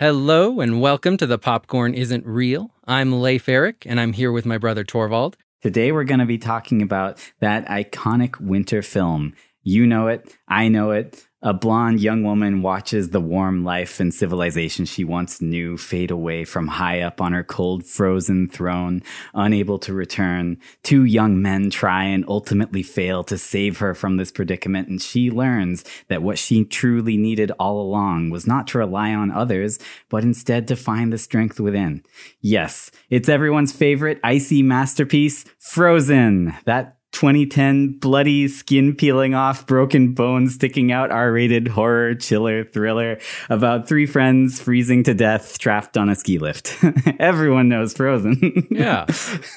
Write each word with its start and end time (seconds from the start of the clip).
Hello 0.00 0.60
and 0.60 0.80
welcome 0.80 1.18
to 1.18 1.26
The 1.26 1.36
Popcorn 1.36 1.92
Isn't 1.92 2.24
Real. 2.24 2.70
I'm 2.86 3.20
Leif 3.20 3.50
Eric 3.50 3.84
and 3.84 4.00
I'm 4.00 4.14
here 4.14 4.32
with 4.32 4.46
my 4.46 4.56
brother 4.56 4.82
Torvald. 4.82 5.36
Today 5.60 5.92
we're 5.92 6.04
going 6.04 6.20
to 6.20 6.24
be 6.24 6.38
talking 6.38 6.80
about 6.80 7.18
that 7.40 7.66
iconic 7.66 8.40
winter 8.40 8.80
film. 8.80 9.34
You 9.62 9.84
know 9.84 10.08
it, 10.08 10.34
I 10.48 10.68
know 10.68 10.92
it. 10.92 11.28
A 11.42 11.54
blonde 11.54 12.00
young 12.00 12.22
woman 12.22 12.60
watches 12.60 13.08
the 13.08 13.20
warm 13.20 13.64
life 13.64 13.98
and 13.98 14.12
civilization 14.12 14.84
she 14.84 15.04
once 15.04 15.40
knew 15.40 15.78
fade 15.78 16.10
away 16.10 16.44
from 16.44 16.68
high 16.68 17.00
up 17.00 17.18
on 17.18 17.32
her 17.32 17.42
cold, 17.42 17.86
frozen 17.86 18.46
throne, 18.46 19.02
unable 19.32 19.78
to 19.78 19.94
return. 19.94 20.58
Two 20.82 21.04
young 21.04 21.40
men 21.40 21.70
try 21.70 22.04
and 22.04 22.26
ultimately 22.28 22.82
fail 22.82 23.24
to 23.24 23.38
save 23.38 23.78
her 23.78 23.94
from 23.94 24.18
this 24.18 24.30
predicament, 24.30 24.88
and 24.88 25.00
she 25.00 25.30
learns 25.30 25.82
that 26.08 26.22
what 26.22 26.38
she 26.38 26.62
truly 26.62 27.16
needed 27.16 27.52
all 27.58 27.80
along 27.80 28.28
was 28.28 28.46
not 28.46 28.66
to 28.66 28.78
rely 28.78 29.14
on 29.14 29.30
others, 29.30 29.78
but 30.10 30.22
instead 30.22 30.68
to 30.68 30.76
find 30.76 31.10
the 31.10 31.16
strength 31.16 31.58
within. 31.58 32.02
Yes, 32.42 32.90
it's 33.08 33.30
everyone's 33.30 33.72
favorite 33.72 34.20
icy 34.22 34.62
masterpiece, 34.62 35.46
Frozen. 35.58 36.54
That 36.66 36.99
2010 37.12 37.98
bloody 37.98 38.48
skin 38.48 38.94
peeling 38.94 39.34
off, 39.34 39.66
broken 39.66 40.14
bones 40.14 40.54
sticking 40.54 40.92
out, 40.92 41.10
R 41.10 41.32
rated 41.32 41.68
horror 41.68 42.14
chiller 42.14 42.64
thriller 42.64 43.18
about 43.48 43.88
three 43.88 44.06
friends 44.06 44.60
freezing 44.60 45.02
to 45.04 45.14
death 45.14 45.58
trapped 45.58 45.96
on 45.96 46.08
a 46.08 46.14
ski 46.14 46.38
lift. 46.38 46.76
Everyone 47.18 47.68
knows 47.68 47.94
Frozen. 47.94 48.68
yeah. 48.70 49.06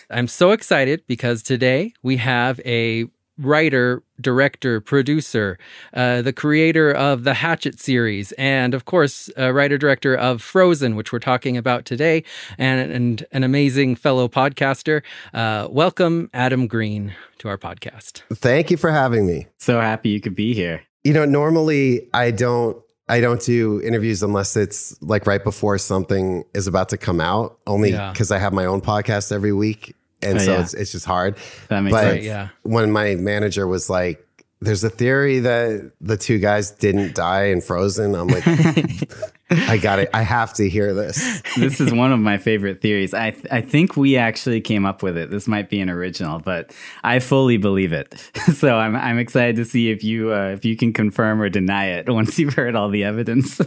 I'm 0.10 0.28
so 0.28 0.52
excited 0.52 1.04
because 1.08 1.44
today 1.44 1.94
we 2.02 2.18
have 2.18 2.60
a 2.66 3.06
writer, 3.38 4.04
director, 4.22 4.80
producer, 4.80 5.58
uh, 5.94 6.22
the 6.22 6.34
creator 6.34 6.92
of 6.92 7.24
the 7.24 7.34
Hatchet 7.34 7.80
series, 7.80 8.32
and 8.34 8.74
of 8.74 8.86
course, 8.86 9.30
writer 9.38 9.78
director 9.78 10.16
of 10.16 10.42
Frozen, 10.42 10.96
which 10.96 11.12
we're 11.12 11.20
talking 11.20 11.58
about 11.58 11.86
today, 11.86 12.24
and, 12.58 12.92
and 12.92 13.26
an 13.32 13.44
amazing 13.44 13.96
fellow 13.96 14.28
podcaster. 14.28 15.02
Uh, 15.34 15.68
welcome, 15.70 16.30
Adam 16.34 16.68
Green, 16.68 17.16
to 17.40 17.48
our 17.48 17.58
podcast. 17.58 18.22
Thank 18.34 18.72
you 18.72 18.78
for 18.78 18.92
having 18.92 19.26
me. 19.26 19.48
So 19.58 19.80
happy 19.80 20.10
you 20.10 20.22
could 20.22 20.36
be 20.36 20.54
here. 20.54 20.84
You 21.04 21.14
know, 21.14 21.26
normally 21.26 22.08
I 22.14 22.32
don't 22.32 22.78
I 23.10 23.20
don't 23.20 23.42
do 23.42 23.82
interviews 23.82 24.24
unless 24.24 24.56
it's 24.56 25.00
like 25.02 25.28
right 25.28 25.44
before 25.44 25.78
something 25.78 26.46
is 26.54 26.68
about 26.68 26.90
to 26.90 26.98
come 26.98 27.20
out, 27.20 27.60
only 27.68 27.92
because 27.92 28.32
yeah. 28.32 28.38
I 28.38 28.40
have 28.40 28.54
my 28.54 28.66
own 28.66 28.80
podcast 28.82 29.32
every 29.32 29.52
week 29.52 29.94
and 30.24 30.40
oh, 30.40 30.42
so 30.42 30.54
yeah. 30.54 30.62
it's 30.62 30.74
it's 30.74 30.92
just 30.92 31.06
hard. 31.06 31.38
That 31.70 31.82
makes 31.82 31.94
but 31.94 32.02
sense. 32.02 32.26
Yeah. 32.26 32.50
When 32.64 32.92
my 32.92 33.16
manager 33.16 33.68
was 33.68 33.90
like, 33.90 34.26
"There's 34.62 34.84
a 34.84 34.90
theory 34.90 35.40
that 35.40 35.92
the 36.02 36.18
two 36.18 36.40
guys 36.40 36.72
didn't 36.72 37.16
die 37.16 37.46
in 37.46 37.62
Frozen," 37.62 38.16
I'm 38.16 38.28
like, 38.28 38.46
"I 39.50 39.78
got 39.78 40.00
it. 40.00 40.10
I 40.14 40.22
have 40.22 40.54
to 40.56 40.70
hear 40.70 40.94
this." 40.94 41.42
This 41.58 41.80
is 41.80 41.94
one 41.94 42.12
of 42.12 42.20
my 42.20 42.38
favorite 42.38 42.82
theories. 42.82 43.14
I 43.14 43.32
th- 43.32 43.48
I 43.52 43.62
think 43.62 43.96
we 43.98 44.18
actually 44.18 44.62
came 44.62 44.86
up 44.86 45.04
with 45.04 45.18
it. 45.18 45.30
This 45.30 45.48
might 45.48 45.70
be 45.70 45.80
an 45.80 45.90
original, 45.90 46.40
but 46.40 46.74
I 47.04 47.20
fully 47.20 47.58
believe 47.58 47.94
it. 47.94 48.14
so 48.54 48.78
I'm 48.78 48.96
I'm 48.96 49.20
excited 49.20 49.56
to 49.58 49.66
see 49.66 49.92
if 49.92 50.04
you 50.04 50.34
uh, 50.34 50.50
if 50.50 50.66
you 50.66 50.76
can 50.76 50.94
confirm 50.94 51.42
or 51.42 51.50
deny 51.50 51.88
it 51.88 52.10
once 52.14 52.40
you've 52.40 52.54
heard 52.54 52.76
all 52.76 52.90
the 52.90 53.04
evidence. 53.04 53.62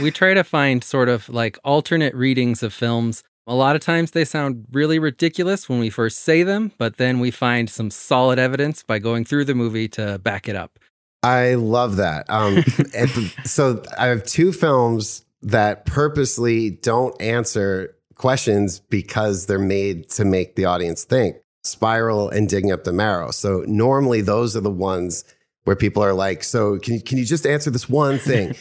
we 0.00 0.10
try 0.10 0.34
to 0.34 0.44
find 0.44 0.82
sort 0.82 1.08
of 1.08 1.28
like 1.28 1.58
alternate 1.64 2.14
readings 2.14 2.62
of 2.62 2.72
films 2.72 3.22
a 3.46 3.54
lot 3.54 3.76
of 3.76 3.82
times 3.82 4.10
they 4.10 4.24
sound 4.24 4.66
really 4.72 4.98
ridiculous 4.98 5.68
when 5.68 5.78
we 5.78 5.90
first 5.90 6.18
say 6.18 6.42
them, 6.42 6.72
but 6.78 6.96
then 6.96 7.20
we 7.20 7.30
find 7.30 7.70
some 7.70 7.90
solid 7.90 8.38
evidence 8.38 8.82
by 8.82 8.98
going 8.98 9.24
through 9.24 9.44
the 9.44 9.54
movie 9.54 9.88
to 9.88 10.18
back 10.18 10.48
it 10.48 10.56
up. 10.56 10.78
I 11.22 11.54
love 11.54 11.96
that. 11.96 12.26
Um, 12.28 12.62
so 13.44 13.82
I 13.98 14.06
have 14.06 14.24
two 14.24 14.52
films 14.52 15.24
that 15.42 15.86
purposely 15.86 16.70
don't 16.70 17.20
answer 17.20 17.94
questions 18.16 18.80
because 18.80 19.46
they're 19.46 19.58
made 19.58 20.08
to 20.10 20.24
make 20.24 20.56
the 20.56 20.64
audience 20.64 21.04
think. 21.04 21.36
Spiral 21.64 22.28
and 22.28 22.48
Digging 22.48 22.72
Up 22.72 22.84
the 22.84 22.92
Marrow. 22.92 23.30
So 23.30 23.64
normally 23.66 24.20
those 24.20 24.56
are 24.56 24.60
the 24.60 24.70
ones 24.70 25.24
where 25.64 25.76
people 25.76 26.02
are 26.02 26.14
like, 26.14 26.44
"So 26.44 26.78
can 26.78 26.94
you, 26.94 27.00
can 27.00 27.18
you 27.18 27.24
just 27.24 27.44
answer 27.44 27.70
this 27.70 27.88
one 27.88 28.18
thing?" 28.18 28.54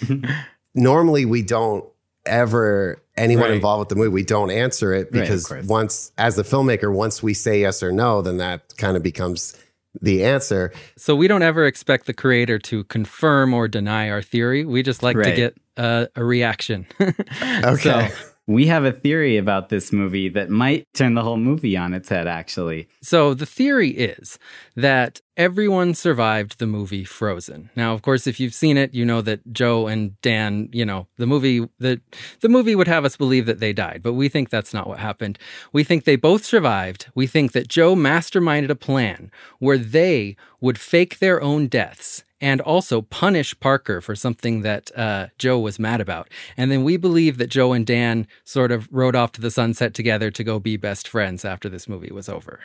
normally 0.76 1.24
we 1.26 1.44
don't 1.44 1.86
ever 2.26 3.02
anyone 3.18 3.46
right. 3.46 3.56
involved 3.56 3.80
with 3.80 3.90
the 3.90 3.96
movie, 3.96 4.10
we 4.10 4.24
don't 4.24 4.52
answer 4.52 4.94
it 4.94 5.12
because 5.12 5.50
right, 5.52 5.64
once, 5.66 6.12
as 6.18 6.36
the 6.36 6.44
filmmaker, 6.44 6.94
once 6.94 7.24
we 7.24 7.34
say 7.34 7.62
yes 7.62 7.82
or 7.82 7.92
no, 7.92 8.22
then 8.22 8.38
that 8.38 8.76
kind 8.78 8.98
of 8.98 9.04
becomes 9.04 9.58
the 10.02 10.24
answer. 10.24 10.74
So 10.98 11.16
we 11.16 11.28
don't 11.28 11.44
ever 11.44 11.66
expect 11.66 12.06
the 12.06 12.14
creator 12.14 12.60
to 12.60 12.84
confirm 12.86 13.54
or 13.54 13.68
deny 13.68 14.10
our 14.10 14.22
theory. 14.22 14.66
We 14.66 14.84
just 14.84 15.04
like 15.04 15.16
right. 15.18 15.26
to 15.26 15.36
get 15.36 15.58
uh, 15.78 16.08
a 16.16 16.24
reaction. 16.24 16.88
okay. 17.02 17.76
So, 17.76 18.08
we 18.48 18.68
have 18.68 18.86
a 18.86 18.92
theory 18.92 19.38
about 19.38 19.70
this 19.70 19.92
movie 19.92 20.30
that 20.30 20.50
might 20.50 20.86
turn 20.94 21.16
the 21.16 21.24
whole 21.24 21.38
movie 21.38 21.76
on 21.76 21.96
its 21.96 22.10
head, 22.10 22.28
actually. 22.28 22.88
So, 23.02 23.34
the 23.34 23.46
theory 23.46 23.90
is 23.90 24.38
that 24.76 25.20
everyone 25.38 25.94
survived 25.94 26.60
the 26.60 26.68
movie 26.68 27.04
Frozen. 27.04 27.70
Now, 27.76 27.94
of 27.94 28.02
course, 28.02 28.28
if 28.28 28.40
you've 28.40 28.54
seen 28.54 28.78
it, 28.78 28.94
you 28.94 29.06
know 29.06 29.22
that 29.22 29.52
Joe 29.52 29.88
and 29.88 30.20
Dan, 30.22 30.70
you 30.72 30.86
know, 30.86 31.08
the 31.18 31.28
movie 31.28 31.68
the 31.80 32.02
the 32.42 32.50
movie 32.50 32.76
would 32.76 32.88
have 32.88 33.06
us 33.06 33.18
believe 33.18 33.46
that 33.46 33.60
they 33.60 33.74
died, 33.74 34.02
but 34.04 34.14
we 34.14 34.30
think 34.30 34.50
that's 34.50 34.74
not 34.74 34.88
what 34.88 35.00
happened. 35.00 35.38
We 35.72 35.84
think 35.84 36.04
they 36.04 36.16
both 36.16 36.46
survived. 36.46 37.08
We 37.16 37.28
think 37.28 37.52
that 37.52 37.68
Joe 37.68 37.96
masterminded 37.96 38.70
a 38.70 38.76
plan 38.76 39.32
where 39.60 39.78
they 39.78 40.36
would 40.62 40.80
fake 40.80 41.20
their 41.20 41.42
own 41.42 41.68
deaths 41.68 42.24
and 42.42 42.60
also 42.62 43.02
punish 43.02 43.58
Parker 43.60 44.02
for 44.02 44.16
something 44.16 44.62
that 44.62 44.96
uh, 44.98 45.28
Joe 45.38 45.58
was 45.60 45.80
mad 45.80 46.02
about. 46.02 46.30
And 46.58 46.72
then 46.72 46.84
we 46.84 46.98
believe 46.98 47.38
that 47.38 47.50
Joe 47.50 47.74
and 47.74 47.86
Dan 47.86 48.28
sort 48.44 48.72
of 48.72 48.88
rode 48.92 49.16
off 49.16 49.32
to 49.34 49.42
the 49.42 49.52
sunset 49.52 49.94
together 49.94 50.30
to 50.32 50.44
go 50.44 50.60
be 50.60 50.78
best 50.78 51.08
friends 51.08 51.46
after 51.46 51.70
this 51.70 51.88
movie 51.88 52.12
was 52.12 52.28
over. 52.28 52.62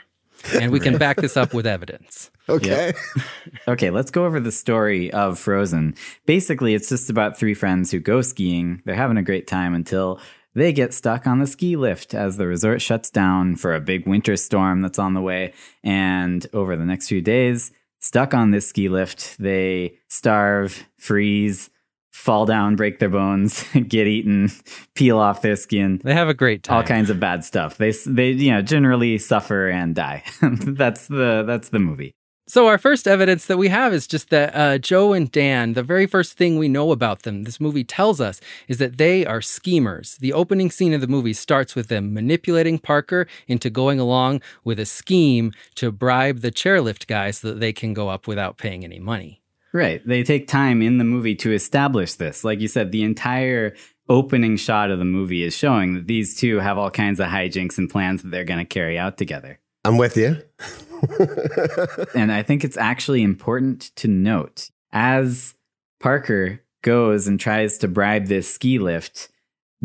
And 0.54 0.72
we 0.72 0.80
can 0.80 0.98
back 0.98 1.16
this 1.18 1.36
up 1.36 1.54
with 1.54 1.66
evidence. 1.66 2.30
Okay. 2.48 2.92
Yep. 3.16 3.26
okay, 3.68 3.90
let's 3.90 4.10
go 4.10 4.24
over 4.24 4.40
the 4.40 4.52
story 4.52 5.12
of 5.12 5.38
Frozen. 5.38 5.94
Basically, 6.26 6.74
it's 6.74 6.88
just 6.88 7.10
about 7.10 7.38
three 7.38 7.54
friends 7.54 7.90
who 7.90 8.00
go 8.00 8.22
skiing. 8.22 8.82
They're 8.84 8.94
having 8.94 9.16
a 9.16 9.22
great 9.22 9.46
time 9.46 9.74
until 9.74 10.20
they 10.54 10.72
get 10.72 10.92
stuck 10.92 11.26
on 11.26 11.38
the 11.38 11.46
ski 11.46 11.76
lift 11.76 12.14
as 12.14 12.36
the 12.36 12.46
resort 12.46 12.82
shuts 12.82 13.10
down 13.10 13.56
for 13.56 13.74
a 13.74 13.80
big 13.80 14.06
winter 14.06 14.36
storm 14.36 14.80
that's 14.80 14.98
on 14.98 15.14
the 15.14 15.20
way. 15.20 15.52
And 15.84 16.46
over 16.52 16.76
the 16.76 16.84
next 16.84 17.08
few 17.08 17.20
days, 17.20 17.70
stuck 18.00 18.34
on 18.34 18.50
this 18.50 18.68
ski 18.68 18.88
lift. 18.88 19.38
They 19.38 19.98
starve, 20.08 20.84
freeze, 20.98 21.70
fall 22.20 22.44
down, 22.46 22.76
break 22.76 22.98
their 22.98 23.08
bones, 23.08 23.64
get 23.88 24.06
eaten, 24.06 24.50
peel 24.94 25.18
off 25.18 25.42
their 25.42 25.56
skin. 25.56 26.00
They 26.04 26.14
have 26.14 26.28
a 26.28 26.34
great 26.34 26.62
time. 26.62 26.76
All 26.76 26.82
kinds 26.82 27.10
of 27.10 27.18
bad 27.18 27.44
stuff. 27.44 27.78
They 27.78 27.92
they 28.06 28.30
you 28.30 28.52
know 28.52 28.62
generally 28.62 29.18
suffer 29.18 29.68
and 29.68 29.94
die. 29.94 30.22
that's 30.40 31.08
the 31.08 31.44
that's 31.46 31.70
the 31.70 31.78
movie. 31.78 32.14
So, 32.46 32.66
our 32.66 32.78
first 32.78 33.06
evidence 33.06 33.46
that 33.46 33.58
we 33.58 33.68
have 33.68 33.92
is 33.92 34.08
just 34.08 34.30
that 34.30 34.56
uh, 34.56 34.78
Joe 34.78 35.12
and 35.12 35.30
Dan, 35.30 35.74
the 35.74 35.84
very 35.84 36.06
first 36.06 36.36
thing 36.36 36.58
we 36.58 36.66
know 36.66 36.90
about 36.90 37.22
them, 37.22 37.44
this 37.44 37.60
movie 37.60 37.84
tells 37.84 38.20
us, 38.20 38.40
is 38.66 38.78
that 38.78 38.98
they 38.98 39.24
are 39.24 39.40
schemers. 39.40 40.16
The 40.16 40.32
opening 40.32 40.68
scene 40.72 40.92
of 40.92 41.00
the 41.00 41.06
movie 41.06 41.32
starts 41.32 41.76
with 41.76 41.86
them 41.86 42.12
manipulating 42.12 42.80
Parker 42.80 43.28
into 43.46 43.70
going 43.70 44.00
along 44.00 44.42
with 44.64 44.80
a 44.80 44.84
scheme 44.84 45.52
to 45.76 45.92
bribe 45.92 46.40
the 46.40 46.50
chairlift 46.50 47.06
guy 47.06 47.30
so 47.30 47.50
that 47.50 47.60
they 47.60 47.72
can 47.72 47.94
go 47.94 48.08
up 48.08 48.26
without 48.26 48.58
paying 48.58 48.82
any 48.82 48.98
money. 48.98 49.39
Right. 49.72 50.06
They 50.06 50.22
take 50.22 50.48
time 50.48 50.82
in 50.82 50.98
the 50.98 51.04
movie 51.04 51.36
to 51.36 51.52
establish 51.52 52.14
this. 52.14 52.44
Like 52.44 52.60
you 52.60 52.68
said, 52.68 52.90
the 52.90 53.04
entire 53.04 53.76
opening 54.08 54.56
shot 54.56 54.90
of 54.90 54.98
the 54.98 55.04
movie 55.04 55.44
is 55.44 55.56
showing 55.56 55.94
that 55.94 56.06
these 56.08 56.36
two 56.36 56.58
have 56.58 56.76
all 56.76 56.90
kinds 56.90 57.20
of 57.20 57.28
hijinks 57.28 57.78
and 57.78 57.88
plans 57.88 58.22
that 58.22 58.30
they're 58.30 58.44
going 58.44 58.58
to 58.58 58.64
carry 58.64 58.98
out 58.98 59.16
together. 59.16 59.60
I'm 59.84 59.96
with 59.96 60.16
you. 60.16 60.42
and 62.14 62.32
I 62.32 62.42
think 62.42 62.64
it's 62.64 62.76
actually 62.76 63.22
important 63.22 63.94
to 63.96 64.08
note 64.08 64.70
as 64.92 65.54
Parker 66.00 66.60
goes 66.82 67.26
and 67.26 67.38
tries 67.38 67.78
to 67.78 67.88
bribe 67.88 68.26
this 68.26 68.52
ski 68.52 68.78
lift, 68.78 69.28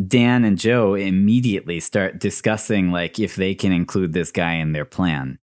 Dan 0.08 0.44
and 0.44 0.58
Joe 0.58 0.96
immediately 0.96 1.80
start 1.80 2.20
discussing 2.20 2.92
like 2.92 3.20
if 3.20 3.36
they 3.36 3.56
can 3.56 3.72
include 3.72 4.14
this 4.14 4.32
guy 4.32 4.56
in 4.56 4.74
their 4.74 4.86
plan. 4.86 5.40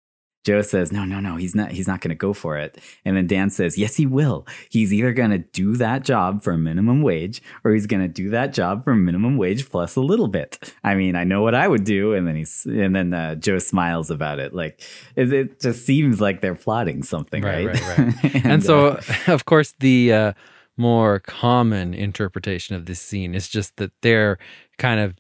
Joe 0.45 0.61
says, 0.61 0.91
"No, 0.91 1.05
no, 1.05 1.19
no, 1.19 1.35
he's 1.35 1.55
not. 1.55 1.71
He's 1.71 1.87
not 1.87 2.01
going 2.01 2.09
to 2.09 2.15
go 2.15 2.33
for 2.33 2.57
it." 2.57 2.77
And 3.05 3.17
then 3.17 3.27
Dan 3.27 3.49
says, 3.49 3.77
"Yes, 3.77 3.95
he 3.95 4.05
will. 4.05 4.47
He's 4.69 4.93
either 4.93 5.13
going 5.13 5.31
to 5.31 5.39
do 5.39 5.75
that 5.75 6.03
job 6.03 6.41
for 6.43 6.57
minimum 6.57 7.01
wage, 7.01 7.41
or 7.63 7.71
he's 7.71 7.87
going 7.87 8.01
to 8.01 8.07
do 8.07 8.29
that 8.29 8.53
job 8.53 8.83
for 8.83 8.95
minimum 8.95 9.37
wage 9.37 9.69
plus 9.69 9.95
a 9.95 10.01
little 10.01 10.27
bit." 10.27 10.73
I 10.83 10.95
mean, 10.95 11.15
I 11.15 11.23
know 11.23 11.41
what 11.41 11.55
I 11.55 11.67
would 11.67 11.83
do. 11.83 12.13
And 12.13 12.27
then 12.27 12.35
he's, 12.35 12.65
and 12.65 12.95
then 12.95 13.13
uh, 13.13 13.35
Joe 13.35 13.59
smiles 13.59 14.09
about 14.09 14.39
it. 14.39 14.53
Like 14.53 14.81
it, 15.15 15.31
it, 15.33 15.59
just 15.59 15.85
seems 15.85 16.21
like 16.21 16.41
they're 16.41 16.55
plotting 16.55 17.03
something, 17.03 17.43
right? 17.43 17.67
Right, 17.67 17.87
right. 17.87 17.97
right. 17.97 18.23
and, 18.35 18.45
and, 18.45 18.63
so, 18.63 18.87
uh, 18.87 19.01
of 19.27 19.45
course, 19.45 19.73
the 19.79 20.13
uh, 20.13 20.33
more 20.77 21.19
common 21.19 21.93
interpretation 21.93 22.75
of 22.75 22.85
this 22.85 23.01
scene 23.01 23.35
is 23.35 23.49
just 23.49 23.75
that 23.77 23.91
they're 24.01 24.37
kind 24.77 25.01
of 25.01 25.18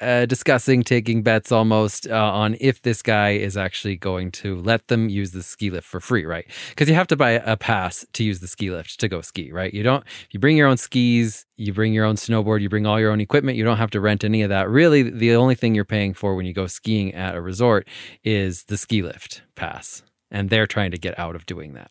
uh, 0.00 0.26
discussing 0.26 0.82
taking 0.82 1.22
bets 1.22 1.52
almost 1.52 2.08
uh, 2.08 2.14
on 2.14 2.56
if 2.60 2.82
this 2.82 3.02
guy 3.02 3.30
is 3.30 3.56
actually 3.56 3.96
going 3.96 4.30
to 4.30 4.56
let 4.56 4.88
them 4.88 5.08
use 5.08 5.32
the 5.32 5.42
ski 5.42 5.70
lift 5.70 5.86
for 5.86 6.00
free, 6.00 6.24
right? 6.24 6.46
Because 6.70 6.88
you 6.88 6.94
have 6.94 7.06
to 7.08 7.16
buy 7.16 7.30
a 7.30 7.56
pass 7.56 8.06
to 8.14 8.24
use 8.24 8.40
the 8.40 8.48
ski 8.48 8.70
lift 8.70 8.98
to 9.00 9.08
go 9.08 9.20
ski, 9.20 9.52
right? 9.52 9.72
You 9.72 9.82
don't, 9.82 10.04
you 10.30 10.40
bring 10.40 10.56
your 10.56 10.68
own 10.68 10.76
skis, 10.76 11.46
you 11.56 11.72
bring 11.72 11.92
your 11.92 12.04
own 12.04 12.16
snowboard, 12.16 12.60
you 12.60 12.68
bring 12.68 12.86
all 12.86 12.98
your 12.98 13.10
own 13.10 13.20
equipment, 13.20 13.58
you 13.58 13.64
don't 13.64 13.76
have 13.76 13.90
to 13.90 14.00
rent 14.00 14.24
any 14.24 14.42
of 14.42 14.48
that. 14.48 14.68
Really, 14.68 15.02
the 15.02 15.34
only 15.34 15.54
thing 15.54 15.74
you're 15.74 15.84
paying 15.84 16.14
for 16.14 16.34
when 16.34 16.46
you 16.46 16.54
go 16.54 16.66
skiing 16.66 17.14
at 17.14 17.34
a 17.34 17.40
resort 17.40 17.86
is 18.24 18.64
the 18.64 18.76
ski 18.76 19.02
lift 19.02 19.42
pass. 19.54 20.02
And 20.30 20.48
they're 20.48 20.66
trying 20.66 20.92
to 20.92 20.98
get 20.98 21.18
out 21.18 21.34
of 21.34 21.44
doing 21.44 21.74
that. 21.74 21.90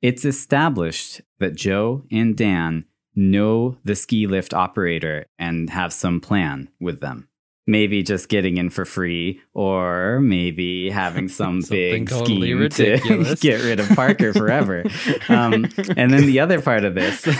It's 0.00 0.24
established 0.24 1.20
that 1.38 1.54
Joe 1.54 2.04
and 2.10 2.36
Dan 2.36 2.86
know 3.14 3.78
the 3.84 3.94
ski 3.94 4.26
lift 4.26 4.52
operator 4.52 5.26
and 5.38 5.70
have 5.70 5.92
some 5.92 6.20
plan 6.20 6.68
with 6.80 7.00
them. 7.00 7.28
Maybe 7.66 8.02
just 8.02 8.28
getting 8.28 8.58
in 8.58 8.68
for 8.68 8.84
free, 8.84 9.40
or 9.54 10.20
maybe 10.20 10.90
having 10.90 11.28
some 11.40 11.62
big 11.62 12.10
totally 12.10 12.48
scheme 12.48 12.58
ridiculous. 12.58 13.30
to 13.30 13.36
get 13.48 13.62
rid 13.64 13.80
of 13.80 13.88
Parker 13.90 14.34
forever. 14.34 14.84
um, 15.30 15.64
and 15.96 16.12
then 16.12 16.26
the 16.26 16.40
other 16.40 16.60
part 16.60 16.84
of 16.84 16.94
this, 16.94 17.26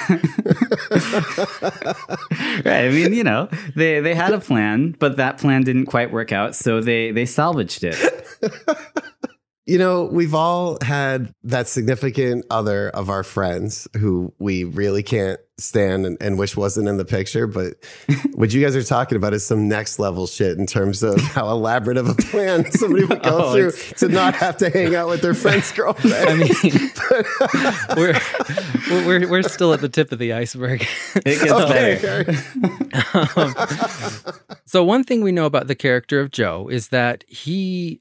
right? 2.64 2.84
I 2.84 2.88
mean, 2.90 3.12
you 3.12 3.24
know, 3.24 3.48
they 3.76 4.00
they 4.00 4.14
had 4.14 4.32
a 4.32 4.40
plan, 4.40 4.96
but 4.98 5.16
that 5.18 5.38
plan 5.38 5.62
didn't 5.62 5.86
quite 5.86 6.10
work 6.10 6.32
out, 6.32 6.54
so 6.54 6.80
they 6.80 7.10
they 7.10 7.26
salvaged 7.26 7.84
it. 7.84 7.98
You 9.66 9.78
know, 9.78 10.04
we've 10.04 10.34
all 10.34 10.76
had 10.82 11.32
that 11.44 11.68
significant 11.68 12.44
other 12.50 12.90
of 12.90 13.08
our 13.08 13.22
friends 13.22 13.88
who 13.98 14.34
we 14.38 14.64
really 14.64 15.02
can't 15.02 15.40
stand 15.56 16.04
and, 16.04 16.18
and 16.20 16.36
wish 16.38 16.54
wasn't 16.56 16.86
in 16.88 16.98
the 16.98 17.04
picture. 17.06 17.46
But 17.46 17.76
what 18.34 18.52
you 18.52 18.60
guys 18.62 18.76
are 18.76 18.82
talking 18.82 19.16
about 19.16 19.32
is 19.32 19.46
some 19.46 19.66
next 19.66 19.98
level 19.98 20.26
shit 20.26 20.58
in 20.58 20.66
terms 20.66 21.02
of 21.02 21.18
how 21.20 21.48
elaborate 21.48 21.96
of 21.96 22.10
a 22.10 22.14
plan 22.14 22.70
somebody 22.72 23.04
would 23.06 23.22
go 23.22 23.44
Oh, 23.46 23.52
through 23.54 23.70
to 23.98 24.08
not 24.08 24.34
have 24.34 24.58
to 24.58 24.68
hang 24.68 24.94
out 24.94 25.08
with 25.08 25.22
their 25.22 25.32
friend's 25.32 25.72
girlfriend. 25.76 26.14
I 26.14 26.34
mean, 26.34 26.90
we're, 27.96 29.06
we're, 29.06 29.30
we're 29.30 29.42
still 29.44 29.72
at 29.72 29.80
the 29.80 29.88
tip 29.88 30.12
of 30.12 30.18
the 30.18 30.34
iceberg. 30.34 30.86
It 31.16 31.24
gets 31.24 31.50
Okay, 31.52 31.98
better. 32.02 32.30
okay. 33.14 33.40
Um, 33.40 33.54
so 34.66 34.84
one 34.84 35.04
thing 35.04 35.22
we 35.22 35.32
know 35.32 35.46
about 35.46 35.68
the 35.68 35.74
character 35.74 36.20
of 36.20 36.30
Joe 36.32 36.68
is 36.68 36.88
that 36.88 37.24
he 37.28 38.00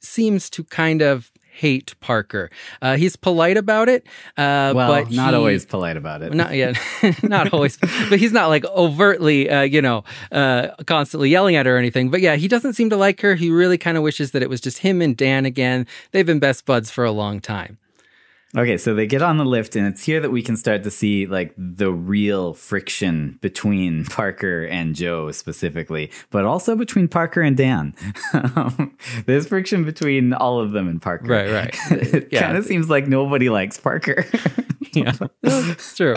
seems 0.00 0.50
to 0.50 0.64
kind 0.64 1.02
of 1.02 1.30
hate 1.52 1.94
Parker. 2.00 2.50
Uh, 2.82 2.96
he's 2.98 3.16
polite 3.16 3.56
about 3.56 3.88
it, 3.88 4.06
uh, 4.36 4.72
Well, 4.76 4.88
but 5.04 5.10
not 5.10 5.30
he- 5.30 5.36
always 5.36 5.64
polite 5.64 5.96
about 5.96 6.20
it. 6.22 6.34
Not 6.34 6.52
yet, 6.54 6.76
not 7.22 7.52
always, 7.52 7.78
but 8.10 8.18
he's 8.18 8.32
not 8.32 8.48
like 8.48 8.64
overtly, 8.66 9.48
uh, 9.48 9.62
you 9.62 9.80
know, 9.80 10.04
uh, 10.32 10.68
constantly 10.86 11.30
yelling 11.30 11.56
at 11.56 11.64
her 11.64 11.76
or 11.76 11.78
anything. 11.78 12.10
But 12.10 12.20
yeah, 12.20 12.36
he 12.36 12.46
doesn't 12.46 12.74
seem 12.74 12.90
to 12.90 12.96
like 12.96 13.20
her. 13.22 13.36
He 13.36 13.50
really 13.50 13.78
kind 13.78 13.96
of 13.96 14.02
wishes 14.02 14.32
that 14.32 14.42
it 14.42 14.50
was 14.50 14.60
just 14.60 14.78
him 14.78 15.00
and 15.00 15.16
Dan 15.16 15.46
again. 15.46 15.86
They've 16.12 16.26
been 16.26 16.40
best 16.40 16.66
buds 16.66 16.90
for 16.90 17.04
a 17.04 17.12
long 17.12 17.40
time. 17.40 17.78
Okay, 18.56 18.78
so 18.78 18.94
they 18.94 19.06
get 19.06 19.22
on 19.22 19.38
the 19.38 19.44
lift, 19.44 19.74
and 19.76 19.86
it's 19.86 20.04
here 20.04 20.20
that 20.20 20.30
we 20.30 20.40
can 20.40 20.56
start 20.56 20.82
to 20.84 20.90
see 20.90 21.26
like 21.26 21.52
the 21.58 21.90
real 21.92 22.54
friction 22.54 23.38
between 23.42 24.04
Parker 24.10 24.64
and 24.64 24.94
Joe 24.94 25.30
specifically, 25.32 26.10
but 26.30 26.44
also 26.44 26.76
between 26.76 27.08
Parker 27.08 27.42
and 27.42 27.56
Dan. 27.56 27.94
There's 29.26 29.46
friction 29.48 29.84
between 29.84 30.32
all 30.32 30.60
of 30.60 30.72
them 30.72 30.88
and 30.88 31.02
Parker. 31.02 31.26
Right, 31.32 31.50
right. 31.50 31.76
it 32.14 32.28
Yeah. 32.30 32.42
kind 32.42 32.56
of 32.56 32.64
seems 32.64 32.88
like 32.88 33.06
nobody 33.08 33.48
likes 33.50 33.78
Parker. 33.78 34.24
Yeah, 34.92 35.12
it's 35.42 35.94
true. 35.96 36.14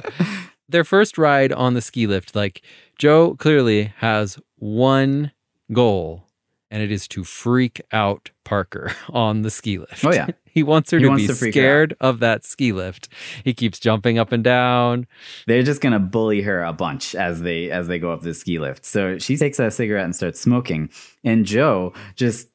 Their 0.69 0.83
first 0.85 1.17
ride 1.17 1.51
on 1.51 1.73
the 1.73 1.81
ski 1.81 2.05
lift, 2.07 2.35
like 2.35 2.61
Joe 2.97 3.35
clearly 3.35 3.91
has 3.97 4.39
one 4.57 5.31
goal, 5.73 6.27
and 6.71 6.81
it 6.81 6.91
is 6.91 7.07
to 7.09 7.23
freak 7.23 7.81
out 7.91 8.31
Parker 8.43 8.91
on 9.09 9.41
the 9.41 9.49
ski 9.49 9.77
lift. 9.77 10.03
Oh, 10.03 10.13
yeah. 10.13 10.27
he 10.45 10.63
wants 10.63 10.91
her 10.91 10.97
He 10.97 11.03
to 11.03 11.09
wants 11.09 11.23
be 11.23 11.27
to 11.27 11.35
scared 11.35 11.95
of 11.99 12.19
that 12.19 12.45
ski 12.45 12.71
lift. 12.71 13.09
He 13.43 13.53
keeps 13.53 13.79
jumping 13.79 14.17
up 14.17 14.31
and 14.31 14.43
down. 14.43 15.07
They're 15.47 15.63
just 15.63 15.81
gonna 15.81 15.99
bully 15.99 16.41
her 16.41 16.63
a 16.63 16.73
bunch 16.73 17.15
as 17.15 17.41
they 17.41 17.71
as 17.71 17.87
they 17.87 17.99
go 17.99 18.11
up 18.11 18.21
the 18.21 18.33
ski 18.33 18.59
lift. 18.59 18.85
So 18.85 19.17
she 19.17 19.37
takes 19.37 19.59
a 19.59 19.71
cigarette 19.71 20.05
and 20.05 20.15
starts 20.15 20.39
smoking, 20.39 20.89
and 21.23 21.45
Joe 21.45 21.93
just 22.15 22.47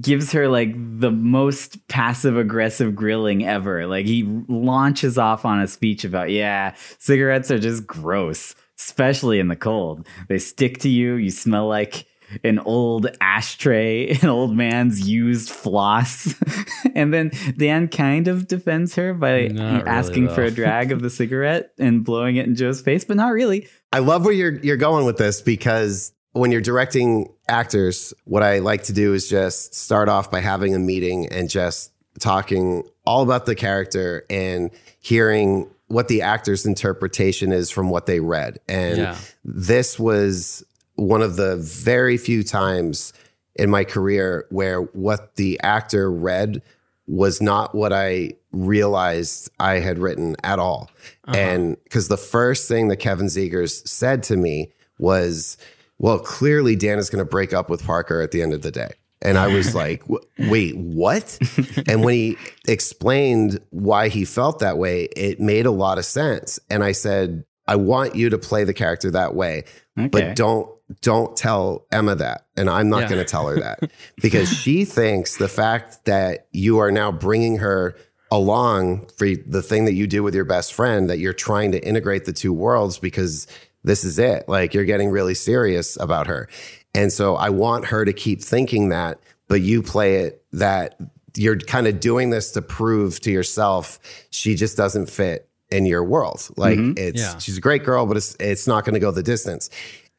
gives 0.00 0.32
her 0.32 0.48
like 0.48 0.72
the 0.74 1.10
most 1.10 1.86
passive 1.88 2.36
aggressive 2.36 2.94
grilling 2.94 3.46
ever. 3.46 3.86
Like 3.86 4.06
he 4.06 4.22
launches 4.48 5.18
off 5.18 5.44
on 5.44 5.60
a 5.60 5.68
speech 5.68 6.04
about, 6.04 6.30
yeah, 6.30 6.74
cigarettes 6.98 7.50
are 7.50 7.58
just 7.58 7.86
gross, 7.86 8.54
especially 8.78 9.38
in 9.38 9.48
the 9.48 9.56
cold. 9.56 10.06
They 10.28 10.38
stick 10.38 10.78
to 10.78 10.88
you. 10.88 11.14
You 11.14 11.30
smell 11.30 11.68
like 11.68 12.06
an 12.42 12.58
old 12.60 13.06
ashtray, 13.20 14.08
an 14.22 14.28
old 14.28 14.56
man's 14.56 15.08
used 15.08 15.50
floss. 15.50 16.34
and 16.94 17.12
then 17.12 17.30
Dan 17.56 17.88
kind 17.88 18.28
of 18.28 18.48
defends 18.48 18.94
her 18.96 19.14
by 19.14 19.48
Not 19.48 19.72
really, 19.72 19.86
asking 19.86 20.28
for 20.30 20.42
a 20.42 20.50
drag 20.50 20.92
of 20.92 21.02
the 21.02 21.10
cigarette 21.20 21.72
and 21.78 22.04
blowing 22.04 22.36
it 22.36 22.46
in 22.46 22.54
Joe's 22.54 22.80
face, 22.80 23.04
but 23.04 23.16
not 23.16 23.28
really. 23.32 23.68
I 23.92 24.00
love 24.00 24.24
where 24.24 24.34
you're 24.34 24.56
you're 24.60 24.76
going 24.76 25.04
with 25.06 25.18
this 25.18 25.40
because 25.40 26.12
when 26.32 26.50
you're 26.50 26.60
directing 26.60 27.32
actors, 27.46 28.12
what 28.24 28.42
I 28.42 28.58
like 28.58 28.84
to 28.84 28.92
do 28.92 29.14
is 29.14 29.28
just 29.28 29.74
start 29.74 30.08
off 30.08 30.30
by 30.32 30.40
having 30.40 30.74
a 30.74 30.80
meeting 30.80 31.28
and 31.28 31.48
just 31.48 31.92
talking 32.18 32.82
all 33.06 33.22
about 33.22 33.46
the 33.46 33.54
character 33.54 34.24
and 34.28 34.70
hearing 35.00 35.68
what 35.88 36.08
the 36.08 36.22
actor's 36.22 36.66
interpretation 36.66 37.52
is 37.52 37.70
from 37.70 37.90
what 37.90 38.06
they 38.06 38.18
read. 38.18 38.58
And 38.68 38.98
Yeah. 38.98 39.16
this 39.44 39.98
was 39.98 40.64
one 40.96 41.22
of 41.22 41.36
the 41.36 41.56
very 41.56 42.16
few 42.16 42.42
times 42.42 43.12
in 43.56 43.70
my 43.70 43.84
career 43.84 44.46
where 44.50 44.82
what 44.82 45.36
the 45.36 45.60
actor 45.62 46.10
read 46.10 46.62
was 47.06 47.40
not 47.40 47.74
what 47.74 47.92
I 47.92 48.32
realized 48.52 49.50
I 49.60 49.78
had 49.78 49.98
written 49.98 50.36
at 50.42 50.58
all. 50.58 50.90
Uh-huh. 51.26 51.36
And 51.36 51.76
because 51.84 52.08
the 52.08 52.16
first 52.16 52.66
thing 52.68 52.88
that 52.88 52.96
Kevin 52.96 53.26
Zegers 53.26 53.86
said 53.86 54.22
to 54.24 54.36
me 54.36 54.72
was, 54.98 55.56
well, 55.98 56.18
clearly 56.18 56.76
Dan 56.76 56.98
is 56.98 57.10
going 57.10 57.24
to 57.24 57.28
break 57.28 57.52
up 57.52 57.68
with 57.68 57.84
Parker 57.84 58.20
at 58.20 58.30
the 58.30 58.42
end 58.42 58.52
of 58.54 58.62
the 58.62 58.70
day. 58.70 58.90
And 59.22 59.38
I 59.38 59.48
was 59.48 59.74
like, 59.82 60.02
wait, 60.38 60.76
what? 60.76 61.38
and 61.88 62.04
when 62.04 62.14
he 62.14 62.38
explained 62.66 63.60
why 63.70 64.08
he 64.08 64.24
felt 64.24 64.60
that 64.60 64.78
way, 64.78 65.04
it 65.16 65.40
made 65.40 65.66
a 65.66 65.70
lot 65.70 65.98
of 65.98 66.04
sense. 66.04 66.58
And 66.70 66.82
I 66.82 66.92
said, 66.92 67.44
I 67.66 67.76
want 67.76 68.14
you 68.14 68.30
to 68.30 68.38
play 68.38 68.64
the 68.64 68.74
character 68.74 69.10
that 69.10 69.34
way, 69.34 69.64
Okay. 69.98 70.08
but 70.08 70.36
don't 70.36 70.68
don't 71.00 71.36
tell 71.36 71.86
Emma 71.90 72.14
that. 72.16 72.46
And 72.56 72.68
I'm 72.68 72.88
not 72.88 73.02
Yeah. 73.02 73.08
going 73.10 73.24
to 73.24 73.30
tell 73.30 73.46
her 73.48 73.58
that 73.60 73.90
because 74.22 74.48
she 74.48 74.84
thinks 74.84 75.36
the 75.36 75.48
fact 75.48 76.04
that 76.04 76.46
you 76.52 76.78
are 76.78 76.90
now 76.90 77.10
bringing 77.12 77.58
her 77.58 77.96
along 78.30 79.06
for 79.16 79.28
the 79.46 79.62
thing 79.62 79.84
that 79.84 79.92
you 79.92 80.06
do 80.06 80.22
with 80.22 80.34
your 80.34 80.44
best 80.44 80.72
friend 80.72 81.08
that 81.08 81.18
you're 81.18 81.32
trying 81.32 81.72
to 81.72 81.86
integrate 81.86 82.24
the 82.24 82.32
two 82.32 82.52
worlds 82.52 82.98
because 82.98 83.46
this 83.84 84.04
is 84.04 84.18
it. 84.18 84.48
Like 84.48 84.74
you're 84.74 84.84
getting 84.84 85.10
really 85.10 85.34
serious 85.34 85.96
about 86.00 86.26
her. 86.26 86.48
And 86.94 87.12
so 87.12 87.36
I 87.36 87.50
want 87.50 87.86
her 87.86 88.04
to 88.04 88.12
keep 88.12 88.42
thinking 88.42 88.88
that, 88.88 89.20
but 89.48 89.60
you 89.60 89.82
play 89.82 90.16
it 90.16 90.44
that 90.52 90.98
you're 91.36 91.58
kind 91.58 91.86
of 91.86 92.00
doing 92.00 92.30
this 92.30 92.52
to 92.52 92.62
prove 92.62 93.20
to 93.20 93.30
yourself 93.30 93.98
she 94.30 94.54
just 94.54 94.76
doesn't 94.76 95.10
fit 95.10 95.48
in 95.70 95.86
your 95.86 96.04
world. 96.04 96.48
Like 96.56 96.78
mm-hmm. 96.78 96.92
it's 96.96 97.20
Yeah. 97.20 97.38
she's 97.38 97.58
a 97.58 97.60
great 97.60 97.84
girl, 97.84 98.06
but 98.06 98.16
it's 98.16 98.36
it's 98.38 98.66
not 98.66 98.84
going 98.84 98.94
to 98.94 99.00
go 99.00 99.10
the 99.10 99.22
distance. 99.22 99.70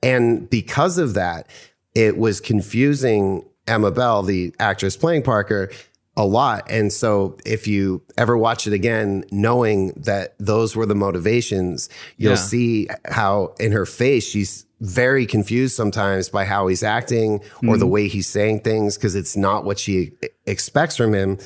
And 0.06 0.50
because 0.50 0.98
of 0.98 1.16
that, 1.16 1.50
it 1.96 2.18
was 2.18 2.40
confusing 2.40 3.44
Emma 3.68 3.90
Bell, 3.90 4.22
the 4.22 4.54
actress 4.60 4.96
playing 4.96 5.24
Parker, 5.24 5.72
a 6.16 6.26
lot. 6.26 6.70
And 6.70 6.94
so 6.94 7.38
if 7.46 7.68
you 7.68 8.02
ever 8.18 8.38
watch 8.38 8.68
it 8.68 8.74
again, 8.74 9.26
knowing 9.32 9.92
that 9.98 10.36
those 10.40 10.76
were 10.76 10.86
the 10.86 10.96
motivations, 10.96 11.90
you'll 12.18 12.34
Yeah. 12.34 12.38
see 12.38 12.88
how 13.06 13.54
in 13.60 13.72
her 13.72 13.86
face 13.86 14.24
she's 14.24 14.66
very 14.80 15.26
confused 15.26 15.76
sometimes 15.76 16.30
by 16.30 16.46
how 16.46 16.68
he's 16.68 16.84
acting 16.84 17.42
or 17.68 17.78
the 17.78 17.86
hmm. 17.86 17.92
way 17.92 18.08
he's 18.08 18.28
saying 18.28 18.60
things 18.60 18.96
because 18.96 19.16
it's 19.16 19.36
not 19.36 19.66
what 19.66 19.80
she 19.80 20.12
expects 20.46 20.96
from 20.96 21.14
him. 21.14 21.38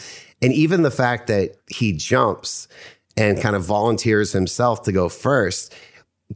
And 0.42 0.52
even 0.54 0.82
the 0.82 0.92
fact 0.92 1.28
that 1.28 1.56
he 1.68 1.94
jumps 1.94 2.68
and 3.20 3.40
kind 3.40 3.56
of 3.56 3.64
volunteers 3.64 4.32
himself 4.32 4.84
to 4.84 4.92
go 4.92 5.10
first. 5.10 5.74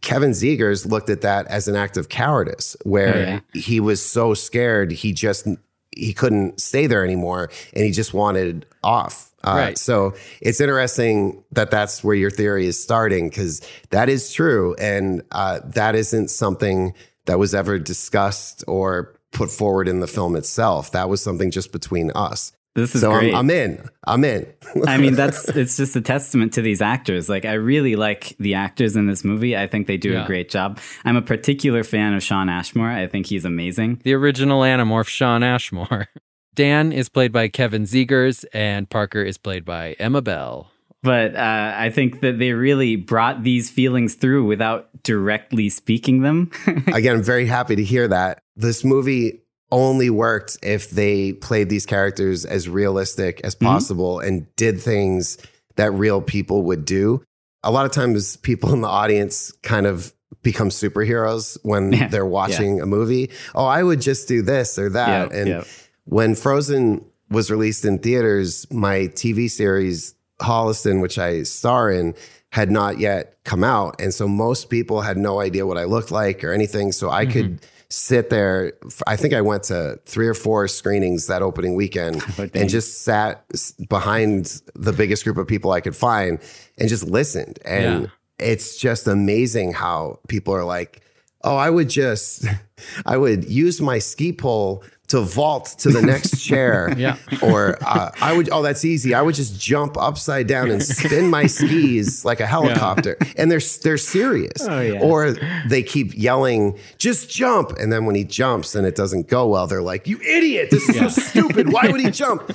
Kevin 0.02 0.32
Zegers 0.32 0.90
looked 0.90 1.10
at 1.10 1.22
that 1.22 1.48
as 1.48 1.68
an 1.68 1.76
act 1.76 1.98
of 1.98 2.10
cowardice, 2.10 2.76
where 2.84 3.42
he 3.54 3.80
was 3.80 4.04
so 4.04 4.34
scared 4.34 4.92
he 4.92 5.14
just 5.14 5.48
he 5.96 6.14
couldn't 6.14 6.60
stay 6.60 6.88
there 6.88 7.04
anymore, 7.04 7.52
and 7.74 7.86
he 7.86 7.92
just 7.92 8.14
wanted 8.14 8.66
off. 8.84 9.32
Uh, 9.44 9.56
Right. 9.58 9.78
So 9.78 10.16
it's 10.42 10.62
interesting 10.62 11.44
that 11.52 11.70
that's 11.70 12.04
where 12.04 12.16
your 12.16 12.32
theory 12.32 12.66
is 12.66 12.82
starting 12.82 13.30
because 13.30 13.62
that 13.92 14.10
is 14.10 14.32
true, 14.32 14.76
and 14.80 15.22
uh, 15.32 15.60
that 15.66 15.96
isn't 15.96 16.30
something 16.30 16.94
that 17.26 17.40
was 17.40 17.54
ever 17.54 17.78
discussed 17.78 18.64
or 18.68 19.14
put 19.32 19.50
forward 19.50 19.88
in 19.88 20.00
the 20.00 20.08
film 20.08 20.36
itself. 20.36 20.92
That 20.92 21.10
was 21.10 21.22
something 21.22 21.52
just 21.52 21.72
between 21.72 22.12
us. 22.12 22.52
This 22.76 22.96
is 22.96 23.02
so 23.02 23.12
great. 23.12 23.34
I'm, 23.34 23.42
I'm 23.42 23.50
in. 23.52 23.90
I'm 24.08 24.24
in. 24.24 24.52
I 24.88 24.98
mean, 24.98 25.14
that's 25.14 25.48
it's 25.50 25.78
just 25.78 25.96
a 25.96 26.02
testament 26.02 26.54
to 26.54 26.62
these 26.64 26.82
actors. 26.82 27.30
Like, 27.30 27.46
I 27.46 27.54
really 27.54 27.96
like 27.96 28.36
the 28.40 28.56
actors 28.56 28.96
in 28.96 29.06
this 29.06 29.24
movie. 29.24 29.56
I 29.56 29.68
think 29.68 29.86
they 29.88 29.98
do 29.98 30.14
Yeah. 30.14 30.24
a 30.24 30.28
great 30.28 30.50
job. 30.50 30.80
I'm 31.06 31.16
a 31.16 31.22
particular 31.22 31.84
fan 31.84 32.14
of 32.16 32.24
Shawn 32.24 32.50
Ashmore. 32.50 32.90
I 32.90 33.06
think 33.08 33.28
he's 33.28 33.46
amazing. 33.46 34.02
The 34.04 34.14
original 34.14 34.62
Animorph, 34.62 35.08
Shawn 35.08 35.44
Ashmore. 35.44 36.08
Dan 36.56 36.92
is 36.92 37.10
played 37.10 37.32
by 37.32 37.48
Kevin 37.48 37.84
Zegers, 37.84 38.46
and 38.54 38.90
Parker 38.90 39.22
is 39.24 39.38
played 39.38 39.66
by 39.66 39.94
Emma 40.00 40.22
Bell. 40.22 40.70
But 41.04 41.36
uh, 41.36 41.74
I 41.76 41.90
think 41.90 42.22
that 42.22 42.40
they 42.40 42.54
really 42.54 42.96
brought 42.96 43.44
these 43.44 43.70
feelings 43.70 44.16
through 44.16 44.46
without 44.46 44.88
directly 45.04 45.70
speaking 45.70 46.22
them. 46.22 46.50
Again, 46.94 47.18
I'm 47.18 47.24
very 47.24 47.46
happy 47.46 47.76
to 47.76 47.84
hear 47.84 48.08
that. 48.08 48.40
This 48.56 48.84
movie 48.86 49.42
only 49.74 50.10
worked 50.10 50.58
if 50.64 50.90
they 50.92 51.34
played 51.34 51.70
these 51.70 51.86
characters 51.86 52.46
as 52.46 52.70
realistic 52.70 53.42
as 53.44 53.56
Mm-hmm. 53.56 53.66
possible 53.66 54.20
and 54.20 54.48
did 54.56 54.80
things 54.82 55.38
that 55.76 55.92
real 55.94 56.22
people 56.22 56.64
would 56.64 56.86
do. 56.86 57.24
A 57.64 57.72
lot 57.72 57.86
of 57.86 57.92
times, 57.92 58.38
people 58.38 58.74
in 58.74 58.82
the 58.82 58.88
audience 58.88 59.52
kind 59.64 59.86
of 59.86 60.14
become 60.42 60.70
superheroes 60.70 61.58
when 61.64 61.92
Yeah. 61.94 62.08
they're 62.10 62.26
watching 62.26 62.82
a 62.82 62.86
movie. 62.86 63.32
Oh, 63.56 63.66
I 63.66 63.82
would 63.84 64.02
just 64.02 64.28
do 64.28 64.42
this 64.42 64.78
or 64.78 64.90
that. 64.90 65.32
Yeah, 65.32 65.38
and 65.38 65.48
yeah. 65.50 65.64
when 66.06 66.36
Frozen 66.36 67.06
was 67.30 67.50
released 67.50 67.86
in 67.86 68.00
theaters, 68.00 68.68
my 68.72 69.08
TV 69.08 69.50
series 69.50 70.14
Holliston, 70.42 71.02
which 71.02 71.18
I 71.18 71.44
star 71.44 71.90
in, 71.90 72.16
had 72.52 72.70
not 72.70 73.00
yet 73.00 73.38
come 73.46 73.64
out, 73.64 74.00
and 74.00 74.14
so 74.14 74.28
most 74.28 74.70
people 74.70 75.02
had 75.02 75.18
no 75.18 75.40
idea 75.40 75.66
what 75.66 75.78
I 75.78 75.86
looked 75.86 76.12
like 76.12 76.44
or 76.44 76.52
anything. 76.54 76.92
So 76.92 77.10
I 77.10 77.26
could 77.26 77.62
sit 77.94 78.32
there. 78.32 78.74
I 79.06 79.16
think 79.16 79.36
I 79.36 79.42
went 79.42 79.64
to 79.64 80.00
three 80.06 80.28
or 80.28 80.34
four 80.34 80.68
screenings 80.68 81.28
that 81.28 81.44
opening 81.44 81.76
weekend, 81.76 82.24
oh, 82.40 82.48
dang. 82.48 82.64
and 82.64 82.70
just 82.70 83.04
sat 83.04 83.46
behind 83.88 84.62
the 84.74 84.92
biggest 84.92 85.24
group 85.24 85.38
of 85.38 85.48
people 85.48 85.72
I 85.72 85.80
could 85.80 85.96
find 85.96 86.40
and 86.80 86.90
just 86.90 87.04
listened. 87.04 87.60
And 87.64 88.10
it's 88.40 88.78
just 88.78 89.08
amazing 89.08 89.74
how 89.74 90.20
people 90.28 90.56
are 90.56 90.64
like, 90.66 91.02
"Oh, 91.44 91.56
I 91.56 91.70
would 91.70 91.88
just, 91.88 92.48
I 93.06 93.18
would 93.18 93.46
use 93.46 93.80
my 93.80 94.00
ski 94.00 94.34
pole." 94.34 94.84
To 95.10 95.20
vault 95.22 95.76
to 95.80 95.90
the 95.90 96.02
next 96.02 96.40
chair, 96.48 96.92
Yeah. 96.98 97.18
or 97.44 97.78
uh, 97.86 98.10
I 98.20 98.36
would. 98.36 98.50
Oh, 98.52 98.64
that's 98.64 98.84
easy. 98.84 99.14
I 99.14 99.22
would 99.22 99.36
just 99.36 99.60
jump 99.60 99.96
upside 99.96 100.48
down 100.48 100.72
and 100.72 100.82
spin 100.82 101.30
my 101.30 101.46
skis 101.46 102.26
like 102.26 102.40
a 102.40 102.48
helicopter. 102.48 103.18
And 103.38 103.52
they're 103.52 103.60
they're 103.84 103.98
serious. 103.98 104.62
Oh, 104.62 104.80
yeah. 104.80 105.02
Or 105.02 105.36
they 105.68 105.84
keep 105.84 106.18
yelling, 106.18 106.80
"Just 106.98 107.30
jump!" 107.30 107.72
And 107.74 107.92
then 107.94 108.06
when 108.06 108.16
he 108.16 108.24
jumps 108.24 108.74
and 108.74 108.88
it 108.88 108.96
doesn't 108.96 109.28
go 109.28 109.46
well, 109.50 109.68
they're 109.68 109.84
like, 109.84 110.08
"You 110.08 110.20
idiot! 110.22 110.70
This 110.72 110.90
is 110.90 110.96
so 110.98 111.10
stupid. 111.10 111.72
Why 111.72 111.90
would 111.92 112.02
he 112.02 112.10
jump?" 112.10 112.52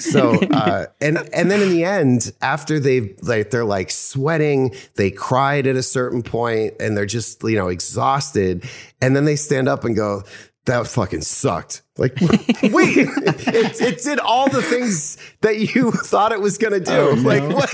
So, 0.00 0.32
uh, 0.50 0.86
and 1.00 1.16
and 1.32 1.50
then 1.50 1.62
in 1.62 1.70
the 1.70 1.84
end, 1.84 2.32
after 2.42 2.78
they've 2.78 3.16
like 3.22 3.50
they're 3.50 3.64
like 3.64 3.90
sweating, 3.90 4.74
they 4.96 5.10
cried 5.12 5.66
at 5.66 5.76
a 5.76 5.82
certain 5.82 6.22
point, 6.22 6.74
and 6.78 6.94
they're 6.94 7.06
just 7.06 7.42
you 7.44 7.56
know 7.56 7.68
exhausted, 7.68 8.64
and 9.00 9.16
then 9.16 9.24
they 9.24 9.36
stand 9.36 9.66
up 9.68 9.84
and 9.84 9.96
go. 9.96 10.24
That 10.66 10.86
fucking 10.86 11.22
sucked. 11.22 11.82
Like, 11.98 12.16
wait, 12.20 12.96
it, 12.96 13.80
it 13.80 14.02
did 14.02 14.20
all 14.20 14.48
the 14.48 14.62
things 14.62 15.18
that 15.40 15.74
you 15.74 15.90
thought 15.92 16.30
it 16.30 16.40
was 16.40 16.56
going 16.56 16.72
to 16.72 16.80
do. 16.80 16.92
Oh, 16.92 17.14
like, 17.14 17.42
what? 17.42 17.68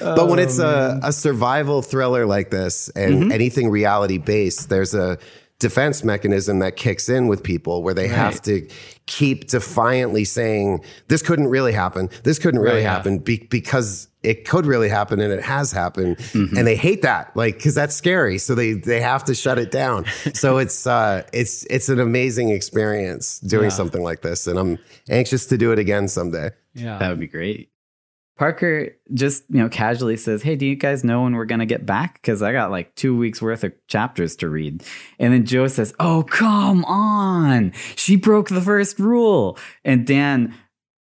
but 0.16 0.28
when 0.28 0.38
it's 0.38 0.60
a, 0.60 1.00
a 1.02 1.12
survival 1.12 1.82
thriller 1.82 2.24
like 2.24 2.50
this 2.50 2.88
and 2.90 3.14
mm-hmm. 3.14 3.32
anything 3.32 3.68
reality 3.68 4.18
based, 4.18 4.68
there's 4.68 4.94
a 4.94 5.18
defense 5.62 6.04
mechanism 6.04 6.58
that 6.58 6.76
kicks 6.76 7.08
in 7.08 7.26
with 7.28 7.42
people 7.42 7.82
where 7.82 7.94
they 7.94 8.08
have 8.08 8.42
to 8.42 8.68
keep 9.06 9.48
defiantly 9.48 10.24
saying, 10.24 10.84
this 11.08 11.22
couldn't 11.22 11.48
really 11.48 11.72
happen. 11.72 12.10
This 12.24 12.38
couldn't 12.38 12.60
really 12.60 12.76
Right, 12.76 12.82
yeah. 12.82 12.92
happen 12.92 13.18
be- 13.18 13.46
because 13.50 14.08
it 14.22 14.46
could 14.46 14.66
really 14.66 14.88
happen 14.88 15.20
and 15.20 15.32
it 15.32 15.42
has 15.42 15.72
happened. 15.72 16.16
And 16.34 16.66
they 16.66 16.76
hate 16.76 17.02
that, 17.02 17.34
like, 17.36 17.60
cause 17.62 17.74
that's 17.74 17.96
scary. 17.96 18.38
So 18.38 18.54
they, 18.54 18.74
they 18.74 19.00
have 19.00 19.24
to 19.24 19.34
shut 19.34 19.58
it 19.58 19.70
down. 19.70 20.04
so 20.34 20.58
it's, 20.58 20.86
uh, 20.86 21.22
it's, 21.32 21.64
it's 21.70 21.88
an 21.88 21.98
amazing 21.98 22.50
experience 22.50 23.40
doing 23.40 23.64
Yeah. 23.64 23.68
something 23.70 24.02
like 24.02 24.20
this. 24.22 24.46
And 24.46 24.58
I'm 24.58 24.78
anxious 25.10 25.46
to 25.46 25.58
do 25.58 25.72
it 25.72 25.78
again 25.80 26.06
someday. 26.06 26.50
Yeah. 26.74 26.98
That 26.98 27.08
would 27.08 27.20
be 27.20 27.26
great. 27.26 27.70
Parker 28.38 28.96
just, 29.12 29.44
you 29.48 29.58
know, 29.58 29.68
casually 29.68 30.16
says, 30.16 30.42
Hey, 30.42 30.56
do 30.56 30.66
you 30.66 30.74
guys 30.74 31.04
know 31.04 31.22
when 31.22 31.34
we're 31.34 31.44
going 31.44 31.60
to 31.60 31.66
get 31.66 31.86
back? 31.86 32.14
Because 32.14 32.42
I 32.42 32.52
got 32.52 32.70
like 32.70 32.94
two 32.94 33.16
weeks 33.16 33.42
worth 33.42 33.62
of 33.62 33.72
chapters 33.88 34.36
to 34.36 34.48
read. 34.48 34.82
And 35.18 35.32
then 35.32 35.44
Joe 35.44 35.66
says, 35.66 35.94
Oh, 36.00 36.22
come 36.24 36.84
on. 36.86 37.72
She 37.96 38.16
broke 38.16 38.48
the 38.48 38.62
first 38.62 38.98
rule. 38.98 39.58
And 39.84 40.06
Dan 40.06 40.54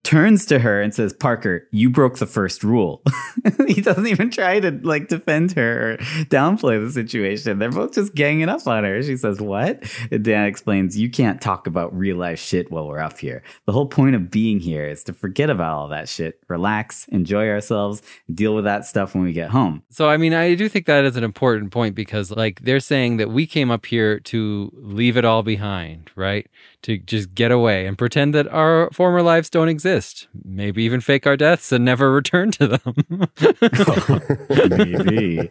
turns 0.05 0.45
to 0.45 0.59
her 0.59 0.81
and 0.81 0.93
says, 0.93 1.11
Parker, 1.11 1.67
you 1.71 1.89
broke 1.89 2.19
the 2.19 2.27
first 2.27 2.63
rule. 2.63 3.01
he 3.67 3.81
doesn't 3.81 4.07
even 4.07 4.29
try 4.29 4.59
to 4.59 4.71
like 4.83 5.07
defend 5.07 5.53
her 5.53 5.93
or 5.93 5.97
downplay 6.25 6.81
the 6.81 6.91
situation. 6.91 7.59
They're 7.59 7.71
both 7.71 7.93
just 7.93 8.13
ganging 8.13 8.47
up 8.47 8.65
on 8.67 8.83
her. 8.83 9.01
She 9.01 9.17
says, 9.17 9.41
What? 9.41 9.83
And 10.11 10.23
Dan 10.23 10.45
explains, 10.45 10.97
You 10.97 11.09
can't 11.09 11.41
talk 11.41 11.67
about 11.67 11.95
real 11.97 12.17
life 12.17 12.39
shit 12.39 12.71
while 12.71 12.87
we're 12.87 12.99
up 12.99 13.17
here. 13.17 13.43
The 13.65 13.71
whole 13.73 13.87
point 13.87 14.15
of 14.15 14.29
being 14.29 14.59
here 14.59 14.87
is 14.87 15.03
to 15.05 15.13
forget 15.13 15.49
about 15.49 15.73
all 15.73 15.87
that 15.89 16.07
shit, 16.07 16.39
relax, 16.47 17.07
enjoy 17.07 17.49
ourselves, 17.49 18.03
deal 18.31 18.55
with 18.55 18.65
that 18.65 18.85
stuff 18.85 19.15
when 19.15 19.23
we 19.23 19.33
get 19.33 19.49
home. 19.49 19.83
So, 19.89 20.07
I 20.07 20.17
mean, 20.17 20.33
I 20.33 20.53
do 20.53 20.69
think 20.69 20.85
that 20.85 21.03
is 21.03 21.17
an 21.17 21.23
important 21.23 21.71
point 21.71 21.95
because, 21.95 22.29
like, 22.29 22.61
they're 22.61 22.79
saying 22.79 23.17
that 23.17 23.31
we 23.31 23.47
came 23.47 23.71
up 23.71 23.87
here 23.87 24.19
to 24.19 24.71
leave 24.75 25.17
it 25.17 25.25
all 25.25 25.41
behind, 25.41 26.11
right? 26.15 26.47
To 26.83 26.99
just 26.99 27.33
get 27.33 27.51
away 27.51 27.87
and 27.87 27.97
pretend 27.97 28.35
that 28.35 28.47
our 28.49 28.91
former 28.91 29.23
lives 29.23 29.49
don't 29.49 29.67
exist. 29.67 29.94
Maybe 30.43 30.83
even 30.83 31.01
fake 31.01 31.25
our 31.27 31.37
deaths 31.37 31.71
and 31.71 31.85
never 31.85 32.11
return 32.13 32.51
to 32.51 32.67
them. 32.67 32.95
Maybe. 34.69 35.47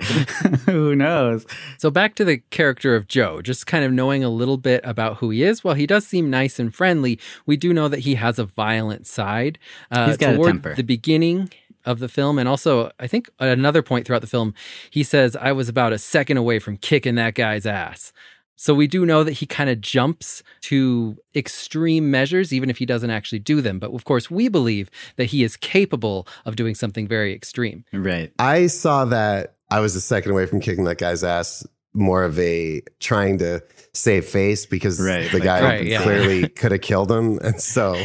Who 0.66 0.94
knows? 0.94 1.46
so, 1.78 1.90
back 1.90 2.14
to 2.16 2.24
the 2.24 2.38
character 2.50 2.94
of 2.94 3.08
Joe, 3.08 3.42
just 3.42 3.66
kind 3.66 3.84
of 3.84 3.92
knowing 3.92 4.22
a 4.24 4.28
little 4.28 4.56
bit 4.56 4.80
about 4.84 5.18
who 5.18 5.30
he 5.30 5.42
is. 5.42 5.62
While 5.64 5.74
he 5.74 5.86
does 5.86 6.06
seem 6.06 6.30
nice 6.30 6.58
and 6.58 6.74
friendly, 6.74 7.18
we 7.46 7.56
do 7.56 7.72
know 7.72 7.88
that 7.88 8.00
he 8.00 8.14
has 8.16 8.38
a 8.38 8.44
violent 8.44 9.06
side. 9.06 9.58
Uh, 9.90 10.06
He's 10.08 10.16
got 10.16 10.34
a 10.34 10.36
toward 10.36 10.48
temper. 10.48 10.74
the 10.74 10.82
beginning 10.82 11.50
of 11.84 11.98
the 11.98 12.08
film, 12.08 12.38
and 12.38 12.48
also 12.48 12.90
I 12.98 13.06
think 13.06 13.28
at 13.38 13.48
another 13.48 13.82
point 13.82 14.06
throughout 14.06 14.22
the 14.22 14.26
film, 14.26 14.54
he 14.90 15.02
says, 15.02 15.36
"I 15.36 15.52
was 15.52 15.68
about 15.68 15.92
a 15.92 15.98
second 15.98 16.36
away 16.38 16.58
from 16.58 16.76
kicking 16.76 17.14
that 17.16 17.34
guy's 17.34 17.66
ass." 17.66 18.12
So 18.56 18.74
we 18.74 18.86
do 18.86 19.04
know 19.04 19.24
that 19.24 19.32
he 19.32 19.46
kind 19.46 19.68
of 19.68 19.80
jumps 19.80 20.42
to 20.62 21.16
extreme 21.34 22.10
measures, 22.10 22.52
even 22.52 22.70
if 22.70 22.78
he 22.78 22.86
doesn't 22.86 23.10
actually 23.10 23.40
do 23.40 23.60
them. 23.60 23.78
But 23.78 23.92
of 23.92 24.04
course, 24.04 24.30
we 24.30 24.48
believe 24.48 24.90
that 25.16 25.26
he 25.26 25.42
is 25.42 25.56
capable 25.56 26.26
of 26.44 26.56
doing 26.56 26.74
something 26.74 27.06
very 27.08 27.34
extreme. 27.34 27.84
Right. 27.92 28.32
I 28.38 28.68
saw 28.68 29.04
that 29.06 29.56
I 29.70 29.80
was 29.80 29.96
a 29.96 30.00
second 30.00 30.32
away 30.32 30.46
from 30.46 30.60
kicking 30.60 30.84
that 30.84 30.98
guy's 30.98 31.24
ass. 31.24 31.66
More 31.96 32.24
of 32.24 32.36
a 32.40 32.82
trying 32.98 33.38
to 33.38 33.62
save 33.92 34.24
face 34.24 34.66
because 34.66 35.00
Right, 35.00 35.30
the 35.30 35.38
like 35.38 35.44
guy 35.44 35.62
Right, 35.62 35.86
yeah. 35.86 36.02
clearly 36.02 36.48
could 36.48 36.72
have 36.72 36.80
killed 36.80 37.08
him, 37.10 37.38
and 37.38 37.60
so 37.60 37.94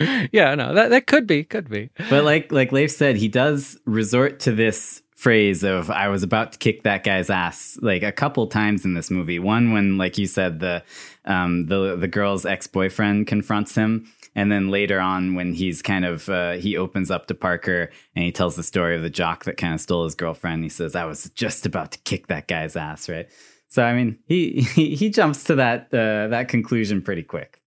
Mm. 0.00 0.28
yeah, 0.32 0.54
no, 0.54 0.72
that, 0.74 0.88
that 0.88 1.06
could 1.06 1.26
be, 1.26 1.44
could 1.44 1.68
be. 1.68 1.90
But 2.08 2.24
like 2.24 2.50
like 2.50 2.72
Leif 2.72 2.90
said, 2.90 3.16
he 3.16 3.28
does 3.28 3.78
resort 3.84 4.40
to 4.40 4.52
this 4.52 5.02
phrase 5.20 5.62
of 5.62 5.90
"I 5.90 6.08
was 6.08 6.22
about 6.22 6.52
to 6.52 6.58
kick 6.58 6.82
that 6.84 7.04
guy's 7.04 7.28
ass" 7.28 7.78
like 7.82 8.02
a 8.02 8.10
couple 8.10 8.46
times 8.46 8.84
in 8.84 8.94
this 8.94 9.10
movie. 9.10 9.38
One 9.38 9.72
when, 9.72 9.98
like 9.98 10.16
you 10.16 10.26
said, 10.26 10.60
the 10.60 10.82
um, 11.26 11.66
the 11.66 11.94
the 11.96 12.08
girl's 12.08 12.46
ex 12.46 12.66
boyfriend 12.66 13.26
confronts 13.26 13.74
him, 13.74 14.10
and 14.34 14.50
then 14.50 14.70
later 14.70 14.98
on 14.98 15.34
when 15.34 15.52
he's 15.52 15.82
kind 15.82 16.06
of 16.06 16.28
uh, 16.28 16.52
he 16.52 16.76
opens 16.76 17.10
up 17.10 17.26
to 17.26 17.34
Parker 17.34 17.90
and 18.16 18.24
he 18.24 18.32
tells 18.32 18.56
the 18.56 18.62
story 18.62 18.96
of 18.96 19.02
the 19.02 19.10
jock 19.10 19.44
that 19.44 19.58
kind 19.58 19.74
of 19.74 19.80
stole 19.80 20.04
his 20.04 20.14
girlfriend. 20.14 20.62
He 20.62 20.70
says, 20.70 20.96
"I 20.96 21.04
was 21.04 21.28
just 21.30 21.66
about 21.66 21.92
to 21.92 21.98
kick 22.00 22.28
that 22.28 22.48
guy's 22.48 22.74
ass," 22.74 23.08
right? 23.08 23.28
So 23.68 23.84
I 23.84 23.94
mean, 23.94 24.18
he 24.26 24.62
he, 24.74 24.96
he 24.96 25.10
jumps 25.10 25.44
to 25.44 25.54
that 25.56 25.92
uh, 25.92 26.28
that 26.28 26.48
conclusion 26.48 27.02
pretty 27.02 27.22
quick. 27.22 27.60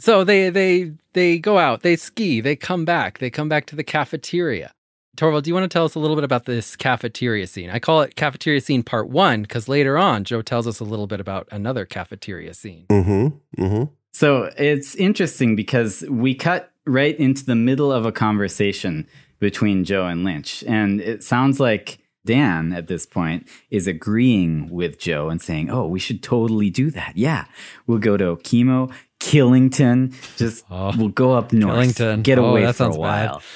So 0.00 0.22
they 0.22 0.48
they 0.50 0.92
they 1.12 1.38
go 1.38 1.58
out, 1.58 1.82
they 1.82 1.96
ski, 1.96 2.40
they 2.40 2.54
come 2.54 2.84
back, 2.84 3.18
they 3.18 3.30
come 3.30 3.48
back 3.48 3.66
to 3.66 3.76
the 3.76 3.84
cafeteria. 3.84 4.72
Torvald, 5.16 5.44
do 5.44 5.48
you 5.50 5.54
want 5.54 5.64
to 5.64 5.68
tell 5.74 5.84
us 5.84 5.94
a 5.94 5.98
little 5.98 6.16
bit 6.16 6.24
about 6.24 6.44
this 6.44 6.74
cafeteria 6.76 7.46
scene? 7.46 7.70
I 7.70 7.78
call 7.78 8.02
it 8.02 8.16
cafeteria 8.16 8.60
scene 8.60 8.82
part 8.82 9.08
one 9.08 9.42
because 9.42 9.68
later 9.68 9.96
on, 9.96 10.24
Joe 10.24 10.42
tells 10.42 10.66
us 10.66 10.80
a 10.80 10.84
little 10.84 11.06
bit 11.06 11.20
about 11.20 11.46
another 11.52 11.84
cafeteria 11.84 12.52
scene. 12.54 12.86
mm-hmm, 12.88 13.62
mm-hmm. 13.62 13.84
So 14.12 14.50
it's 14.56 14.94
interesting 14.94 15.56
because 15.56 16.04
we 16.08 16.34
cut 16.34 16.70
right 16.86 17.18
into 17.18 17.44
the 17.44 17.54
middle 17.56 17.90
of 17.92 18.06
a 18.06 18.12
conversation 18.12 19.06
between 19.40 19.84
Joe 19.84 20.06
and 20.06 20.24
Lynch. 20.24 20.62
And 20.66 21.00
it 21.00 21.22
sounds 21.24 21.58
like 21.58 21.98
Dan 22.24 22.72
at 22.72 22.86
this 22.86 23.06
point 23.06 23.48
is 23.70 23.86
agreeing 23.86 24.70
with 24.70 24.98
Joe 24.98 25.28
and 25.30 25.42
saying, 25.42 25.68
Oh, 25.70 25.86
we 25.86 25.98
should 25.98 26.22
totally 26.22 26.70
do 26.70 26.90
that. 26.92 27.16
Yeah. 27.16 27.44
We'll 27.86 27.98
go 27.98 28.16
to 28.16 28.36
Okemo, 28.36 28.92
Killington, 29.20 30.14
just 30.36 30.64
Oh, 30.70 30.92
we'll 30.96 31.08
go 31.08 31.32
up 31.32 31.52
north. 31.52 31.74
Killington. 31.96 32.22
Get 32.22 32.38
Oh, 32.38 32.46
away 32.46 32.62
that 32.62 32.76
for 32.76 32.84
a 32.84 32.86
sounds 32.86 32.96
bad. 32.98 33.30
while. 33.30 33.42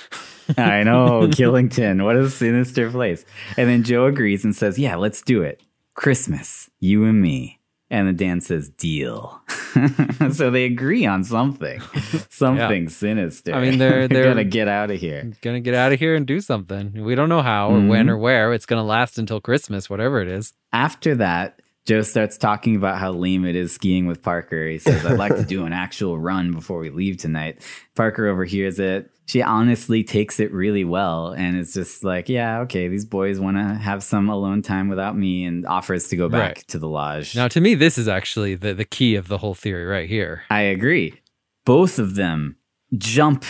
I 0.56 0.82
know, 0.82 1.28
Killington. 1.32 2.04
What 2.04 2.16
a 2.16 2.30
sinister 2.30 2.90
place. 2.90 3.24
And 3.56 3.68
then 3.68 3.82
Joe 3.82 4.06
agrees 4.06 4.44
and 4.44 4.54
says, 4.54 4.78
Yeah, 4.78 4.96
let's 4.96 5.22
do 5.22 5.42
it. 5.42 5.62
Christmas, 5.94 6.70
you 6.80 7.04
and 7.04 7.20
me. 7.20 7.58
And 7.90 8.06
then 8.06 8.16
Dan 8.16 8.40
says, 8.40 8.68
deal. 8.68 9.40
so 10.32 10.50
they 10.50 10.64
agree 10.64 11.06
on 11.06 11.24
something, 11.24 11.80
something 12.28 12.82
yeah. 12.82 12.88
sinister. 12.88 13.54
I 13.54 13.62
mean, 13.62 13.78
they're, 13.78 14.06
they're 14.06 14.34
to 14.34 14.44
get 14.44 14.68
out 14.68 14.90
of 14.90 15.00
here. 15.00 15.32
To 15.40 15.60
get 15.60 15.74
out 15.74 15.92
of 15.92 15.98
here 15.98 16.14
and 16.14 16.26
do 16.26 16.40
something. 16.42 17.02
We 17.02 17.14
don't 17.14 17.30
know 17.30 17.40
how 17.40 17.70
or 17.70 17.78
mm-hmm. 17.78 17.88
when 17.88 18.10
or 18.10 18.18
where. 18.18 18.52
It's 18.52 18.66
to 18.66 18.82
last 18.82 19.18
until 19.18 19.40
Christmas, 19.40 19.88
whatever 19.88 20.20
it 20.20 20.28
is. 20.28 20.52
After 20.70 21.14
that, 21.14 21.62
Joe 21.88 22.02
starts 22.02 22.36
talking 22.36 22.76
about 22.76 22.98
how 22.98 23.12
lame 23.12 23.46
it 23.46 23.56
is 23.56 23.72
skiing 23.72 24.06
with 24.06 24.22
Parker. 24.22 24.68
He 24.68 24.76
says, 24.76 25.06
I'd 25.06 25.18
like 25.18 25.34
to 25.34 25.42
do 25.46 25.64
an 25.64 25.72
actual 25.72 26.18
run 26.18 26.52
before 26.52 26.80
we 26.80 26.90
leave 26.90 27.16
tonight. 27.16 27.62
Parker 27.94 28.26
overhears 28.26 28.78
it. 28.78 29.10
She 29.24 29.40
honestly 29.40 30.04
takes 30.04 30.38
it 30.38 30.52
really 30.52 30.84
well. 30.84 31.32
And 31.32 31.56
it's 31.56 31.72
just 31.72 32.04
like, 32.04 32.28
yeah, 32.28 32.58
okay, 32.60 32.88
these 32.88 33.06
boys 33.06 33.40
want 33.40 33.56
to 33.56 33.62
have 33.62 34.02
some 34.02 34.28
alone 34.28 34.60
time 34.60 34.90
without 34.90 35.16
me 35.16 35.46
and 35.46 35.66
offers 35.66 36.08
to 36.08 36.16
go 36.16 36.28
back 36.28 36.56
right. 36.56 36.68
to 36.68 36.78
the 36.78 36.88
lodge. 36.88 37.34
Now, 37.34 37.48
to 37.48 37.60
me, 37.60 37.74
this 37.74 37.96
is 37.96 38.06
actually 38.06 38.54
the, 38.54 38.74
the 38.74 38.84
key 38.84 39.14
of 39.14 39.28
the 39.28 39.38
whole 39.38 39.54
theory 39.54 39.86
right 39.86 40.10
here. 40.10 40.42
I 40.50 40.60
agree. 40.60 41.18
Both 41.64 41.98
of 41.98 42.16
them 42.16 42.56
jump 42.98 43.46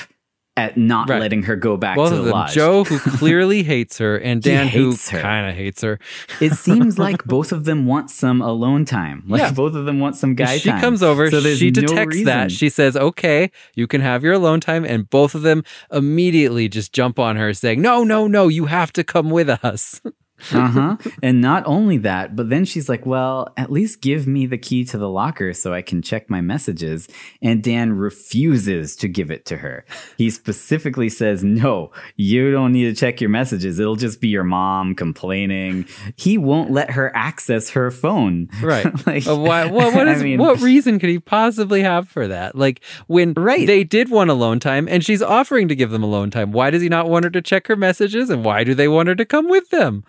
at 0.58 0.76
not 0.76 1.08
right. 1.08 1.20
letting 1.20 1.44
her 1.44 1.54
go 1.54 1.76
back 1.76 1.96
Both 1.96 2.10
to 2.10 2.16
the 2.16 2.30
lodge. 2.30 2.52
Joe, 2.52 2.82
who 2.82 2.98
clearly 3.16 3.62
hates 3.62 3.98
her, 3.98 4.16
and 4.16 4.42
Dan, 4.42 4.66
who 4.66 4.96
kind 4.96 5.48
of 5.48 5.54
hates 5.54 5.82
her. 5.82 6.00
it 6.40 6.54
seems 6.54 6.98
like 7.06 7.24
both 7.24 7.52
of 7.52 7.64
them 7.64 7.86
want 7.86 8.10
some 8.10 8.42
alone 8.42 8.84
time. 8.84 9.22
Like 9.28 9.40
yeah. 9.40 9.52
both 9.52 9.74
of 9.74 9.84
them 9.84 10.00
want 10.00 10.16
some 10.16 10.34
guy 10.34 10.58
she 10.58 10.68
time. 10.68 10.78
She 10.78 10.82
comes 10.82 11.02
over, 11.02 11.30
so 11.30 11.40
she 11.40 11.70
detects 11.70 12.16
no 12.16 12.24
that. 12.24 12.50
She 12.50 12.68
says, 12.68 12.96
okay, 12.96 13.50
you 13.74 13.86
can 13.86 14.00
have 14.00 14.24
your 14.24 14.32
alone 14.34 14.60
time. 14.60 14.84
And 14.84 15.08
both 15.08 15.34
of 15.34 15.42
them 15.42 15.62
immediately 15.92 16.68
just 16.68 16.92
jump 16.92 17.18
on 17.18 17.36
her, 17.36 17.54
saying, 17.54 17.80
no, 17.80 18.02
no, 18.02 18.26
no, 18.26 18.48
you 18.48 18.66
have 18.66 18.92
to 18.94 19.04
come 19.04 19.30
with 19.30 19.48
us. 19.48 20.00
uh 20.52 20.68
huh. 20.68 20.96
And 21.22 21.40
not 21.40 21.64
only 21.66 21.98
that, 21.98 22.36
but 22.36 22.48
then 22.48 22.64
she's 22.64 22.88
like, 22.88 23.04
well, 23.06 23.52
at 23.56 23.70
least 23.70 24.00
give 24.00 24.26
me 24.26 24.46
the 24.46 24.58
key 24.58 24.84
to 24.86 24.98
the 24.98 25.08
locker 25.08 25.52
so 25.52 25.74
I 25.74 25.82
can 25.82 26.02
check 26.02 26.30
my 26.30 26.40
messages. 26.40 27.08
And 27.42 27.62
Dan 27.62 27.92
refuses 27.92 28.96
to 28.96 29.08
give 29.08 29.30
it 29.30 29.44
to 29.46 29.58
her. 29.58 29.84
He 30.16 30.30
specifically 30.30 31.08
says, 31.08 31.42
no, 31.42 31.90
you 32.16 32.50
don't 32.52 32.72
need 32.72 32.84
to 32.84 32.94
check 32.94 33.20
your 33.20 33.30
messages. 33.30 33.78
It'll 33.78 33.96
just 33.96 34.20
be 34.20 34.28
your 34.28 34.44
mom 34.44 34.94
complaining. 34.94 35.86
He 36.16 36.38
won't 36.38 36.70
let 36.70 36.90
her 36.92 37.14
access 37.16 37.70
her 37.70 37.90
phone. 37.90 38.48
Right. 38.62 38.84
like, 39.06 39.26
uh, 39.26 39.36
why, 39.36 39.66
what, 39.66 39.94
what, 39.94 40.08
is, 40.08 40.20
I 40.20 40.24
mean, 40.24 40.38
what 40.38 40.60
reason 40.60 40.98
could 40.98 41.10
he 41.10 41.18
possibly 41.18 41.82
have 41.82 42.08
for 42.08 42.28
that? 42.28 42.54
Like 42.54 42.80
when 43.06 43.34
right. 43.34 43.66
they 43.66 43.84
did 43.84 44.10
want 44.10 44.30
alone 44.30 44.60
time 44.60 44.88
and 44.88 45.04
she's 45.04 45.22
offering 45.22 45.68
to 45.68 45.74
give 45.74 45.90
them 45.90 46.02
alone 46.02 46.30
time, 46.30 46.52
why 46.52 46.70
does 46.70 46.82
he 46.82 46.88
not 46.88 47.08
want 47.08 47.24
her 47.24 47.30
to 47.30 47.42
check 47.42 47.66
her 47.66 47.76
messages? 47.76 48.30
And 48.30 48.44
why 48.44 48.64
do 48.64 48.74
they 48.74 48.88
want 48.88 49.08
her 49.08 49.14
to 49.14 49.24
come 49.24 49.48
with 49.48 49.70
them? 49.70 50.04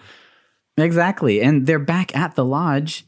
Exactly. 0.80 1.42
And 1.42 1.68
they're 1.68 1.80
back 1.80 2.16
at 2.16 2.36
the 2.36 2.46
lodge 2.46 3.06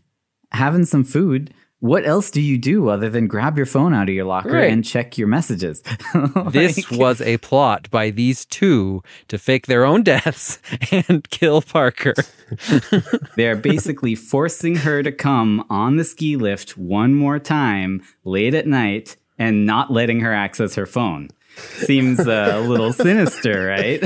having 0.52 0.86
some 0.86 1.04
food. 1.04 1.54
What 1.80 2.06
else 2.06 2.30
do 2.30 2.42
you 2.42 2.60
do 2.60 2.90
other 2.90 3.10
than 3.10 3.26
grab 3.26 3.58
your 3.58 3.66
phone 3.66 3.92
out 3.92 4.08
of 4.08 4.14
your 4.14 4.26
locker 4.26 4.52
right. 4.52 4.72
and 4.72 4.86
check 4.86 5.18
your 5.18 5.28
messages? 5.28 5.82
like, 6.14 6.54
this 6.54 6.92
was 6.92 7.22
a 7.22 7.40
plot 7.40 7.90
by 7.90 8.12
these 8.12 8.46
two 8.46 9.02
to 9.30 9.40
fake 9.40 9.66
their 9.66 9.84
own 9.84 10.04
deaths 10.04 10.60
and 10.92 11.28
kill 11.32 11.64
Parker. 11.64 12.14
They're 13.36 13.56
basically 13.56 14.14
forcing 14.14 14.76
her 14.78 15.02
to 15.02 15.12
come 15.12 15.66
on 15.72 15.98
the 15.98 16.04
ski 16.04 16.36
lift 16.36 16.78
one 16.78 17.16
more 17.16 17.40
time 17.40 18.04
late 18.24 18.54
at 18.54 18.68
night 18.68 19.16
and 19.40 19.66
not 19.66 19.92
letting 19.92 20.20
her 20.20 20.34
access 20.34 20.76
her 20.76 20.86
phone. 20.86 21.30
Seems 21.56 22.20
uh, 22.20 22.52
a 22.54 22.62
little 22.62 22.94
sinister, 22.94 23.66
right? 23.66 24.04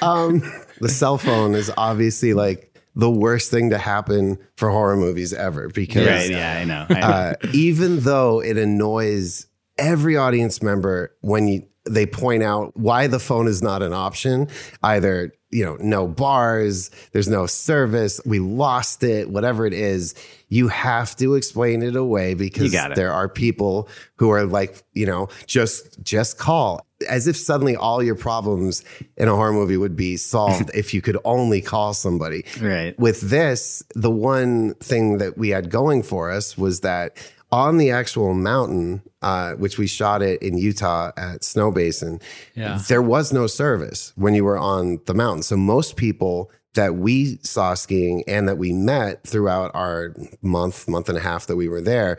um, 0.00 0.42
the 0.80 0.88
cell 0.88 1.18
phone 1.18 1.54
is 1.54 1.70
obviously 1.76 2.34
like 2.34 2.72
the 2.94 3.10
worst 3.10 3.50
thing 3.50 3.70
to 3.70 3.78
happen 3.78 4.38
for 4.56 4.70
horror 4.70 4.96
movies 4.96 5.32
ever 5.32 5.68
because 5.68 6.06
right, 6.06 6.30
yeah, 6.30 6.58
I 6.58 6.64
know. 6.64 6.86
I 6.88 6.94
know. 6.94 7.06
Uh, 7.06 7.34
even 7.52 8.00
though 8.00 8.40
it 8.40 8.56
annoys 8.56 9.46
every 9.78 10.16
audience 10.16 10.62
member 10.62 11.14
when 11.20 11.46
you 11.46 11.66
they 11.86 12.06
point 12.06 12.42
out 12.42 12.76
why 12.76 13.06
the 13.06 13.18
phone 13.18 13.46
is 13.46 13.62
not 13.62 13.82
an 13.82 13.92
option 13.92 14.48
either 14.82 15.32
you 15.50 15.64
know 15.64 15.76
no 15.80 16.06
bars 16.06 16.90
there's 17.12 17.28
no 17.28 17.46
service 17.46 18.20
we 18.26 18.38
lost 18.38 19.02
it 19.02 19.30
whatever 19.30 19.66
it 19.66 19.72
is 19.72 20.14
you 20.48 20.68
have 20.68 21.14
to 21.16 21.34
explain 21.34 21.82
it 21.82 21.96
away 21.96 22.34
because 22.34 22.72
there 22.94 23.12
are 23.12 23.28
people 23.28 23.88
who 24.16 24.30
are 24.30 24.44
like 24.44 24.82
you 24.92 25.06
know 25.06 25.28
just 25.46 26.02
just 26.02 26.38
call 26.38 26.86
as 27.08 27.26
if 27.26 27.36
suddenly 27.36 27.76
all 27.76 28.02
your 28.02 28.14
problems 28.14 28.82
in 29.16 29.28
a 29.28 29.34
horror 29.34 29.52
movie 29.52 29.76
would 29.76 29.96
be 29.96 30.16
solved 30.16 30.70
if 30.74 30.94
you 30.94 31.02
could 31.02 31.18
only 31.24 31.60
call 31.60 31.92
somebody. 31.92 32.44
Right. 32.60 32.98
With 32.98 33.20
this, 33.20 33.82
the 33.94 34.10
one 34.10 34.74
thing 34.74 35.18
that 35.18 35.36
we 35.36 35.50
had 35.50 35.70
going 35.70 36.02
for 36.02 36.30
us 36.30 36.56
was 36.56 36.80
that 36.80 37.18
on 37.56 37.78
the 37.78 37.90
actual 37.90 38.34
mountain, 38.34 39.00
uh, 39.22 39.54
which 39.54 39.78
we 39.78 39.86
shot 39.86 40.20
it 40.20 40.42
in 40.42 40.58
Utah 40.58 41.10
at 41.16 41.40
Snowbasin, 41.40 42.20
yeah. 42.54 42.78
there 42.86 43.00
was 43.00 43.32
no 43.32 43.46
service 43.46 44.12
when 44.14 44.34
you 44.34 44.44
were 44.44 44.58
on 44.58 45.00
the 45.06 45.14
mountain. 45.14 45.42
So 45.42 45.56
most 45.56 45.96
people 45.96 46.50
that 46.74 46.96
we 46.96 47.38
saw 47.42 47.72
skiing 47.72 48.22
and 48.28 48.46
that 48.46 48.58
we 48.58 48.74
met 48.74 49.26
throughout 49.26 49.70
our 49.74 50.14
month, 50.42 50.86
month 50.86 51.08
and 51.08 51.16
a 51.16 51.20
half 51.22 51.46
that 51.46 51.56
we 51.56 51.66
were 51.66 51.80
there, 51.80 52.18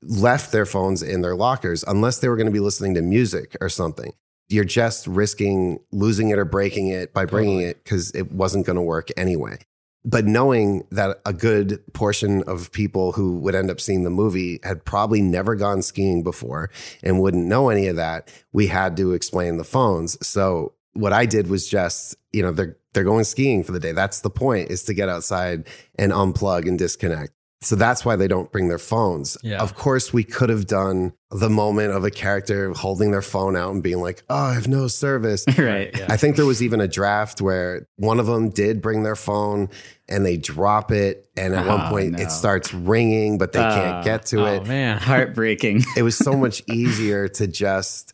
left 0.00 0.52
their 0.52 0.64
phones 0.64 1.02
in 1.02 1.20
their 1.20 1.36
lockers 1.36 1.84
unless 1.86 2.20
they 2.20 2.28
were 2.30 2.36
going 2.36 2.46
to 2.46 2.52
be 2.52 2.58
listening 2.58 2.94
to 2.94 3.02
music 3.02 3.58
or 3.60 3.68
something. 3.68 4.14
You're 4.48 4.64
just 4.64 5.06
risking 5.06 5.80
losing 5.92 6.30
it 6.30 6.38
or 6.38 6.46
breaking 6.46 6.88
it 6.88 7.12
by 7.12 7.26
bringing 7.26 7.58
totally. 7.58 7.70
it 7.72 7.84
because 7.84 8.10
it 8.12 8.32
wasn't 8.32 8.64
going 8.64 8.76
to 8.76 8.82
work 8.82 9.10
anyway. 9.18 9.58
But 10.04 10.24
knowing 10.24 10.86
that 10.90 11.20
a 11.26 11.32
good 11.32 11.82
portion 11.92 12.42
of 12.44 12.72
people 12.72 13.12
who 13.12 13.38
would 13.40 13.54
end 13.54 13.70
up 13.70 13.80
seeing 13.80 14.04
the 14.04 14.10
movie 14.10 14.60
had 14.62 14.84
probably 14.84 15.20
never 15.20 15.54
gone 15.54 15.82
skiing 15.82 16.22
before 16.22 16.70
and 17.02 17.20
wouldn't 17.20 17.46
know 17.46 17.68
any 17.68 17.88
of 17.88 17.96
that, 17.96 18.32
we 18.52 18.68
had 18.68 18.96
to 18.98 19.12
explain 19.12 19.56
the 19.56 19.64
phones. 19.64 20.16
So 20.26 20.74
what 20.94 21.12
I 21.12 21.26
did 21.26 21.48
was 21.48 21.68
just, 21.68 22.16
you 22.32 22.42
know, 22.42 22.52
they're 22.52 22.76
they're 22.94 23.04
going 23.04 23.24
skiing 23.24 23.62
for 23.62 23.72
the 23.72 23.80
day. 23.80 23.92
That's 23.92 24.20
the 24.20 24.30
point 24.30 24.70
is 24.70 24.82
to 24.84 24.94
get 24.94 25.08
outside 25.08 25.68
and 25.98 26.10
unplug 26.10 26.66
and 26.66 26.78
disconnect. 26.78 27.32
So 27.60 27.74
that's 27.74 28.04
why 28.04 28.14
they 28.14 28.28
don't 28.28 28.52
bring 28.52 28.68
their 28.68 28.78
phones. 28.78 29.36
Yeah. 29.42 29.60
Of 29.60 29.74
course, 29.74 30.12
we 30.12 30.22
could 30.22 30.48
have 30.48 30.68
done 30.68 31.12
the 31.32 31.50
moment 31.50 31.92
of 31.92 32.04
a 32.04 32.10
character 32.10 32.72
holding 32.72 33.10
their 33.10 33.22
phone 33.22 33.56
out 33.56 33.72
and 33.72 33.82
being 33.82 34.00
like, 34.00 34.22
oh, 34.30 34.36
I 34.36 34.54
have 34.54 34.68
no 34.68 34.86
service. 34.86 35.44
right. 35.58 35.90
Yeah. 35.96 36.06
I 36.08 36.16
think 36.16 36.36
there 36.36 36.46
was 36.46 36.62
even 36.62 36.80
a 36.80 36.86
draft 36.86 37.40
where 37.40 37.88
one 37.96 38.20
of 38.20 38.26
them 38.26 38.50
did 38.50 38.80
bring 38.80 39.02
their 39.02 39.16
phone 39.16 39.70
and 40.08 40.24
they 40.24 40.36
drop 40.36 40.92
it. 40.92 41.28
And 41.36 41.52
at 41.52 41.66
oh, 41.66 41.76
one 41.76 41.90
point 41.90 42.12
no. 42.12 42.22
it 42.22 42.30
starts 42.30 42.72
ringing, 42.72 43.38
but 43.38 43.52
they 43.52 43.58
uh, 43.58 43.74
can't 43.74 44.04
get 44.04 44.26
to 44.26 44.42
oh, 44.42 44.54
it. 44.54 44.66
man. 44.66 44.98
Heartbreaking. 45.00 45.82
it 45.96 46.02
was 46.02 46.16
so 46.16 46.34
much 46.34 46.62
easier 46.68 47.26
to 47.26 47.48
just 47.48 48.12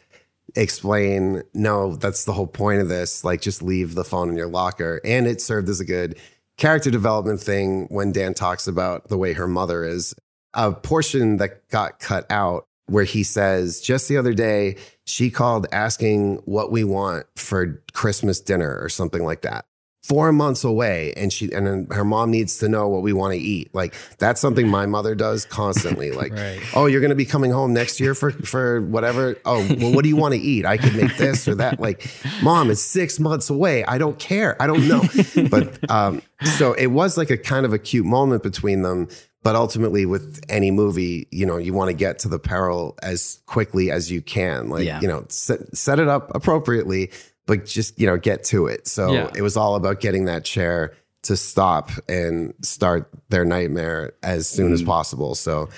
explain, 0.57 1.42
no, 1.52 1.96
that's 1.96 2.24
the 2.24 2.33
whole 2.33 2.46
point 2.46 2.80
of 2.80 2.88
this. 2.88 3.24
Like, 3.24 3.42
just 3.42 3.62
leave 3.62 3.94
the 3.94 4.04
phone 4.04 4.30
in 4.30 4.37
your 4.37 4.48
locker. 4.48 5.02
And 5.04 5.26
it 5.26 5.42
served 5.42 5.68
as 5.68 5.80
a 5.80 5.85
good 5.85 6.18
character 6.57 6.90
development 6.90 7.40
thing 7.40 7.87
when 7.90 8.12
Dan 8.12 8.35
talks 8.35 8.67
about 8.67 9.09
the 9.09 9.19
way 9.19 9.33
her 9.33 9.49
mother 9.49 9.85
is. 9.85 10.14
A 10.55 10.73
portion 10.73 11.38
that 11.38 11.69
got 11.69 11.99
cut 11.99 12.31
out 12.31 12.67
where 12.87 13.05
he 13.05 13.25
says, 13.25 13.81
just 13.81 14.09
the 14.09 14.17
other 14.17 14.35
day, 14.35 14.77
she 15.05 15.31
called 15.31 15.67
asking 15.73 16.37
what 16.45 16.71
we 16.71 16.85
want 16.85 17.27
for 17.35 17.83
Christmas 17.93 18.40
dinner 18.40 18.79
or 18.81 18.88
something 18.88 19.25
like 19.25 19.43
that 19.43 19.64
four 20.05 20.35
months 20.35 20.64
away 20.64 21.14
and 21.17 21.33
she 21.33 21.51
and 21.51 21.67
then 21.67 21.87
her 21.90 22.05
mom 22.05 22.31
needs 22.31 22.59
to 22.59 22.69
know 22.69 22.87
what 22.88 23.01
we 23.01 23.14
want 23.14 23.33
to 23.33 23.40
eat. 23.40 23.75
Like 23.75 23.95
that's 24.19 24.38
something 24.38 24.69
my 24.69 24.85
mother 24.85 25.14
does 25.14 25.47
constantly 25.47 26.11
like 26.23 26.33
right. 26.35 26.61
oh 26.75 26.85
you're 26.85 27.01
going 27.01 27.09
to 27.09 27.17
be 27.17 27.25
coming 27.25 27.51
home 27.51 27.73
next 27.73 27.99
year 28.01 28.14
for 28.14 28.31
for 28.31 28.83
whatever? 28.83 29.38
Oh 29.47 29.67
well 29.79 29.95
what 29.95 30.03
do 30.03 30.11
you 30.11 30.17
want 30.17 30.35
to 30.35 30.40
eat? 30.40 30.67
I 30.67 30.77
could 30.77 30.95
make 30.95 31.17
this 31.17 31.49
or 31.49 31.55
that. 31.55 31.81
Like 31.81 32.07
mom 32.43 32.71
it's 32.71 32.83
six 32.83 33.19
months 33.19 33.49
away. 33.49 33.83
I 33.87 33.97
don't 33.97 34.19
care. 34.19 34.61
I 34.61 34.67
don't 34.67 34.87
know. 34.87 35.03
But 35.51 35.90
um 35.90 36.21
so 36.57 36.75
it 36.75 36.88
was 36.88 37.17
like 37.17 37.31
a 37.31 37.38
kind 37.38 37.64
of 37.64 37.73
a 37.73 37.79
cute 37.79 38.05
moment 38.05 38.43
between 38.43 38.83
them 38.83 39.09
but 39.43 39.55
ultimately 39.57 40.05
with 40.05 40.40
any 40.49 40.71
movie 40.71 41.29
you 41.31 41.47
know 41.47 41.57
you 41.57 41.73
want 41.73 41.88
to 41.88 41.95
get 41.95 42.19
to 42.21 42.29
the 42.29 42.38
peril 42.38 42.95
as 43.03 43.40
quickly 43.47 43.90
as 43.90 44.11
you 44.11 44.21
can. 44.21 44.69
Like 44.69 44.85
yeah. 44.85 45.01
you 45.01 45.09
know 45.09 45.25
set, 45.31 45.75
set 45.75 45.99
it 45.99 46.09
up 46.09 46.31
appropriately 46.35 47.11
but 47.46 47.66
just 47.66 47.98
you 47.98 48.07
know 48.07 48.16
get 48.16 48.44
to 48.44 48.66
it. 48.66 48.87
So 48.87 49.12
yeah. 49.12 49.30
it 49.35 49.42
was 49.42 49.57
all 49.57 49.74
about 49.74 50.00
getting 50.00 50.26
that 50.26 50.44
chair 50.44 50.94
to 51.22 51.37
stop 51.37 51.90
and 52.09 52.54
start 52.62 53.11
their 53.30 53.44
nightmare 53.44 54.12
as 54.22 54.48
soon 54.48 54.70
mm. 54.70 54.74
as 54.74 54.83
possible. 54.83 55.35
So 55.35 55.68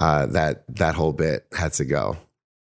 uh, 0.00 0.26
that 0.26 0.64
that 0.76 0.94
whole 0.94 1.12
bit 1.12 1.46
had 1.52 1.72
to 1.74 1.84
go. 1.84 2.16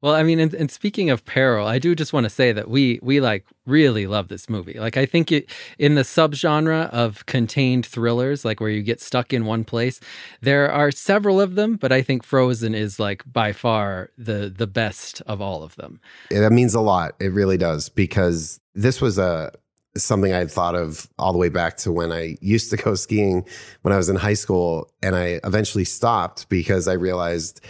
Well, 0.03 0.15
I 0.15 0.25
mean, 0.25 0.41
and, 0.41 0.53
and, 0.53 0.69
speaking 0.69 1.11
of 1.11 1.25
peril, 1.25 1.67
I 1.67 1.79
do 1.79 1.95
just 1.95 2.13
want 2.13 2.25
to 2.25 2.31
say 2.31 2.51
that 2.51 2.69
we 2.69 2.99
we 3.03 3.21
like 3.21 3.47
really 3.67 4.09
love 4.09 4.27
this 4.27 4.51
movie. 4.51 4.75
Like, 4.79 4.97
I 4.97 5.07
think 5.07 5.31
it 5.31 5.49
in 5.79 5.95
the 5.95 6.03
subgenre 6.03 6.91
of 6.91 7.25
contained 7.27 7.87
thrillers, 7.87 8.45
like 8.45 8.61
where 8.61 8.69
you 8.69 8.83
get 8.83 9.01
stuck 9.01 9.33
in 9.33 9.47
one 9.47 9.63
place, 9.63 10.01
there 10.41 10.71
are 10.71 10.91
several 10.91 11.41
of 11.41 11.55
them, 11.55 11.77
but 11.77 11.93
I 11.93 12.03
think 12.03 12.25
Frozen 12.25 12.75
is 12.75 12.99
like 12.99 13.23
by 13.33 13.53
far 13.53 14.11
the 14.19 14.53
the 14.55 14.67
best 14.67 15.23
of 15.27 15.41
all 15.41 15.63
of 15.63 15.77
them. 15.77 16.01
That 16.31 16.53
means 16.53 16.75
a 16.75 16.81
lot. 16.81 17.15
It 17.21 17.33
really 17.33 17.57
does 17.57 17.89
because 17.89 18.59
this 18.75 19.01
was 19.01 19.19
a 19.19 19.53
something 19.97 20.33
I 20.33 20.39
had 20.39 20.51
thought 20.51 20.75
of 20.75 21.09
all 21.19 21.33
the 21.33 21.39
way 21.39 21.49
back 21.49 21.77
to 21.79 21.93
when 21.93 22.13
I 22.13 22.37
used 22.41 22.71
to 22.71 22.77
go 22.77 22.95
skiing 22.95 23.47
when 23.83 23.93
I 23.93 23.97
was 23.97 24.09
in 24.09 24.17
high 24.17 24.35
school. 24.35 24.91
And 25.03 25.15
I 25.15 25.41
eventually 25.45 25.85
stopped 25.85 26.49
because 26.49 26.89
I 26.89 26.95
realized 26.95 27.61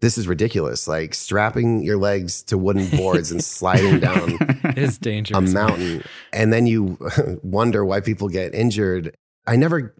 this 0.00 0.18
is 0.18 0.28
ridiculous. 0.28 0.86
Like 0.86 1.14
strapping 1.14 1.82
your 1.82 1.96
legs 1.96 2.42
to 2.44 2.58
wooden 2.58 2.88
boards 2.96 3.30
and 3.32 3.42
sliding 3.42 4.00
down 4.00 4.36
It's 4.76 4.98
a 5.52 5.54
mountain. 5.54 6.02
And 6.32 6.52
then 6.52 6.66
you 6.66 6.98
wonder 7.42 7.84
why 7.84 8.00
people 8.00 8.28
get 8.28 8.54
injured. 8.54 9.16
I 9.46 9.56
never 9.56 9.94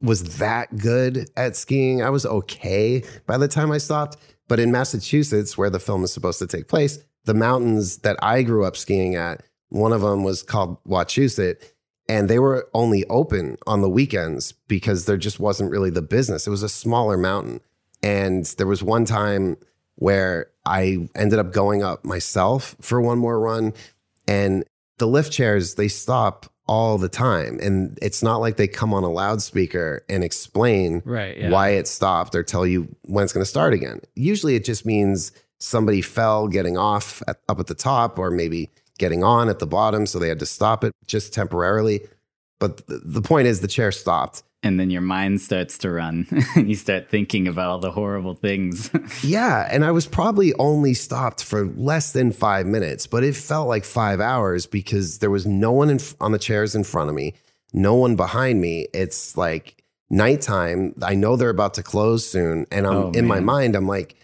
was 0.00 0.38
that 0.38 0.76
good 0.76 1.30
at 1.36 1.56
skiing. 1.56 2.02
I 2.02 2.10
was 2.10 2.26
okay 2.26 3.02
by 3.26 3.38
the 3.38 3.48
time 3.48 3.70
I 3.70 3.78
stopped. 3.78 4.16
But 4.48 4.58
in 4.58 4.72
Massachusetts, 4.72 5.56
where 5.56 5.70
the 5.70 5.78
film 5.78 6.04
is 6.04 6.12
supposed 6.12 6.38
to 6.40 6.46
take 6.46 6.68
place, 6.68 6.98
the 7.24 7.34
mountains 7.34 7.98
that 7.98 8.16
I 8.22 8.42
grew 8.42 8.64
up 8.64 8.76
skiing 8.76 9.14
at, 9.14 9.42
one 9.68 9.92
of 9.92 10.00
them 10.00 10.24
was 10.24 10.42
called 10.42 10.82
Wachusett. 10.84 11.62
And 12.08 12.28
they 12.28 12.38
were 12.38 12.68
only 12.74 13.04
open 13.06 13.56
on 13.66 13.80
the 13.80 13.88
weekends 13.88 14.52
because 14.52 15.04
there 15.04 15.16
just 15.16 15.38
wasn't 15.38 15.70
really 15.70 15.88
the 15.88 16.02
business. 16.02 16.46
It 16.46 16.50
was 16.50 16.64
a 16.64 16.68
smaller 16.68 17.16
mountain. 17.16 17.60
And 18.02 18.44
there 18.58 18.66
was 18.66 18.82
one 18.82 19.04
time 19.04 19.56
where 19.96 20.48
I 20.66 21.08
ended 21.14 21.38
up 21.38 21.52
going 21.52 21.82
up 21.82 22.04
myself 22.04 22.74
for 22.80 23.00
one 23.00 23.18
more 23.18 23.38
run. 23.38 23.72
And 24.26 24.64
the 24.98 25.06
lift 25.06 25.32
chairs, 25.32 25.74
they 25.74 25.88
stop 25.88 26.46
all 26.66 26.96
the 26.98 27.08
time. 27.08 27.58
And 27.60 27.98
it's 28.00 28.22
not 28.22 28.36
like 28.38 28.56
they 28.56 28.68
come 28.68 28.94
on 28.94 29.02
a 29.02 29.10
loudspeaker 29.10 30.04
and 30.08 30.22
explain 30.24 31.02
Right. 31.04 31.36
Yeah. 31.36 31.50
why 31.50 31.70
it 31.70 31.86
stopped 31.88 32.34
or 32.34 32.42
tell 32.42 32.66
you 32.66 32.94
when 33.02 33.24
it's 33.24 33.32
going 33.32 33.42
to 33.44 33.48
start 33.50 33.74
again. 33.74 34.00
Usually 34.14 34.54
it 34.54 34.64
just 34.64 34.86
means 34.86 35.32
somebody 35.58 36.00
fell 36.02 36.48
getting 36.48 36.76
off 36.78 37.22
at, 37.28 37.38
up 37.48 37.60
at 37.60 37.66
the 37.66 37.74
top 37.74 38.18
or 38.18 38.30
maybe 38.30 38.70
getting 38.98 39.22
on 39.24 39.48
at 39.48 39.58
the 39.58 39.66
bottom. 39.66 40.06
So 40.06 40.18
they 40.18 40.28
had 40.28 40.38
to 40.38 40.46
stop 40.46 40.84
it 40.84 40.92
just 41.06 41.32
temporarily. 41.34 42.00
But 42.60 42.86
th- 42.86 43.00
the 43.04 43.22
point 43.22 43.48
is, 43.48 43.60
the 43.60 43.68
chair 43.68 43.90
stopped. 43.90 44.44
And 44.64 44.78
then 44.78 44.90
your 44.90 45.00
mind 45.00 45.40
starts 45.40 45.76
to 45.78 45.90
run 45.90 46.26
and 46.54 46.68
you 46.68 46.76
start 46.76 47.10
thinking 47.10 47.48
about 47.48 47.68
all 47.68 47.78
the 47.80 47.90
horrible 47.90 48.34
things. 48.34 48.90
Yeah. 49.22 49.68
And 49.70 49.84
I 49.84 49.90
was 49.90 50.06
probably 50.06 50.52
only 50.54 50.94
stopped 50.94 51.42
for 51.42 51.66
less 51.66 52.12
than 52.12 52.30
five 52.32 52.66
minutes, 52.66 53.06
but 53.06 53.24
it 53.24 53.34
felt 53.34 53.66
like 53.68 53.84
five 53.84 54.20
hours 54.20 54.66
because 54.66 55.18
there 55.18 55.30
was 55.30 55.46
no 55.46 55.72
one 55.72 55.90
in, 55.90 55.98
on 56.20 56.30
the 56.32 56.38
chairs 56.38 56.74
in 56.74 56.84
front 56.84 57.08
of 57.08 57.14
me, 57.16 57.34
no 57.72 57.94
one 57.94 58.14
behind 58.16 58.60
me. 58.60 58.86
It's 58.94 59.36
like 59.36 59.82
nighttime. 60.10 60.94
I 61.02 61.14
know 61.14 61.36
they're 61.36 61.50
about 61.50 61.74
to 61.74 61.82
close 61.82 62.26
soon. 62.28 62.66
And 62.70 62.86
I'm 62.86 62.94
Oh, 62.96 63.10
in 63.12 63.26
my 63.26 63.40
mind, 63.40 63.74
I'm 63.74 63.88
like, 63.88 64.14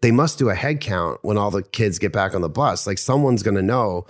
they 0.00 0.12
must 0.12 0.38
do 0.38 0.48
a 0.48 0.54
head 0.54 0.80
count 0.80 1.18
when 1.22 1.36
all 1.36 1.50
the 1.50 1.62
kids 1.62 1.98
get 1.98 2.12
back 2.12 2.34
on 2.34 2.40
the 2.40 2.48
bus. 2.48 2.86
Like 2.86 2.98
someone's 2.98 3.42
going 3.42 3.56
to 3.56 3.62
know 3.62 4.06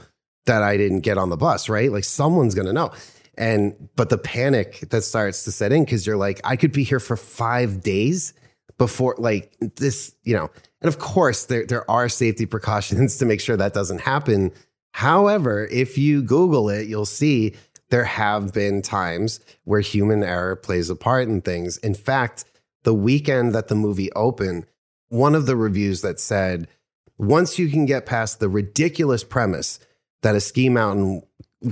that 0.46 0.62
I 0.62 0.76
didn't 0.76 1.00
get 1.00 1.16
on 1.16 1.30
the 1.30 1.36
bus, 1.36 1.68
right? 1.68 1.90
Like 1.90 2.04
someone's 2.04 2.54
going 2.54 2.66
to 2.66 2.72
know. 2.74 2.90
And, 3.38 3.88
but 3.96 4.10
the 4.10 4.18
panic 4.18 4.80
that 4.90 5.02
starts 5.02 5.44
to 5.44 5.52
set 5.52 5.72
in 5.72 5.84
because 5.84 6.06
you're 6.06 6.16
like, 6.16 6.40
I 6.44 6.56
could 6.56 6.72
be 6.72 6.82
here 6.82 7.00
for 7.00 7.16
five 7.16 7.82
days 7.82 8.34
before 8.78 9.14
like 9.18 9.56
this, 9.76 10.14
you 10.24 10.34
know, 10.34 10.50
and 10.80 10.88
of 10.88 10.98
course 10.98 11.46
there, 11.46 11.64
there 11.64 11.88
are 11.90 12.08
safety 12.08 12.46
precautions 12.46 13.16
to 13.18 13.26
make 13.26 13.40
sure 13.40 13.56
that 13.56 13.74
doesn't 13.74 14.00
happen. 14.00 14.52
However, 14.92 15.66
if 15.70 15.96
you 15.96 16.22
Google 16.22 16.68
it, 16.68 16.88
you'll 16.88 17.06
see 17.06 17.54
there 17.90 18.04
have 18.04 18.52
been 18.52 18.82
times 18.82 19.40
where 19.64 19.80
human 19.80 20.22
error 20.22 20.56
plays 20.56 20.90
a 20.90 20.96
part 20.96 21.28
in 21.28 21.40
things. 21.40 21.78
In 21.78 21.94
fact, 21.94 22.44
the 22.82 22.94
weekend 22.94 23.54
that 23.54 23.68
the 23.68 23.74
movie 23.74 24.12
opened, 24.12 24.66
one 25.08 25.34
of 25.34 25.46
the 25.46 25.56
reviews 25.56 26.02
that 26.02 26.20
said, 26.20 26.68
once 27.16 27.58
you 27.58 27.68
can 27.68 27.86
get 27.86 28.06
past 28.06 28.40
the 28.40 28.48
ridiculous 28.48 29.24
premise 29.24 29.80
that 30.22 30.36
a 30.36 30.40
ski 30.40 30.68
mountain 30.68 31.22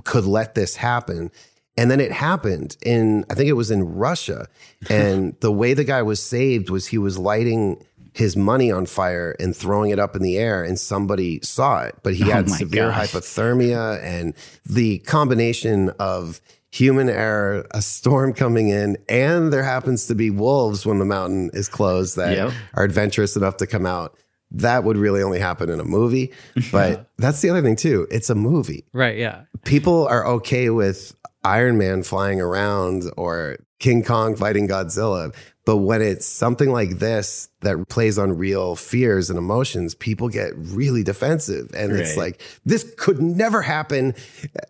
could 0.05 0.24
let 0.24 0.55
this 0.55 0.76
happen, 0.76 1.31
and 1.76 1.90
then 1.90 2.00
it 2.00 2.12
happened 2.12 2.76
in, 2.84 3.24
I 3.30 3.34
think 3.34 3.48
it 3.48 3.54
was 3.54 3.70
in 3.70 3.84
Russia. 3.94 4.48
And 4.90 5.34
the 5.40 5.52
way 5.52 5.74
the 5.74 5.84
guy 5.84 6.02
was 6.02 6.22
saved 6.22 6.70
was 6.70 6.86
he 6.86 6.98
was 6.98 7.18
lighting 7.18 7.84
his 8.12 8.34
money 8.36 8.72
on 8.72 8.86
fire 8.86 9.36
and 9.38 9.54
throwing 9.54 9.90
it 9.90 9.98
up 9.98 10.16
in 10.16 10.22
the 10.22 10.38
air, 10.38 10.64
and 10.64 10.78
somebody 10.78 11.38
saw 11.42 11.82
it. 11.82 11.94
But 12.02 12.14
he 12.14 12.24
Oh 12.24 12.30
had 12.32 12.48
severe 12.50 12.88
gosh. 12.90 13.12
hypothermia 13.12 14.02
and 14.02 14.32
the 14.64 14.98
combination 15.00 15.90
of 15.98 16.40
human 16.72 17.08
error, 17.08 17.66
a 17.72 17.80
storm 17.82 18.32
coming 18.32 18.68
in, 18.68 18.96
and 19.08 19.52
there 19.52 19.62
happens 19.62 20.06
to 20.06 20.14
be 20.14 20.30
wolves 20.30 20.84
when 20.86 20.98
the 20.98 21.04
mountain 21.04 21.50
is 21.54 21.68
closed 21.68 22.16
that 22.16 22.36
Yep. 22.36 22.52
are 22.74 22.84
adventurous 22.84 23.36
enough 23.36 23.56
to 23.58 23.66
come 23.66 23.84
out. 23.86 24.16
That 24.50 24.84
would 24.84 24.96
really 24.96 25.22
only 25.22 25.38
happen 25.38 25.68
in 25.70 25.80
a 25.80 25.84
movie. 25.84 26.32
But 26.72 27.08
that's 27.18 27.40
the 27.42 27.50
other 27.50 27.62
thing, 27.62 27.76
too. 27.76 28.06
It's 28.10 28.30
a 28.30 28.34
movie 28.34 28.84
Right. 28.92 29.16
Yeah. 29.18 29.42
people 29.64 30.06
are 30.08 30.26
okay 30.26 30.70
with 30.70 31.14
Iron 31.46 31.78
Man 31.78 32.02
flying 32.02 32.40
around 32.40 33.04
or 33.16 33.56
King 33.78 34.02
Kong 34.02 34.35
fighting 34.35 34.66
Godzilla. 34.66 35.35
But 35.64 35.78
when 35.78 36.02
it's 36.02 36.26
something 36.26 36.70
like 36.70 36.98
this 36.98 37.48
that 37.61 37.88
plays 37.88 38.18
on 38.18 38.37
real 38.37 38.76
fears 38.76 39.30
and 39.30 39.38
emotions, 39.38 39.94
people 39.94 40.28
get 40.28 40.52
really 40.56 41.02
defensive. 41.02 41.70
And 41.74 41.92
it's 41.92 42.16
like, 42.16 42.40
this 42.64 42.94
could 42.98 43.20
never 43.20 43.62
happen. 43.62 44.14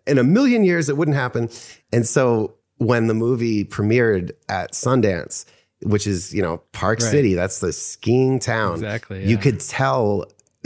In 0.07 0.19
a 0.19 0.25
million 0.25 0.65
years, 0.65 0.89
it 0.89 0.97
wouldn't 0.97 1.17
happen. 1.17 1.51
And 1.93 2.07
so 2.07 2.55
when 2.79 3.07
the 3.07 3.15
movie 3.15 3.65
premiered 3.65 4.33
at 4.49 4.73
Sundance, 4.73 5.45
which 5.83 6.07
is, 6.07 6.35
you 6.35 6.43
know, 6.43 6.62
Park 6.73 7.01
Right. 7.01 7.11
City, 7.11 7.35
that's 7.35 7.61
the 7.61 7.73
skiing 7.73 8.39
town. 8.39 8.75
Exactly, 8.75 9.27
You 9.27 9.37
could 9.37 9.61
tell 9.61 10.25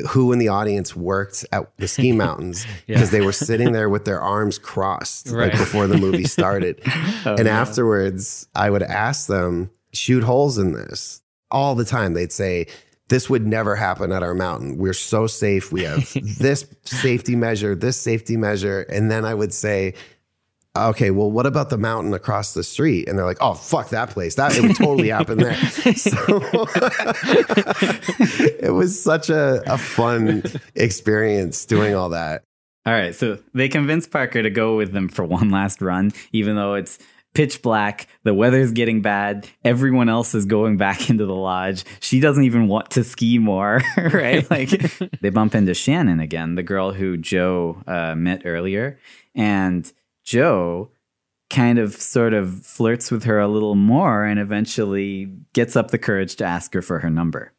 who 0.09 0.33
in 0.33 0.39
the 0.39 0.49
audience 0.49 0.95
worked 0.97 1.45
at 1.53 1.71
the 1.79 1.89
ski 1.89 2.13
mountains 2.25 2.67
Yeah. 2.87 2.97
because 2.97 3.11
they 3.11 3.21
were 3.21 3.33
sitting 3.33 3.73
there 3.73 3.89
with 3.89 4.05
their 4.05 4.21
arms 4.21 4.59
crossed 4.59 5.29
Right. 5.31 5.51
like 5.51 5.59
before 5.59 5.87
the 5.87 5.97
movie 5.99 6.25
started. 6.39 6.81
Oh, 7.27 7.37
and 7.39 7.47
afterwards, 7.49 8.47
I 8.55 8.71
would 8.71 8.83
ask 8.83 9.27
them, 9.27 9.71
shoot 9.93 10.23
holes 10.23 10.59
in 10.59 10.73
this 10.73 11.21
all 11.51 11.75
the 11.75 11.85
time. 11.85 12.15
They'd 12.15 12.33
say, 12.33 12.67
this 13.09 13.29
would 13.29 13.45
never 13.47 13.75
happen 13.75 14.13
at 14.13 14.23
our 14.23 14.35
mountain. 14.35 14.77
We're 14.79 14.93
so 14.93 15.27
safe. 15.27 15.73
We 15.73 15.83
have 15.83 16.13
this 16.39 16.65
safety 16.85 17.35
measure, 17.35 17.75
this 17.75 18.01
safety 18.01 18.37
measure. 18.37 18.83
And 18.83 19.11
then 19.11 19.25
I 19.25 19.35
would 19.35 19.53
say, 19.53 19.95
okay, 20.76 21.11
well, 21.11 21.30
what 21.30 21.46
about 21.46 21.70
the 21.70 21.78
mountain 21.78 22.14
across 22.14 22.54
the 22.54 22.62
street? 22.62 23.09
And 23.09 23.18
they're 23.18 23.26
like, 23.26 23.38
oh, 23.40 23.54
fuck 23.54 23.88
that 23.90 24.11
place. 24.11 24.37
That 24.37 24.56
it 24.56 24.62
would 24.62 24.76
totally 24.76 25.09
happen 25.11 25.38
there. 25.38 25.54
So 25.54 26.11
it 28.61 28.72
was 28.72 29.02
such 29.02 29.30
a, 29.30 29.62
a 29.66 29.78
fun 29.78 30.44
experience 30.74 31.64
doing 31.64 31.94
all 31.94 32.11
that. 32.11 32.42
All 32.87 32.94
right, 32.94 33.14
so 33.14 33.38
they 33.52 33.68
convince 33.68 34.06
Parker 34.06 34.42
to 34.42 34.48
go 34.48 34.76
with 34.76 34.92
them 34.92 35.09
for 35.09 35.22
one 35.22 35.50
last 35.50 35.83
run, 35.83 36.12
even 36.33 36.56
though 36.56 36.74
it's 36.74 36.98
pitch 37.35 37.62
black, 37.62 38.09
the 38.24 38.35
weather's 38.35 38.72
getting 38.72 39.02
bad, 39.02 39.46
everyone 39.64 40.09
else 40.09 40.35
is 40.35 40.46
going 40.46 40.76
back 40.76 41.11
into 41.11 41.26
the 41.26 41.35
lodge. 41.35 41.85
She 42.00 42.20
doesn't 42.20 42.44
even 42.44 42.68
want 42.68 42.90
to 42.92 43.04
ski 43.04 43.38
more, 43.38 43.83
right? 43.96 44.50
Like 44.50 44.70
they 45.20 45.30
bump 45.30 45.54
into 45.54 45.74
Shannon 45.74 46.20
again, 46.20 46.54
the 46.54 46.62
girl 46.62 46.92
who 46.92 47.16
Joe 47.16 47.83
uh, 47.87 48.14
met 48.14 48.42
earlier, 48.44 48.98
and 49.35 49.90
Joe 50.31 50.90
kind 51.51 51.81
of 51.81 51.93
sort 51.95 52.33
of 52.33 52.64
flirts 52.64 53.11
with 53.11 53.25
her 53.25 53.40
a 53.40 53.49
little 53.49 53.75
more 53.75 54.25
and 54.25 54.38
eventually 54.38 55.25
gets 55.53 55.75
up 55.75 55.90
the 55.90 55.99
courage 55.99 56.37
to 56.37 56.45
ask 56.45 56.73
her 56.75 56.83
for 56.83 57.01
her 57.01 57.11
number. 57.11 57.53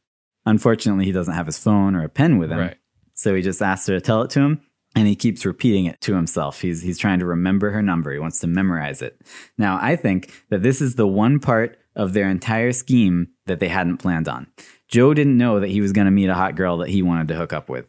Unfortunately, 0.46 1.04
he 1.04 1.12
doesn't 1.12 1.34
have 1.34 1.46
his 1.48 1.60
phone 1.60 1.96
or 1.96 2.04
a 2.06 2.10
pen 2.10 2.38
with 2.38 2.50
him. 2.52 2.60
Right. 2.60 2.78
So 3.14 3.36
he 3.36 3.42
just 3.42 3.62
asks 3.62 3.88
her 3.88 3.96
to 3.96 4.02
tell 4.02 4.22
it 4.22 4.30
to 4.32 4.40
him, 4.40 4.62
and 4.96 5.06
he 5.06 5.16
keeps 5.18 5.46
repeating 5.46 5.86
it 5.86 6.00
to 6.02 6.16
himself. 6.16 6.62
He's 6.62 6.82
he's 6.82 6.98
trying 6.98 7.20
to 7.20 7.26
remember 7.26 7.72
her 7.72 7.82
number. 7.82 8.14
He 8.14 8.20
wants 8.20 8.40
to 8.40 8.48
memorize 8.48 9.02
it. 9.02 9.22
Now, 9.58 9.78
I 9.82 9.98
think 9.98 10.32
that 10.50 10.64
this 10.64 10.80
is 10.82 10.96
the 10.96 11.06
one 11.08 11.40
part 11.40 11.78
of 11.96 12.14
their 12.14 12.30
entire 12.30 12.72
scheme 12.72 13.28
that 13.48 13.60
they 13.60 13.68
hadn't 13.68 13.98
planned 13.98 14.30
on. 14.30 14.48
Joe 14.88 15.14
didn't 15.14 15.38
know 15.38 15.60
that 15.60 15.70
he 15.70 15.82
was 15.82 15.92
going 15.92 16.06
to 16.06 16.12
meet 16.12 16.30
a 16.30 16.34
hot 16.36 16.56
girl 16.56 16.78
that 16.78 16.90
he 16.90 17.02
wanted 17.02 17.28
to 17.28 17.36
hook 17.36 17.52
up 17.52 17.68
with. 17.70 17.86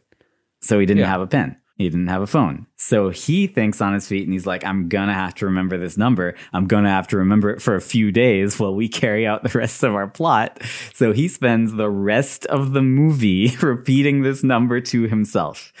So 0.61 0.77
he 0.77 0.85
didn't 0.85 0.99
Yeah. 1.01 1.07
have 1.07 1.21
a 1.21 1.27
pen. 1.27 1.55
He 1.75 1.89
didn't 1.89 2.07
have 2.07 2.21
a 2.21 2.27
phone. 2.27 2.67
So 2.75 3.09
he 3.09 3.47
thinks 3.47 3.81
on 3.81 3.95
his 3.95 4.07
feet 4.07 4.25
and 4.25 4.33
he's 4.33 4.45
like, 4.45 4.63
I'm 4.63 4.89
going 4.89 5.07
to 5.07 5.13
have 5.13 5.33
to 5.35 5.45
remember 5.47 5.77
this 5.77 5.97
number. 5.97 6.35
I'm 6.53 6.67
going 6.67 6.83
to 6.83 6.89
have 6.89 7.07
to 7.07 7.17
remember 7.17 7.49
it 7.49 7.63
for 7.63 7.75
a 7.75 7.81
few 7.81 8.11
days 8.11 8.59
while 8.59 8.75
we 8.75 8.87
carry 8.89 9.25
out 9.25 9.43
the 9.43 9.57
rest 9.57 9.83
of 9.83 9.95
our 9.95 10.07
plot. 10.07 10.61
So 10.93 11.13
he 11.13 11.27
spends 11.27 11.73
the 11.73 11.89
rest 11.89 12.45
of 12.45 12.73
the 12.73 12.83
movie 12.83 13.55
repeating 13.61 14.21
this 14.21 14.43
number 14.43 14.81
to 14.81 15.07
himself. 15.07 15.73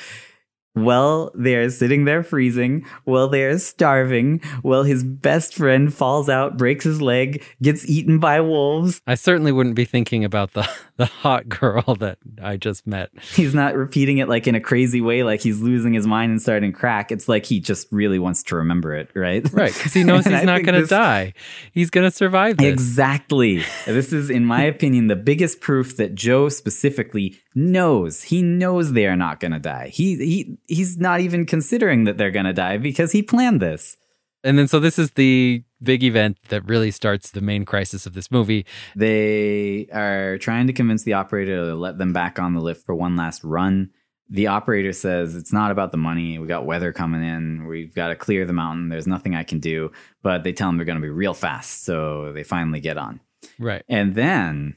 Well, 0.75 1.31
they're 1.35 1.69
sitting 1.69 2.05
there 2.05 2.23
freezing. 2.23 2.85
Well, 3.05 3.27
they're 3.27 3.59
starving. 3.59 4.41
Well, 4.63 4.83
his 4.83 5.03
best 5.03 5.53
friend 5.53 5.93
falls 5.93 6.29
out, 6.29 6.57
breaks 6.57 6.83
his 6.83 7.01
leg, 7.01 7.43
gets 7.61 7.87
eaten 7.87 8.17
by 8.19 8.41
wolves. 8.41 8.99
I 9.05 9.15
certainly 9.15 9.51
wouldn't 9.51 9.75
be 9.75 9.85
thinking 9.85 10.25
about 10.25 10.53
the 10.53 10.67
the 10.97 11.05
hot 11.05 11.47
girl 11.47 11.95
that 11.99 12.17
I 12.41 12.57
just 12.57 12.87
met. 12.87 13.11
He's 13.35 13.53
not 13.53 13.75
repeating 13.75 14.17
it 14.17 14.27
like 14.29 14.47
in 14.47 14.55
a 14.55 14.59
crazy 14.61 15.01
way, 15.01 15.23
like 15.23 15.41
he's 15.41 15.59
losing 15.61 15.93
his 15.93 16.07
mind 16.07 16.31
and 16.31 16.41
starting 16.41 16.71
to 16.71 16.77
crack. 16.77 17.11
It's 17.11 17.27
like 17.29 17.45
he 17.45 17.59
just 17.59 17.87
really 17.91 18.19
wants 18.19 18.41
to 18.43 18.55
remember 18.55 18.95
it, 18.95 19.09
right? 19.15 19.47
Right, 19.53 19.73
because 19.73 19.93
he 19.93 20.03
knows 20.05 20.25
he's 20.25 20.43
not 20.43 20.63
going 20.63 20.75
to 20.75 20.81
this- 20.81 20.89
die. 20.89 21.33
He's 21.71 21.89
going 21.89 22.09
to 22.09 22.15
survive 22.15 22.57
this. 22.57 22.73
Exactly. 22.73 23.63
This 23.85 24.11
is, 24.11 24.29
in 24.29 24.45
my 24.45 24.63
opinion, 24.73 25.07
the 25.07 25.15
biggest 25.15 25.61
proof 25.61 25.97
that 25.97 26.15
Joe 26.15 26.49
specifically 26.49 27.39
knows. 27.55 28.23
He 28.23 28.41
knows 28.41 28.93
they 28.93 29.07
are 29.07 29.15
not 29.15 29.39
going 29.39 29.51
to 29.51 29.59
die. 29.59 29.89
He 29.89 30.15
he 30.17 30.57
he's 30.67 30.97
not 30.97 31.19
even 31.19 31.45
considering 31.45 32.05
that 32.05 32.17
they're 32.17 32.31
going 32.31 32.45
to 32.45 32.53
die 32.53 32.77
because 32.77 33.11
he 33.11 33.21
planned 33.21 33.61
this. 33.61 33.97
And 34.43 34.57
then 34.57 34.67
so 34.67 34.79
this 34.79 34.99
is 34.99 35.11
the 35.11 35.63
big 35.81 36.03
event 36.03 36.37
that 36.49 36.65
really 36.65 36.91
starts 36.91 37.31
the 37.31 37.41
main 37.41 37.65
crisis 37.65 38.05
of 38.05 38.13
this 38.13 38.31
movie. 38.31 38.65
They 38.95 39.87
are 39.93 40.37
trying 40.37 40.67
to 40.67 40.73
convince 40.73 41.03
the 41.03 41.13
operator 41.13 41.67
to 41.67 41.75
let 41.75 41.97
them 41.97 42.13
back 42.13 42.39
on 42.39 42.53
the 42.53 42.59
lift 42.59 42.85
for 42.85 42.95
one 42.95 43.15
last 43.15 43.43
run. 43.43 43.91
The 44.29 44.47
operator 44.47 44.93
says 44.93 45.35
it's 45.35 45.53
not 45.53 45.71
about 45.71 45.91
the 45.91 45.97
money. 45.97 46.39
We 46.39 46.47
got 46.47 46.65
weather 46.65 46.91
coming 46.91 47.23
in. 47.23 47.67
We've 47.67 47.93
got 47.93 48.07
to 48.07 48.15
clear 48.15 48.45
the 48.45 48.53
mountain. 48.53 48.89
There's 48.89 49.07
nothing 49.07 49.35
I 49.35 49.43
can 49.43 49.59
do. 49.59 49.91
But 50.23 50.43
they 50.43 50.53
tell 50.53 50.69
them 50.69 50.77
they're 50.77 50.85
going 50.85 50.97
to 50.97 51.01
be 51.01 51.09
real 51.09 51.33
fast. 51.33 51.83
So 51.83 52.31
they 52.33 52.43
finally 52.43 52.79
get 52.79 52.97
on. 52.97 53.19
Right. 53.59 53.83
And 53.87 54.15
then 54.15 54.75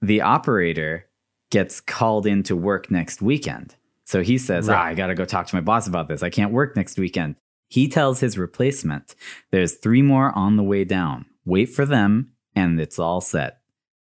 the 0.00 0.22
operator 0.22 1.07
gets 1.50 1.80
called 1.80 2.26
into 2.26 2.56
work 2.56 2.90
next 2.90 3.22
weekend. 3.22 3.74
So 4.04 4.22
he 4.22 4.38
says, 4.38 4.68
ah, 4.68 4.72
Right. 4.72 4.90
I 4.90 4.94
got 4.94 5.08
to 5.08 5.14
go 5.14 5.24
talk 5.24 5.46
to 5.48 5.54
my 5.54 5.60
boss 5.60 5.86
about 5.86 6.08
this. 6.08 6.22
I 6.22 6.30
can't 6.30 6.52
work 6.52 6.76
next 6.76 6.98
weekend. 6.98 7.36
He 7.68 7.88
tells 7.88 8.20
his 8.20 8.38
replacement, 8.38 9.14
there's 9.50 9.74
three 9.74 10.00
more 10.02 10.32
on 10.36 10.56
the 10.56 10.62
way 10.62 10.84
down. 10.84 11.26
Wait 11.44 11.66
for 11.66 11.84
them, 11.84 12.32
and 12.54 12.80
it's 12.80 12.98
all 12.98 13.20
set. 13.20 13.58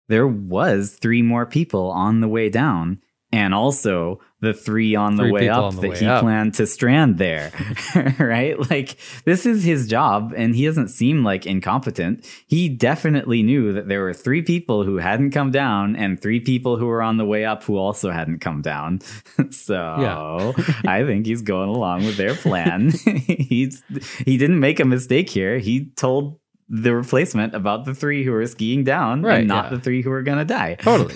There 0.08 0.28
was 0.28 0.98
three 1.02 1.22
more 1.22 1.46
people 1.46 1.90
on 1.90 2.22
the 2.22 2.28
way 2.28 2.50
down, 2.50 3.02
and 3.32 3.54
also 3.54 4.20
the 4.40 4.54
three 4.54 4.96
on 4.96 5.16
the 5.16 5.24
Three 5.24 5.32
way 5.32 5.50
up 5.50 5.74
the 5.74 5.82
that 5.82 5.90
way 5.90 5.98
he 5.98 6.06
up. 6.06 6.22
planned 6.22 6.54
to 6.54 6.68
strand 6.68 7.18
there. 7.18 7.52
right? 8.20 8.58
Like, 8.70 8.98
this 9.26 9.46
is 9.46 9.64
his 9.64 9.88
job, 9.88 10.34
and 10.38 10.56
he 10.56 10.66
doesn't 10.66 10.90
seem 10.90 11.24
like 11.24 11.46
incompetent. 11.46 12.26
He 12.46 12.70
definitely 12.70 13.42
knew 13.44 13.74
that 13.74 13.88
there 13.88 14.04
were 14.04 14.14
three 14.14 14.44
people 14.44 14.84
who 14.84 14.98
hadn't 14.98 15.32
come 15.32 15.52
down 15.52 15.96
and 15.96 16.22
three 16.22 16.40
people 16.40 16.78
who 16.78 16.86
were 16.86 17.02
on 17.02 17.18
the 17.18 17.26
way 17.26 17.46
up 17.46 17.64
who 17.64 17.78
also 17.78 18.12
hadn't 18.12 18.40
come 18.40 18.62
down. 18.62 19.00
so 19.50 20.54
I 20.86 21.04
think 21.04 21.26
he's 21.26 21.42
going 21.42 21.70
along 21.70 22.06
with 22.06 22.16
their 22.18 22.36
plan. 22.36 22.92
He's 22.92 23.82
he 24.26 24.38
didn't 24.38 24.60
make 24.60 24.80
a 24.80 24.86
mistake 24.86 25.30
here. 25.30 25.58
He 25.58 25.90
told 25.96 26.40
the 26.70 26.94
replacement 26.94 27.56
about 27.56 27.86
the 27.86 27.96
three 27.96 28.24
who 28.26 28.32
were 28.32 28.46
skiing 28.46 28.84
down 28.84 29.22
Right, 29.22 29.40
and 29.40 29.48
not 29.48 29.66
yeah. 29.72 29.78
the 29.78 29.80
three 29.82 30.02
who 30.02 30.10
were 30.10 30.22
gonna 30.22 30.46
die. 30.46 30.76
Totally. 30.76 31.16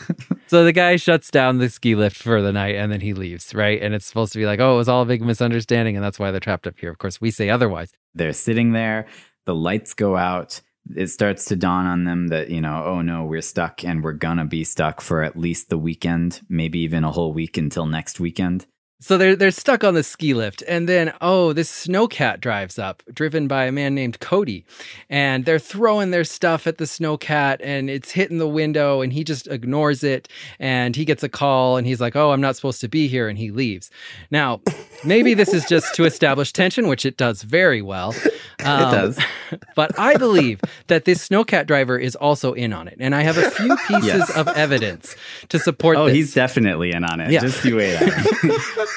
So 0.52 0.66
the 0.66 0.74
guy 0.74 0.98
shuts 0.98 1.32
down 1.32 1.60
the 1.60 1.70
ski 1.70 1.96
lift 1.96 2.18
for 2.18 2.42
the 2.42 2.52
night 2.52 2.76
and 2.76 2.92
then 2.92 3.00
he 3.00 3.14
leaves, 3.14 3.56
right? 3.56 3.82
And 3.82 3.94
it's 3.94 4.06
supposed 4.06 4.34
to 4.34 4.38
be 4.38 4.46
like, 4.46 4.60
oh, 4.60 4.74
it 4.74 4.78
was 4.80 4.90
all 4.90 5.02
a 5.02 5.06
big 5.06 5.22
misunderstanding 5.22 5.96
and 5.96 6.04
that's 6.04 6.20
why 6.20 6.30
they're 6.30 6.42
trapped 6.42 6.68
up 6.68 6.78
here. 6.78 6.92
Of 6.92 6.98
course, 6.98 7.22
we 7.22 7.32
say 7.32 7.50
otherwise. 7.50 7.94
They're 8.16 8.34
sitting 8.34 8.74
there, 8.74 9.08
the 9.46 9.56
lights 9.56 9.94
go 9.94 10.18
out. 10.18 10.60
It 10.94 11.08
starts 11.08 11.46
to 11.46 11.56
dawn 11.56 11.86
on 11.86 12.04
them 12.04 12.28
that, 12.28 12.50
you 12.50 12.60
know, 12.60 12.84
oh 12.86 13.02
no, 13.02 13.24
we're 13.24 13.40
stuck 13.40 13.86
and 13.86 14.04
we're 14.04 14.12
gonna 14.12 14.44
be 14.44 14.66
stuck 14.66 15.00
for 15.00 15.24
at 15.24 15.38
least 15.38 15.70
the 15.70 15.78
weekend, 15.78 16.42
maybe 16.50 16.80
even 16.80 17.06
a 17.06 17.12
whole 17.12 17.32
week 17.32 17.56
until 17.56 17.86
next 17.86 18.20
weekend. 18.20 18.66
So 19.04 19.18
they're 19.18 19.36
they're 19.36 19.50
stuck 19.50 19.84
on 19.84 19.96
the 19.96 20.04
ski 20.04 20.36
lift, 20.36 20.64
and 20.68 20.88
then 20.88 21.12
oh, 21.22 21.54
this 21.54 21.88
snowcat 21.88 22.40
drives 22.40 22.78
up, 22.78 23.02
driven 23.12 23.48
by 23.48 23.66
a 23.66 23.72
man 23.72 23.96
named 23.96 24.20
Cody, 24.20 24.64
and 25.10 25.44
they're 25.44 25.58
throwing 25.58 26.12
their 26.12 26.24
stuff 26.24 26.68
at 26.68 26.78
the 26.78 26.86
snowcat, 26.86 27.58
and 27.62 27.90
it's 27.90 28.12
hitting 28.12 28.38
the 28.38 28.48
window, 28.48 29.02
and 29.02 29.12
he 29.12 29.24
just 29.24 29.48
ignores 29.48 30.04
it, 30.04 30.28
and 30.60 30.96
he 30.96 31.04
gets 31.04 31.24
a 31.24 31.30
call, 31.30 31.78
and 31.78 31.88
he's 31.88 32.00
like, 32.00 32.16
"Oh, 32.16 32.32
I'm 32.32 32.42
not 32.42 32.56
supposed 32.56 32.80
to 32.82 32.88
be 32.88 33.08
here," 33.08 33.28
and 33.28 33.40
he 33.40 33.50
leaves. 33.50 33.90
Now, 34.30 34.62
maybe 35.04 35.34
this 35.34 35.52
is 35.52 35.66
just 35.66 35.96
to 35.96 36.06
establish 36.06 36.54
tension, 36.54 36.88
which 36.88 37.04
it 37.04 37.18
does 37.18 37.42
very 37.42 37.82
well. 37.82 38.14
Um, 38.64 38.82
it 38.82 38.92
does. 38.92 39.20
but 39.76 39.98
I 39.98 40.18
believe 40.18 40.62
that 40.86 41.06
this 41.06 41.28
snowcat 41.28 41.66
driver 41.66 41.98
is 41.98 42.16
also 42.16 42.54
in 42.54 42.74
on 42.74 42.88
it, 42.88 42.98
and 43.00 43.16
I 43.16 43.22
have 43.24 43.36
a 43.40 43.50
few 43.50 43.76
pieces 43.88 44.06
Yes. 44.06 44.38
of 44.38 44.48
evidence 44.50 45.16
to 45.50 45.58
support. 45.58 45.98
Oh, 45.98 46.06
this. 46.06 46.14
he's 46.14 46.34
definitely 46.36 46.92
in 46.92 47.04
on 47.04 47.22
it. 47.22 47.32
Yeah. 47.32 47.40
Just 47.40 47.66
you 47.66 47.78
wait. 47.78 48.00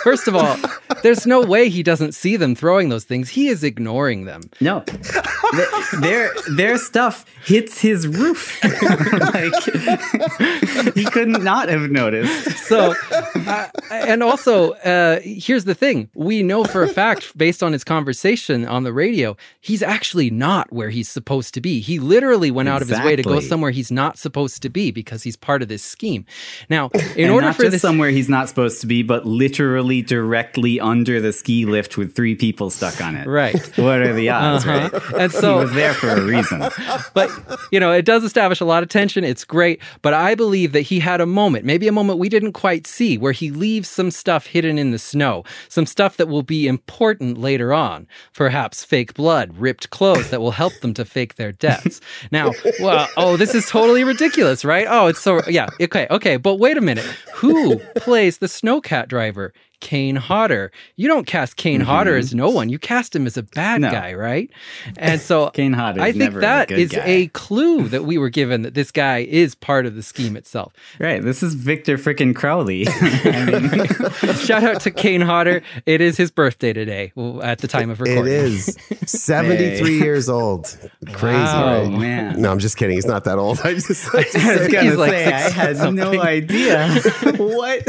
First 0.03 0.29
of 0.29 0.35
all, 0.37 0.57
there's 1.03 1.27
no 1.27 1.41
way 1.41 1.69
he 1.69 1.83
doesn't 1.83 2.13
see 2.13 2.37
them 2.37 2.55
throwing 2.55 2.89
those 2.89 3.05
things. 3.05 3.29
He 3.29 3.49
is 3.49 3.63
ignoring 3.65 4.25
them. 4.25 4.43
No, 4.61 4.81
Th- 4.81 5.69
their 6.01 6.33
their 6.57 6.79
stuff 6.79 7.25
hits 7.45 7.81
his 7.81 8.07
roof. 8.09 8.63
like 9.35 10.95
he 10.95 11.05
couldn't 11.05 11.43
not 11.45 11.69
have 11.69 11.91
noticed. 11.91 12.51
So, 12.67 12.95
uh, 13.11 13.69
and 13.91 14.23
also, 14.23 14.73
uh, 14.73 15.21
here's 15.23 15.65
the 15.65 15.75
thing: 15.75 16.09
we 16.15 16.43
know 16.43 16.65
for 16.65 16.83
a 16.83 16.89
fact, 16.89 17.37
based 17.37 17.63
on 17.63 17.73
his 17.73 17.85
conversation 17.85 18.67
on 18.67 18.85
the 18.85 18.93
radio, 18.93 19.37
he's 19.61 19.83
actually 19.83 20.31
not 20.31 20.73
where 20.73 20.91
he's 20.91 21.09
supposed 21.09 21.55
to 21.55 21.61
be. 21.61 21.81
He 21.81 21.99
literally 21.99 22.51
went 22.51 22.69
out 22.69 22.83
of 22.83 22.89
his 22.89 23.01
way 23.01 23.17
to 23.17 23.23
go 23.23 23.41
somewhere 23.41 23.71
he's 23.71 23.91
not 23.91 24.19
supposed 24.19 24.63
to 24.63 24.69
be 24.69 24.91
because 24.91 25.23
he's 25.23 25.37
part 25.37 25.63
of 25.63 25.69
this 25.69 25.83
scheme. 25.83 26.25
Now, 26.69 26.91
in 27.17 27.25
and 27.25 27.33
order 27.33 27.47
not 27.49 27.57
for 27.57 27.63
just 27.63 27.73
this, 27.73 27.83
somewhere 27.83 28.11
he's 28.11 28.29
not 28.29 28.49
supposed 28.49 28.81
to 28.81 28.87
be, 28.87 29.03
but 29.03 29.27
literally 29.27 29.84
directly 30.03 30.81
under 30.81 31.21
the 31.21 31.33
ski 31.33 31.65
lift 31.67 31.97
with 31.97 32.15
three 32.15 32.35
people 32.35 32.71
stuck 32.71 33.01
on 33.01 33.17
it. 33.17 33.27
right? 33.27 33.55
What 33.79 34.01
are 34.01 34.13
the 34.13 34.29
odds, 34.31 34.65
Uh-huh. 34.67 34.89
right? 34.93 35.21
And 35.21 35.33
he 35.33 35.39
so, 35.39 35.59
was 35.59 35.73
there 35.73 35.95
for 35.95 36.09
a 36.09 36.21
reason. 36.23 36.61
but 37.15 37.31
you 37.71 37.79
know, 37.81 37.93
it 37.93 38.05
does 38.05 38.25
establish 38.25 38.61
a 38.61 38.65
lot 38.65 38.83
of 38.83 38.89
tension. 38.89 39.25
It's 39.25 39.45
great, 39.45 39.81
but 40.03 40.15
I 40.15 40.35
believe 40.35 40.73
that 40.73 40.83
he 40.83 41.01
had 41.01 41.21
a 41.21 41.27
moment, 41.27 41.65
maybe 41.65 41.89
a 41.89 41.93
moment 41.93 42.19
we 42.19 42.29
didn't 42.29 42.53
quite 42.53 42.87
see, 42.87 43.19
where 43.19 43.33
he 43.33 43.51
leaves 43.51 43.89
some 43.89 44.11
stuff 44.11 44.47
hidden 44.47 44.79
in 44.79 44.91
the 44.91 44.99
snow, 44.99 45.45
some 45.69 45.87
stuff 45.87 46.17
that 46.17 46.29
will 46.29 46.43
be 46.43 46.67
important 46.67 47.39
later 47.39 47.73
on. 47.73 48.07
Perhaps 48.35 48.85
fake 48.85 49.15
blood, 49.15 49.57
ripped 49.59 49.91
clothes 49.91 50.31
that 50.31 50.41
will 50.41 50.53
help 50.53 50.73
them 50.81 50.95
to 50.95 51.05
fake 51.05 51.35
their 51.37 51.53
deaths. 51.53 52.01
Now, 52.31 52.53
well, 52.81 53.09
oh, 53.17 53.37
this 53.37 53.55
is 53.55 53.69
totally 53.69 54.05
ridiculous, 54.05 54.65
right? 54.65 54.87
Oh, 54.89 55.07
it's 55.09 55.21
so 55.21 55.41
yeah, 55.49 55.69
okay, 55.81 56.07
okay, 56.11 56.37
but 56.37 56.57
wait 56.57 56.77
a 56.77 56.81
minute, 56.81 57.05
who 57.35 57.79
plays 57.97 58.39
the 58.39 58.47
snowcat 58.47 59.09
driver? 59.09 59.53
Kane 59.85 60.17
Hodder. 60.17 60.73
You 60.97 61.09
don't 61.09 61.27
cast 61.27 61.57
Kane 61.57 61.81
mm-hmm. 61.81 61.91
Hodder 61.91 62.17
as 62.17 62.35
no 62.35 62.49
one. 62.49 62.71
You 62.71 62.79
cast 62.79 63.15
him 63.15 63.27
as 63.27 63.37
a 63.37 63.43
bad 63.43 63.83
No. 63.83 63.91
guy, 63.91 64.15
right? 64.15 64.51
And 64.97 65.21
so 65.21 65.51
Kane 65.55 65.75
Hodder 65.75 66.01
I 66.01 66.07
think 66.13 66.17
never 66.17 66.41
that 66.41 66.71
a 66.71 66.75
good 66.75 66.79
is 66.81 66.91
guy. 66.93 67.03
a 67.07 67.27
clue 67.29 67.89
that 67.89 68.05
we 68.07 68.17
were 68.17 68.31
given 68.31 68.63
that 68.63 68.73
this 68.73 68.91
guy 68.91 69.19
is 69.19 69.55
part 69.55 69.85
of 69.85 69.95
the 69.95 70.03
scheme 70.03 70.37
itself. 70.39 70.73
Right. 70.99 71.23
This 71.23 71.43
is 71.43 71.53
Victor 71.55 71.99
frickin' 71.99 72.35
Crowley. 72.35 72.87
Mean, 73.25 73.87
Shout 74.37 74.65
out 74.65 74.81
to 74.81 74.91
Kane 74.91 75.21
Hodder. 75.21 75.63
It 75.85 76.01
is 76.01 76.17
his 76.17 76.31
birthday 76.31 76.73
today 76.73 77.13
at 77.43 77.59
the 77.59 77.69
time 77.69 77.91
of 77.91 78.01
recording. 78.01 78.33
is 78.33 78.77
73 79.05 79.99
years 79.99 80.31
old. 80.31 80.65
Crazy, 81.13 81.37
Wow. 81.37 81.75
oh 81.75 81.83
right? 81.91 81.99
man. 82.01 82.41
No, 82.41 82.51
I'm 82.51 82.59
just 82.59 82.79
kidding. 82.79 82.97
He's 82.97 83.05
not 83.07 83.25
that 83.25 83.37
old. 83.37 83.61
I 83.65 83.75
just, 83.75 84.15
I 84.15 84.19
was 84.19 84.69
gonna 84.69 84.83
he's 84.83 84.97
like 84.97 85.11
say 85.11 85.27
I 85.27 85.51
had 85.51 85.77
something. 85.77 85.97
no 86.13 86.23
idea. 86.23 86.89
what? 87.37 87.83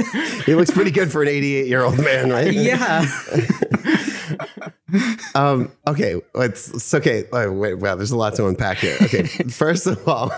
he 0.46 0.56
looks 0.56 0.72
pretty 0.72 0.92
good 0.92 1.10
for 1.12 1.22
an 1.22 1.30
88 1.30 1.68
year 1.68 1.84
old 1.84 1.85
man, 1.92 2.32
right? 2.32 2.54
Yeah. 2.66 3.06
Um, 5.36 5.72
okay, 5.88 6.22
it's, 6.36 6.70
it's 6.70 6.94
okay. 6.94 7.26
Wait, 7.32 7.48
wait, 7.48 7.74
wow, 7.76 7.96
there's 7.96 8.12
a 8.12 8.18
lot 8.18 8.36
to 8.36 8.48
unpack 8.48 8.78
here. 8.78 8.96
Okay, 9.02 9.24
first 9.50 9.88
of 9.88 10.08
all, 10.08 10.32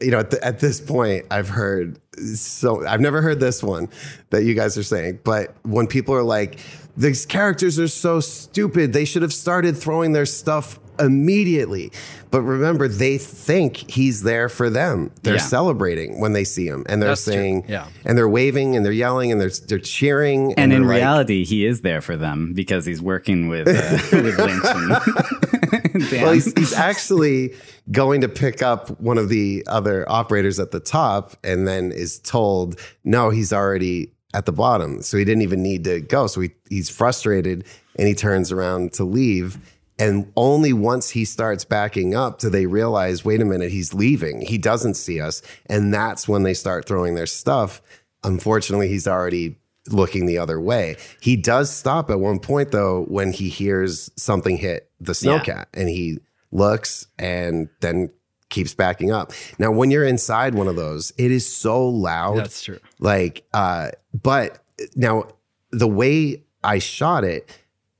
you 0.00 0.10
know, 0.10 0.20
at, 0.20 0.30
the, 0.30 0.38
at 0.44 0.60
this 0.60 0.80
point, 0.80 1.26
I've 1.30 1.48
heard 1.48 1.98
so 2.34 2.86
I've 2.86 3.00
never 3.00 3.20
heard 3.20 3.40
this 3.40 3.62
one 3.62 3.88
that 4.30 4.44
you 4.44 4.54
guys 4.54 4.78
are 4.78 4.82
saying, 4.82 5.20
but 5.24 5.54
when 5.64 5.86
people 5.86 6.14
are 6.14 6.22
like, 6.22 6.60
these 6.96 7.26
characters 7.26 7.78
are 7.78 7.88
so 7.88 8.20
stupid, 8.20 8.92
they 8.92 9.04
should 9.04 9.22
have 9.22 9.34
started 9.34 9.76
throwing 9.76 10.12
their 10.12 10.26
stuff 10.26 10.78
immediately. 10.98 11.92
But 12.30 12.42
remember, 12.42 12.88
they 12.88 13.18
think 13.18 13.76
he's 13.90 14.22
there 14.22 14.48
for 14.48 14.68
them. 14.68 15.10
They're 15.22 15.34
Yeah. 15.34 15.40
celebrating 15.40 16.20
when 16.20 16.32
they 16.32 16.44
see 16.44 16.66
him, 16.66 16.84
and 16.88 17.00
they're 17.00 17.10
That's 17.10 17.24
true. 17.24 17.32
saying, 17.34 17.64
Yeah. 17.68 17.86
and 18.04 18.18
they're 18.18 18.28
waving 18.28 18.76
and 18.76 18.84
they're 18.84 18.92
yelling 18.92 19.32
and 19.32 19.40
they're 19.40 19.50
they're 19.68 19.78
cheering. 19.78 20.52
And 20.54 20.72
in 20.72 20.80
they're 20.82 20.88
like- 20.88 20.96
reality, 20.96 21.44
he 21.44 21.64
is 21.66 21.80
there 21.82 22.00
for 22.00 22.16
them 22.16 22.52
because 22.54 22.84
he's 22.84 23.00
working 23.00 23.48
with 23.48 23.68
uh, 23.68 23.98
with 24.22 24.38
Lynch. 24.38 25.22
Well, 26.12 26.32
he's, 26.32 26.52
he's 26.58 26.74
actually 26.74 27.54
going 27.90 28.20
to 28.20 28.28
pick 28.28 28.60
up 28.62 29.00
one 29.00 29.16
of 29.16 29.28
the 29.30 29.64
other 29.66 30.04
operators 30.10 30.58
at 30.60 30.70
the 30.70 30.80
top 30.80 31.36
and 31.42 31.66
then 31.66 31.90
is 31.90 32.18
told, 32.18 32.78
no, 33.04 33.30
he's 33.30 33.50
already 33.52 34.12
at 34.34 34.44
the 34.44 34.52
bottom. 34.52 35.00
So 35.00 35.16
he 35.16 35.24
didn't 35.24 35.42
even 35.42 35.62
need 35.62 35.84
to 35.84 36.00
go. 36.02 36.26
So 36.26 36.42
he, 36.42 36.50
he's 36.68 36.90
frustrated 36.90 37.64
and 37.98 38.06
he 38.06 38.14
turns 38.14 38.52
around 38.52 38.92
to 38.94 39.04
leave. 39.04 39.58
And 39.98 40.30
only 40.36 40.72
once 40.72 41.10
he 41.10 41.24
starts 41.24 41.64
backing 41.64 42.14
up 42.14 42.38
do 42.38 42.50
they 42.50 42.66
realize, 42.66 43.24
wait 43.24 43.40
a 43.40 43.44
minute, 43.44 43.70
he's 43.70 43.94
leaving. 43.94 44.42
He 44.42 44.58
doesn't 44.58 44.94
see 44.94 45.20
us. 45.20 45.42
And 45.66 45.92
that's 45.92 46.28
when 46.28 46.42
they 46.42 46.54
start 46.54 46.86
throwing 46.86 47.14
their 47.14 47.26
stuff. 47.26 47.80
Unfortunately, 48.22 48.88
he's 48.88 49.08
already 49.08 49.56
looking 49.88 50.26
the 50.26 50.38
other 50.38 50.60
way. 50.60 50.96
He 51.20 51.36
does 51.36 51.70
stop 51.70 52.10
at 52.10 52.20
one 52.20 52.40
point 52.40 52.72
though 52.72 53.04
when 53.04 53.32
he 53.32 53.48
hears 53.48 54.10
something 54.16 54.56
hit 54.56 54.90
the 55.00 55.12
snowcat 55.12 55.66
and 55.74 55.88
he 55.88 56.18
looks 56.50 57.06
and 57.18 57.68
then 57.80 58.10
keeps 58.48 58.74
backing 58.74 59.10
up. 59.10 59.32
Now 59.58 59.70
when 59.70 59.90
you're 59.90 60.04
inside 60.04 60.54
one 60.54 60.68
of 60.68 60.76
those, 60.76 61.12
it 61.18 61.30
is 61.30 61.50
so 61.50 61.86
loud. 61.86 62.38
That's 62.38 62.62
true. 62.62 62.78
Like 62.98 63.44
uh 63.52 63.90
but 64.12 64.62
now 64.94 65.28
the 65.70 65.88
way 65.88 66.42
I 66.64 66.78
shot 66.78 67.24
it, 67.24 67.50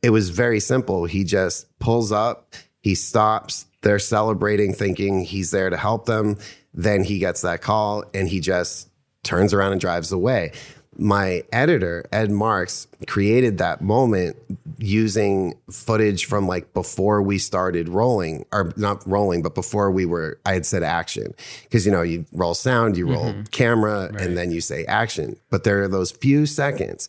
it 0.02 0.10
was 0.10 0.30
very 0.30 0.60
simple. 0.60 1.04
He 1.04 1.24
just 1.24 1.75
pulls 1.78 2.12
up, 2.12 2.54
he 2.80 2.94
stops, 2.94 3.66
they're 3.82 3.98
celebrating 3.98 4.72
thinking 4.72 5.24
he's 5.24 5.50
there 5.50 5.70
to 5.70 5.76
help 5.76 6.06
them. 6.06 6.38
Then 6.74 7.04
he 7.04 7.18
gets 7.18 7.42
that 7.42 7.62
call 7.62 8.04
and 8.12 8.28
he 8.28 8.40
just 8.40 8.88
turns 9.22 9.54
around 9.54 9.72
and 9.72 9.80
drives 9.80 10.12
away. 10.12 10.52
my 10.98 11.42
editor, 11.52 12.06
Ed 12.12 12.30
Marx, 12.30 12.86
created 13.06 13.58
that 13.58 13.80
moment 13.80 14.36
using 14.78 15.54
footage 15.70 16.26
from 16.26 16.46
like 16.46 16.72
before 16.74 17.22
we 17.22 17.38
started 17.38 17.88
rolling, 17.88 18.44
or 18.52 18.72
not 18.76 19.06
rolling, 19.06 19.42
but 19.42 19.54
before 19.54 19.90
we 19.90 20.06
were, 20.06 20.38
I 20.44 20.54
had 20.54 20.66
said 20.66 20.82
action. 20.82 21.34
Because, 21.64 21.86
you 21.86 21.92
know, 21.92 22.02
you 22.02 22.26
roll 22.32 22.54
sound, 22.54 22.96
you 22.96 23.08
roll 23.08 23.32
mm-hmm. 23.32 23.42
camera, 23.44 24.10
and 24.18 24.36
then 24.36 24.50
you 24.50 24.60
say 24.60 24.84
action. 24.86 25.36
But 25.50 25.64
there 25.64 25.82
are 25.82 25.88
those 25.88 26.10
few 26.10 26.46
seconds. 26.46 27.08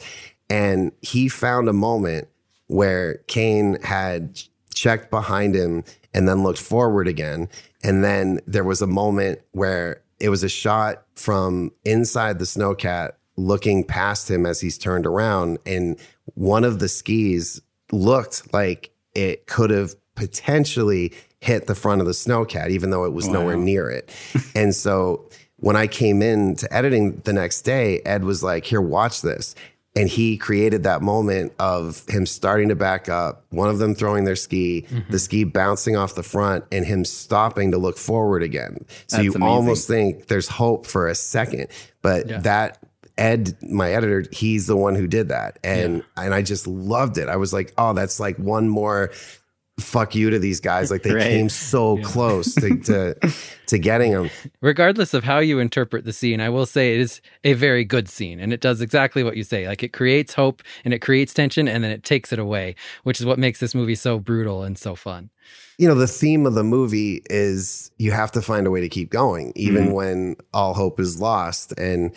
And 0.50 0.92
he 1.02 1.28
found 1.28 1.68
a 1.68 1.74
moment 1.74 2.28
where 2.68 3.16
Kane 3.28 3.82
had 3.82 4.40
checked 4.78 5.10
behind 5.10 5.56
him 5.56 5.84
and 6.14 6.28
then 6.28 6.44
looked 6.44 6.60
forward 6.60 7.08
again. 7.08 7.50
And 7.84 8.04
then 8.04 8.40
there 8.46 8.64
was 8.64 8.82
a 8.82 8.88
moment 8.88 9.40
where 9.52 10.02
it 10.20 10.30
was 10.30 10.44
a 10.44 10.50
shot 10.50 11.04
from 11.16 11.72
inside 11.86 12.40
the 12.40 12.46
snowcat 12.46 13.12
looking 13.36 13.84
past 13.84 14.30
him 14.30 14.46
as 14.46 14.60
he's 14.62 14.78
turned 14.78 15.06
around. 15.06 15.60
And 15.66 16.00
one 16.34 16.64
of 16.64 16.80
the 16.80 16.90
skis 16.90 17.62
looked 17.92 18.54
like 18.54 18.92
it 19.14 19.46
could 19.46 19.70
have 19.70 19.96
potentially 20.16 21.14
hit 21.40 21.68
the 21.68 21.76
front 21.76 22.02
of 22.02 22.08
the 22.08 22.14
snowcat, 22.14 22.70
even 22.70 22.90
though 22.90 23.06
it 23.06 23.14
was 23.14 23.28
nowhere 23.28 23.58
near 23.58 23.90
it. 23.90 24.10
and 24.56 24.74
so 24.74 25.30
when 25.58 25.76
I 25.76 25.88
came 25.88 26.22
in 26.22 26.56
to 26.56 26.74
editing 26.74 27.18
the 27.26 27.34
next 27.34 27.62
day, 27.62 28.02
Ed 28.02 28.24
was 28.24 28.44
like, 28.44 28.66
Here, 28.66 28.82
watch 28.82 29.22
this. 29.22 29.56
And 29.96 30.08
he 30.08 30.38
created 30.38 30.84
that 30.84 31.02
moment 31.02 31.54
of 31.58 32.08
him 32.08 32.28
starting 32.28 32.70
to 32.70 32.76
back 32.76 33.10
up, 33.10 33.46
one 33.50 33.68
of 33.68 33.80
them 33.80 33.96
throwing 33.96 34.26
their 34.26 34.36
ski, 34.36 34.86
mm-hmm. 34.88 35.12
the 35.12 35.18
ski 35.18 35.44
bouncing 35.44 35.96
off 35.96 36.14
the 36.14 36.22
front, 36.22 36.66
and 36.72 36.86
him 36.86 37.04
stopping 37.04 37.72
to 37.72 37.80
look 37.80 37.98
forward 37.98 38.44
again. 38.44 38.86
So 39.08 39.18
That's 39.18 39.24
you 39.24 39.32
amazing. 39.32 39.42
almost 39.42 39.88
think 39.88 40.28
there's 40.28 40.48
hope 40.48 40.86
for 40.86 41.08
a 41.08 41.16
second. 41.16 41.70
But 42.04 42.30
Yeah. 42.30 42.40
that 42.42 42.78
Ed, 43.18 43.58
my 43.64 43.92
editor, 43.92 44.26
he's 44.32 44.68
the 44.68 44.76
one 44.76 44.94
who 44.94 45.08
did 45.08 45.30
that. 45.30 45.58
And 45.64 46.04
and 46.16 46.36
I 46.36 46.44
just 46.44 46.68
loved 46.68 47.18
it. 47.18 47.30
I 47.30 47.38
was 47.38 47.52
like, 47.52 47.74
oh, 47.76 47.94
that's 47.94 48.20
like 48.20 48.38
one 48.38 48.70
more 48.70 49.12
fuck 49.80 50.16
you 50.16 50.30
to 50.30 50.40
these 50.40 50.60
guys. 50.60 50.90
Like 50.92 51.04
they 51.04 51.12
Right. 51.16 51.24
came 51.24 51.50
so 51.50 51.98
close 52.04 52.54
to, 52.56 52.78
to 52.80 53.16
to 53.68 53.78
getting 53.78 54.12
them. 54.12 54.30
regardless 54.62 55.14
of 55.14 55.24
how 55.24 55.40
you 55.40 55.60
interpret 55.60 56.04
the 56.06 56.14
scene, 56.14 56.42
I 56.42 56.50
will 56.50 56.66
say 56.66 56.96
it 56.96 57.00
is 57.02 57.22
a 57.44 57.54
very 57.54 57.84
good 57.86 58.08
scene 58.10 58.40
and 58.40 58.52
it 58.54 58.62
does 58.62 58.82
exactly 58.82 59.24
what 59.24 59.38
you 59.38 59.44
say. 59.44 59.68
Like 59.68 59.84
it 59.84 59.94
creates 59.94 60.34
hope 60.34 60.64
and 60.86 60.94
it 60.94 61.00
creates 61.00 61.34
tension 61.34 61.68
and 61.68 61.84
then 61.84 61.92
it 61.92 62.04
takes 62.04 62.32
it 62.34 62.40
away, 62.40 62.76
which 63.04 63.20
is 63.20 63.26
what 63.26 63.38
makes 63.40 63.60
this 63.60 63.76
movie 63.76 63.96
so 63.96 64.20
brutal 64.20 64.64
and 64.64 64.78
so 64.78 64.96
fun. 64.96 65.30
you 65.78 65.88
know, 65.88 65.94
the 65.96 66.08
theme 66.08 66.48
of 66.48 66.56
the 66.56 66.64
movie 66.64 67.22
is 67.30 67.92
you 68.00 68.12
have 68.12 68.32
to 68.32 68.42
find 68.42 68.66
a 68.66 68.72
way 68.72 68.82
to 68.82 68.90
keep 68.90 69.12
going, 69.12 69.54
even 69.56 69.90
Mhm. 69.90 69.94
when 69.94 70.36
all 70.52 70.74
hope 70.74 71.00
is 71.00 71.22
lost. 71.22 71.72
And 71.78 72.12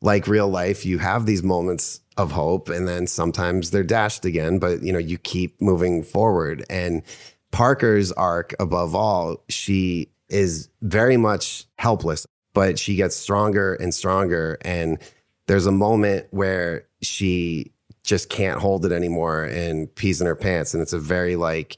like 0.00 0.26
real 0.26 0.48
life, 0.48 0.84
you 0.84 0.98
have 0.98 1.26
these 1.26 1.42
moments 1.42 2.00
of 2.16 2.32
hope, 2.32 2.68
and 2.68 2.86
then 2.88 3.06
sometimes 3.06 3.70
they're 3.70 3.82
dashed 3.82 4.24
again, 4.24 4.58
but 4.58 4.82
you 4.82 4.92
know, 4.92 4.98
you 4.98 5.18
keep 5.18 5.60
moving 5.60 6.02
forward. 6.02 6.64
And 6.70 7.02
Parker's 7.50 8.12
arc, 8.12 8.54
above 8.58 8.94
all, 8.94 9.42
she 9.48 10.10
is 10.28 10.68
very 10.82 11.16
much 11.16 11.66
helpless, 11.78 12.26
but 12.54 12.78
she 12.78 12.96
gets 12.96 13.16
stronger 13.16 13.74
and 13.74 13.94
stronger. 13.94 14.58
And 14.62 14.98
there's 15.46 15.66
a 15.66 15.72
moment 15.72 16.26
where 16.30 16.86
she 17.02 17.72
just 18.02 18.28
can't 18.28 18.60
hold 18.60 18.84
it 18.86 18.92
anymore 18.92 19.44
and 19.44 19.92
pees 19.94 20.20
in 20.20 20.26
her 20.26 20.36
pants. 20.36 20.74
And 20.74 20.82
it's 20.82 20.92
a 20.92 20.98
very 20.98 21.36
like, 21.36 21.76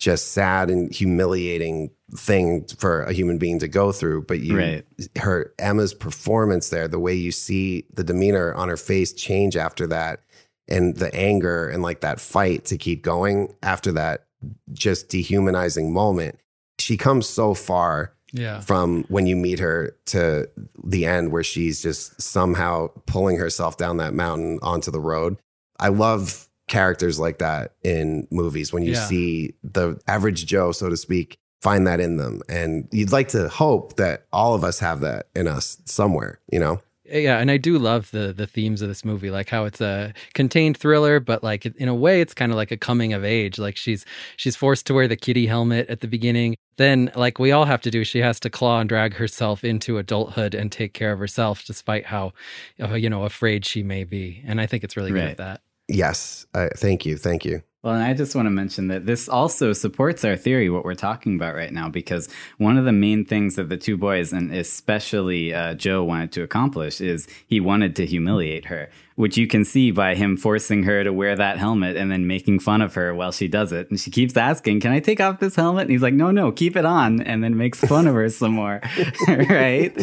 just 0.00 0.32
sad 0.32 0.70
and 0.70 0.92
humiliating 0.92 1.90
thing 2.16 2.64
for 2.78 3.02
a 3.02 3.12
human 3.12 3.38
being 3.38 3.58
to 3.60 3.68
go 3.68 3.92
through. 3.92 4.22
But 4.22 4.40
you, 4.40 4.56
Right. 4.58 4.84
her 5.18 5.52
Emma's 5.58 5.94
performance 5.94 6.68
there, 6.70 6.88
the 6.88 6.98
way 6.98 7.14
you 7.14 7.32
see 7.32 7.86
the 7.92 8.04
demeanor 8.04 8.52
on 8.54 8.68
her 8.68 8.76
face 8.76 9.12
change 9.12 9.56
after 9.56 9.86
that, 9.88 10.20
and 10.68 10.96
the 10.96 11.12
anger 11.14 11.68
and 11.68 11.82
like 11.82 12.00
that 12.00 12.20
fight 12.20 12.64
to 12.66 12.76
keep 12.78 13.02
going 13.02 13.52
after 13.62 13.92
that 13.92 14.26
just 14.72 15.08
dehumanizing 15.08 15.92
moment. 15.92 16.38
She 16.78 16.96
comes 16.96 17.28
so 17.28 17.54
far 17.54 18.12
Yeah. 18.32 18.60
from 18.60 19.04
when 19.08 19.26
you 19.26 19.36
meet 19.36 19.58
her 19.58 19.96
to 20.06 20.48
the 20.84 21.04
end 21.06 21.32
where 21.32 21.42
she's 21.42 21.82
just 21.82 22.20
somehow 22.22 22.88
pulling 23.06 23.36
herself 23.36 23.76
down 23.76 23.96
that 23.98 24.14
mountain 24.14 24.58
onto 24.62 24.90
the 24.90 25.00
road. 25.00 25.36
I 25.78 25.88
love 25.88 26.48
characters 26.68 27.18
like 27.18 27.38
that 27.38 27.74
in 27.82 28.28
movies 28.30 28.72
when 28.72 28.84
you 28.84 28.92
Yeah. 28.92 29.06
see 29.06 29.54
the 29.64 29.98
average 30.06 30.46
Joe, 30.46 30.70
so 30.72 30.88
to 30.88 30.96
speak, 30.96 31.36
find 31.60 31.86
that 31.86 32.00
in 32.00 32.16
them. 32.16 32.42
And 32.48 32.88
you'd 32.90 33.12
like 33.12 33.28
to 33.28 33.48
hope 33.48 33.96
that 33.96 34.26
all 34.32 34.54
of 34.54 34.64
us 34.64 34.78
have 34.80 35.00
that 35.00 35.26
in 35.34 35.46
us 35.48 35.78
somewhere, 35.84 36.40
you 36.50 36.58
know? 36.58 36.80
Yeah, 37.12 37.38
and 37.38 37.50
I 37.50 37.56
do 37.56 37.76
love 37.76 38.12
the 38.12 38.32
the 38.32 38.46
themes 38.46 38.82
of 38.82 38.88
this 38.88 39.04
movie, 39.04 39.32
like 39.32 39.48
how 39.48 39.64
it's 39.64 39.80
a 39.80 40.14
contained 40.32 40.76
thriller, 40.76 41.18
but 41.18 41.42
like 41.42 41.66
in 41.66 41.88
a 41.88 41.94
way, 41.94 42.20
it's 42.20 42.32
kind 42.34 42.52
of 42.52 42.56
like 42.56 42.70
a 42.70 42.76
coming 42.76 43.12
of 43.12 43.24
age. 43.24 43.58
Like 43.58 43.76
she's 43.76 44.04
she's 44.36 44.54
forced 44.54 44.86
to 44.86 44.94
wear 44.94 45.08
the 45.08 45.16
kitty 45.16 45.46
helmet 45.46 45.90
at 45.90 46.02
the 46.02 46.06
beginning. 46.06 46.54
Then, 46.76 47.10
like 47.16 47.40
we 47.40 47.50
all 47.50 47.64
have 47.64 47.80
to 47.82 47.90
do, 47.90 48.04
she 48.04 48.20
has 48.20 48.38
to 48.40 48.48
claw 48.50 48.78
and 48.78 48.88
drag 48.88 49.14
herself 49.14 49.64
into 49.64 49.98
adulthood 49.98 50.54
and 50.54 50.70
take 50.70 50.92
care 50.94 51.10
of 51.10 51.18
herself, 51.18 51.64
despite 51.66 52.06
how 52.06 52.32
uh, 52.80 52.94
you 52.94 53.10
know 53.10 53.24
afraid 53.24 53.64
she 53.66 53.82
may 53.82 54.04
be. 54.04 54.44
And 54.46 54.60
I 54.60 54.66
think 54.66 54.84
it's 54.84 54.96
really 54.96 55.10
good 55.10 55.18
Right. 55.18 55.30
at 55.30 55.38
that. 55.38 55.62
Yes. 55.88 56.46
Uh, 56.54 56.68
thank 56.76 57.04
you. 57.04 57.16
Thank 57.16 57.44
you. 57.44 57.60
Well, 57.82 57.94
and 57.94 58.04
I 58.04 58.12
just 58.12 58.34
want 58.34 58.44
to 58.44 58.50
mention 58.50 58.88
that 58.88 59.06
this 59.06 59.26
also 59.26 59.72
supports 59.72 60.22
our 60.22 60.36
theory, 60.36 60.68
what 60.68 60.84
we're 60.84 60.94
talking 60.94 61.36
about 61.36 61.54
right 61.54 61.72
now, 61.72 61.88
because 61.88 62.28
one 62.58 62.76
of 62.76 62.84
the 62.84 62.92
main 62.92 63.24
things 63.24 63.56
that 63.56 63.70
the 63.70 63.78
two 63.78 63.96
boys, 63.96 64.34
and 64.34 64.52
especially 64.52 65.54
uh, 65.54 65.72
Joe, 65.72 66.04
wanted 66.04 66.30
to 66.32 66.42
accomplish 66.42 67.00
is 67.00 67.26
he 67.46 67.58
wanted 67.58 67.96
to 67.96 68.04
humiliate 68.04 68.66
her, 68.66 68.90
which 69.20 69.36
you 69.36 69.46
can 69.46 69.66
see 69.66 69.90
by 69.90 70.14
him 70.14 70.34
forcing 70.34 70.84
her 70.84 71.04
to 71.04 71.12
wear 71.12 71.36
that 71.36 71.58
helmet 71.58 71.94
and 71.94 72.10
then 72.10 72.26
making 72.26 72.58
fun 72.58 72.80
of 72.80 72.94
her 72.94 73.14
while 73.14 73.30
she 73.30 73.46
does 73.48 73.70
it. 73.70 73.90
And 73.90 74.00
she 74.00 74.10
keeps 74.10 74.34
asking, 74.34 74.80
Can 74.80 74.92
I 74.92 75.00
take 75.00 75.20
off 75.20 75.40
this 75.40 75.56
helmet? 75.56 75.82
And 75.82 75.90
he's 75.90 76.00
like, 76.00 76.14
No, 76.14 76.30
no, 76.30 76.50
keep 76.50 76.74
it 76.74 76.86
on, 76.86 77.20
and 77.20 77.44
then 77.44 77.58
makes 77.58 77.80
fun 77.80 78.06
of 78.06 78.14
her 78.14 78.30
some 78.30 78.52
more. 78.52 78.80
right? 79.28 79.94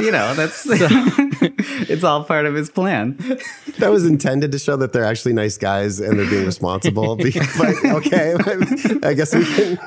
You 0.00 0.10
know, 0.10 0.34
that's 0.34 0.66
it's 0.68 2.02
all 2.02 2.24
part 2.24 2.44
of 2.46 2.54
his 2.54 2.70
plan. 2.70 3.16
That 3.78 3.90
was 3.92 4.04
intended 4.04 4.50
to 4.50 4.58
show 4.58 4.76
that 4.78 4.92
they're 4.92 5.04
actually 5.04 5.34
nice 5.34 5.56
guys 5.56 6.00
and 6.00 6.18
they're 6.18 6.28
being 6.28 6.46
responsible. 6.46 7.18
But 7.60 7.84
okay, 7.84 8.34
I 9.02 9.14
guess 9.14 9.34
we 9.34 9.44
can, 9.44 9.78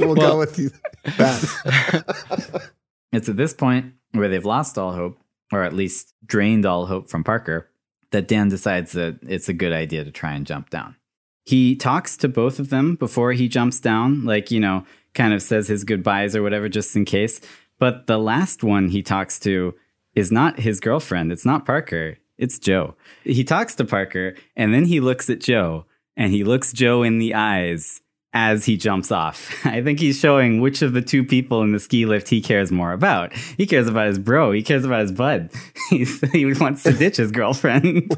we'll 0.00 0.14
go 0.14 0.38
with 0.38 0.56
that. 1.04 2.70
It's 3.12 3.28
at 3.28 3.36
this 3.36 3.54
point 3.54 3.92
where 4.12 4.28
they've 4.28 4.44
lost 4.44 4.78
all 4.78 4.92
hope, 4.92 5.18
or 5.52 5.62
at 5.62 5.72
least 5.72 6.14
drained 6.24 6.66
all 6.66 6.86
hope 6.86 7.10
from 7.10 7.24
Parker, 7.24 7.70
that 8.10 8.28
Dan 8.28 8.48
decides 8.48 8.92
that 8.92 9.18
it's 9.22 9.48
a 9.48 9.54
good 9.54 9.72
idea 9.72 10.04
to 10.04 10.10
try 10.10 10.32
and 10.32 10.46
jump 10.46 10.70
down. 10.70 10.96
He 11.44 11.74
talks 11.74 12.16
to 12.18 12.28
both 12.28 12.58
of 12.58 12.70
them 12.70 12.96
before 12.96 13.32
he 13.32 13.48
jumps 13.48 13.80
down, 13.80 14.24
like, 14.24 14.50
you 14.50 14.60
know, 14.60 14.84
kind 15.14 15.32
of 15.32 15.42
says 15.42 15.68
his 15.68 15.84
goodbyes 15.84 16.36
or 16.36 16.42
whatever, 16.42 16.68
just 16.68 16.94
in 16.94 17.04
case. 17.04 17.40
But 17.78 18.06
the 18.06 18.18
last 18.18 18.62
one 18.62 18.88
he 18.88 19.02
talks 19.02 19.38
to 19.40 19.74
is 20.14 20.30
not 20.30 20.60
his 20.60 20.80
girlfriend. 20.80 21.32
It's 21.32 21.46
not 21.46 21.64
Parker. 21.64 22.18
It's 22.36 22.58
Joe. 22.58 22.94
He 23.24 23.44
talks 23.44 23.74
to 23.76 23.84
Parker 23.84 24.34
and 24.56 24.72
then 24.72 24.84
he 24.84 25.00
looks 25.00 25.28
at 25.28 25.40
Joe 25.40 25.86
and 26.16 26.32
he 26.32 26.44
looks 26.44 26.72
Joe 26.72 27.02
in 27.02 27.18
the 27.18 27.34
eyes 27.34 28.00
as 28.32 28.64
he 28.64 28.76
jumps 28.76 29.10
off. 29.10 29.54
I 29.66 29.82
think 29.82 29.98
he's 29.98 30.18
showing 30.18 30.60
which 30.60 30.82
of 30.82 30.92
the 30.92 31.02
two 31.02 31.24
people 31.24 31.62
in 31.62 31.72
the 31.72 31.80
ski 31.80 32.06
lift 32.06 32.28
he 32.28 32.40
cares 32.40 32.70
more 32.70 32.92
about. 32.92 33.32
He 33.32 33.66
cares 33.66 33.88
about 33.88 34.06
his 34.08 34.18
bro. 34.18 34.52
He 34.52 34.62
cares 34.62 34.84
about 34.84 35.00
his 35.00 35.12
bud. 35.12 35.50
He's, 35.90 36.20
he 36.30 36.46
wants 36.54 36.84
to 36.84 36.92
ditch 36.92 37.16
his 37.16 37.32
girlfriend. 37.32 38.16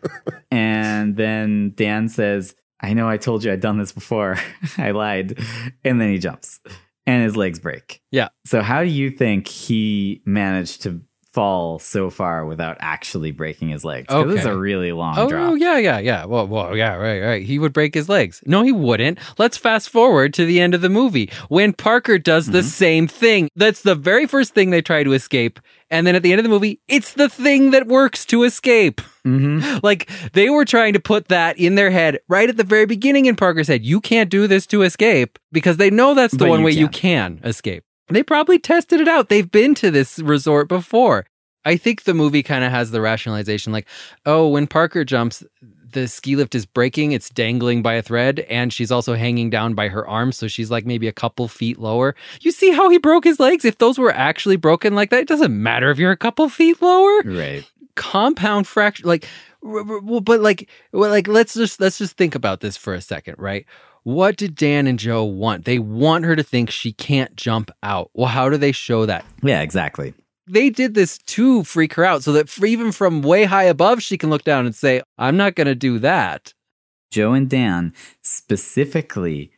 and 0.50 1.16
then 1.16 1.72
Dan 1.74 2.08
says, 2.08 2.54
I 2.80 2.92
know 2.92 3.08
I 3.08 3.16
told 3.16 3.42
you 3.42 3.52
I'd 3.52 3.60
done 3.60 3.78
this 3.78 3.90
before. 3.90 4.36
I 4.76 4.92
lied. 4.92 5.38
And 5.84 6.00
then 6.00 6.10
he 6.10 6.18
jumps 6.18 6.60
and 7.08 7.24
his 7.24 7.36
legs 7.36 7.58
break. 7.58 8.02
Yeah. 8.12 8.28
So, 8.44 8.60
how 8.60 8.84
do 8.84 8.88
you 8.88 9.10
think 9.10 9.48
he 9.48 10.22
managed 10.26 10.82
to 10.82 11.00
fall 11.38 11.78
so 11.78 12.10
far 12.10 12.44
without 12.44 12.76
actually 12.80 13.30
breaking 13.30 13.68
his 13.68 13.84
legs? 13.84 14.06
Because 14.08 14.34
it's 14.34 14.44
Okay. 14.44 14.54
a 14.54 14.56
really 14.56 14.90
long 14.92 15.14
Oh 15.16 15.28
drop. 15.28 15.54
yeah, 15.58 15.78
yeah, 15.78 15.98
yeah. 16.00 16.24
Well, 16.24 16.46
well, 16.48 16.76
yeah, 16.76 16.94
right, 16.94 17.20
right. 17.20 17.42
He 17.46 17.58
would 17.58 17.72
break 17.72 17.94
his 17.94 18.08
legs. 18.08 18.42
No, 18.44 18.62
he 18.62 18.72
wouldn't. 18.72 19.18
Let's 19.38 19.56
fast 19.56 19.88
forward 19.90 20.34
to 20.34 20.44
the 20.44 20.60
end 20.60 20.74
of 20.74 20.80
the 20.80 20.88
movie 20.88 21.30
when 21.48 21.72
Parker 21.72 22.18
does 22.18 22.46
the 22.46 22.62
same 22.62 23.06
thing. 23.06 23.48
That's 23.54 23.82
the 23.82 23.94
very 23.94 24.26
first 24.26 24.52
thing 24.54 24.70
they 24.70 24.82
try 24.82 25.04
to 25.04 25.12
escape, 25.12 25.60
and 25.90 26.06
then 26.06 26.14
at 26.16 26.22
the 26.22 26.32
end 26.32 26.40
of 26.40 26.44
the 26.44 26.50
movie, 26.50 26.80
it's 26.88 27.12
the 27.14 27.28
thing 27.28 27.70
that 27.70 27.86
works 27.86 28.24
to 28.26 28.42
escape. 28.42 29.00
Mm-hmm. 29.26 29.78
Like 29.82 30.08
they 30.32 30.48
were 30.50 30.64
trying 30.64 30.94
to 30.94 31.00
put 31.00 31.28
that 31.28 31.56
in 31.58 31.74
their 31.76 31.90
head 31.90 32.18
right 32.28 32.48
at 32.48 32.56
the 32.56 32.64
very 32.64 32.86
beginning 32.86 33.26
in 33.26 33.36
Parker's 33.36 33.68
head. 33.68 33.84
You 33.84 34.00
can't 34.00 34.30
do 34.30 34.46
this 34.46 34.66
to 34.68 34.82
escape 34.82 35.38
because 35.52 35.76
they 35.76 35.90
know 35.90 36.14
that's 36.14 36.32
the 36.32 36.38
But 36.44 36.48
one 36.48 36.60
you 36.60 36.64
way 36.66 36.72
you 36.72 36.88
can. 36.88 37.38
can 37.38 37.48
escape. 37.48 37.84
They 38.10 38.22
probably 38.22 38.58
tested 38.58 39.00
it 39.00 39.08
out. 39.08 39.28
They've 39.28 39.50
been 39.50 39.74
to 39.76 39.90
this 39.90 40.18
resort 40.18 40.68
before. 40.68 41.26
I 41.64 41.76
think 41.76 42.04
the 42.04 42.14
movie 42.14 42.42
kind 42.42 42.64
of 42.64 42.70
has 42.70 42.90
the 42.90 43.00
rationalization 43.00 43.72
like, 43.72 43.86
oh, 44.24 44.48
when 44.48 44.66
Parker 44.66 45.04
jumps, 45.04 45.44
the 45.92 46.06
ski 46.08 46.36
lift 46.36 46.54
is 46.54 46.64
breaking, 46.66 47.12
it's 47.12 47.28
dangling 47.30 47.82
by 47.82 47.94
a 47.94 48.02
thread, 48.02 48.40
and 48.40 48.72
she's 48.72 48.90
also 48.90 49.14
hanging 49.14 49.50
down 49.50 49.74
by 49.74 49.88
her 49.88 50.06
arms. 50.06 50.36
So 50.36 50.48
she's 50.48 50.70
like 50.70 50.86
maybe 50.86 51.08
a 51.08 51.12
couple 51.12 51.48
feet 51.48 51.78
lower. 51.78 52.14
You 52.40 52.52
see 52.52 52.70
how 52.70 52.88
he 52.88 52.98
broke 52.98 53.24
his 53.24 53.40
legs? 53.40 53.64
If 53.64 53.78
those 53.78 53.98
were 53.98 54.12
actually 54.12 54.56
broken 54.56 54.94
like 54.94 55.10
that, 55.10 55.20
it 55.20 55.28
doesn't 55.28 55.62
matter 55.62 55.90
if 55.90 55.98
you're 55.98 56.12
a 56.12 56.16
couple 56.16 56.48
feet 56.48 56.80
lower. 56.80 57.20
Right. 57.24 57.64
compound 57.96 58.66
fracture 58.66 59.06
like 59.06 59.26
well, 59.60 60.20
but 60.20 60.40
like 60.40 60.68
well, 60.92 61.10
like 61.10 61.26
let's 61.26 61.54
just 61.54 61.80
let's 61.80 61.98
just 61.98 62.16
think 62.16 62.34
about 62.36 62.60
this 62.60 62.76
for 62.76 62.94
a 62.94 63.00
second, 63.00 63.34
right? 63.38 63.66
What 64.08 64.38
did 64.38 64.54
Dan 64.54 64.86
and 64.86 64.98
Joe 64.98 65.22
want? 65.22 65.66
They 65.66 65.78
want 65.78 66.24
her 66.24 66.34
to 66.34 66.42
think 66.42 66.70
she 66.70 66.92
can't 66.92 67.36
jump 67.36 67.70
out. 67.82 68.10
Well, 68.14 68.28
how 68.28 68.48
do 68.48 68.56
they 68.56 68.72
show 68.72 69.04
that? 69.04 69.22
Yeah, 69.42 69.60
exactly. 69.60 70.14
They 70.46 70.70
did 70.70 70.94
this 70.94 71.18
to 71.18 71.62
freak 71.62 71.92
her 71.92 72.06
out 72.06 72.22
so 72.22 72.32
that 72.32 72.58
even 72.64 72.90
from 72.90 73.20
way 73.20 73.44
high 73.44 73.64
above, 73.64 74.02
she 74.02 74.16
can 74.16 74.30
look 74.30 74.44
down 74.44 74.64
and 74.64 74.74
say, 74.74 75.02
I'm 75.18 75.36
not 75.36 75.56
going 75.56 75.66
to 75.66 75.74
do 75.74 75.98
that. 75.98 76.54
Joe 77.10 77.34
and 77.34 77.50
Dan 77.50 77.92
specifically, 78.22 79.50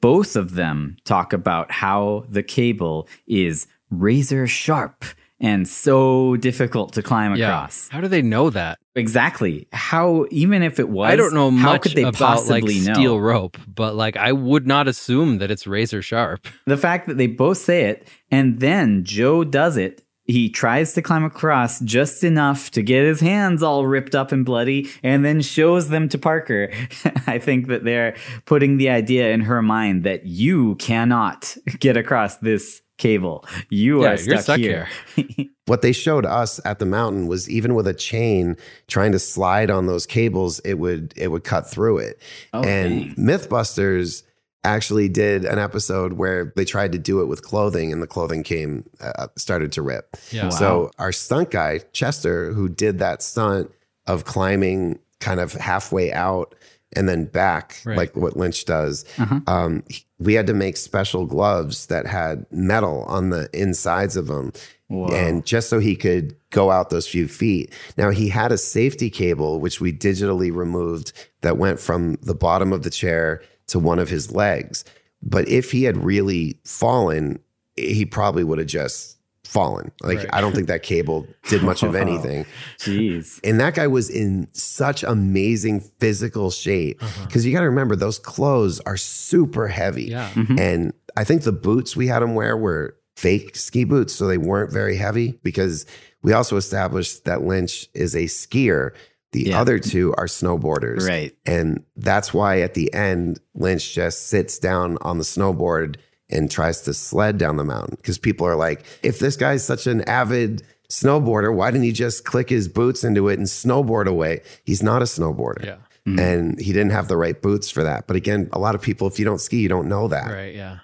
both 0.00 0.36
of 0.36 0.54
them 0.54 0.96
talk 1.04 1.34
about 1.34 1.70
how 1.70 2.24
the 2.30 2.42
cable 2.42 3.06
is 3.26 3.66
razor 3.90 4.46
sharp 4.46 5.04
and 5.38 5.68
so 5.68 6.34
difficult 6.36 6.94
to 6.94 7.02
climb 7.02 7.36
Yeah. 7.36 7.48
across. 7.48 7.88
How 7.90 8.00
do 8.00 8.08
they 8.08 8.22
know 8.22 8.48
that? 8.48 8.78
Exactly. 8.98 9.68
How 9.72 10.26
even 10.30 10.62
if 10.62 10.78
it 10.80 10.88
was 10.88 11.10
I 11.10 11.16
don't 11.16 11.34
know 11.34 11.50
how 11.50 11.72
much 11.72 11.82
could 11.82 11.92
they 11.92 12.02
about 12.02 12.20
like 12.20 12.64
possibly 12.64 12.80
know? 12.80 12.94
steel 12.94 13.20
rope, 13.20 13.56
but 13.66 13.94
like 13.94 14.16
I 14.16 14.32
would 14.32 14.66
not 14.66 14.88
assume 14.88 15.38
that 15.38 15.50
it's 15.50 15.66
razor 15.66 16.02
sharp. 16.02 16.46
The 16.66 16.76
fact 16.76 17.06
that 17.06 17.16
they 17.16 17.28
both 17.28 17.56
say 17.56 17.84
it 17.84 18.06
and 18.30 18.60
then 18.60 19.04
Joe 19.04 19.42
does 19.42 19.76
it. 19.76 20.02
He 20.24 20.50
tries 20.50 20.92
to 20.92 21.02
climb 21.02 21.24
across 21.24 21.80
just 21.80 22.22
enough 22.22 22.70
to 22.72 22.82
get 22.82 23.04
his 23.04 23.20
hands 23.20 23.62
all 23.62 23.86
ripped 23.86 24.14
up 24.14 24.32
and 24.32 24.44
bloody 24.44 24.90
and 25.02 25.24
then 25.24 25.40
shows 25.40 25.88
them 25.88 26.10
to 26.10 26.18
Parker. 26.18 26.70
I 27.26 27.38
think 27.38 27.68
that 27.68 27.84
they're 27.84 28.16
putting 28.44 28.76
the 28.76 28.90
idea 28.90 29.30
in 29.30 29.40
her 29.40 29.62
mind 29.62 30.04
that 30.04 30.26
you 30.26 30.74
cannot 30.74 31.56
get 31.78 31.96
across 31.96 32.36
this 32.36 32.82
cable. 32.98 33.44
You 33.70 34.02
Yeah, 34.02 34.08
are 34.10 34.16
you're 34.16 34.38
stuck, 34.38 34.42
stuck 34.42 34.58
here. 34.58 34.88
What 35.66 35.82
they 35.82 35.92
showed 35.92 36.24
us 36.24 36.60
at 36.64 36.78
the 36.78 36.86
mountain 36.86 37.26
was 37.26 37.48
even 37.50 37.74
with 37.74 37.86
a 37.86 37.92
chain 37.92 38.56
trying 38.86 39.12
to 39.12 39.18
slide 39.18 39.70
on 39.70 39.86
those 39.86 40.06
cables, 40.06 40.60
it 40.60 40.74
would 40.74 41.12
it 41.16 41.28
would 41.28 41.44
cut 41.44 41.68
through 41.68 41.98
it. 41.98 42.22
Oh, 42.54 42.62
and 42.62 43.14
dang. 43.14 43.26
MythBusters 43.26 44.22
actually 44.64 45.08
did 45.10 45.44
an 45.44 45.58
episode 45.58 46.14
where 46.14 46.52
they 46.56 46.64
tried 46.64 46.92
to 46.92 46.98
do 46.98 47.20
it 47.20 47.26
with 47.26 47.42
clothing, 47.42 47.92
and 47.92 48.02
the 48.02 48.06
clothing 48.06 48.42
came 48.42 48.88
uh, 49.00 49.28
started 49.36 49.70
to 49.72 49.82
rip. 49.82 50.16
Yeah. 50.30 50.44
Wow. 50.44 50.50
So 50.50 50.90
our 50.98 51.12
stunt 51.12 51.50
guy 51.50 51.80
Chester, 51.92 52.52
who 52.54 52.68
did 52.70 52.98
that 53.00 53.22
stunt 53.22 53.70
of 54.06 54.24
climbing 54.24 54.98
kind 55.20 55.38
of 55.38 55.52
halfway 55.52 56.12
out 56.12 56.54
and 56.94 57.08
then 57.08 57.24
back, 57.26 57.80
Right. 57.84 57.96
like 57.98 58.16
what 58.16 58.36
Lynch 58.36 58.64
does, 58.64 59.04
Uh-huh. 59.18 59.40
um, 59.46 59.82
we 60.18 60.34
had 60.34 60.46
to 60.46 60.54
make 60.54 60.76
special 60.76 61.26
gloves 61.26 61.86
that 61.86 62.06
had 62.06 62.46
metal 62.50 63.04
on 63.08 63.30
the 63.30 63.48
insides 63.52 64.16
of 64.16 64.26
them. 64.26 64.52
Whoa. 64.88 65.08
And 65.08 65.44
just 65.44 65.68
so 65.68 65.80
he 65.80 65.94
could 65.96 66.34
go 66.50 66.70
out 66.70 66.88
those 66.88 67.06
few 67.06 67.28
feet. 67.28 67.72
Now, 67.98 68.08
he 68.10 68.30
had 68.30 68.52
a 68.52 68.56
safety 68.58 69.10
cable, 69.10 69.60
which 69.60 69.82
we 69.82 69.92
digitally 69.92 70.50
removed, 70.54 71.12
that 71.42 71.58
went 71.58 71.78
from 71.78 72.14
the 72.22 72.34
bottom 72.34 72.72
of 72.72 72.84
the 72.84 72.90
chair 72.90 73.42
to 73.66 73.78
one 73.78 73.98
of 73.98 74.08
his 74.08 74.32
legs. 74.32 74.84
But 75.22 75.46
if 75.46 75.72
he 75.72 75.84
had 75.84 76.02
really 76.02 76.58
fallen, 76.64 77.38
he 77.76 78.06
probably 78.06 78.44
would 78.44 78.58
have 78.58 78.66
just 78.66 79.17
fallen. 79.48 79.90
Like, 80.02 80.18
Right. 80.18 80.28
I 80.32 80.40
don't 80.42 80.54
think 80.54 80.66
that 80.68 80.82
cable 80.82 81.26
did 81.48 81.62
much 81.62 81.82
of 81.82 81.94
anything. 82.04 82.44
Jeez. 82.78 83.40
And 83.42 83.58
that 83.60 83.74
guy 83.74 83.86
was 83.86 84.10
in 84.10 84.46
such 84.52 85.02
amazing 85.02 85.80
physical 85.98 86.50
shape 86.50 87.02
uh-huh. 87.02 87.26
because 87.26 87.46
you 87.46 87.52
got 87.52 87.60
to 87.60 87.68
remember 87.70 87.96
those 87.96 88.18
clothes 88.18 88.78
are 88.80 88.96
super 88.98 89.66
heavy. 89.68 90.04
Yeah. 90.04 90.28
Mm-hmm. 90.34 90.58
And 90.58 90.92
I 91.16 91.24
think 91.24 91.42
the 91.42 91.52
boots 91.52 91.96
we 91.96 92.06
had 92.08 92.22
him 92.22 92.34
wear 92.34 92.56
were 92.56 92.96
fake 93.16 93.56
ski 93.56 93.84
boots, 93.84 94.14
so 94.14 94.26
they 94.26 94.38
weren't 94.38 94.70
very 94.72 94.96
heavy 94.96 95.38
because 95.42 95.86
we 96.22 96.32
also 96.32 96.56
established 96.56 97.24
that 97.24 97.42
Lynch 97.42 97.88
is 97.94 98.14
a 98.14 98.24
skier. 98.24 98.90
The 99.32 99.44
Yeah. 99.48 99.60
other 99.60 99.78
two 99.78 100.14
are 100.16 100.26
snowboarders. 100.26 101.06
Right. 101.08 101.34
And 101.46 101.84
that's 101.96 102.32
why 102.34 102.60
at 102.60 102.74
the 102.74 102.92
end, 102.94 103.40
Lynch 103.54 103.94
just 103.94 104.28
sits 104.28 104.58
down 104.58 104.98
on 105.02 105.18
the 105.18 105.24
snowboard 105.24 105.96
and 106.30 106.50
tries 106.50 106.82
to 106.82 106.94
sled 106.94 107.38
down 107.38 107.56
the 107.56 107.64
mountain 107.64 107.96
because 107.96 108.18
people 108.18 108.46
are 108.46 108.56
like, 108.56 108.84
if 109.02 109.18
this 109.18 109.36
guy's 109.36 109.64
such 109.64 109.86
an 109.86 110.02
avid 110.02 110.62
snowboarder, 110.90 111.54
why 111.54 111.70
didn't 111.70 111.84
he 111.84 111.92
just 111.92 112.24
click 112.24 112.48
his 112.48 112.68
boots 112.68 113.04
into 113.04 113.28
it 113.28 113.38
and 113.38 113.46
snowboard 113.46 114.06
away? 114.06 114.42
He's 114.64 114.82
not 114.82 115.02
a 115.02 115.06
snowboarder. 115.06 115.64
Yeah. 115.64 115.76
And 116.06 116.58
he 116.58 116.72
didn't 116.72 116.92
have 116.92 117.08
the 117.08 117.18
right 117.18 117.40
boots 117.40 117.70
for 117.70 117.82
that. 117.82 118.06
But 118.06 118.16
again, 118.16 118.48
a 118.54 118.58
lot 118.58 118.74
of 118.74 118.80
people, 118.80 119.06
if 119.06 119.18
you 119.18 119.26
don't 119.26 119.40
ski, 119.42 119.58
you 119.58 119.68
don't 119.68 119.88
know 119.88 120.08
that. 120.08 120.30
Right, 120.30 120.54
yeah. 120.54 120.78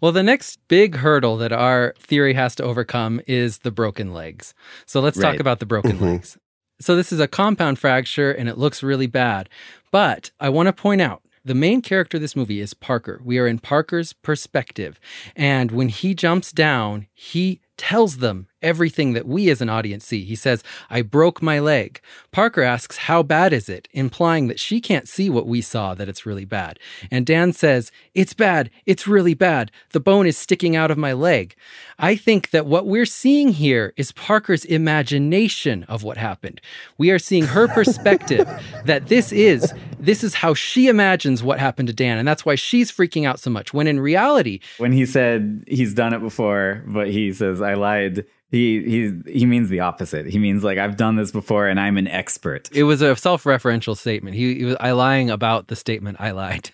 Well, 0.00 0.12
the 0.12 0.22
next 0.22 0.58
big 0.68 0.96
hurdle 0.96 1.36
that 1.36 1.52
our 1.52 1.94
theory 1.98 2.32
has 2.34 2.54
to 2.56 2.62
overcome 2.64 3.20
is 3.26 3.58
the 3.58 3.70
broken 3.70 4.14
legs. 4.14 4.54
So 4.86 5.00
let's 5.00 5.18
talk 5.18 5.38
about 5.38 5.58
the 5.60 5.66
broken 5.66 5.98
Mhm. 5.98 6.00
legs. 6.00 6.38
So 6.80 6.96
this 6.96 7.12
is 7.12 7.20
a 7.20 7.28
compound 7.28 7.78
fracture 7.78 8.32
and 8.32 8.48
it 8.48 8.56
looks 8.58 8.82
really 8.82 9.06
bad. 9.06 9.48
But 9.90 10.30
I 10.40 10.48
want 10.48 10.68
to 10.68 10.72
point 10.72 11.02
out 11.02 11.21
the 11.44 11.54
main 11.54 11.82
character 11.82 12.16
of 12.18 12.20
this 12.20 12.36
movie 12.36 12.60
is 12.60 12.74
Parker. 12.74 13.20
We 13.24 13.38
are 13.38 13.46
in 13.46 13.58
Parker's 13.58 14.12
perspective. 14.12 15.00
And 15.34 15.70
when 15.70 15.88
he 15.88 16.14
jumps 16.14 16.52
down, 16.52 17.06
he 17.14 17.60
tells 17.76 18.18
them 18.18 18.46
everything 18.62 19.12
that 19.12 19.26
we 19.26 19.50
as 19.50 19.60
an 19.60 19.68
audience 19.68 20.06
see. 20.06 20.24
He 20.24 20.36
says, 20.36 20.62
I 20.90 21.02
broke 21.02 21.42
my 21.42 21.58
leg. 21.58 22.00
Parker 22.30 22.62
asks, 22.62 22.96
How 22.96 23.22
bad 23.22 23.52
is 23.52 23.68
it? 23.68 23.88
implying 23.92 24.48
that 24.48 24.60
she 24.60 24.80
can't 24.80 25.08
see 25.08 25.28
what 25.28 25.46
we 25.46 25.60
saw, 25.60 25.94
that 25.94 26.08
it's 26.08 26.26
really 26.26 26.44
bad. 26.44 26.78
And 27.10 27.26
Dan 27.26 27.52
says, 27.52 27.92
It's 28.14 28.34
bad. 28.34 28.70
It's 28.86 29.06
really 29.06 29.34
bad. 29.34 29.70
The 29.90 30.00
bone 30.00 30.26
is 30.26 30.38
sticking 30.38 30.76
out 30.76 30.90
of 30.90 30.98
my 30.98 31.12
leg. 31.12 31.54
I 31.98 32.16
think 32.16 32.50
that 32.50 32.66
what 32.66 32.86
we're 32.86 33.06
seeing 33.06 33.48
here 33.48 33.92
is 33.96 34.12
Parker's 34.12 34.64
imagination 34.64 35.84
of 35.84 36.02
what 36.02 36.16
happened. 36.16 36.60
We 36.98 37.10
are 37.10 37.18
seeing 37.18 37.44
her 37.44 37.68
perspective 37.74 38.48
that 38.84 39.08
this 39.08 39.32
is 39.32 39.72
this 39.98 40.24
is 40.24 40.34
how 40.34 40.52
she 40.54 40.88
imagines 40.88 41.42
what 41.42 41.60
happened 41.60 41.86
to 41.86 41.94
Dan 41.94 42.18
and 42.18 42.26
that's 42.26 42.44
why 42.44 42.56
she's 42.56 42.90
freaking 42.90 43.24
out 43.24 43.38
so 43.38 43.50
much 43.50 43.72
when 43.72 43.86
in 43.86 44.00
reality 44.00 44.58
When 44.78 44.92
he 44.92 45.06
said 45.06 45.64
he's 45.68 45.94
done 45.94 46.12
it 46.12 46.18
before, 46.20 46.82
but 46.86 47.08
he 47.08 47.32
says 47.32 47.60
I 47.62 47.74
lied, 47.74 48.24
he 48.52 48.82
he 48.84 49.12
he 49.32 49.46
means 49.46 49.70
the 49.70 49.80
opposite. 49.80 50.26
He 50.26 50.38
means 50.38 50.62
like 50.62 50.76
I've 50.78 50.96
done 50.98 51.16
this 51.16 51.32
before 51.32 51.66
and 51.66 51.80
I'm 51.80 51.96
an 51.96 52.06
expert. 52.06 52.68
it 52.72 52.84
was 52.84 53.00
a 53.00 53.16
self-referential 53.16 53.96
statement. 53.96 54.36
He, 54.36 54.54
he 54.54 54.64
was 54.64 54.76
I 54.78 54.92
lying 54.92 55.30
about 55.30 55.68
the 55.68 55.74
statement 55.74 56.18
I 56.20 56.32
lied. 56.32 56.70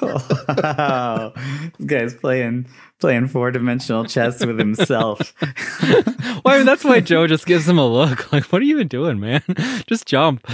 wow. 0.00 1.32
This 1.78 1.86
guy's 1.86 2.14
playing 2.14 2.66
playing 2.98 3.28
four 3.28 3.50
dimensional 3.50 4.04
chess 4.04 4.44
with 4.44 4.58
himself. 4.58 5.34
well, 5.42 6.42
I 6.46 6.56
mean, 6.56 6.66
that's 6.66 6.84
why 6.84 7.00
Joe 7.00 7.26
just 7.26 7.46
gives 7.46 7.68
him 7.68 7.78
a 7.78 7.86
look 7.86 8.32
like, 8.32 8.44
what 8.44 8.62
are 8.62 8.64
you 8.64 8.76
even 8.76 8.88
doing, 8.88 9.20
man? 9.20 9.42
just 9.86 10.06
jump. 10.06 10.46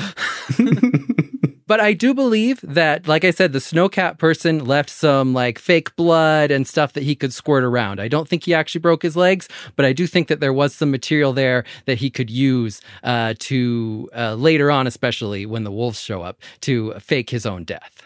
But 1.72 1.80
I 1.80 1.94
do 1.94 2.12
believe 2.12 2.60
that, 2.62 3.08
like 3.08 3.24
I 3.24 3.30
said, 3.30 3.54
the 3.54 3.58
snowcat 3.58 4.18
person 4.18 4.66
left 4.66 4.90
some 4.90 5.32
like 5.32 5.58
fake 5.58 5.96
blood 5.96 6.50
and 6.50 6.68
stuff 6.68 6.92
that 6.92 7.02
he 7.02 7.14
could 7.14 7.32
squirt 7.32 7.64
around. 7.64 7.98
I 7.98 8.08
don't 8.08 8.28
think 8.28 8.44
he 8.44 8.52
actually 8.52 8.82
broke 8.82 9.02
his 9.02 9.16
legs, 9.16 9.48
but 9.74 9.86
I 9.86 9.94
do 9.94 10.06
think 10.06 10.28
that 10.28 10.38
there 10.38 10.52
was 10.52 10.74
some 10.74 10.90
material 10.90 11.32
there 11.32 11.64
that 11.86 11.96
he 11.96 12.10
could 12.10 12.28
use 12.28 12.82
uh, 13.04 13.32
to 13.38 14.10
uh, 14.14 14.34
later 14.34 14.70
on, 14.70 14.86
especially 14.86 15.46
when 15.46 15.64
the 15.64 15.72
wolves 15.72 15.98
show 15.98 16.20
up, 16.20 16.42
to 16.60 16.92
fake 17.00 17.30
his 17.30 17.46
own 17.46 17.64
death. 17.64 18.02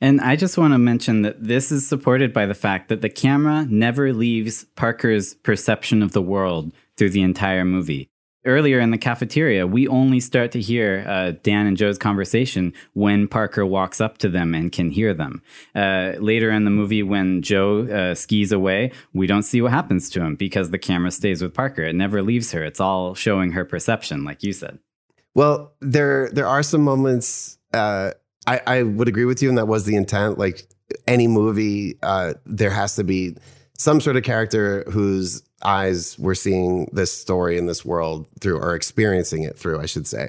And 0.00 0.20
I 0.20 0.34
just 0.34 0.58
want 0.58 0.74
to 0.74 0.78
mention 0.78 1.22
that 1.22 1.40
this 1.40 1.70
is 1.70 1.88
supported 1.88 2.32
by 2.32 2.46
the 2.46 2.52
fact 2.52 2.88
that 2.88 3.00
the 3.00 3.08
camera 3.08 3.64
never 3.70 4.12
leaves 4.12 4.64
Parker's 4.74 5.34
perception 5.34 6.02
of 6.02 6.10
the 6.10 6.22
world 6.22 6.72
through 6.96 7.10
the 7.10 7.22
entire 7.22 7.64
movie. 7.64 8.10
Earlier 8.44 8.78
in 8.78 8.92
the 8.92 8.98
cafeteria, 8.98 9.66
we 9.66 9.88
only 9.88 10.20
start 10.20 10.52
to 10.52 10.60
hear 10.60 11.04
uh, 11.08 11.32
Dan 11.42 11.66
and 11.66 11.76
Joe's 11.76 11.98
conversation 11.98 12.72
when 12.94 13.26
Parker 13.26 13.66
walks 13.66 14.00
up 14.00 14.18
to 14.18 14.28
them 14.28 14.54
and 14.54 14.70
can 14.70 14.90
hear 14.90 15.12
them. 15.12 15.42
Uh, 15.74 16.12
later 16.18 16.50
in 16.50 16.64
the 16.64 16.70
movie, 16.70 17.02
when 17.02 17.42
Joe 17.42 17.86
uh, 17.86 18.14
skis 18.14 18.52
away, 18.52 18.92
we 19.12 19.26
don't 19.26 19.42
see 19.42 19.60
what 19.60 19.72
happens 19.72 20.08
to 20.10 20.20
him 20.20 20.36
because 20.36 20.70
the 20.70 20.78
camera 20.78 21.10
stays 21.10 21.42
with 21.42 21.52
Parker. 21.52 21.82
It 21.82 21.96
never 21.96 22.22
leaves 22.22 22.52
her. 22.52 22.64
It's 22.64 22.80
all 22.80 23.14
showing 23.14 23.52
her 23.52 23.64
perception, 23.64 24.24
like 24.24 24.44
you 24.44 24.52
said. 24.52 24.78
Well, 25.34 25.74
there 25.80 26.30
there 26.30 26.46
are 26.46 26.62
some 26.62 26.82
moments. 26.82 27.58
Uh, 27.74 28.12
I 28.46 28.60
I 28.66 28.82
would 28.82 29.08
agree 29.08 29.24
with 29.24 29.42
you, 29.42 29.48
and 29.48 29.58
that 29.58 29.68
was 29.68 29.84
the 29.84 29.96
intent. 29.96 30.38
Like 30.38 30.62
any 31.06 31.26
movie, 31.26 31.98
uh, 32.02 32.34
there 32.46 32.70
has 32.70 32.96
to 32.96 33.04
be 33.04 33.36
some 33.78 34.00
sort 34.00 34.16
of 34.16 34.22
character 34.24 34.84
whose 34.90 35.42
eyes 35.64 36.18
we're 36.18 36.34
seeing 36.34 36.88
this 36.92 37.12
story 37.12 37.56
in 37.58 37.66
this 37.66 37.84
world 37.84 38.26
through, 38.40 38.58
or 38.58 38.74
experiencing 38.74 39.42
it 39.44 39.56
through, 39.56 39.80
I 39.80 39.86
should 39.86 40.06
say. 40.06 40.28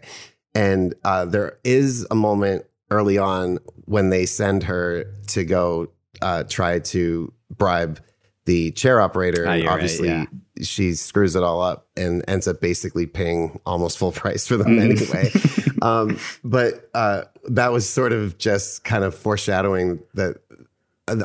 And 0.55 0.93
uh, 1.03 1.25
there 1.25 1.57
is 1.63 2.07
a 2.09 2.15
moment 2.15 2.65
early 2.91 3.17
on 3.17 3.59
when 3.85 4.09
they 4.09 4.25
send 4.25 4.63
her 4.63 5.05
to 5.27 5.43
go 5.45 5.87
uh, 6.21 6.43
try 6.43 6.79
to 6.79 7.31
bribe 7.55 7.99
the 8.45 8.71
chair 8.71 8.99
operator, 8.99 9.45
Ah, 9.47 9.51
and 9.51 9.61
you're 9.61 9.69
right, 9.69 9.75
obviously 9.75 10.07
yeah. 10.07 10.25
she 10.63 10.93
screws 10.95 11.35
it 11.35 11.43
all 11.43 11.61
up 11.61 11.87
and 11.95 12.23
ends 12.27 12.47
up 12.47 12.59
basically 12.61 13.05
paying 13.05 13.59
almost 13.65 13.97
full 13.99 14.11
price 14.23 14.47
for 14.47 14.57
them 14.57 14.77
Mm. 14.77 14.91
anyway. 15.01 15.31
um, 15.83 16.17
but 16.43 16.89
uh, 16.95 17.23
that 17.49 17.71
was 17.71 17.87
sort 17.87 18.11
of 18.11 18.37
just 18.39 18.83
kind 18.83 19.03
of 19.03 19.13
foreshadowing 19.13 19.99
that 20.15 20.37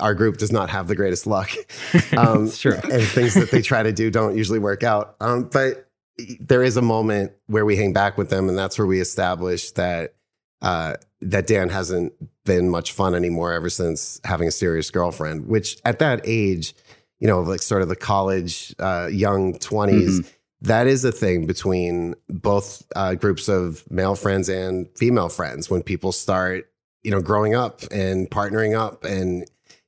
our 0.00 0.14
group 0.14 0.36
does 0.38 0.52
not 0.52 0.70
have 0.70 0.88
the 0.88 0.94
greatest 0.96 1.26
luck. 1.26 1.50
Um, 2.16 2.46
It's 2.46 2.58
true. 2.58 2.72
and 2.74 3.02
things 3.02 3.34
that 3.34 3.50
they 3.50 3.62
try 3.62 3.82
to 3.82 3.92
do 3.92 4.10
don't 4.10 4.36
usually 4.36 4.58
work 4.58 4.82
out. 4.82 5.16
Um, 5.20 5.44
but 5.52 5.88
there 6.40 6.62
is 6.62 6.76
a 6.76 6.82
moment 6.82 7.32
where 7.46 7.64
we 7.64 7.76
hang 7.76 7.92
back 7.92 8.16
with 8.18 8.30
them, 8.30 8.48
and 8.48 8.56
that's 8.56 8.78
where 8.78 8.86
we 8.86 9.00
establish 9.00 9.70
that 9.72 10.14
uh, 10.62 10.94
that 11.20 11.46
Dan 11.46 11.68
hasn't 11.68 12.12
been 12.44 12.68
much 12.70 12.92
fun 12.92 13.14
anymore 13.14 13.52
ever 13.52 13.68
since 13.70 14.20
having 14.24 14.46
a 14.48 14.52
serious 14.52 14.90
girlfriend. 14.90 15.46
Which 15.46 15.76
at 15.84 15.98
that 15.98 16.20
age, 16.24 16.74
you 17.18 17.26
know, 17.26 17.40
like 17.40 17.62
sort 17.62 17.82
of 17.82 17.88
the 17.88 17.96
college, 17.96 18.74
uh, 18.78 19.08
young 19.10 19.54
20s 19.54 20.30
that 20.60 20.86
is 20.86 21.04
a 21.04 21.12
thing 21.12 21.46
between 21.46 22.14
both 22.30 22.82
uh, 22.96 23.14
groups 23.14 23.48
of 23.50 23.84
male 23.90 24.14
friends 24.14 24.48
and 24.48 24.88
female 24.96 25.28
friends 25.28 25.68
when 25.68 25.82
people 25.82 26.10
start, 26.10 26.70
you 27.02 27.10
know, 27.10 27.20
growing 27.20 27.54
up 27.54 27.82
and 27.90 28.30
partnering 28.30 28.74
up, 28.78 29.04
and 29.04 29.44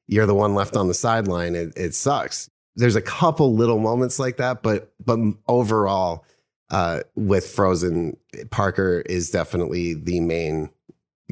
you're 0.06 0.26
the 0.26 0.34
one 0.34 0.54
left 0.54 0.76
on 0.76 0.88
the 0.88 0.94
sideline. 0.94 1.54
It, 1.54 1.72
it 1.76 1.94
sucks. 1.94 2.50
There's 2.76 2.96
a 2.96 3.02
couple 3.02 3.54
little 3.54 3.78
moments 3.78 4.18
like 4.18 4.36
that, 4.36 4.62
but 4.62 4.92
but 5.04 5.18
overall, 5.48 6.24
uh, 6.70 7.00
with 7.14 7.46
Frozen, 7.48 8.16
Parker 8.50 9.02
is 9.06 9.30
definitely 9.30 9.94
the 9.94 10.20
main 10.20 10.70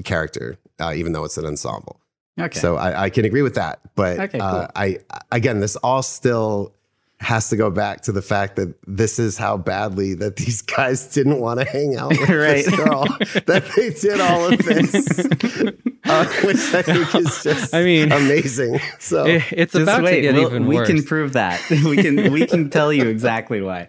character, 0.04 0.56
uh, 0.80 0.92
even 0.96 1.12
though 1.12 1.24
it's 1.24 1.36
an 1.38 1.44
ensemble. 1.44 2.00
Okay. 2.40 2.58
So 2.58 2.76
I, 2.76 3.04
I 3.04 3.10
can 3.10 3.24
agree 3.24 3.42
with 3.42 3.54
that. 3.56 3.80
But 3.94 4.18
Okay, 4.18 4.38
uh. 4.40 4.66
I 4.74 4.98
again, 5.30 5.60
this 5.60 5.76
all 5.76 6.02
still 6.02 6.74
has 7.20 7.48
to 7.48 7.56
go 7.56 7.70
back 7.70 8.00
to 8.02 8.12
the 8.12 8.20
fact 8.20 8.56
that 8.56 8.74
this 8.88 9.18
is 9.20 9.38
how 9.38 9.56
badly 9.56 10.14
that 10.14 10.36
these 10.44 10.62
guys 10.62 11.06
didn't 11.14 11.40
want 11.40 11.60
to 11.60 11.66
hang 11.66 11.96
out 11.96 12.08
with 12.10 12.20
Right. 12.28 12.64
this 12.64 12.74
girl 12.74 13.04
that 13.46 13.70
they 13.76 13.90
did 13.90 14.20
all 14.20 14.52
of 14.52 14.58
this, 14.58 15.72
uh, 16.20 16.24
which 16.44 16.56
I 16.74 16.82
think 16.82 17.14
is 17.14 17.42
just 17.42 17.74
I 17.74 17.82
mean- 17.84 18.12
amazing. 18.12 18.80
So 18.98 19.26
It- 19.26 19.42
it's 19.52 19.72
Just 19.72 19.82
about 19.82 20.02
wait, 20.02 20.16
to 20.16 20.20
get 20.22 20.34
we'll- 20.34 20.46
even 20.46 20.66
we 20.66 20.78
can 20.84 21.02
prove 21.02 21.32
that. 21.34 21.60
we 21.70 21.96
can 21.96 22.32
we 22.32 22.46
can 22.46 22.70
tell 22.70 22.92
you 22.92 23.06
exactly 23.08 23.60
why. 23.60 23.88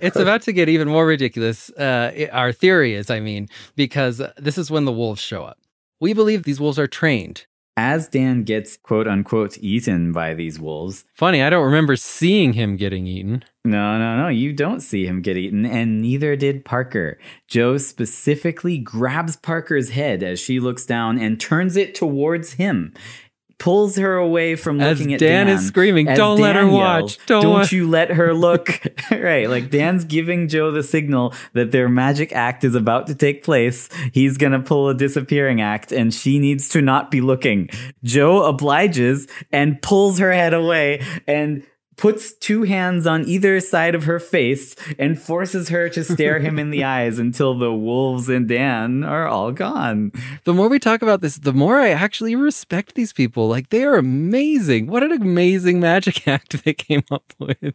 it's 0.00 0.16
about 0.16 0.42
to 0.42 0.52
get 0.52 0.68
even 0.68 0.88
more 0.88 1.06
ridiculous. 1.06 1.70
Uh, 1.70 2.12
it- 2.14 2.30
our 2.32 2.52
theory 2.52 2.94
is, 2.94 3.10
I 3.10 3.20
mean, 3.20 3.48
because 3.76 4.20
uh, 4.20 4.32
this 4.36 4.58
is 4.58 4.70
when 4.70 4.84
the 4.84 4.92
wolves 4.92 5.20
show 5.20 5.44
up. 5.44 5.58
We 6.00 6.12
believe 6.12 6.44
these 6.44 6.60
wolves 6.60 6.78
are 6.78 6.86
trained. 6.86 7.46
As 7.78 8.08
Dan 8.08 8.44
gets 8.44 8.78
quote 8.78 9.06
unquote 9.06 9.58
eaten 9.58 10.10
by 10.10 10.32
these 10.32 10.58
wolves, 10.58 11.04
Funny, 11.12 11.42
I 11.42 11.50
don't 11.50 11.66
remember 11.66 11.94
seeing 11.94 12.54
him 12.54 12.76
getting 12.76 13.06
eaten. 13.06 13.44
No, 13.66 13.98
no, 13.98 14.16
no. 14.16 14.28
You 14.28 14.54
don't 14.54 14.80
see 14.80 15.06
him 15.06 15.20
get 15.20 15.36
eaten, 15.36 15.66
and 15.66 16.00
neither 16.00 16.36
did 16.36 16.64
Parker. 16.64 17.18
Joe 17.48 17.76
specifically 17.76 18.78
grabs 18.78 19.36
Parker's 19.36 19.90
head 19.90 20.22
as 20.22 20.40
she 20.40 20.58
looks 20.58 20.86
down 20.86 21.18
and 21.18 21.38
turns 21.38 21.76
it 21.76 21.94
towards 21.94 22.54
him. 22.54 22.94
Pulls 23.58 23.96
her 23.96 24.16
away 24.16 24.54
from 24.54 24.80
As 24.80 24.98
looking 24.98 25.14
at 25.14 25.20
Dan 25.20 25.46
Dan. 25.46 25.56
is 25.56 25.66
screaming, 25.66 26.08
as 26.08 26.18
"Don't 26.18 26.38
let 26.38 26.56
her 26.56 26.68
watch. 26.68 27.18
Don't 27.26 27.42
Don't, 27.42 27.52
wa-" 27.52 27.66
you 27.70 27.88
let 27.88 28.10
her 28.10 28.34
look. 28.34 28.80
right. 29.10 29.48
Like 29.48 29.70
Dan's 29.70 30.04
giving 30.04 30.48
Joe 30.48 30.70
the 30.70 30.82
signal 30.82 31.32
that 31.54 31.70
their 31.70 31.88
magic 31.88 32.32
act 32.32 32.64
is 32.64 32.74
about 32.74 33.06
to 33.06 33.14
take 33.14 33.42
place. 33.42 33.88
He's 34.12 34.36
going 34.36 34.52
to 34.52 34.60
pull 34.60 34.88
a 34.90 34.94
disappearing 34.94 35.60
act 35.62 35.90
and 35.90 36.12
she 36.12 36.38
needs 36.38 36.68
to 36.70 36.82
not 36.82 37.10
be 37.10 37.20
looking. 37.22 37.70
Joe 38.04 38.44
obliges 38.44 39.26
and 39.52 39.80
pulls 39.80 40.18
her 40.18 40.32
head 40.32 40.52
away 40.52 41.02
and 41.26 41.64
puts 41.96 42.34
two 42.34 42.62
hands 42.64 43.06
on 43.06 43.26
either 43.26 43.60
side 43.60 43.94
of 43.94 44.04
her 44.04 44.18
face 44.20 44.76
and 44.98 45.20
forces 45.20 45.68
her 45.70 45.88
to 45.88 46.04
stare 46.04 46.38
him 46.38 46.58
in 46.58 46.70
the 46.70 46.84
eyes 46.96 47.18
until 47.18 47.58
the 47.58 47.72
wolves 47.72 48.28
and 48.28 48.48
Dan 48.48 49.02
are 49.04 49.26
all 49.26 49.52
gone. 49.52 50.12
The 50.44 50.54
more 50.54 50.68
we 50.68 50.78
talk 50.78 51.02
about 51.02 51.20
this, 51.20 51.38
the 51.38 51.52
more 51.52 51.80
I 51.80 51.90
actually 51.90 52.34
respect 52.34 52.94
these 52.94 53.12
people. 53.12 53.48
Like, 53.48 53.70
they 53.70 53.84
are 53.84 53.96
amazing. 53.96 54.86
What 54.86 55.02
an 55.02 55.12
amazing 55.12 55.80
magic 55.80 56.26
act 56.28 56.64
they 56.64 56.74
came 56.74 57.04
up 57.10 57.32
with. 57.38 57.74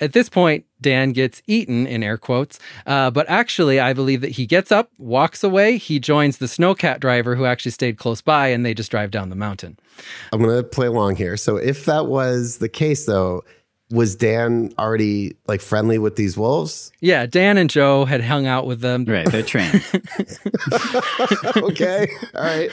At 0.00 0.14
this 0.14 0.28
point, 0.28 0.64
Dan 0.80 1.12
gets 1.12 1.42
eaten 1.46 1.86
in 1.86 2.02
air 2.02 2.16
quotes, 2.16 2.58
uh, 2.86 3.10
but 3.10 3.28
actually, 3.28 3.78
I 3.78 3.92
believe 3.92 4.22
that 4.22 4.30
he 4.30 4.46
gets 4.46 4.72
up, 4.72 4.90
walks 4.96 5.44
away. 5.44 5.76
He 5.76 5.98
joins 5.98 6.38
the 6.38 6.46
snowcat 6.46 7.00
driver 7.00 7.36
who 7.36 7.44
actually 7.44 7.72
stayed 7.72 7.98
close 7.98 8.22
by, 8.22 8.48
and 8.48 8.64
they 8.64 8.72
just 8.72 8.90
drive 8.90 9.10
down 9.10 9.28
the 9.28 9.36
mountain. 9.36 9.78
I'm 10.32 10.42
going 10.42 10.56
to 10.56 10.62
play 10.62 10.86
along 10.86 11.16
here. 11.16 11.36
So 11.36 11.56
if 11.56 11.84
that 11.84 12.06
was 12.06 12.58
the 12.58 12.68
case, 12.68 13.04
though, 13.04 13.44
was 13.90 14.14
Dan 14.14 14.72
already 14.78 15.36
like 15.46 15.60
friendly 15.60 15.98
with 15.98 16.16
these 16.16 16.36
wolves? 16.38 16.92
Yeah, 17.00 17.26
Dan 17.26 17.58
and 17.58 17.68
Joe 17.68 18.04
had 18.04 18.22
hung 18.22 18.46
out 18.46 18.66
with 18.66 18.80
them. 18.80 19.04
Right, 19.04 19.30
they're 19.30 19.42
trained. 19.42 19.84
okay, 21.56 22.08
all 22.34 22.42
right. 22.42 22.70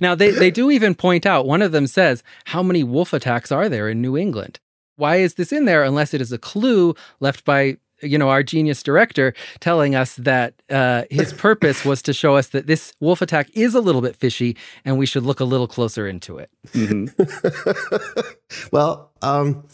Now, 0.00 0.14
they, 0.14 0.30
they 0.30 0.50
do 0.50 0.70
even 0.70 0.94
point 0.94 1.26
out, 1.26 1.46
one 1.46 1.62
of 1.62 1.72
them 1.72 1.86
says, 1.86 2.22
How 2.44 2.62
many 2.62 2.84
wolf 2.84 3.12
attacks 3.12 3.50
are 3.50 3.68
there 3.68 3.88
in 3.88 4.00
New 4.00 4.16
England? 4.16 4.60
Why 4.96 5.16
is 5.16 5.34
this 5.34 5.52
in 5.52 5.64
there 5.64 5.82
unless 5.82 6.14
it 6.14 6.20
is 6.20 6.32
a 6.32 6.38
clue 6.38 6.94
left 7.20 7.44
by 7.44 7.78
you 8.02 8.18
know 8.18 8.28
our 8.28 8.42
genius 8.42 8.82
director 8.82 9.32
telling 9.60 9.94
us 9.94 10.16
that 10.16 10.54
uh, 10.68 11.04
his 11.10 11.32
purpose 11.46 11.84
was 11.84 12.02
to 12.02 12.12
show 12.12 12.36
us 12.36 12.48
that 12.48 12.66
this 12.66 12.92
wolf 13.00 13.22
attack 13.22 13.48
is 13.54 13.74
a 13.74 13.80
little 13.80 14.02
bit 14.02 14.14
fishy 14.14 14.54
and 14.84 14.98
we 14.98 15.06
should 15.06 15.22
look 15.22 15.40
a 15.40 15.44
little 15.44 15.66
closer 15.66 16.06
into 16.06 16.36
it 16.38 16.50
well, 18.72 19.12
um, 19.22 19.66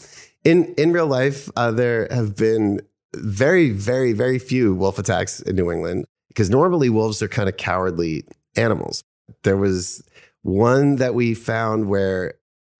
in 0.43 0.73
in 0.75 0.91
real 0.91 1.07
life, 1.07 1.49
uh, 1.55 1.71
there 1.71 2.07
have 2.11 2.35
been 2.35 2.81
very, 3.15 3.69
very, 3.69 4.13
very 4.13 4.39
few 4.39 4.73
wolf 4.73 4.99
attacks 4.99 5.39
in 5.41 5.55
New 5.55 5.71
England 5.71 6.05
because 6.27 6.49
normally 6.49 6.89
wolves 6.89 7.21
are 7.21 7.27
kind 7.27 7.47
of 7.47 7.57
cowardly 7.57 8.25
animals. 8.55 9.03
There 9.43 9.57
was 9.57 10.03
one 10.41 10.97
that 10.97 11.13
we 11.13 11.33
found 11.33 11.87
where 11.87 12.33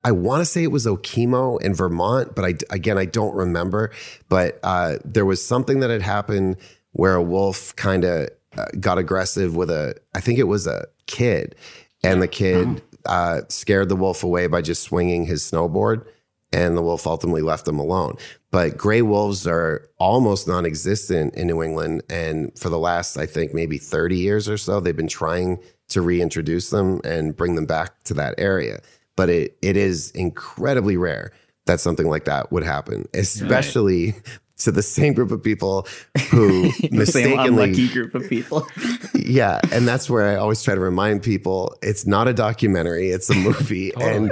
I 0.03 0.11
want 0.11 0.41
to 0.41 0.45
say 0.45 0.63
it 0.63 0.71
was 0.71 0.85
Okemo 0.85 1.61
in 1.61 1.73
Vermont, 1.73 2.35
but 2.35 2.43
I 2.43 2.55
again 2.69 2.97
I 2.97 3.05
don't 3.05 3.33
remember. 3.35 3.91
But 4.29 4.59
uh, 4.63 4.97
there 5.05 5.25
was 5.25 5.45
something 5.45 5.79
that 5.79 5.89
had 5.89 6.01
happened 6.01 6.57
where 6.91 7.15
a 7.15 7.21
wolf 7.21 7.75
kind 7.75 8.03
of 8.03 8.29
uh, 8.57 8.65
got 8.79 8.97
aggressive 8.97 9.55
with 9.55 9.69
a 9.69 9.95
I 10.13 10.19
think 10.19 10.39
it 10.39 10.43
was 10.43 10.67
a 10.67 10.85
kid, 11.07 11.55
and 12.03 12.21
the 12.21 12.27
kid 12.27 12.81
uh, 13.05 13.41
scared 13.47 13.89
the 13.89 13.95
wolf 13.95 14.23
away 14.23 14.47
by 14.47 14.61
just 14.61 14.83
swinging 14.83 15.25
his 15.25 15.41
snowboard, 15.41 16.05
and 16.51 16.75
the 16.75 16.81
wolf 16.81 17.07
ultimately 17.07 17.41
left 17.41 17.67
him 17.67 17.79
alone. 17.79 18.17
But 18.51 18.77
gray 18.77 19.01
wolves 19.01 19.47
are 19.47 19.89
almost 19.97 20.47
non-existent 20.47 21.33
in 21.33 21.47
New 21.47 21.63
England, 21.63 22.03
and 22.09 22.57
for 22.59 22.69
the 22.69 22.77
last 22.77 23.17
I 23.17 23.25
think 23.25 23.53
maybe 23.53 23.77
thirty 23.77 24.17
years 24.17 24.49
or 24.49 24.57
so, 24.57 24.81
they've 24.81 24.95
been 24.95 25.07
trying 25.07 25.59
to 25.89 26.01
reintroduce 26.01 26.71
them 26.71 26.99
and 27.05 27.35
bring 27.35 27.55
them 27.55 27.65
back 27.65 28.03
to 28.03 28.13
that 28.15 28.35
area 28.37 28.81
but 29.15 29.29
it 29.29 29.57
it 29.61 29.77
is 29.77 30.11
incredibly 30.11 30.97
rare 30.97 31.31
that 31.65 31.79
something 31.79 32.07
like 32.07 32.25
that 32.25 32.51
would 32.51 32.63
happen, 32.63 33.07
especially 33.13 34.15
to 34.57 34.71
the 34.71 34.81
same 34.81 35.13
group 35.13 35.31
of 35.31 35.43
people 35.43 35.87
who 36.29 36.63
the 36.63 36.71
same 37.05 37.37
mistakenly 37.37 37.47
unlucky 37.47 37.89
group 37.89 38.15
of 38.15 38.27
people. 38.29 38.67
yeah 39.15 39.59
and 39.71 39.87
that's 39.87 40.09
where 40.09 40.29
i 40.29 40.35
always 40.35 40.61
try 40.61 40.75
to 40.75 40.81
remind 40.81 41.23
people 41.23 41.75
it's 41.81 42.05
not 42.05 42.27
a 42.27 42.33
documentary 42.33 43.09
it's 43.09 43.29
a 43.29 43.35
movie. 43.35 43.91
And 44.03 44.31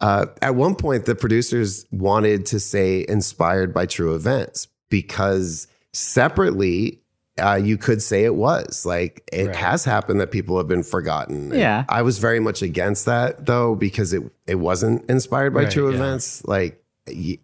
uh, 0.00 0.26
at 0.40 0.54
one 0.54 0.74
point 0.74 1.04
the 1.04 1.14
producers 1.14 1.84
wanted 1.90 2.46
to 2.46 2.60
say 2.60 3.04
inspired 3.08 3.74
by 3.74 3.86
true 3.86 4.14
events 4.14 4.66
because 4.88 5.66
separately 5.92 7.02
uh, 7.40 7.54
you 7.56 7.76
could 7.78 8.02
say 8.02 8.24
it 8.24 8.34
was 8.34 8.84
like 8.86 9.22
it 9.32 9.46
Right. 9.48 9.56
has 9.56 9.84
happened 9.84 10.20
that 10.20 10.30
people 10.30 10.56
have 10.58 10.68
been 10.68 10.82
forgotten. 10.82 11.50
And 11.52 11.60
Yeah. 11.60 11.84
I 11.88 12.02
was 12.02 12.18
very 12.18 12.40
much 12.40 12.62
against 12.62 13.06
that 13.06 13.46
though 13.46 13.74
because 13.74 14.12
it 14.12 14.22
it 14.46 14.56
wasn't 14.56 15.08
inspired 15.10 15.54
by 15.54 15.62
Right, 15.64 15.70
true 15.72 15.88
yeah. 15.90 15.96
events. 15.96 16.42
Like 16.44 16.82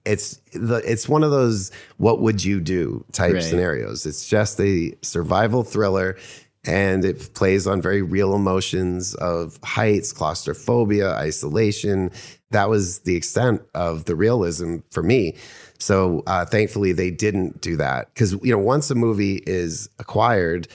it's 0.05 0.41
the 0.53 0.77
it's 0.85 1.09
one 1.09 1.25
of 1.25 1.31
those 1.31 1.73
what 1.97 2.21
would 2.21 2.45
you 2.45 2.61
do 2.61 3.05
type 3.13 3.35
Right. 3.35 3.43
scenarios. 3.43 4.07
It's 4.07 4.27
just 4.29 4.61
a 4.61 4.93
survival 5.03 5.63
thriller 5.65 6.17
and 6.65 7.05
it 7.05 7.33
plays 7.35 7.67
on 7.67 7.81
very 7.81 8.03
real 8.03 8.35
emotions 8.35 9.15
of 9.15 9.59
heights, 9.65 10.13
claustrophobia, 10.13 11.13
isolation. 11.15 12.11
That 12.51 12.69
was 12.69 13.01
the 13.01 13.17
extent 13.17 13.63
of 13.75 14.05
the 14.05 14.15
realism 14.17 14.79
for 14.91 15.03
me. 15.03 15.37
So 15.79 16.23
uh, 16.27 16.45
thankfully, 16.45 16.93
they 16.93 17.11
didn't 17.11 17.61
do 17.61 17.77
that 17.77 18.13
because 18.15 18.33
you 18.43 18.53
know 18.53 18.59
once 18.59 18.91
a 18.91 18.95
movie 18.95 19.43
is 19.47 19.89
acquired, 19.99 20.69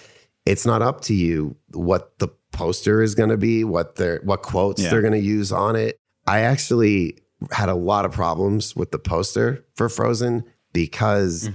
it's 0.46 0.66
not 0.66 0.82
up 0.82 1.02
to 1.02 1.14
you 1.14 1.56
what 1.74 2.18
the 2.20 2.28
poster 2.52 3.02
is 3.02 3.16
going 3.16 3.30
to 3.30 3.38
be, 3.38 3.64
what 3.64 3.96
their 3.96 4.20
what 4.24 4.42
quotes 4.44 4.82
Yeah. 4.82 4.90
they're 4.90 5.02
going 5.02 5.14
to 5.14 5.20
use 5.20 5.52
on 5.52 5.76
it. 5.76 5.98
I 6.28 6.42
actually 6.42 7.18
had 7.52 7.70
a 7.70 7.74
lot 7.76 8.06
of 8.06 8.12
problems 8.12 8.76
with 8.76 8.92
the 8.92 9.00
poster 9.00 9.66
for 9.76 9.90
Frozen 9.90 10.44
because 10.74 11.50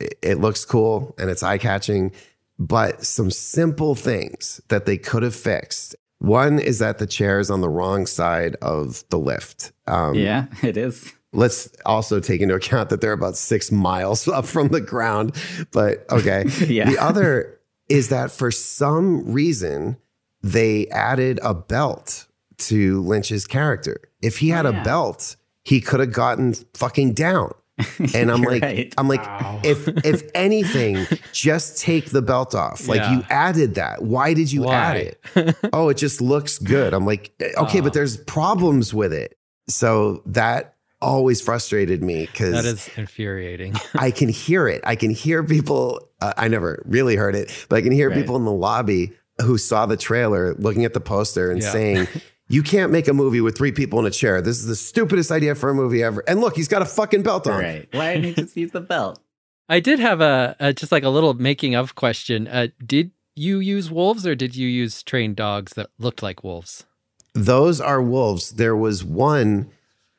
it, 0.00 0.18
it 0.22 0.40
looks 0.40 0.64
cool 0.64 1.14
and 1.18 1.28
it's 1.30 1.42
eye 1.42 1.58
catching, 1.58 2.12
but 2.58 3.04
some 3.04 3.30
simple 3.30 3.94
things 3.94 4.60
that 4.68 4.86
they 4.86 4.96
could 4.96 5.22
have 5.22 5.34
fixed. 5.34 5.94
One 6.20 6.58
is 6.58 6.78
that 6.80 6.98
the 6.98 7.06
chair 7.06 7.38
is 7.38 7.50
on 7.50 7.60
the 7.60 7.68
wrong 7.68 8.06
side 8.06 8.56
of 8.62 9.04
the 9.10 9.18
lift. 9.18 9.72
Um, 9.86 10.14
yeah, 10.14 10.46
it 10.62 10.76
is. 10.76 11.12
Let's 11.32 11.68
also 11.84 12.20
take 12.20 12.40
into 12.40 12.54
account 12.54 12.88
that 12.90 13.00
they're 13.00 13.12
about 13.12 13.36
six 13.36 13.70
miles 13.70 14.26
up 14.38 14.46
from 14.46 14.68
the 14.68 14.80
ground. 14.80 15.34
But 15.72 16.10
okay. 16.10 16.44
Yeah. 16.66 16.88
The 16.90 16.98
other 16.98 17.58
is 17.88 18.08
that 18.10 18.30
for 18.30 18.50
some 18.50 19.30
reason, 19.32 19.96
they 20.42 20.86
added 20.88 21.40
a 21.42 21.54
belt 21.54 22.26
to 22.58 23.02
Lynch's 23.02 23.46
character. 23.46 23.96
If 24.22 24.38
he 24.38 24.48
had 24.50 24.66
Oh, 24.66 24.70
a 24.70 24.82
belt, 24.84 25.36
he 25.64 25.80
could 25.80 26.00
have 26.00 26.12
gotten 26.12 26.54
fucking 26.74 27.12
down. 27.14 27.52
And 28.14 28.30
I'm 28.32 28.42
like, 28.42 28.62
right. 28.62 28.92
I'm 28.98 29.06
like, 29.06 29.24
Wow. 29.24 29.60
if 29.62 29.86
if 30.04 30.22
anything, 30.34 31.06
just 31.32 31.78
take 31.80 32.10
the 32.10 32.20
belt 32.22 32.54
off. 32.54 32.88
Like 32.88 33.00
Yeah. 33.00 33.12
you 33.18 33.22
added 33.30 33.76
that. 33.76 34.02
Why 34.02 34.34
did 34.34 34.50
you 34.50 34.68
add 34.68 34.96
it? 34.96 35.56
oh, 35.72 35.88
it 35.88 35.96
just 35.96 36.20
looks 36.20 36.58
good. 36.58 36.92
I'm 36.94 37.06
like, 37.06 37.32
eh, 37.40 37.52
okay, 37.58 37.78
Oh. 37.78 37.82
but 37.82 37.92
there's 37.92 38.16
problems 38.16 38.92
with 38.92 39.12
it. 39.12 39.38
So 39.68 40.22
that 40.26 40.74
always 41.00 41.40
frustrated 41.40 42.02
me 42.02 42.26
because 42.26 42.52
that 42.52 42.64
is 42.64 42.88
infuriating. 42.96 43.74
I 43.94 44.10
can 44.10 44.28
hear 44.28 44.68
it. 44.68 44.80
I 44.84 44.96
can 44.96 45.10
hear 45.10 45.42
people. 45.44 46.08
Uh, 46.20 46.32
I 46.36 46.48
never 46.48 46.82
really 46.86 47.16
heard 47.16 47.34
it, 47.34 47.66
but 47.68 47.76
I 47.76 47.82
can 47.82 47.92
hear 47.92 48.08
Right. 48.10 48.18
people 48.18 48.36
in 48.36 48.44
the 48.44 48.52
lobby 48.52 49.12
who 49.42 49.56
saw 49.58 49.86
the 49.86 49.96
trailer 49.96 50.54
looking 50.54 50.84
at 50.84 50.94
the 50.94 51.00
poster 51.00 51.50
and 51.50 51.62
Yeah. 51.62 51.72
saying, 51.72 52.08
You 52.50 52.62
can't 52.62 52.90
make 52.90 53.08
a 53.08 53.12
movie 53.12 53.42
with 53.42 53.58
three 53.58 53.72
people 53.72 53.98
in 53.98 54.06
a 54.06 54.10
chair. 54.10 54.40
This 54.40 54.58
is 54.58 54.66
the 54.66 54.74
stupidest 54.74 55.30
idea 55.30 55.54
for 55.54 55.68
a 55.68 55.74
movie 55.74 56.02
ever. 56.02 56.24
And 56.26 56.40
look, 56.40 56.56
he's 56.56 56.66
got 56.66 56.80
a 56.80 56.86
fucking 56.86 57.22
belt 57.22 57.46
on. 57.46 57.60
Right. 57.62 57.86
Why 57.92 58.14
didn't 58.14 58.24
he 58.24 58.32
just 58.42 58.56
use 58.56 58.70
the 58.72 58.80
belt? 58.80 59.20
I 59.68 59.80
did 59.80 59.98
have 59.98 60.22
a, 60.22 60.56
a 60.58 60.72
just 60.72 60.90
like 60.90 61.02
a 61.04 61.10
little 61.10 61.34
making 61.34 61.74
of 61.74 61.94
question. 61.94 62.48
Uh, 62.48 62.68
did 62.84 63.10
you 63.36 63.58
use 63.60 63.90
wolves 63.90 64.26
or 64.26 64.34
did 64.34 64.56
you 64.56 64.66
use 64.66 65.02
trained 65.02 65.36
dogs 65.36 65.74
that 65.74 65.90
looked 65.98 66.22
like 66.22 66.42
wolves? 66.42 66.86
Those 67.34 67.82
are 67.82 68.00
wolves. 68.02 68.52
There 68.52 68.74
was 68.74 69.04
one 69.04 69.70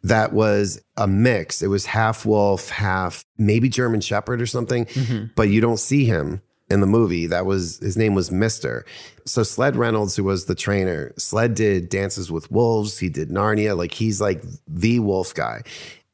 that 0.03 0.33
was 0.33 0.81
a 0.97 1.07
mix. 1.07 1.61
It 1.61 1.67
was 1.67 1.85
half 1.85 2.25
wolf, 2.25 2.69
half 2.69 3.25
maybe 3.37 3.69
German 3.69 4.01
Shepherd 4.01 4.41
or 4.41 4.45
something, 4.45 4.85
mm-hmm. 4.85 5.25
but 5.35 5.49
you 5.49 5.61
don't 5.61 5.79
see 5.79 6.05
him 6.05 6.41
in 6.69 6.81
the 6.81 6.87
movie. 6.87 7.27
That 7.27 7.45
was 7.45 7.79
his 7.79 7.97
name 7.97 8.13
was 8.13 8.31
Mister. 8.31 8.85
So 9.25 9.43
Sled 9.43 9.75
Reynolds, 9.75 10.15
who 10.15 10.23
was 10.23 10.45
the 10.45 10.55
trainer, 10.55 11.13
Sled 11.17 11.53
did 11.53 11.89
Dances 11.89 12.31
with 12.31 12.51
Wolves. 12.51 12.99
He 12.99 13.09
did 13.09 13.29
Narnia. 13.29 13.75
Like 13.77 13.93
he's 13.93 14.21
like 14.21 14.43
the 14.67 14.99
wolf 14.99 15.33
guy. 15.33 15.63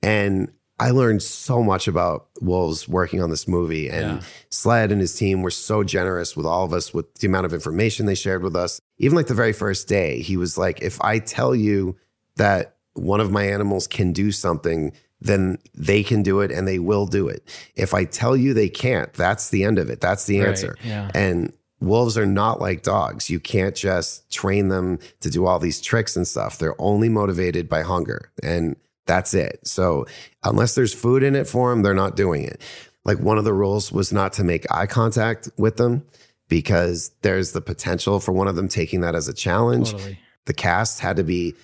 And 0.02 0.52
I 0.78 0.92
learned 0.92 1.24
so 1.24 1.64
much 1.64 1.88
about 1.88 2.28
wolves 2.42 2.88
working 2.88 3.22
on 3.22 3.30
this 3.30 3.48
movie. 3.48 3.88
And 3.88 4.18
Yeah. 4.18 4.22
Sled 4.50 4.92
and 4.92 5.00
his 5.00 5.16
team 5.16 5.42
were 5.42 5.52
so 5.52 5.84
generous 5.84 6.36
with 6.36 6.46
all 6.46 6.66
of 6.66 6.74
us 6.74 6.94
with 6.94 7.14
the 7.16 7.28
amount 7.28 7.46
of 7.46 7.54
information 7.54 8.06
they 8.06 8.16
shared 8.16 8.44
with 8.44 8.56
us. 8.56 8.82
Even 8.98 9.16
like 9.16 9.28
the 9.28 9.34
very 9.34 9.54
first 9.54 9.88
day, 9.88 10.20
he 10.20 10.36
was 10.36 10.58
like, 10.58 10.82
if 10.82 11.02
I 11.02 11.20
tell 11.20 11.56
you 11.56 11.96
that 12.36 12.75
one 12.96 13.22
of 13.22 13.32
my 13.32 13.44
animals 13.46 13.88
can 13.88 14.12
do 14.12 14.32
something, 14.32 14.92
then 15.22 15.58
they 15.74 16.04
can 16.04 16.24
do 16.24 16.42
it 16.42 16.52
and 16.52 16.68
they 16.68 16.80
will 16.80 17.06
do 17.06 17.28
it. 17.28 17.48
If 17.76 17.94
I 17.94 18.04
tell 18.06 18.36
you 18.36 18.54
they 18.54 18.70
can't, 18.70 19.14
that's 19.14 19.50
the 19.50 19.64
end 19.64 19.80
of 19.80 19.90
it. 19.90 20.02
That's 20.02 20.26
the 20.26 20.40
Right, 20.40 20.50
answer. 20.50 20.76
yeah. 20.84 21.10
And 21.14 21.54
wolves 21.80 22.18
are 22.18 22.26
not 22.26 22.60
like 22.60 22.84
dogs. 22.84 23.30
You 23.30 23.40
can't 23.40 23.76
just 23.76 24.30
train 24.32 24.70
them 24.70 25.00
to 25.22 25.30
do 25.30 25.46
all 25.46 25.60
these 25.60 25.80
tricks 25.82 26.16
and 26.16 26.28
stuff. 26.28 26.58
They're 26.58 26.80
only 26.82 27.10
motivated 27.10 27.70
by 27.70 27.82
hunger. 27.84 28.32
And 28.44 28.76
that's 29.06 29.34
it. 29.34 29.60
So 29.64 30.06
unless 30.44 30.76
there's 30.76 30.94
food 30.94 31.22
in 31.24 31.36
it 31.36 31.48
for 31.48 31.70
them, 31.70 31.84
they're 31.84 31.94
not 31.94 32.16
doing 32.16 32.44
it. 32.44 32.62
Like 33.04 33.20
one 33.20 33.38
of 33.38 33.44
the 33.46 33.54
rules 33.54 33.92
was 33.92 34.12
not 34.12 34.34
to 34.34 34.44
make 34.44 34.66
eye 34.72 34.88
contact 34.88 35.48
with 35.58 35.78
them 35.78 36.04
because 36.50 37.12
there's 37.22 37.52
the 37.52 37.62
potential 37.62 38.20
for 38.20 38.32
one 38.32 38.48
of 38.48 38.56
them 38.56 38.68
taking 38.68 39.02
that 39.02 39.16
as 39.16 39.28
a 39.28 39.34
challenge. 39.34 39.92
Totally. 39.92 40.20
The 40.46 40.54
cast 40.54 41.00
had 41.00 41.18
to 41.18 41.24
be 41.24 41.56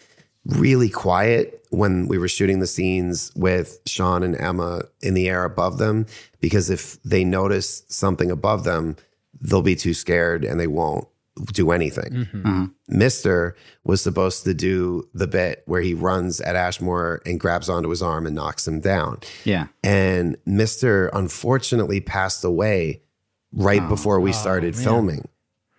really 0.45 0.89
quiet 0.89 1.65
when 1.69 2.07
we 2.07 2.17
were 2.17 2.27
shooting 2.27 2.59
the 2.59 2.67
scenes 2.67 3.31
with 3.35 3.79
Shawn 3.85 4.23
and 4.23 4.35
Emma 4.39 4.81
in 5.01 5.13
the 5.13 5.29
air 5.29 5.43
above 5.45 5.77
them 5.77 6.05
because 6.39 6.69
if 6.69 7.01
they 7.03 7.23
notice 7.23 7.83
something 7.87 8.31
above 8.31 8.63
them, 8.63 8.95
they'll 9.39 9.61
be 9.61 9.75
too 9.75 9.93
scared 9.93 10.43
and 10.43 10.59
they 10.59 10.67
won't 10.67 11.07
do 11.53 11.71
anything. 11.71 12.27
Mhm. 12.33 12.71
Mister 12.89 13.55
was 13.85 14.01
supposed 14.01 14.43
to 14.43 14.53
do 14.53 15.07
the 15.13 15.27
bit 15.27 15.63
where 15.65 15.81
he 15.81 15.93
runs 15.93 16.41
at 16.41 16.55
Ashmore 16.57 17.21
and 17.25 17.39
grabs 17.39 17.69
onto 17.69 17.89
his 17.89 18.01
arm 18.01 18.25
and 18.27 18.35
knocks 18.35 18.67
him 18.67 18.81
down. 18.81 19.19
Yeah. 19.45 19.67
And 19.83 20.35
Mister 20.45 21.07
unfortunately 21.13 22.01
passed 22.01 22.43
away 22.43 23.01
right 23.53 23.81
Oh. 23.81 23.87
before 23.89 24.19
we 24.19 24.31
Oh, 24.31 24.33
started 24.33 24.75
man. 24.75 24.83
filming. 24.83 25.27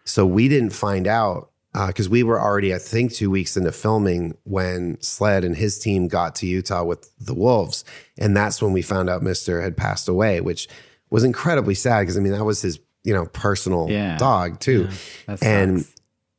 So 0.05 0.25
we 0.27 0.49
didn't 0.49 0.73
find 0.73 1.07
out 1.07 1.51
Uh, 1.75 1.87
because 1.87 2.07
we 2.09 2.23
were 2.23 2.39
already, 2.39 2.75
I 2.75 2.79
think, 2.79 3.15
two 3.15 3.31
weeks 3.31 3.57
into 3.57 3.73
filming 3.73 4.37
when 4.45 5.01
Sled 5.01 5.43
and 5.43 5.57
his 5.57 5.79
team 5.79 6.07
got 6.07 6.35
to 6.37 6.47
Utah 6.47 6.85
with 6.85 7.11
the 7.19 7.33
Wolves. 7.33 7.83
And 8.19 8.37
that's 8.37 8.61
when 8.61 8.73
we 8.73 8.83
found 8.83 9.09
out 9.09 9.23
Mister 9.23 9.63
had 9.63 9.75
passed 9.77 10.07
away, 10.07 10.43
which 10.43 10.69
was 11.09 11.25
incredibly 11.25 11.75
sad 11.75 12.01
because 12.03 12.19
I 12.19 12.21
mean, 12.21 12.33
that 12.33 12.45
was 12.45 12.61
his, 12.61 12.79
you 13.05 13.15
know, 13.15 13.25
personal 13.27 13.89
Yeah. 13.91 14.19
dog 14.19 14.61
too. 14.61 14.89
That 15.27 15.43
And 15.43 15.87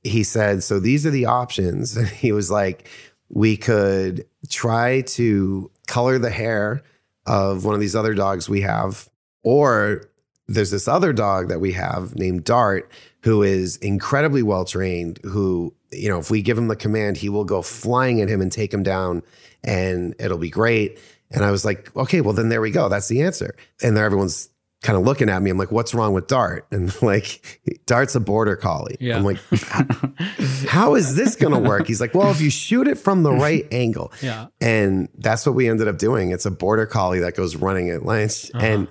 he 0.03 0.23
said, 0.23 0.61
So 0.63 0.79
these 0.79 1.03
are 1.05 1.11
the 1.11 1.25
options. 1.25 1.97
And 1.97 2.07
he 2.07 2.31
was 2.31 2.51
like, 2.51 2.87
We 3.29 3.57
could 3.57 4.27
try 4.49 5.01
to 5.01 5.71
color 5.87 6.19
the 6.19 6.29
hair 6.29 6.83
of 7.25 7.65
one 7.65 7.73
of 7.73 7.81
these 7.81 7.95
other 7.95 8.13
dogs 8.13 8.47
we 8.47 8.61
have, 8.61 9.09
or 9.41 10.03
there's 10.47 10.69
this 10.71 10.87
other 10.87 11.11
dog 11.11 11.47
that 11.49 11.59
we 11.59 11.71
have 11.71 12.15
named 12.15 12.43
Dart, 12.43 12.91
who 13.23 13.41
is 13.41 13.77
incredibly 13.77 14.43
well 14.43 14.65
trained, 14.65 15.19
who, 15.23 15.73
you 15.91 16.09
know, 16.09 16.19
if 16.19 16.29
we 16.29 16.41
give 16.41 16.57
him 16.57 16.67
the 16.67 16.75
command, 16.75 17.17
he 17.17 17.29
will 17.29 17.45
go 17.45 17.61
flying 17.61 18.21
at 18.21 18.27
him 18.27 18.41
and 18.41 18.51
take 18.51 18.73
him 18.73 18.83
down 18.83 19.23
and 19.63 20.13
it'll 20.19 20.37
be 20.37 20.49
great. 20.49 20.99
And 21.31 21.43
I 21.43 21.49
was 21.49 21.63
like, 21.63 21.95
okay, 21.95 22.21
well, 22.21 22.33
then 22.33 22.49
there 22.49 22.61
we 22.61 22.69
go. 22.69 22.89
That's 22.89 23.07
the 23.07 23.21
answer. 23.21 23.55
And 23.81 23.95
there 23.95 24.05
everyone's 24.05 24.49
kind 24.81 24.97
of 24.97 25.05
looking 25.05 25.29
at 25.29 25.41
me. 25.41 25.49
I'm 25.49 25.57
like, 25.57 25.71
what's 25.71 25.93
wrong 25.93 26.13
with 26.13 26.27
Dart? 26.27 26.67
And 26.69 26.93
like, 27.01 27.61
Dart's 27.85 28.13
a 28.13 28.19
border 28.19 28.57
collie. 28.57 28.97
Yeah. 28.99 29.15
I'm 29.15 29.23
like, 29.23 29.39
how 30.67 30.95
is 30.95 31.15
this 31.15 31.37
going 31.37 31.53
to 31.53 31.59
work? 31.59 31.87
He's 31.87 32.01
like, 32.01 32.13
well, 32.13 32.29
if 32.29 32.41
you 32.41 32.49
shoot 32.49 32.89
it 32.89 32.95
from 32.95 33.23
the 33.23 33.31
right 33.31 33.65
angle. 33.71 34.11
Yeah. 34.21 34.47
And 34.59 35.07
that's 35.17 35.45
what 35.45 35.55
we 35.55 35.69
ended 35.69 35.87
up 35.87 35.97
doing. 35.97 36.31
It's 36.31 36.45
a 36.45 36.51
border 36.51 36.85
collie 36.85 37.19
that 37.19 37.35
goes 37.35 37.55
running 37.55 37.89
at 37.89 38.05
Lynch. 38.05 38.51
Uh-huh. 38.53 38.65
And 38.65 38.87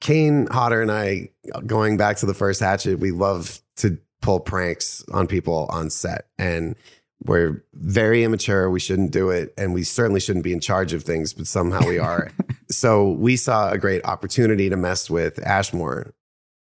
Kane 0.00 0.48
Hodder 0.48 0.82
and 0.82 0.90
I, 0.90 1.30
going 1.64 1.96
back 1.96 2.18
to 2.18 2.26
the 2.26 2.34
first 2.34 2.60
hatchet, 2.60 2.98
we 2.98 3.12
love 3.12 3.60
to 3.78 3.98
pull 4.20 4.40
pranks 4.40 5.04
on 5.12 5.26
people 5.26 5.66
on 5.70 5.90
set. 5.90 6.26
And 6.38 6.76
we're 7.24 7.64
very 7.74 8.22
immature. 8.22 8.70
We 8.70 8.80
shouldn't 8.80 9.10
do 9.10 9.30
it. 9.30 9.52
And 9.58 9.74
we 9.74 9.82
certainly 9.82 10.20
shouldn't 10.20 10.44
be 10.44 10.52
in 10.52 10.60
charge 10.60 10.92
of 10.92 11.02
things, 11.02 11.32
but 11.32 11.46
somehow 11.46 11.84
we 11.86 11.98
are. 11.98 12.30
so 12.70 13.10
we 13.12 13.36
saw 13.36 13.70
a 13.70 13.78
great 13.78 14.04
opportunity 14.04 14.68
to 14.68 14.76
mess 14.76 15.10
with 15.10 15.44
Ashmore. 15.44 16.14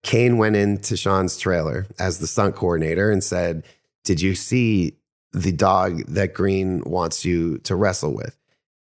Kane 0.04 0.38
went 0.38 0.56
into 0.56 0.98
Shawn's 0.98 1.38
trailer 1.38 1.88
as 1.98 2.20
the 2.20 2.28
stunt 2.28 2.56
coordinator 2.56 3.10
and 3.10 3.24
said, 3.24 3.64
Did 4.04 4.22
you 4.22 4.36
see 4.36 4.98
the 5.32 5.52
dog 5.52 6.06
that 6.08 6.34
Green 6.34 6.84
wants 6.86 7.26
you 7.26 7.58
to 7.60 7.76
wrestle 7.76 8.14
with? 8.14 8.38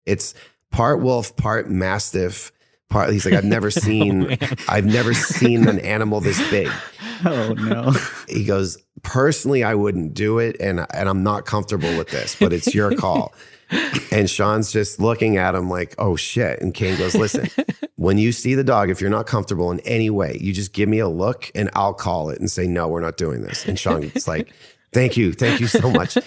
It's 0.06 0.34
part 0.70 1.00
wolf, 1.00 1.36
part 1.36 1.70
mastiff. 1.70 2.52
Part, 2.90 3.10
he's 3.10 3.24
like, 3.24 3.34
I've 3.34 3.44
never 3.44 3.66
oh, 3.68 3.70
seen, 3.70 4.38
I've 4.68 4.86
never 4.86 5.14
seen 5.14 5.68
an 5.68 5.80
animal 5.80 6.20
this 6.20 6.38
big. 6.50 6.70
Oh 7.26 7.54
no. 7.54 7.94
He 8.28 8.44
goes, 8.44 8.76
personally, 9.02 9.62
I 9.64 9.74
wouldn't 9.76 10.12
do 10.14 10.40
it, 10.40 10.56
and 10.60 10.84
and 10.92 11.08
I'm 11.08 11.22
not 11.22 11.46
comfortable 11.46 11.96
with 11.96 12.08
this, 12.08 12.36
but 12.38 12.52
it's 12.52 12.74
your 12.74 12.94
call. 12.96 13.32
And 14.12 14.28
Shawn's 14.28 14.70
just 14.70 15.00
looking 15.00 15.36
at 15.36 15.54
him 15.54 15.68
like, 15.68 15.94
oh 15.98 16.16
shit. 16.16 16.60
And 16.60 16.72
Kane 16.74 16.96
goes, 16.96 17.14
listen, 17.14 17.48
when 17.96 18.18
you 18.18 18.30
see 18.30 18.54
the 18.54 18.62
dog, 18.62 18.90
if 18.90 19.00
you're 19.00 19.10
not 19.10 19.26
comfortable 19.26 19.72
in 19.72 19.80
any 19.80 20.10
way, 20.10 20.38
you 20.40 20.52
just 20.52 20.72
give 20.72 20.88
me 20.88 20.98
a 21.00 21.08
look 21.08 21.50
and 21.54 21.70
I'll 21.74 21.94
call 21.94 22.30
it 22.30 22.38
and 22.38 22.48
say, 22.48 22.66
no, 22.66 22.86
we're 22.86 23.00
not 23.00 23.16
doing 23.16 23.42
this. 23.42 23.66
And 23.66 23.78
Shawn's 23.78 24.28
like, 24.28 24.52
thank 24.92 25.16
you. 25.16 25.32
Thank 25.32 25.60
you 25.60 25.66
so 25.66 25.90
much. 25.90 26.18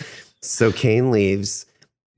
So 0.41 0.71
Kane 0.71 1.11
leaves 1.11 1.65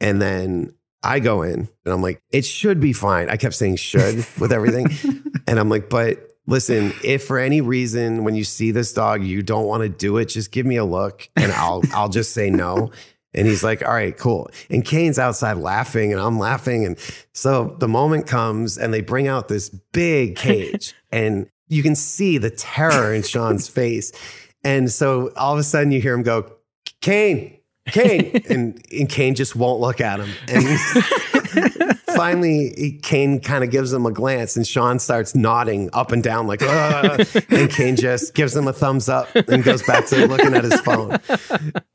and 0.02 0.22
then 0.22 0.74
I 1.04 1.20
go 1.20 1.42
in 1.44 1.70
and 1.86 1.94
I'm 1.94 2.02
like, 2.02 2.22
it 2.32 2.46
should 2.46 2.80
be 2.80 2.94
fine. 2.94 3.30
I 3.30 3.38
kept 3.38 3.56
saying 3.56 3.78
should 3.78 4.26
with 4.40 4.52
everything. 4.52 4.88
and 5.48 5.60
I'm 5.60 5.70
like, 5.70 5.90
but 5.90 6.30
listen, 6.46 6.94
if 7.04 7.24
for 7.24 7.38
any 7.38 7.62
reason 7.62 8.24
when 8.24 8.36
you 8.36 8.44
see 8.44 8.72
this 8.72 8.92
dog, 8.92 9.24
you 9.24 9.42
don't 9.42 9.66
want 9.66 9.84
to 9.84 9.90
do 9.90 10.18
it, 10.18 10.26
just 10.26 10.52
give 10.52 10.66
me 10.66 10.76
a 10.76 10.86
look 10.86 11.30
and 11.36 11.52
I'll 11.54 11.82
I'll 11.94 12.10
just 12.10 12.34
say 12.34 12.50
no. 12.50 12.92
And 13.34 13.48
he's 13.48 13.64
like, 13.64 13.86
all 13.86 13.94
right, 13.94 14.18
cool. 14.18 14.50
And 14.72 14.84
Kane's 14.84 15.20
outside 15.20 15.58
laughing 15.58 16.12
and 16.12 16.20
I'm 16.20 16.40
laughing. 16.40 16.84
And 16.86 16.98
so 17.32 17.76
the 17.80 17.88
moment 17.88 18.26
comes 18.26 18.78
and 18.78 18.92
they 18.92 19.02
bring 19.02 19.28
out 19.28 19.48
this 19.48 19.70
big 19.70 20.36
cage 20.36 20.96
and 21.12 21.48
you 21.68 21.84
can 21.84 21.96
see 21.96 22.40
the 22.40 22.50
terror 22.50 23.14
in 23.14 23.22
Shawn's 23.22 23.68
face. 23.68 24.12
And 24.64 24.92
so 24.92 25.32
all 25.38 25.54
of 25.54 25.60
a 25.60 25.64
sudden 25.64 25.92
you 25.92 26.02
hear 26.02 26.16
him 26.16 26.24
go, 26.24 26.52
Kane, 27.02 27.59
Kane. 27.92 28.42
And, 28.50 28.84
and 28.92 29.08
Kane 29.08 29.36
just 29.36 29.56
won't 29.56 29.80
look 29.80 30.02
at 30.02 30.20
him. 30.20 30.30
And 30.48 31.98
finally, 32.16 33.00
Kane 33.04 33.40
kind 33.40 33.64
of 33.64 33.70
gives 33.70 33.94
him 33.94 34.06
a 34.06 34.12
glance 34.12 34.56
and 34.56 34.66
Shawn 34.66 34.98
starts 35.00 35.36
nodding 35.36 35.90
up 35.94 36.12
and 36.12 36.24
down 36.24 36.48
like, 36.48 36.62
"Ugh." 36.64 37.28
and 37.50 37.70
Kane 37.70 37.96
just 37.96 38.34
gives 38.34 38.56
him 38.56 38.68
a 38.68 38.74
thumbs 38.74 39.08
up 39.08 39.34
and 39.36 39.64
goes 39.64 39.84
back 39.84 40.08
to 40.08 40.28
looking 40.28 40.56
at 40.56 40.64
his 40.64 40.80
phone. 40.82 41.20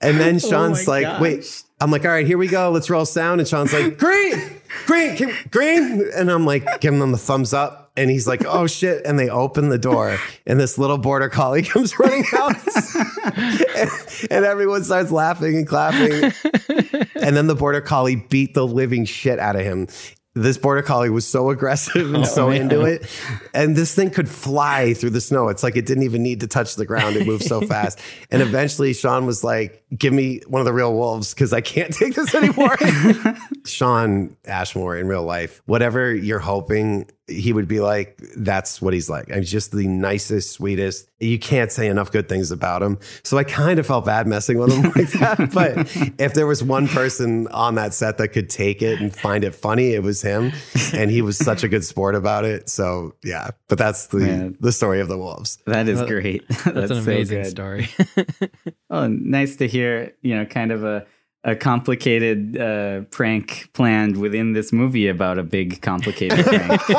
And 0.01 0.21
then 0.21 0.37
oh 0.37 0.39
Shawn's 0.39 0.87
my 0.87 0.93
like, 0.93 1.05
gosh. 1.05 1.21
wait, 1.21 1.63
I'm 1.81 1.91
like, 1.91 2.05
all 2.05 2.11
right, 2.13 2.27
here 2.27 2.39
we 2.39 2.47
go. 2.49 2.71
Let's 2.71 2.89
roll 2.89 3.05
sound. 3.05 3.41
And 3.41 3.49
Shawn's 3.49 3.73
like, 3.73 3.99
green, 3.99 4.41
green, 4.87 5.35
green. 5.51 6.09
And 6.15 6.31
I'm 6.31 6.47
like, 6.47 6.81
giving 6.81 7.01
them 7.01 7.13
the 7.13 7.19
thumbs 7.19 7.53
up. 7.53 7.84
And 7.97 8.11
he's 8.11 8.27
like, 8.27 8.45
"Oh 8.45 8.67
shit!" 8.67 9.07
And 9.07 9.19
they 9.19 9.29
open 9.29 9.69
the 9.69 9.79
door, 9.79 10.19
and 10.47 10.59
this 10.59 10.79
little 10.79 10.99
border 10.99 11.29
collie 11.29 11.63
comes 11.75 11.99
running 11.99 12.25
out, 12.37 12.57
and, 13.37 13.91
and 14.31 14.45
everyone 14.45 14.83
starts 14.85 15.13
laughing 15.13 15.57
and 15.57 15.67
clapping. 15.67 16.33
and 17.15 17.37
then 17.37 17.47
the 17.47 17.55
border 17.55 17.81
collie 17.81 18.17
beat 18.17 18.55
the 18.55 18.67
living 18.67 19.05
shit 19.05 19.39
out 19.39 19.57
of 19.57 19.63
him. 19.63 19.87
This 20.37 20.59
border 20.59 20.83
collie 20.83 21.11
was 21.11 21.25
so 21.25 21.51
aggressive 21.51 22.13
and 22.13 22.25
oh, 22.25 22.29
so 22.29 22.51
into 22.51 22.83
it, 22.85 23.09
and 23.55 23.77
this 23.77 23.95
thing 23.95 24.11
could 24.11 24.29
fly 24.29 24.93
through 24.93 25.11
the 25.11 25.21
snow. 25.21 25.47
It's 25.47 25.63
like 25.63 25.77
it 25.77 25.87
didn't 25.87 26.03
even 26.03 26.25
need 26.25 26.41
to 26.41 26.49
touch 26.49 26.75
the 26.75 26.85
ground; 26.85 27.15
it 27.15 27.25
moved 27.25 27.45
so 27.45 27.61
fast. 27.67 28.01
And 28.33 28.43
eventually, 28.43 28.93
Shawn 28.95 29.27
was 29.27 29.45
like, 29.45 29.84
"Give 29.97 30.13
me 30.13 30.41
one 30.47 30.61
of 30.61 30.67
the 30.67 30.73
real 30.73 30.95
wolves 30.95 31.35
because 31.35 31.53
I 31.53 31.61
can't 31.61 31.93
take 31.93 32.15
this 32.15 32.35
anymore." 32.35 32.77
Shawn 33.67 34.37
Ashmore 34.47 34.97
in 34.97 35.09
real 35.09 35.25
life, 35.25 35.63
whatever 35.67 36.15
you're 36.15 36.39
hoping 36.39 37.09
he 37.27 37.55
would 37.55 37.67
be 37.67 37.81
like, 37.81 38.21
that's 38.37 38.83
what 38.83 38.93
he's 38.93 39.09
like. 39.09 39.31
He's 39.33 39.51
just 39.51 39.73
the 39.73 39.87
nicest, 39.89 40.53
sweetest. 40.53 41.09
You 41.21 41.39
can't 41.39 41.73
say 41.73 41.87
enough 41.89 42.13
good 42.13 42.29
things 42.29 42.51
about 42.51 42.83
him. 42.83 42.99
So 43.23 43.39
I 43.39 43.45
kind 43.45 43.79
of 43.79 43.87
felt 43.87 44.05
bad 44.05 44.27
messing 44.27 44.59
with 44.59 44.71
him 44.71 44.83
like 44.95 45.11
that. 45.21 45.51
But 45.55 46.21
if 46.21 46.35
there 46.35 46.47
was 46.47 46.63
one 46.63 46.87
person 46.87 47.49
on 47.49 47.77
that 47.77 47.95
set 47.95 48.19
that 48.19 48.29
could 48.29 48.51
take 48.51 48.83
it 48.83 49.01
and 49.01 49.15
find 49.17 49.43
it 49.43 49.55
funny, 49.55 49.95
it 49.95 50.03
was 50.03 50.21
him. 50.21 50.53
And 50.93 51.11
he 51.11 51.23
was 51.23 51.39
such 51.39 51.65
a 51.65 51.69
good 51.69 51.83
sport 51.83 52.15
about 52.15 52.45
it. 52.45 52.69
So 52.69 53.15
yeah, 53.25 53.53
but 53.69 53.79
that's 53.79 54.09
the 54.09 54.19
Man. 54.19 54.57
the 54.61 54.71
story 54.73 55.01
of 55.01 55.09
the 55.09 55.17
wolves. 55.17 55.57
That 55.65 55.89
is 55.89 56.01
That- 56.01 56.09
great. 56.09 56.47
That's, 56.49 56.67
an 56.67 56.89
so 56.89 56.95
amazing 56.97 57.43
good. 57.45 57.51
story. 57.51 57.89
Oh, 58.91 59.07
nice 59.09 59.57
to 59.57 59.67
hear, 59.67 59.84
you 60.23 60.35
know, 60.37 60.45
kind 60.45 60.73
of 60.73 60.85
a, 60.85 61.07
a 61.45 61.55
complicated 61.55 62.57
uh, 62.59 63.03
prank 63.11 63.69
planned 63.75 64.17
within 64.17 64.55
this 64.55 64.73
movie 64.73 65.09
about 65.09 65.39
a 65.39 65.43
big 65.43 65.83
complicated 65.83 66.45
prank. 66.47 66.81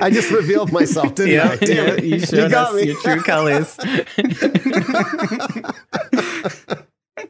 I 0.00 0.10
just 0.12 0.30
revealed 0.30 0.72
myself, 0.72 1.14
didn't 1.14 1.40
I? 1.40 1.56
Damn 1.56 1.98
it. 1.98 2.04
you 2.04 2.20
showed 2.20 2.50
got 2.50 2.74
us 2.74 2.80
me. 2.80 2.86
your 2.86 3.00
true 3.00 3.22
colors. 3.22 3.76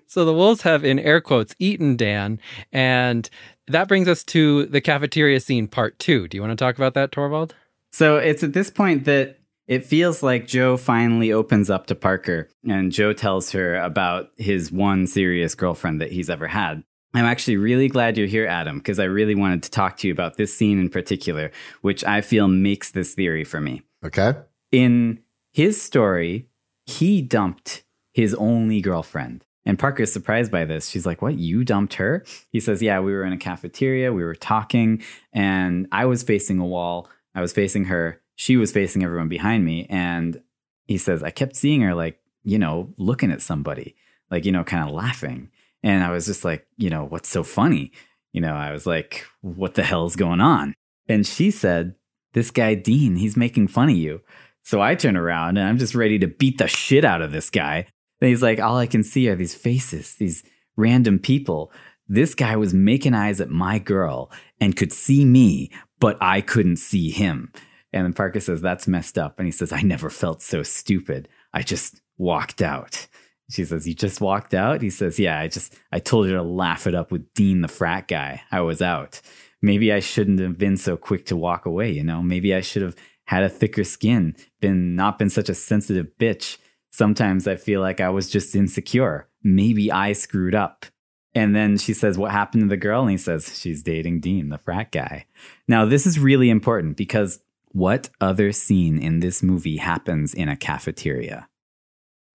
So 0.06 0.24
the 0.24 0.32
wolves 0.32 0.62
have, 0.62 0.84
in 0.84 1.00
air 1.00 1.20
quotes, 1.20 1.56
eaten 1.58 1.96
Dan. 1.96 2.38
And 2.72 3.28
that 3.66 3.88
brings 3.88 4.06
us 4.06 4.22
to 4.24 4.66
the 4.66 4.80
cafeteria 4.80 5.40
scene 5.40 5.66
part 5.66 5.98
two. 5.98 6.28
Do 6.28 6.36
you 6.36 6.42
want 6.42 6.56
to 6.56 6.62
talk 6.64 6.76
about 6.76 6.94
that, 6.94 7.10
Torvald? 7.10 7.54
So 7.92 8.18
it's 8.18 8.44
at 8.44 8.52
this 8.52 8.70
point 8.70 9.04
that 9.06 9.38
it 9.66 9.86
feels 9.86 10.22
like 10.22 10.46
Joe 10.46 10.76
finally 10.76 11.32
opens 11.32 11.70
up 11.70 11.86
to 11.86 11.94
Parker, 11.94 12.48
and 12.68 12.92
Joe 12.92 13.12
tells 13.12 13.52
her 13.52 13.76
about 13.76 14.30
his 14.36 14.70
one 14.70 15.06
serious 15.06 15.54
girlfriend 15.54 16.00
that 16.00 16.12
he's 16.12 16.30
ever 16.30 16.46
had. 16.46 16.84
I'm 17.14 17.24
actually 17.24 17.56
really 17.56 17.88
glad 17.88 18.18
you're 18.18 18.26
here, 18.26 18.46
Adam, 18.46 18.78
because 18.78 18.98
I 18.98 19.04
really 19.04 19.36
wanted 19.36 19.62
to 19.62 19.70
talk 19.70 19.96
to 19.98 20.08
you 20.08 20.12
about 20.12 20.36
this 20.36 20.56
scene 20.56 20.80
in 20.80 20.90
particular, 20.90 21.52
which 21.80 22.02
I 22.04 22.20
feel 22.20 22.48
makes 22.48 22.90
this 22.90 23.14
theory 23.14 23.44
for 23.44 23.60
me. 23.60 23.82
Okay. 24.04 24.34
In 24.72 25.20
his 25.52 25.80
story, 25.80 26.48
he 26.86 27.22
dumped 27.22 27.84
his 28.12 28.34
only 28.34 28.80
girlfriend. 28.80 29.44
And 29.64 29.78
Parker's 29.78 30.12
surprised 30.12 30.50
by 30.50 30.64
this. 30.64 30.88
She's 30.88 31.06
like, 31.06 31.22
What? 31.22 31.38
You 31.38 31.64
dumped 31.64 31.94
her? 31.94 32.24
He 32.50 32.60
says, 32.60 32.82
Yeah, 32.82 33.00
we 33.00 33.12
were 33.12 33.24
in 33.24 33.32
a 33.32 33.38
cafeteria. 33.38 34.12
We 34.12 34.24
were 34.24 34.34
talking, 34.34 35.02
and 35.32 35.86
I 35.90 36.04
was 36.06 36.22
facing 36.22 36.58
a 36.58 36.66
wall. 36.66 37.08
I 37.34 37.40
was 37.40 37.52
facing 37.52 37.84
her. 37.86 38.20
She 38.36 38.56
was 38.56 38.72
facing 38.72 39.02
everyone 39.02 39.28
behind 39.28 39.64
me. 39.64 39.86
And 39.88 40.40
he 40.86 40.98
says, 40.98 41.22
I 41.22 41.30
kept 41.30 41.56
seeing 41.56 41.80
her, 41.82 41.94
like, 41.94 42.18
you 42.42 42.58
know, 42.58 42.92
looking 42.98 43.30
at 43.30 43.42
somebody, 43.42 43.96
like, 44.30 44.44
you 44.44 44.52
know, 44.52 44.64
kind 44.64 44.88
of 44.88 44.94
laughing. 44.94 45.50
And 45.82 46.02
I 46.02 46.10
was 46.10 46.26
just 46.26 46.44
like, 46.44 46.66
you 46.76 46.90
know, 46.90 47.04
what's 47.04 47.28
so 47.28 47.42
funny? 47.42 47.92
You 48.32 48.40
know, 48.40 48.54
I 48.54 48.72
was 48.72 48.86
like, 48.86 49.26
What 49.40 49.74
the 49.74 49.82
hell's 49.82 50.16
going 50.16 50.40
on? 50.40 50.74
And 51.08 51.26
she 51.26 51.50
said, 51.50 51.94
This 52.32 52.50
guy, 52.50 52.74
Dean, 52.74 53.16
he's 53.16 53.36
making 53.36 53.68
fun 53.68 53.90
of 53.90 53.96
you. 53.96 54.20
So 54.64 54.80
I 54.80 54.94
turn 54.94 55.16
around 55.16 55.58
and 55.58 55.68
I'm 55.68 55.78
just 55.78 55.94
ready 55.94 56.18
to 56.18 56.26
beat 56.26 56.58
the 56.58 56.66
shit 56.66 57.04
out 57.04 57.20
of 57.20 57.32
this 57.32 57.50
guy. 57.50 57.86
And 58.20 58.30
he's 58.30 58.42
like, 58.42 58.58
all 58.58 58.78
I 58.78 58.86
can 58.86 59.04
see 59.04 59.28
are 59.28 59.36
these 59.36 59.54
faces, 59.54 60.14
these 60.14 60.42
random 60.76 61.18
people. 61.18 61.70
This 62.08 62.34
guy 62.34 62.56
was 62.56 62.72
making 62.72 63.14
eyes 63.14 63.40
at 63.40 63.50
my 63.50 63.78
girl 63.78 64.32
and 64.60 64.74
could 64.74 64.92
see 64.92 65.24
me, 65.26 65.70
but 66.00 66.16
I 66.20 66.40
couldn't 66.40 66.76
see 66.76 67.10
him. 67.10 67.52
And 67.94 68.04
then 68.04 68.12
Parker 68.12 68.40
says, 68.40 68.60
that's 68.60 68.88
messed 68.88 69.16
up. 69.16 69.38
And 69.38 69.46
he 69.46 69.52
says, 69.52 69.72
I 69.72 69.82
never 69.82 70.10
felt 70.10 70.42
so 70.42 70.64
stupid. 70.64 71.28
I 71.52 71.62
just 71.62 72.00
walked 72.18 72.60
out. 72.60 73.06
She 73.50 73.64
says, 73.64 73.86
You 73.86 73.94
just 73.94 74.20
walked 74.20 74.54
out? 74.54 74.82
He 74.82 74.90
says, 74.90 75.18
Yeah, 75.18 75.38
I 75.38 75.48
just, 75.48 75.74
I 75.92 75.98
told 76.00 76.26
her 76.26 76.32
to 76.32 76.42
laugh 76.42 76.86
it 76.86 76.94
up 76.94 77.12
with 77.12 77.32
Dean, 77.34 77.60
the 77.60 77.68
frat 77.68 78.08
guy. 78.08 78.42
I 78.50 78.62
was 78.62 78.82
out. 78.82 79.20
Maybe 79.62 79.92
I 79.92 80.00
shouldn't 80.00 80.40
have 80.40 80.58
been 80.58 80.76
so 80.76 80.96
quick 80.96 81.26
to 81.26 81.36
walk 81.36 81.66
away, 81.66 81.90
you 81.90 82.02
know? 82.02 82.22
Maybe 82.22 82.54
I 82.54 82.60
should 82.60 82.82
have 82.82 82.96
had 83.26 83.44
a 83.44 83.48
thicker 83.48 83.84
skin, 83.84 84.34
been 84.60 84.96
not 84.96 85.18
been 85.18 85.30
such 85.30 85.48
a 85.48 85.54
sensitive 85.54 86.08
bitch. 86.18 86.58
Sometimes 86.90 87.46
I 87.46 87.56
feel 87.56 87.80
like 87.80 88.00
I 88.00 88.10
was 88.10 88.28
just 88.28 88.56
insecure. 88.56 89.28
Maybe 89.42 89.92
I 89.92 90.14
screwed 90.14 90.54
up. 90.54 90.86
And 91.34 91.54
then 91.54 91.76
she 91.76 91.92
says, 91.92 92.16
What 92.16 92.30
happened 92.30 92.62
to 92.62 92.68
the 92.68 92.76
girl? 92.76 93.02
And 93.02 93.10
he 93.10 93.18
says, 93.18 93.58
She's 93.58 93.82
dating 93.82 94.20
Dean, 94.20 94.48
the 94.48 94.58
frat 94.58 94.90
guy. 94.90 95.26
Now, 95.68 95.84
this 95.84 96.06
is 96.06 96.18
really 96.18 96.50
important 96.50 96.96
because 96.96 97.40
what 97.74 98.08
other 98.20 98.52
scene 98.52 98.98
in 98.98 99.20
this 99.20 99.42
movie 99.42 99.76
happens 99.76 100.32
in 100.32 100.48
a 100.48 100.56
cafeteria? 100.56 101.48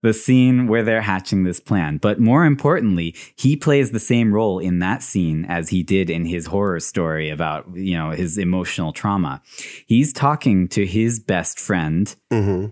The 0.04 0.14
scene 0.14 0.68
where 0.68 0.84
they're 0.84 1.02
hatching 1.02 1.44
this 1.44 1.60
plan. 1.60 1.98
But 1.98 2.20
more 2.20 2.46
importantly, 2.46 3.16
he 3.36 3.58
plays 3.58 3.92
the 3.92 4.00
same 4.00 4.34
role 4.34 4.60
in 4.60 4.80
that 4.80 5.02
scene 5.02 5.46
as 5.46 5.70
he 5.70 5.82
did 5.82 6.10
in 6.10 6.26
his 6.26 6.46
horror 6.46 6.80
story 6.80 7.30
about, 7.30 7.66
you 7.74 7.98
know, 7.98 8.12
his 8.12 8.38
emotional 8.38 8.94
trauma. 8.94 9.42
He's 9.88 10.14
talking 10.14 10.68
to 10.70 10.86
his 10.86 11.20
best 11.20 11.60
friend, 11.60 12.16
hmm 12.30 12.68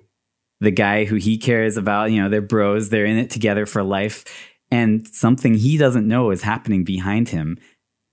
the 0.59 0.72
guy 0.72 1.05
who 1.05 1.15
he 1.15 1.38
cares 1.38 1.78
about, 1.78 2.11
you 2.11 2.22
know, 2.22 2.30
they're 2.30 2.41
bros, 2.41 2.89
they're 2.89 3.05
in 3.05 3.18
it 3.18 3.30
together 3.30 3.65
for 3.65 3.84
life. 3.84 4.26
And 4.72 5.07
something 5.07 5.53
he 5.53 5.78
doesn't 5.78 6.07
know 6.07 6.32
is 6.32 6.41
happening 6.41 6.84
behind 6.84 7.30
him, 7.30 7.57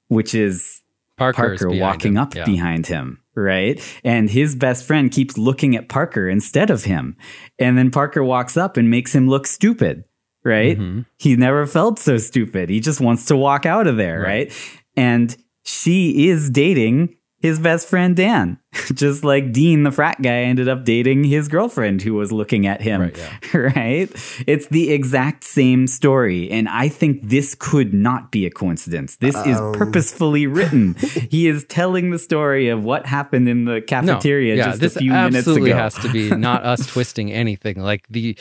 which 0.09 0.35
is 0.35 0.83
Parker's 1.17 1.61
Parker 1.61 1.77
walking 1.77 2.13
him. 2.13 2.19
up 2.19 2.35
Yeah. 2.35 2.45
behind 2.45 2.87
him, 2.87 3.21
right? 3.35 3.81
And 4.05 4.29
his 4.31 4.55
best 4.57 4.85
friend 4.87 5.11
keeps 5.11 5.39
looking 5.39 5.77
at 5.77 5.89
Parker 5.89 6.29
instead 6.29 6.71
of 6.71 6.85
him. 6.85 7.17
And 7.59 7.79
then 7.79 7.91
Parker 7.91 8.23
walks 8.25 8.57
up 8.57 8.77
and 8.77 8.91
makes 8.91 9.15
him 9.15 9.29
look 9.29 9.47
stupid, 9.47 10.05
right? 10.45 10.79
Mhm. 10.79 11.07
He 11.19 11.37
never 11.37 11.67
felt 11.67 11.99
so 11.99 12.17
stupid. 12.17 12.69
He 12.71 12.81
just 12.81 13.01
wants 13.01 13.27
to 13.27 13.37
walk 13.37 13.65
out 13.67 13.87
of 13.87 13.97
there, 13.97 14.21
Right. 14.21 14.49
right? 14.49 14.53
And 14.97 15.37
she 15.65 16.29
is 16.29 16.51
dating 16.51 17.15
his 17.45 17.59
best 17.61 17.87
friend 17.89 18.17
Dan, 18.17 18.59
just 18.95 19.23
like 19.23 19.53
Dean, 19.53 19.83
the 19.83 19.93
frat 19.93 20.17
guy, 20.23 20.39
ended 20.49 20.67
up 20.67 20.85
dating 20.85 21.25
his 21.25 21.47
girlfriend 21.49 22.01
who 22.01 22.15
was 22.15 22.33
looking 22.33 22.67
at 22.67 22.81
him, 22.81 23.03
Right, 23.03 23.19
yeah. 23.19 23.59
right? 23.77 24.09
It's 24.47 24.67
the 24.69 24.91
exact 24.93 25.45
same 25.45 25.87
story. 25.87 26.51
And 26.51 26.71
I 26.71 26.89
think 26.89 27.21
this 27.29 27.55
could 27.55 27.93
not 27.93 28.33
be 28.33 28.47
a 28.47 28.51
coincidence. 28.51 29.17
This 29.17 29.37
is 29.45 29.59
Um. 29.61 29.75
purposefully 29.75 30.47
written. 30.47 30.95
he 31.31 31.47
is 31.47 31.65
telling 31.69 32.11
the 32.13 32.19
story 32.19 32.69
of 32.71 32.83
what 32.83 33.05
happened 33.05 33.47
in 33.49 33.67
the 33.67 33.75
No, 33.75 33.81
cafeteria 33.83 34.57
yeah, 34.57 34.75
just 34.77 34.97
a 34.97 35.01
few 35.01 35.11
minutes 35.13 35.35
ago. 35.35 35.39
absolutely 35.39 35.71
ago. 35.73 35.79
has 35.81 35.95
to 35.97 36.09
be 36.11 36.31
not 36.31 36.65
us 36.65 36.87
twisting 36.87 37.31
anything. 37.31 37.77
Like 37.81 38.07
the 38.09 38.39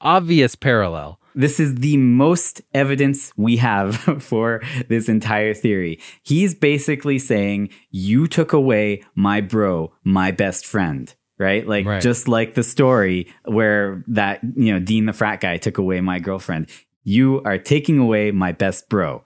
obvious 0.00 0.54
parallel. 0.54 1.20
This 1.36 1.60
is 1.60 1.76
the 1.76 1.96
most 1.98 2.62
evidence 2.74 3.30
we 3.36 3.58
have 3.58 3.96
for 4.22 4.62
this 4.88 5.08
entire 5.08 5.54
theory. 5.54 6.00
He's 6.22 6.54
basically 6.54 7.18
saying, 7.18 7.68
You 7.90 8.26
took 8.26 8.52
away 8.52 9.02
my 9.14 9.40
bro, 9.40 9.92
my 10.02 10.30
best 10.32 10.66
friend. 10.66 11.14
Right? 11.38 11.68
Like, 11.68 11.84
Right. 11.84 12.00
just 12.02 12.28
like 12.28 12.54
the 12.54 12.62
story 12.62 13.28
where 13.44 14.02
that, 14.08 14.40
you 14.56 14.72
know, 14.72 14.80
Dean 14.80 15.04
the 15.04 15.12
frat 15.12 15.42
guy 15.42 15.58
took 15.58 15.76
away 15.76 16.00
my 16.00 16.18
girlfriend. 16.18 16.68
You 17.04 17.42
are 17.44 17.58
taking 17.58 17.98
away 17.98 18.30
my 18.30 18.52
best 18.52 18.88
bro. 18.88 19.22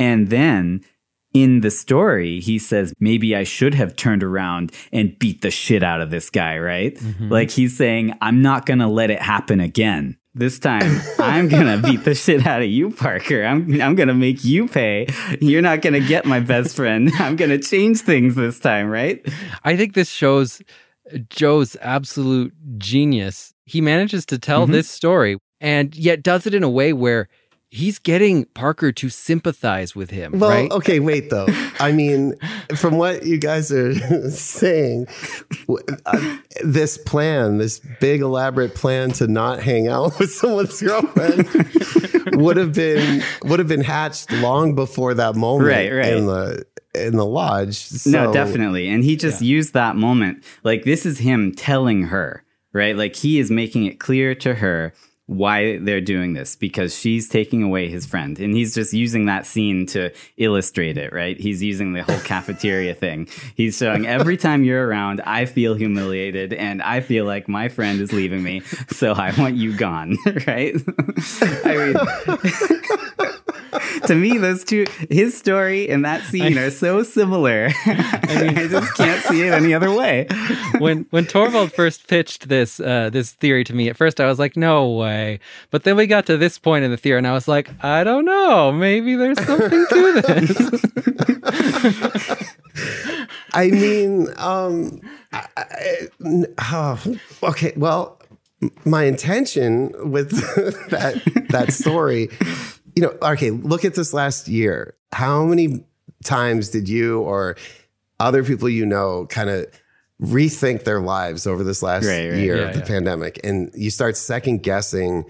And 0.00 0.28
then 0.28 0.80
in 1.32 1.60
the 1.60 1.70
story, 1.70 2.40
he 2.40 2.58
says, 2.58 2.92
maybe 2.98 3.36
I 3.36 3.44
should 3.44 3.74
have 3.74 3.94
turned 3.94 4.24
around 4.24 4.72
and 4.90 5.18
beat 5.18 5.42
the 5.42 5.50
shit 5.50 5.82
out 5.82 6.00
of 6.00 6.10
this 6.10 6.30
guy, 6.30 6.58
right? 6.58 6.96
Mm-hmm. 6.96 7.28
Like 7.30 7.50
he's 7.50 7.76
saying, 7.76 8.14
I'm 8.20 8.42
not 8.42 8.66
going 8.66 8.80
to 8.80 8.88
let 8.88 9.10
it 9.10 9.20
happen 9.22 9.60
again. 9.60 10.16
This 10.38 10.58
time, 10.58 11.00
I'm 11.18 11.48
gonna 11.48 11.78
beat 11.82 12.04
the 12.04 12.14
shit 12.14 12.46
out 12.46 12.60
of 12.60 12.68
you, 12.68 12.90
Parker. 12.90 13.42
I'm 13.42 13.80
I'm 13.80 13.94
gonna 13.94 14.12
make 14.12 14.44
you 14.44 14.68
pay. 14.68 15.06
You're 15.40 15.62
not 15.62 15.80
gonna 15.80 16.00
get 16.00 16.26
my 16.26 16.40
best 16.40 16.76
friend. 16.76 17.10
I'm 17.18 17.36
gonna 17.36 17.56
change 17.58 18.00
things 18.02 18.34
this 18.34 18.58
time, 18.60 18.88
right? 18.90 19.26
I 19.64 19.78
think 19.78 19.94
this 19.94 20.10
shows 20.10 20.60
Joe's 21.30 21.74
absolute 21.80 22.52
genius. 22.76 23.54
He 23.64 23.80
manages 23.80 24.26
to 24.26 24.38
tell 24.38 24.66
Mhm. 24.66 24.72
this 24.72 24.90
story 24.90 25.38
and 25.58 25.96
yet 25.96 26.22
does 26.22 26.46
it 26.46 26.52
in 26.52 26.62
a 26.62 26.68
way 26.70 26.92
where 26.92 27.28
he's 27.76 27.98
getting 27.98 28.44
Parker 28.46 28.90
to 28.92 29.08
sympathize 29.08 29.94
with 29.94 30.10
him, 30.10 30.38
Well, 30.38 30.50
right? 30.50 30.70
okay, 30.72 30.98
wait 31.00 31.30
though. 31.30 31.46
I 31.78 31.92
mean, 31.92 32.34
from 32.74 32.96
what 32.98 33.24
you 33.24 33.38
guys 33.38 33.70
are 33.70 33.94
saying, 34.30 35.06
uh, 36.06 36.36
this 36.64 36.98
plan, 36.98 37.58
this 37.58 37.80
big 38.00 38.20
elaborate 38.22 38.74
plan 38.74 39.10
to 39.12 39.26
not 39.26 39.62
hang 39.62 39.88
out 39.88 40.18
with 40.18 40.30
someone's 40.32 40.80
girlfriend, 40.80 41.46
would 42.42 42.56
have 42.56 42.72
been 42.72 43.22
would 43.44 43.58
have 43.58 43.68
been 43.68 43.82
hatched 43.84 44.32
long 44.32 44.74
before 44.74 45.14
that 45.14 45.36
moment 45.36 45.68
Right, 45.70 45.92
right. 45.92 46.12
in 46.12 46.26
the 46.26 46.64
in 46.94 47.16
the 47.16 47.26
lodge. 47.26 47.76
So, 47.76 48.10
no, 48.10 48.32
definitely. 48.32 48.88
And 48.88 49.04
he 49.04 49.16
just 49.16 49.42
used 49.42 49.74
that 49.74 49.96
moment. 49.96 50.42
Like 50.64 50.84
this 50.84 51.04
is 51.04 51.18
him 51.18 51.54
telling 51.54 52.04
her, 52.04 52.42
right? 52.72 52.96
Like 52.96 53.16
he 53.16 53.38
is 53.38 53.50
making 53.50 53.84
it 53.84 54.00
clear 54.00 54.34
to 54.36 54.54
her 54.54 54.92
why 55.26 55.78
they're 55.78 56.00
doing 56.00 56.34
this 56.34 56.56
because 56.56 56.96
she's 56.96 57.28
taking 57.28 57.62
away 57.62 57.88
his 57.88 58.06
friend. 58.06 58.38
And 58.38 58.54
he's 58.54 58.74
just 58.74 58.92
using 58.92 59.26
that 59.26 59.44
scene 59.46 59.86
to 59.86 60.12
illustrate 60.36 60.96
it 60.96 61.12
right? 61.12 61.38
He's 61.38 61.62
using 61.62 61.92
the 61.92 62.02
whole 62.02 62.20
cafeteria 62.20 62.94
thing. 62.94 63.28
He's 63.54 63.76
showing 63.76 64.06
every 64.06 64.36
time 64.36 64.64
you're 64.64 64.86
around 64.86 65.20
i 65.24 65.44
feel 65.44 65.74
humiliated 65.74 66.52
and 66.52 66.82
i 66.82 67.00
feel 67.00 67.24
like 67.24 67.48
my 67.48 67.68
friend 67.68 68.00
is 68.00 68.12
leaving 68.12 68.42
me 68.42 68.60
so 68.90 69.12
i 69.12 69.32
want 69.38 69.56
you 69.56 69.76
gone 69.76 70.16
right? 70.46 70.74
I 71.64 71.94
mean 72.42 73.32
to 74.06 74.14
me, 74.14 74.38
those 74.38 74.64
two, 74.64 74.86
his 75.10 75.36
story 75.36 75.88
and 75.88 76.04
that 76.04 76.22
scene 76.24 76.56
are 76.58 76.70
so 76.70 77.02
similar. 77.02 77.70
I 77.86 78.42
mean, 78.42 78.58
I 78.58 78.68
just 78.68 78.94
can't 78.94 79.22
see 79.24 79.42
it 79.42 79.52
any 79.52 79.74
other 79.74 79.92
way. 79.92 80.26
when 80.78 81.06
when 81.10 81.26
Torvald 81.26 81.72
first 81.72 82.06
pitched 82.08 82.48
this 82.48 82.80
uh, 82.80 83.10
this 83.10 83.32
theory 83.32 83.64
to 83.64 83.74
me, 83.74 83.88
at 83.88 83.96
first 83.96 84.20
I 84.20 84.26
was 84.26 84.38
like, 84.38 84.56
no 84.56 84.90
way. 84.90 85.40
But 85.70 85.84
then 85.84 85.96
we 85.96 86.06
got 86.06 86.26
to 86.26 86.36
this 86.36 86.58
point 86.58 86.84
in 86.84 86.90
the 86.90 86.96
theory, 86.96 87.18
and 87.18 87.26
I 87.26 87.32
was 87.32 87.48
like, 87.48 87.70
I 87.84 88.04
don't 88.04 88.24
know. 88.24 88.72
Maybe 88.72 89.14
there's 89.14 89.42
something 89.44 89.86
to 89.90 90.22
this. 90.22 90.84
I 93.54 93.70
mean, 93.70 94.28
um, 94.36 95.00
I, 95.32 95.46
I, 95.56 96.08
oh, 96.72 97.16
okay. 97.42 97.72
Well, 97.76 98.20
my 98.84 99.04
intention 99.04 99.92
with 100.10 100.30
that 100.90 101.22
that 101.50 101.72
story 101.72 102.28
you 102.96 103.02
know, 103.02 103.16
okay, 103.22 103.50
look 103.50 103.84
at 103.84 103.94
this 103.94 104.12
last 104.12 104.48
year. 104.48 104.96
How 105.12 105.44
many 105.44 105.84
times 106.24 106.70
did 106.70 106.88
you 106.88 107.20
or 107.20 107.56
other 108.18 108.42
people 108.42 108.68
you 108.68 108.86
know 108.86 109.26
kind 109.26 109.50
of 109.50 109.66
rethink 110.20 110.84
their 110.84 111.00
lives 111.00 111.46
over 111.46 111.62
this 111.62 111.82
last 111.82 112.06
right, 112.06 112.30
right. 112.30 112.38
year 112.38 112.56
yeah, 112.56 112.62
of 112.68 112.72
the 112.72 112.80
yeah. 112.80 112.86
pandemic? 112.86 113.38
And 113.44 113.70
you 113.74 113.90
start 113.90 114.16
second 114.16 114.62
guessing 114.62 115.24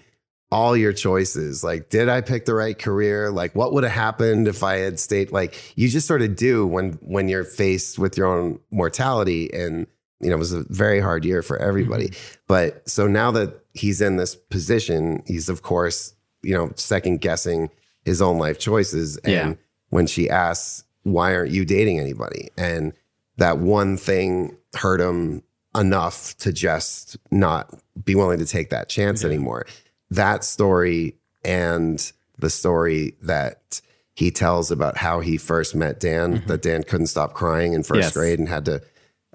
all 0.53 0.77
your 0.77 0.93
choices. 0.93 1.65
Like, 1.65 1.91
did 1.91 2.09
I 2.09 2.21
pick 2.21 2.45
the 2.45 2.55
right 2.55 2.79
career? 2.79 3.33
Like, 3.33 3.55
what 3.57 3.73
would 3.73 3.83
have 3.83 3.93
happened 3.93 4.47
if 4.47 4.63
I 4.63 4.77
had 4.77 5.01
stayed? 5.01 5.33
Like, 5.33 5.73
you 5.77 5.89
just 5.89 6.07
sort 6.07 6.23
of 6.23 6.37
do 6.37 6.67
when 6.67 6.93
when 7.03 7.29
you're 7.29 7.45
faced 7.45 7.99
with 7.99 8.17
your 8.17 8.29
own 8.29 8.61
mortality. 8.71 9.53
And 9.53 9.89
you 10.21 10.31
know, 10.31 10.37
it 10.37 10.39
was 10.39 10.53
a 10.53 10.65
very 10.69 11.01
hard 11.01 11.25
year 11.25 11.43
for 11.43 11.59
everybody. 11.59 12.09
Mm-hmm. 12.09 12.41
But 12.47 12.89
so 12.89 13.09
now 13.09 13.33
that 13.33 13.61
he's 13.75 14.01
in 14.01 14.17
this 14.17 14.37
position, 14.37 15.25
he's 15.27 15.49
of 15.49 15.63
course 15.63 16.15
you 16.47 16.55
know, 16.55 16.71
second 16.77 17.21
guessing 17.21 17.69
his 18.05 18.23
own 18.23 18.39
life 18.39 18.59
choices. 18.59 19.17
And 19.19 19.33
yeah. 19.33 19.55
when 19.91 20.07
she 20.07 20.31
asks, 20.31 20.85
why 21.03 21.35
aren't 21.35 21.51
you 21.51 21.65
dating 21.65 21.99
anybody? 21.99 22.51
And 22.57 22.93
that 23.37 23.59
one 23.59 23.97
thing 23.97 24.57
hurt 24.75 25.01
him 25.01 25.43
enough 25.77 26.37
to 26.39 26.53
just 26.53 27.17
not 27.31 27.75
be 28.05 28.15
willing 28.15 28.39
to 28.39 28.47
take 28.47 28.71
that 28.71 28.89
chance 28.89 29.23
yeah. 29.23 29.29
anymore. 29.29 29.67
That 30.11 30.45
story 30.45 31.17
and 31.45 32.13
the 32.39 32.49
story 32.49 33.17
that 33.23 33.81
he 34.15 34.31
tells 34.31 34.71
about 34.71 34.97
how 34.97 35.21
he 35.21 35.37
first 35.37 35.75
met 35.75 35.99
Dan, 35.99 36.39
mm-hmm. 36.39 36.47
that 36.49 36.63
Dan 36.63 36.85
couldn't 36.85 37.09
stop 37.09 37.35
crying 37.35 37.73
in 37.73 37.83
first 37.83 38.03
yes. 38.03 38.13
grade 38.13 38.39
and 38.39 38.49
had 38.49 38.65
to, 38.67 38.81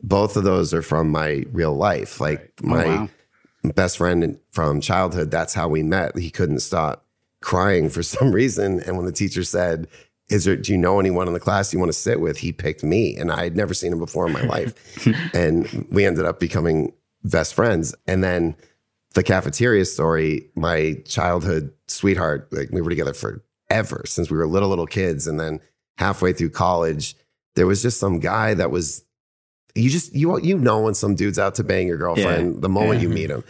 both 0.01 0.37
of 0.37 0.45
those 0.45 0.73
are 0.73 0.81
from 0.81 1.11
my 1.11 1.43
real 1.51 1.75
life. 1.75 2.19
Like 2.21 2.53
right. 2.63 2.87
oh, 2.87 2.89
my, 2.89 2.95
wow 3.01 3.09
best 3.63 3.97
friend 3.97 4.39
from 4.51 4.81
childhood, 4.81 5.31
that's 5.31 5.53
how 5.53 5.67
we 5.67 5.83
met. 5.83 6.17
He 6.17 6.29
couldn't 6.29 6.59
stop 6.59 7.05
crying 7.41 7.89
for 7.89 8.03
some 8.03 8.31
reason. 8.31 8.81
And 8.81 8.97
when 8.97 9.05
the 9.05 9.11
teacher 9.11 9.43
said, 9.43 9.87
is 10.29 10.45
there, 10.45 10.55
do 10.55 10.71
you 10.71 10.77
know 10.77 10.99
anyone 10.99 11.27
in 11.27 11.33
the 11.33 11.39
class 11.39 11.73
you 11.73 11.79
want 11.79 11.89
to 11.89 11.97
sit 11.97 12.21
with? 12.21 12.37
He 12.37 12.53
picked 12.53 12.83
me 12.83 13.17
and 13.17 13.31
I 13.31 13.43
had 13.43 13.55
never 13.55 13.73
seen 13.73 13.91
him 13.91 13.99
before 13.99 14.27
in 14.27 14.33
my 14.33 14.43
life. 14.43 14.73
and 15.33 15.87
we 15.91 16.05
ended 16.05 16.25
up 16.25 16.39
becoming 16.39 16.93
best 17.23 17.53
friends. 17.53 17.93
And 18.07 18.23
then 18.23 18.55
the 19.13 19.23
cafeteria 19.23 19.83
story, 19.83 20.49
my 20.55 21.01
childhood 21.05 21.73
sweetheart, 21.87 22.47
like 22.51 22.69
we 22.71 22.81
were 22.81 22.89
together 22.89 23.13
forever 23.13 24.03
since 24.05 24.31
we 24.31 24.37
were 24.37 24.47
little, 24.47 24.69
little 24.69 24.87
kids. 24.87 25.27
And 25.27 25.37
then 25.37 25.59
halfway 25.97 26.31
through 26.31 26.51
college, 26.51 27.15
there 27.55 27.67
was 27.67 27.81
just 27.81 27.99
some 27.99 28.19
guy 28.19 28.53
that 28.53 28.71
was 28.71 29.03
you 29.75 29.89
just 29.89 30.13
you 30.13 30.39
you 30.41 30.57
know 30.57 30.81
when 30.81 30.93
some 30.93 31.15
dude's 31.15 31.39
out 31.39 31.55
to 31.55 31.63
bang 31.63 31.87
your 31.87 31.97
girlfriend 31.97 32.55
yeah. 32.55 32.59
the 32.61 32.69
moment 32.69 33.01
yeah. 33.01 33.07
you 33.07 33.09
meet 33.09 33.29
him. 33.29 33.43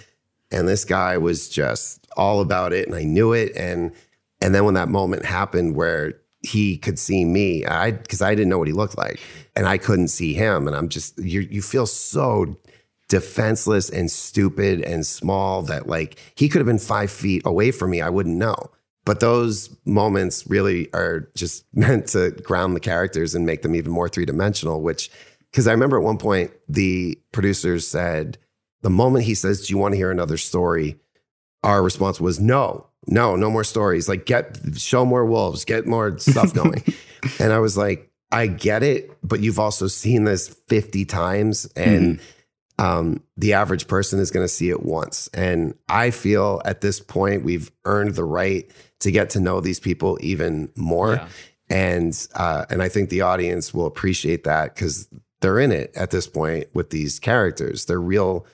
And 0.54 0.68
this 0.68 0.84
guy 0.84 1.18
was 1.18 1.48
just 1.48 2.06
all 2.18 2.42
about 2.42 2.74
it 2.74 2.88
and 2.88 2.96
I 2.96 3.04
knew 3.04 3.34
it 3.34 3.56
and 3.56 3.92
and 4.42 4.56
then 4.56 4.66
when 4.66 4.74
that 4.74 4.90
moment 4.90 5.26
happened 5.26 5.76
where 5.76 6.16
he 6.42 6.78
could 6.78 6.98
see 6.98 7.24
me, 7.24 7.66
I 7.66 7.92
because 7.92 8.22
I 8.22 8.34
didn't 8.36 8.50
know 8.50 8.58
what 8.58 8.68
he 8.68 8.74
looked 8.74 8.98
like 8.98 9.20
and 9.56 9.68
I 9.68 9.78
couldn't 9.78 10.10
see 10.10 10.34
him 10.34 10.68
and 10.68 10.76
I'm 10.76 10.90
just 10.90 11.18
you 11.20 11.42
you 11.42 11.62
feel 11.62 11.86
so 11.86 12.58
defenseless 13.08 13.90
and 13.90 14.10
stupid 14.10 14.82
and 14.82 15.06
small 15.06 15.62
that 15.64 15.88
like 15.88 16.18
he 16.36 16.48
could 16.48 16.60
have 16.60 16.66
been 16.66 16.80
5 16.80 17.12
feet 17.12 17.42
away 17.46 17.72
from 17.72 17.92
me 17.92 18.02
I 18.02 18.10
wouldn't 18.10 18.38
know. 18.38 18.72
But 19.04 19.20
those 19.20 19.76
moments 19.84 20.46
really 20.48 20.92
are 20.94 21.32
just 21.36 21.66
meant 21.74 22.08
to 22.08 22.32
ground 22.32 22.76
the 22.76 22.80
characters 22.80 23.36
and 23.36 23.46
make 23.46 23.62
them 23.62 23.76
even 23.76 23.92
more 23.92 24.10
three 24.10 24.26
dimensional, 24.26 24.82
which 24.82 25.12
because 25.52 25.68
I 25.68 25.72
remember 25.72 25.98
at 25.98 26.04
one 26.04 26.18
point 26.18 26.52
the 26.68 27.20
producers 27.32 27.88
said, 27.88 28.38
the 28.82 28.90
moment 28.90 29.26
he 29.26 29.36
says, 29.36 29.68
Do 29.68 29.74
you 29.74 29.78
want 29.78 29.94
to 29.94 29.98
hear 29.98 30.12
another 30.12 30.38
story? 30.38 31.00
Our 31.64 31.84
response 31.84 32.20
was 32.20 32.40
no, 32.40 32.88
no, 33.08 33.36
no 33.36 33.50
more 33.50 33.64
stories. 33.64 34.10
Like 34.10 34.26
get 34.26 34.58
show 34.78 35.06
more 35.06 35.26
wolves, 35.26 35.66
get 35.66 35.86
more 35.86 36.18
stuff 36.18 36.54
going. 36.56 36.84
and 37.40 37.54
I 37.54 37.60
was 37.60 37.78
like, 37.78 38.10
I 38.32 38.48
get 38.48 38.82
it, 38.82 39.12
but 39.24 39.42
you've 39.42 39.60
also 39.60 39.88
seen 39.88 40.24
this 40.24 40.48
50 40.70 41.06
times 41.06 41.66
and 41.76 42.20
mm-hmm. 42.20 42.84
um, 42.84 43.24
the 43.36 43.54
average 43.54 43.88
person 43.88 44.20
is 44.20 44.32
going 44.32 44.46
to 44.46 44.52
see 44.52 44.70
it 44.70 44.84
once. 44.84 45.28
And 45.34 45.76
I 45.90 46.12
feel 46.12 46.62
at 46.64 46.82
this 46.82 47.00
point 47.00 47.44
we've 47.44 47.72
earned 47.84 48.16
the 48.16 48.24
right 48.24 48.72
to 49.02 49.12
get 49.12 49.32
to 49.32 49.40
know 49.40 49.60
these 49.60 49.80
people 49.80 50.18
even 50.22 50.72
more. 50.76 51.16
Yeah. 51.16 51.28
And 51.70 52.28
uh, 52.36 52.66
and 52.70 52.82
I 52.82 52.90
think 52.90 53.10
the 53.10 53.22
audience 53.22 53.74
will 53.74 53.86
appreciate 53.86 54.44
that 54.44 54.76
because 54.76 55.08
they're 55.42 55.60
in 55.60 55.72
it 55.72 55.92
at 55.96 56.12
this 56.12 56.28
point 56.28 56.68
with 56.74 56.90
these 56.90 57.20
characters. 57.20 57.86
They're 57.86 58.00
real. 58.00 58.46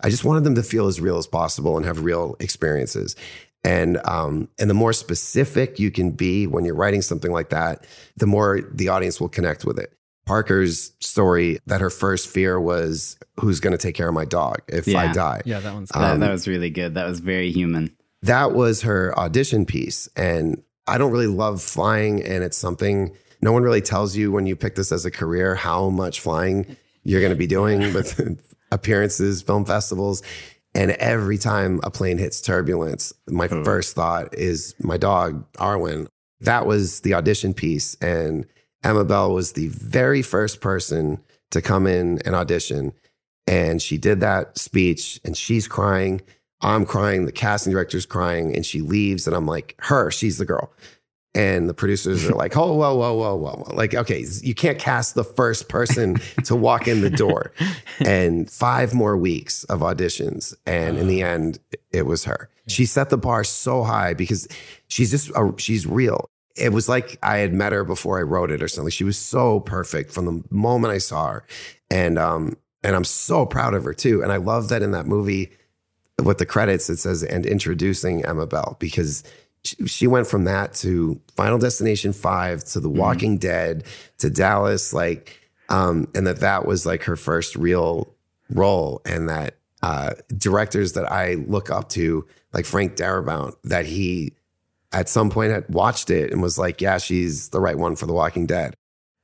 I 0.00 0.10
just 0.10 0.24
wanted 0.24 0.44
them 0.44 0.54
to 0.54 0.62
feel 0.62 0.86
as 0.86 1.00
real 1.00 1.18
as 1.18 1.26
possible 1.26 1.76
and 1.76 1.84
have 1.84 2.04
real 2.04 2.36
experiences. 2.40 3.16
And 3.64 3.98
um, 4.04 4.48
and 4.58 4.70
the 4.70 4.74
more 4.74 4.92
specific 4.92 5.78
you 5.78 5.90
can 5.90 6.12
be 6.12 6.46
when 6.46 6.64
you're 6.64 6.76
writing 6.76 7.02
something 7.02 7.32
like 7.32 7.48
that, 7.50 7.84
the 8.16 8.26
more 8.26 8.60
the 8.72 8.88
audience 8.88 9.20
will 9.20 9.28
connect 9.28 9.64
with 9.64 9.78
it. 9.78 9.92
Parker's 10.24 10.92
story 11.00 11.58
that 11.66 11.80
her 11.80 11.90
first 11.90 12.28
fear 12.28 12.60
was 12.60 13.16
who's 13.40 13.60
going 13.60 13.72
to 13.72 13.78
take 13.78 13.94
care 13.94 14.08
of 14.08 14.14
my 14.14 14.24
dog 14.24 14.58
if 14.68 14.86
yeah. 14.86 14.98
I 14.98 15.12
die. 15.12 15.42
Yeah, 15.44 15.60
that 15.60 15.74
one's 15.74 15.90
um, 15.94 16.02
that, 16.02 16.26
that 16.26 16.32
was 16.32 16.46
really 16.46 16.70
good. 16.70 16.94
That 16.94 17.08
was 17.08 17.20
very 17.20 17.50
human. 17.50 17.96
That 18.22 18.52
was 18.52 18.82
her 18.82 19.16
audition 19.18 19.66
piece, 19.66 20.08
and 20.16 20.62
I 20.86 20.98
don't 20.98 21.12
really 21.12 21.26
love 21.26 21.60
flying, 21.62 22.22
and 22.22 22.44
it's 22.44 22.56
something 22.56 23.16
no 23.40 23.52
one 23.52 23.62
really 23.62 23.80
tells 23.80 24.16
you 24.16 24.32
when 24.32 24.46
you 24.46 24.56
pick 24.56 24.74
this 24.74 24.92
as 24.92 25.04
a 25.04 25.10
career 25.10 25.54
how 25.54 25.90
much 25.90 26.20
flying 26.20 26.76
you're 27.04 27.20
going 27.20 27.30
to 27.30 27.36
be 27.36 27.46
doing 27.46 27.92
with 27.92 28.20
appearances, 28.72 29.42
film 29.42 29.64
festivals. 29.64 30.22
And 30.74 30.90
every 30.92 31.38
time 31.38 31.80
a 31.84 31.90
plane 31.90 32.18
hits 32.18 32.40
turbulence, 32.40 33.12
my 33.28 33.48
oh. 33.50 33.64
first 33.64 33.94
thought 33.94 34.34
is 34.34 34.74
my 34.78 34.96
dog, 34.96 35.50
Arwen. 35.54 36.06
That 36.40 36.66
was 36.66 37.00
the 37.00 37.14
audition 37.14 37.54
piece. 37.54 37.94
And 37.96 38.46
Emma 38.84 39.04
Bell 39.04 39.32
was 39.32 39.52
the 39.52 39.68
very 39.68 40.20
first 40.20 40.60
person 40.60 41.18
to 41.50 41.62
come 41.62 41.86
in 41.86 42.20
and 42.26 42.34
audition. 42.34 42.92
And 43.46 43.80
she 43.80 43.96
did 43.96 44.20
that 44.20 44.58
speech 44.58 45.20
and 45.24 45.36
she's 45.36 45.66
crying. 45.66 46.20
I'm 46.60 46.84
crying. 46.84 47.24
The 47.24 47.32
casting 47.32 47.72
director's 47.72 48.04
crying. 48.04 48.54
And 48.54 48.66
she 48.66 48.80
leaves. 48.80 49.26
And 49.26 49.34
I'm 49.34 49.46
like, 49.46 49.76
her, 49.78 50.10
she's 50.10 50.38
the 50.38 50.44
girl. 50.44 50.72
And 51.36 51.68
the 51.68 51.74
producers 51.74 52.26
are 52.28 52.34
like, 52.34 52.56
oh, 52.56 52.72
whoa, 52.72 52.94
whoa, 52.96 53.14
whoa, 53.14 53.36
whoa, 53.36 53.56
whoa. 53.56 53.74
Like, 53.74 53.94
okay, 53.94 54.24
you 54.42 54.54
can't 54.54 54.78
cast 54.78 55.14
the 55.14 55.22
first 55.24 55.68
person 55.68 56.16
to 56.44 56.56
walk 56.56 56.88
in 56.88 57.02
the 57.02 57.10
door. 57.10 57.52
And 58.04 58.50
five 58.50 58.92
more 58.92 59.16
weeks 59.16 59.64
of 59.64 59.80
auditions. 59.80 60.54
And 60.66 60.98
in 60.98 61.08
the 61.08 61.22
end, 61.22 61.58
it 61.92 62.02
was 62.02 62.24
her. 62.24 62.50
She 62.68 62.84
set 62.84 63.08
the 63.08 63.16
bar 63.16 63.42
so 63.42 63.84
high 63.84 64.12
because 64.12 64.46
she's 64.88 65.10
just, 65.10 65.30
a, 65.30 65.54
she's 65.56 65.86
real. 65.86 66.28
It 66.56 66.72
was 66.72 66.90
like 66.90 67.18
I 67.22 67.38
had 67.38 67.54
met 67.54 67.72
her 67.72 67.84
before 67.84 68.18
I 68.18 68.22
wrote 68.22 68.50
it 68.50 68.62
or 68.62 68.68
something. 68.68 68.90
She 68.90 69.02
was 69.02 69.16
so 69.16 69.60
perfect 69.60 70.12
from 70.12 70.26
the 70.26 70.44
moment 70.50 70.92
I 70.92 70.98
saw 70.98 71.28
her. 71.28 71.46
And, 71.90 72.18
um, 72.18 72.56
and 72.82 72.94
I'm 72.94 73.04
so 73.04 73.46
proud 73.46 73.72
of 73.72 73.84
her 73.84 73.94
too. 73.94 74.22
And 74.22 74.30
I 74.30 74.36
love 74.36 74.68
that 74.68 74.82
in 74.82 74.90
that 74.90 75.06
movie, 75.06 75.50
with 76.22 76.38
the 76.38 76.46
credits, 76.46 76.88
it 76.88 76.98
says, 76.98 77.22
and 77.22 77.46
introducing 77.46 78.24
Emma 78.24 78.46
Bell 78.46 78.76
because 78.78 79.22
she 79.86 80.06
went 80.06 80.26
from 80.26 80.44
that 80.44 80.74
to 80.74 81.20
Final 81.34 81.58
Destination 81.58 82.12
5 82.12 82.64
to 82.64 82.80
The 82.80 82.88
mm-hmm. 82.88 82.98
Walking 82.98 83.32
mm-hmm. 83.32 83.48
Dead 83.48 83.84
to 84.18 84.30
Dallas 84.30 84.92
like 84.92 85.40
um 85.68 86.08
and 86.14 86.26
that 86.26 86.40
that 86.40 86.66
was 86.66 86.86
like 86.86 87.02
her 87.04 87.16
first 87.16 87.56
real 87.56 88.14
role 88.50 89.02
and 89.04 89.28
that 89.28 89.56
uh 89.82 90.12
directors 90.36 90.92
that 90.92 91.10
I 91.10 91.34
look 91.34 91.70
up 91.70 91.88
to 91.90 92.26
like 92.52 92.64
Frank 92.64 92.96
Darabont 92.96 93.54
that 93.64 93.86
he 93.86 94.34
at 94.92 95.08
some 95.08 95.30
point 95.30 95.52
had 95.52 95.68
watched 95.68 96.10
it 96.10 96.32
and 96.32 96.40
was 96.40 96.58
like 96.58 96.80
yeah 96.80 96.98
she's 96.98 97.48
the 97.48 97.60
right 97.60 97.76
one 97.76 97.96
for 97.96 98.06
The 98.06 98.12
Walking 98.12 98.46
Dead 98.46 98.76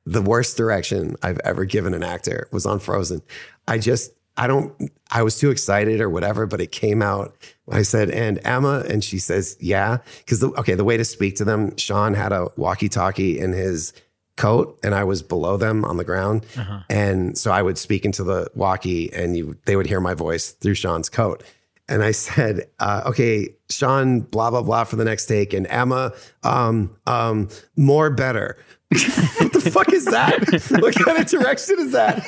the 0.05 0.23
worst 0.23 0.57
direction 0.57 1.17
I've 1.23 1.41
ever 1.45 1.65
given 1.65 1.95
an 1.95 2.03
actor 2.03 2.49
was 2.51 2.67
on 2.67 2.81
Frozen. 2.81 3.23
I 3.69 3.79
just, 3.79 4.13
I 4.37 4.47
don't, 4.47 4.91
I 5.11 5.23
was 5.23 5.39
too 5.39 5.51
excited 5.51 6.01
or 6.01 6.09
whatever, 6.09 6.47
but 6.47 6.61
it 6.61 6.73
came 6.73 7.03
out. 7.03 7.37
I 7.71 7.83
said, 7.83 8.11
and 8.11 8.41
Emma, 8.45 8.85
and 8.89 9.05
she 9.05 9.19
says, 9.19 9.57
yeah. 9.61 9.99
Cause 10.27 10.41
the, 10.41 10.49
okay, 10.59 10.75
the 10.75 10.85
way 10.85 10.97
to 10.97 11.05
speak 11.05 11.37
to 11.37 11.45
them, 11.45 11.77
Shawn 11.77 12.15
had 12.15 12.33
a 12.33 12.49
walkie 12.57 12.89
talkie 12.89 13.39
in 13.39 13.53
his 13.53 13.93
coat 14.37 14.79
and 14.83 14.95
I 14.95 15.05
was 15.05 15.23
below 15.23 15.57
them 15.57 15.85
on 15.85 15.99
the 15.99 16.05
ground. 16.05 16.47
Uh-huh. 16.57 16.81
And 16.89 17.37
so 17.37 17.53
I 17.53 17.63
would 17.63 17.77
speak 17.77 18.05
into 18.05 18.25
the 18.25 18.51
walkie 18.55 19.13
and 19.13 19.37
you, 19.37 19.57
they 19.67 19.77
would 19.77 19.87
hear 19.87 20.01
my 20.01 20.15
voice 20.15 20.53
through 20.53 20.75
Shawn's 20.75 21.09
coat. 21.09 21.43
And 21.89 22.03
I 22.03 22.13
said, 22.13 22.71
uh, 22.79 23.03
okay, 23.07 23.55
Shawn, 23.71 24.21
blah, 24.21 24.51
blah, 24.51 24.63
blah 24.63 24.85
for 24.85 24.97
the 24.97 25.05
next 25.05 25.27
take. 25.27 25.53
And 25.53 25.67
Emma, 25.69 26.13
um, 26.43 26.97
um, 27.07 27.49
more 27.77 28.11
better. 28.11 28.57
what 29.39 29.53
the 29.55 29.71
fuck 29.73 29.91
is 29.93 30.05
that? 30.05 30.39
what 30.83 30.95
kind 30.95 31.19
of 31.19 31.27
direction 31.27 31.77
is 31.79 31.93
that? 31.93 32.23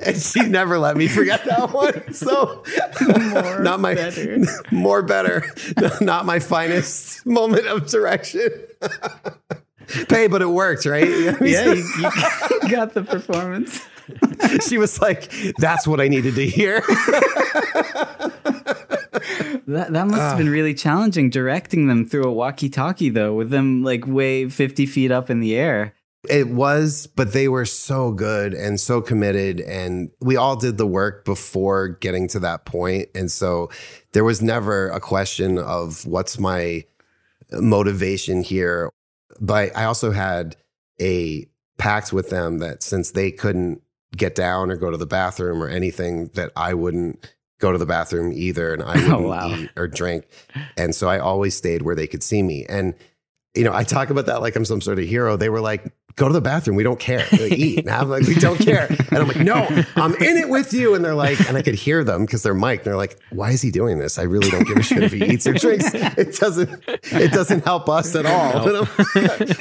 And 0.00 0.16
she 0.16 0.48
never 0.48 0.78
let 0.78 0.96
me 0.96 1.08
forget 1.08 1.44
that 1.44 1.72
one. 1.72 2.14
So 2.14 2.64
more 3.02 3.60
not 3.60 3.80
my 3.80 3.94
better. 3.94 4.38
more 4.70 5.02
better. 5.02 5.44
Not 6.00 6.24
my 6.24 6.38
finest 6.38 7.26
moment 7.26 7.66
of 7.66 7.86
direction. 7.86 8.50
Pay, 10.08 10.26
but 10.26 10.42
it 10.42 10.48
worked, 10.48 10.86
right? 10.86 11.08
yeah, 11.40 11.72
you, 11.72 11.84
you 11.96 12.10
got 12.70 12.94
the 12.94 13.04
performance. 13.08 13.80
she 14.68 14.78
was 14.78 15.00
like, 15.00 15.32
"That's 15.58 15.86
what 15.86 16.00
I 16.00 16.08
needed 16.08 16.34
to 16.34 16.46
hear." 16.46 16.80
that 19.66 19.88
that 19.90 20.06
must 20.06 20.20
have 20.20 20.38
been 20.38 20.50
really 20.50 20.74
challenging 20.74 21.30
directing 21.30 21.86
them 21.86 22.04
through 22.04 22.24
a 22.24 22.32
walkie-talkie, 22.32 23.10
though, 23.10 23.34
with 23.34 23.50
them 23.50 23.82
like 23.82 24.06
way 24.06 24.48
fifty 24.48 24.86
feet 24.86 25.10
up 25.10 25.30
in 25.30 25.40
the 25.40 25.56
air. 25.56 25.94
It 26.28 26.48
was, 26.48 27.06
but 27.06 27.32
they 27.32 27.48
were 27.48 27.64
so 27.64 28.12
good 28.12 28.52
and 28.52 28.78
so 28.78 29.00
committed. 29.00 29.60
And 29.60 30.10
we 30.20 30.36
all 30.36 30.54
did 30.54 30.76
the 30.76 30.86
work 30.86 31.24
before 31.24 31.88
getting 31.88 32.28
to 32.28 32.40
that 32.40 32.66
point. 32.66 33.08
And 33.14 33.30
so 33.30 33.70
there 34.12 34.24
was 34.24 34.42
never 34.42 34.90
a 34.90 35.00
question 35.00 35.56
of 35.58 36.04
what's 36.04 36.38
my 36.38 36.84
motivation 37.52 38.42
here. 38.42 38.90
But 39.40 39.76
I 39.76 39.84
also 39.84 40.10
had 40.10 40.56
a 41.00 41.48
pact 41.78 42.12
with 42.12 42.30
them 42.30 42.58
that 42.58 42.82
since 42.82 43.12
they 43.12 43.30
couldn't 43.30 43.82
get 44.16 44.34
down 44.34 44.70
or 44.70 44.76
go 44.76 44.90
to 44.90 44.96
the 44.96 45.06
bathroom 45.06 45.62
or 45.62 45.68
anything, 45.68 46.28
that 46.34 46.52
I 46.56 46.74
wouldn't 46.74 47.26
go 47.58 47.72
to 47.72 47.78
the 47.78 47.86
bathroom 47.86 48.32
either 48.32 48.72
and 48.72 48.82
I 48.82 48.94
oh, 48.94 48.94
wouldn't 48.94 49.12
oh, 49.12 49.28
wow. 49.28 49.54
eat 49.54 49.70
or 49.76 49.88
drink. 49.88 50.26
And 50.76 50.94
so 50.94 51.08
I 51.08 51.18
always 51.18 51.56
stayed 51.56 51.82
where 51.82 51.94
they 51.94 52.06
could 52.06 52.22
see 52.22 52.42
me. 52.42 52.66
And 52.68 52.94
you 53.54 53.64
know, 53.64 53.74
I 53.74 53.82
talk 53.82 54.10
about 54.10 54.26
that 54.26 54.40
like 54.40 54.54
I'm 54.54 54.64
some 54.64 54.80
sort 54.80 54.98
of 54.98 55.06
hero. 55.06 55.36
They 55.36 55.48
were 55.48 55.60
like, 55.60 55.92
go 56.16 56.28
to 56.28 56.32
the 56.32 56.40
bathroom. 56.40 56.76
We 56.76 56.82
don't 56.82 56.98
care. 56.98 57.26
Like, 57.32 57.52
Eat. 57.52 57.80
And 57.80 57.90
I'm 57.90 58.08
like, 58.08 58.26
we 58.26 58.34
don't 58.34 58.58
care. 58.58 58.86
And 58.88 59.18
I'm 59.18 59.28
like, 59.28 59.40
no, 59.40 59.66
I'm 59.96 60.14
in 60.14 60.36
it 60.36 60.48
with 60.48 60.72
you. 60.72 60.94
And 60.94 61.04
they're 61.04 61.14
like, 61.14 61.40
and 61.48 61.56
I 61.56 61.62
could 61.62 61.74
hear 61.74 62.04
them 62.04 62.24
because 62.24 62.42
they're 62.42 62.54
mic'd. 62.54 62.84
They're 62.84 62.96
like, 62.96 63.18
why 63.30 63.50
is 63.50 63.62
he 63.62 63.70
doing 63.70 63.98
this? 63.98 64.18
I 64.18 64.22
really 64.22 64.50
don't 64.50 64.66
give 64.66 64.76
a 64.76 64.82
shit 64.82 65.02
if 65.02 65.12
he 65.12 65.24
eats 65.24 65.46
or 65.46 65.52
drinks. 65.54 65.92
It 65.94 66.36
doesn't, 66.36 66.84
it 66.88 67.32
doesn't 67.32 67.64
help 67.64 67.88
us 67.88 68.14
at 68.14 68.26
all. 68.26 68.66
No. 68.66 68.80
I'm, 68.80 68.88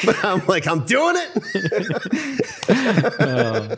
but, 0.06 0.26
I'm, 0.26 0.46
like, 0.48 0.68
I'm 0.68 0.86
doing 0.86 1.16
it. 1.18 2.46
oh. 3.20 3.76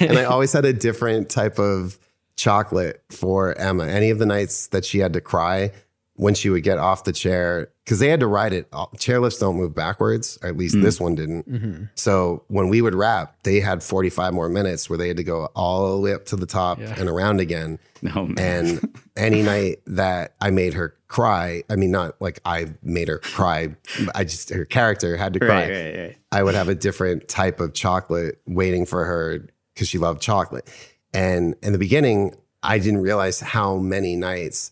and 0.00 0.18
I 0.18 0.24
always 0.24 0.52
had 0.52 0.64
a 0.64 0.72
different 0.72 1.28
type 1.28 1.58
of 1.58 1.98
chocolate 2.36 3.02
for 3.10 3.56
Emma. 3.58 3.86
Any 3.86 4.10
of 4.10 4.18
the 4.18 4.26
nights 4.26 4.68
that 4.68 4.84
she 4.84 4.98
had 4.98 5.12
to 5.14 5.20
cry, 5.20 5.72
when 6.18 6.34
she 6.34 6.50
would 6.50 6.64
get 6.64 6.78
off 6.78 7.04
the 7.04 7.12
chair 7.12 7.70
because 7.84 8.00
they 8.00 8.08
had 8.08 8.18
to 8.18 8.26
ride 8.26 8.52
it. 8.52 8.68
Chairlifts 8.72 9.38
don't 9.38 9.56
move 9.56 9.72
backwards, 9.72 10.36
or 10.42 10.48
at 10.48 10.56
least 10.56 10.74
mm. 10.74 10.82
this 10.82 11.00
one 11.00 11.14
didn't. 11.14 11.48
Mm-hmm. 11.48 11.84
So 11.94 12.42
when 12.48 12.68
we 12.68 12.82
would 12.82 12.94
wrap, 12.94 13.40
they 13.44 13.60
had 13.60 13.84
45 13.84 14.34
more 14.34 14.48
minutes 14.48 14.90
where 14.90 14.98
they 14.98 15.06
had 15.06 15.16
to 15.18 15.24
go 15.24 15.46
all 15.54 15.94
the 15.94 16.00
way 16.00 16.12
up 16.12 16.26
to 16.26 16.36
the 16.36 16.44
top 16.44 16.80
yeah. 16.80 16.92
and 16.98 17.08
around 17.08 17.40
again. 17.40 17.78
Oh, 18.14 18.30
and 18.38 18.96
any 19.16 19.42
night 19.42 19.80
that 19.88 20.36
I 20.40 20.50
made 20.50 20.74
her 20.74 20.94
cry, 21.08 21.64
I 21.68 21.74
mean, 21.74 21.90
not 21.90 22.14
like 22.20 22.38
I 22.44 22.66
made 22.80 23.08
her 23.08 23.18
cry, 23.18 23.74
I 24.14 24.22
just, 24.22 24.50
her 24.50 24.64
character 24.64 25.16
had 25.16 25.32
to 25.32 25.40
cry. 25.40 25.62
Right, 25.62 25.70
right, 25.70 25.98
right. 25.98 26.18
I 26.30 26.44
would 26.44 26.54
have 26.54 26.68
a 26.68 26.76
different 26.76 27.26
type 27.26 27.58
of 27.58 27.74
chocolate 27.74 28.40
waiting 28.46 28.86
for 28.86 29.04
her 29.04 29.48
because 29.74 29.88
she 29.88 29.98
loved 29.98 30.22
chocolate. 30.22 30.70
And 31.12 31.56
in 31.60 31.72
the 31.72 31.78
beginning, 31.78 32.36
I 32.62 32.78
didn't 32.78 33.00
realize 33.00 33.40
how 33.40 33.78
many 33.78 34.14
nights 34.14 34.70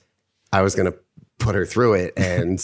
I 0.53 0.62
was 0.62 0.76
going 0.76 0.90
to 0.90 0.97
put 1.39 1.55
her 1.55 1.66
through 1.66 1.95
it 1.95 2.14
and 2.16 2.61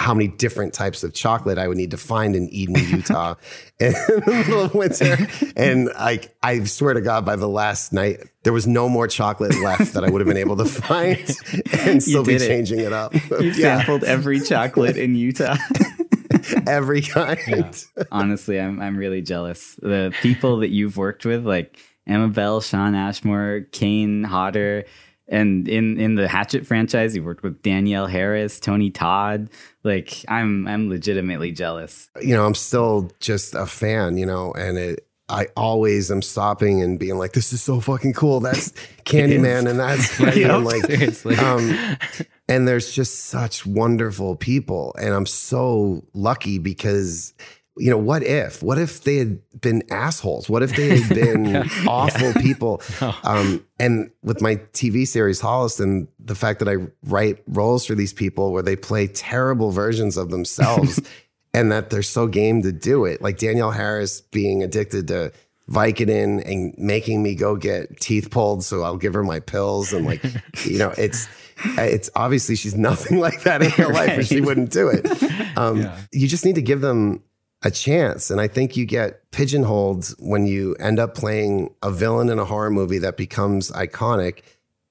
how 0.00 0.14
many 0.14 0.28
different 0.28 0.72
types 0.72 1.04
of 1.04 1.12
chocolate 1.12 1.58
I 1.58 1.68
would 1.68 1.76
need 1.76 1.90
to 1.90 1.96
find 1.96 2.34
in 2.34 2.48
Eden, 2.48 2.74
Utah 2.88 3.34
in 3.78 3.92
the 3.92 4.22
middle 4.26 4.62
of 4.62 4.74
winter. 4.74 5.18
And 5.56 5.86
like, 5.86 6.34
I 6.42 6.64
swear 6.64 6.94
to 6.94 7.00
God, 7.00 7.24
by 7.24 7.36
the 7.36 7.48
last 7.48 7.92
night, 7.92 8.20
there 8.42 8.52
was 8.52 8.66
no 8.66 8.88
more 8.88 9.06
chocolate 9.06 9.54
left 9.60 9.92
that 9.94 10.04
I 10.04 10.10
would 10.10 10.20
have 10.20 10.28
been 10.28 10.36
able 10.36 10.56
to 10.56 10.64
find 10.64 11.18
and 11.84 12.02
still 12.02 12.24
be 12.24 12.38
changing 12.38 12.80
it 12.80 12.92
up. 12.92 13.14
You 13.14 13.52
yeah. 13.52 13.78
sampled 13.78 14.04
every 14.04 14.40
chocolate 14.40 14.96
in 14.96 15.14
Utah. 15.14 15.56
every 16.66 17.02
kind. 17.02 17.38
Yeah. 17.96 18.04
Honestly, 18.10 18.58
I'm 18.58 18.80
I'm 18.80 18.96
really 18.96 19.20
jealous. 19.20 19.76
The 19.82 20.14
people 20.22 20.58
that 20.58 20.68
you've 20.68 20.96
worked 20.96 21.26
with, 21.26 21.46
like 21.46 21.78
Emma 22.06 22.28
Bell, 22.28 22.60
Shawn 22.60 22.94
Ashmore, 22.94 23.66
Kane 23.72 24.24
Hodder, 24.24 24.86
and 25.30 25.68
in 25.68 25.98
in 25.98 26.16
the 26.16 26.28
Hatchet 26.28 26.66
franchise, 26.66 27.14
he 27.14 27.20
worked 27.20 27.42
with 27.42 27.62
Danielle 27.62 28.06
Harris, 28.06 28.58
Tony 28.60 28.90
Todd. 28.90 29.48
Like 29.84 30.24
I'm 30.28 30.66
I'm 30.66 30.90
legitimately 30.90 31.52
jealous. 31.52 32.10
You 32.20 32.34
know, 32.34 32.44
I'm 32.44 32.54
still 32.54 33.10
just 33.20 33.54
a 33.54 33.66
fan. 33.66 34.18
You 34.18 34.26
know, 34.26 34.52
and 34.52 34.76
it. 34.76 35.06
I 35.28 35.46
always 35.56 36.10
am 36.10 36.22
stopping 36.22 36.82
and 36.82 36.98
being 36.98 37.16
like, 37.16 37.34
"This 37.34 37.52
is 37.52 37.62
so 37.62 37.78
fucking 37.78 38.14
cool." 38.14 38.40
That's 38.40 38.70
Candyman, 39.04 39.70
and 39.70 39.78
that's 39.78 40.18
yep, 40.36 40.64
like, 40.64 40.84
seriously. 40.86 41.36
Um, 41.36 41.96
and 42.48 42.66
there's 42.66 42.90
just 42.92 43.26
such 43.26 43.64
wonderful 43.64 44.34
people, 44.34 44.92
and 45.00 45.14
I'm 45.14 45.26
so 45.26 46.02
lucky 46.14 46.58
because 46.58 47.32
you 47.80 47.90
know, 47.90 47.98
what 47.98 48.22
if? 48.22 48.62
What 48.62 48.78
if 48.78 49.04
they 49.04 49.16
had 49.16 49.40
been 49.58 49.82
assholes? 49.90 50.50
What 50.50 50.62
if 50.62 50.76
they 50.76 51.00
had 51.00 51.08
been 51.14 51.56
awful 51.88 52.28
yeah. 52.28 52.40
people? 52.40 52.82
No. 53.00 53.14
Um, 53.30 53.64
and 53.78 54.10
with 54.22 54.40
my 54.40 54.56
TV 54.72 55.06
series 55.06 55.40
Holliston, 55.40 56.08
the 56.18 56.34
fact 56.34 56.58
that 56.58 56.68
I 56.68 56.76
write 57.04 57.42
roles 57.46 57.86
for 57.86 57.94
these 57.94 58.12
people 58.12 58.52
where 58.52 58.62
they 58.62 58.74
play 58.74 59.06
terrible 59.06 59.70
versions 59.70 60.16
of 60.16 60.30
themselves 60.30 61.00
and 61.54 61.70
that 61.70 61.90
they're 61.90 62.02
so 62.02 62.26
game 62.26 62.62
to 62.62 62.72
do 62.72 63.04
it, 63.04 63.22
like 63.22 63.38
Danielle 63.38 63.70
Harris 63.70 64.20
being 64.20 64.62
addicted 64.62 65.08
to 65.08 65.32
Vicodin 65.70 66.42
and 66.44 66.74
making 66.76 67.22
me 67.22 67.34
go 67.34 67.56
get 67.56 68.00
teeth 68.00 68.30
pulled 68.30 68.64
so 68.64 68.82
I'll 68.82 68.96
give 68.96 69.14
her 69.14 69.22
my 69.22 69.38
pills 69.38 69.92
and 69.92 70.04
like, 70.04 70.24
you 70.64 70.78
know, 70.78 70.92
it's 70.98 71.28
it's 71.64 72.10
obviously 72.16 72.56
she's 72.56 72.74
nothing 72.74 73.20
like 73.20 73.42
that 73.42 73.62
in 73.62 73.70
real 73.78 73.92
life 73.92 74.18
or 74.18 74.22
she 74.22 74.40
wouldn't 74.40 74.70
do 74.70 74.88
it. 74.88 75.06
Um, 75.56 75.82
yeah. 75.82 75.96
You 76.10 76.26
just 76.26 76.44
need 76.44 76.56
to 76.56 76.62
give 76.62 76.80
them 76.80 77.22
a 77.62 77.70
chance. 77.70 78.30
And 78.30 78.40
I 78.40 78.48
think 78.48 78.76
you 78.76 78.86
get 78.86 79.30
pigeonholed 79.32 80.14
when 80.18 80.46
you 80.46 80.74
end 80.76 80.98
up 80.98 81.14
playing 81.14 81.74
a 81.82 81.90
villain 81.90 82.28
in 82.28 82.38
a 82.38 82.44
horror 82.44 82.70
movie 82.70 82.98
that 82.98 83.16
becomes 83.16 83.70
iconic. 83.72 84.42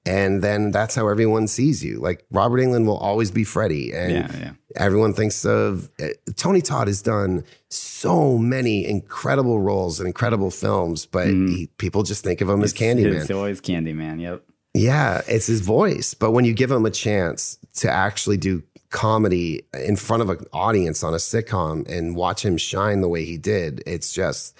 And 0.06 0.42
then 0.42 0.70
that's 0.70 0.94
how 0.94 1.08
everyone 1.08 1.46
sees 1.46 1.84
you. 1.84 1.98
Like 1.98 2.24
Robert 2.30 2.58
Englund 2.58 2.86
will 2.86 2.96
always 2.96 3.30
be 3.30 3.44
Freddy. 3.44 3.92
And 3.92 4.12
yeah, 4.12 4.38
yeah. 4.38 4.52
everyone 4.76 5.12
thinks 5.12 5.44
of 5.44 5.90
uh, 6.00 6.08
Tony 6.36 6.62
Todd 6.62 6.86
has 6.86 7.02
done 7.02 7.44
so 7.68 8.38
many 8.38 8.86
incredible 8.86 9.60
roles 9.60 10.00
and 10.00 10.06
incredible 10.06 10.50
films, 10.50 11.04
but 11.04 11.26
mm. 11.26 11.48
he, 11.48 11.66
people 11.76 12.02
just 12.02 12.24
think 12.24 12.40
of 12.40 12.48
him 12.48 12.62
it's, 12.62 12.72
as 12.72 12.78
Candyman. 12.78 13.20
It's 13.20 13.30
always 13.30 13.60
Candyman. 13.60 14.20
Yep. 14.20 14.42
Yeah, 14.72 15.20
it's 15.26 15.48
his 15.48 15.60
voice. 15.60 16.14
But 16.14 16.30
when 16.30 16.44
you 16.44 16.54
give 16.54 16.70
him 16.70 16.86
a 16.86 16.90
chance 16.90 17.58
to 17.74 17.90
actually 17.90 18.36
do 18.36 18.62
comedy 18.90 19.62
in 19.74 19.96
front 19.96 20.22
of 20.22 20.30
an 20.30 20.44
audience 20.52 21.02
on 21.02 21.14
a 21.14 21.18
sitcom 21.18 21.88
and 21.88 22.16
watch 22.16 22.44
him 22.44 22.56
shine 22.56 23.00
the 23.00 23.08
way 23.08 23.24
he 23.24 23.38
did, 23.38 23.82
it's 23.86 24.12
just 24.12 24.56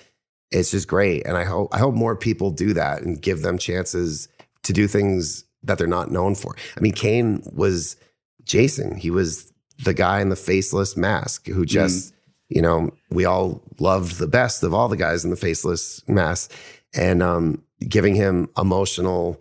it's 0.50 0.70
just 0.70 0.88
great. 0.88 1.26
And 1.26 1.36
I 1.36 1.44
hope 1.44 1.68
I 1.72 1.78
hope 1.78 1.94
more 1.94 2.16
people 2.16 2.50
do 2.50 2.72
that 2.74 3.02
and 3.02 3.20
give 3.20 3.42
them 3.42 3.58
chances 3.58 4.28
to 4.62 4.72
do 4.72 4.86
things 4.86 5.44
that 5.62 5.78
they're 5.78 5.86
not 5.86 6.10
known 6.10 6.34
for. 6.34 6.54
I 6.76 6.80
mean, 6.80 6.92
Kane 6.92 7.42
was 7.52 7.96
Jason. 8.44 8.96
He 8.96 9.10
was 9.10 9.52
the 9.84 9.94
guy 9.94 10.20
in 10.20 10.28
the 10.28 10.36
faceless 10.36 10.96
mask 10.96 11.46
who 11.46 11.64
just, 11.64 12.12
mm. 12.12 12.16
you 12.48 12.62
know, 12.62 12.90
we 13.10 13.24
all 13.24 13.62
loved 13.78 14.18
the 14.18 14.26
best 14.26 14.62
of 14.62 14.74
all 14.74 14.88
the 14.88 14.96
guys 14.96 15.24
in 15.24 15.30
the 15.30 15.36
faceless 15.36 16.06
mask. 16.08 16.52
And 16.94 17.22
um, 17.22 17.62
giving 17.88 18.14
him 18.14 18.48
emotional 18.56 19.40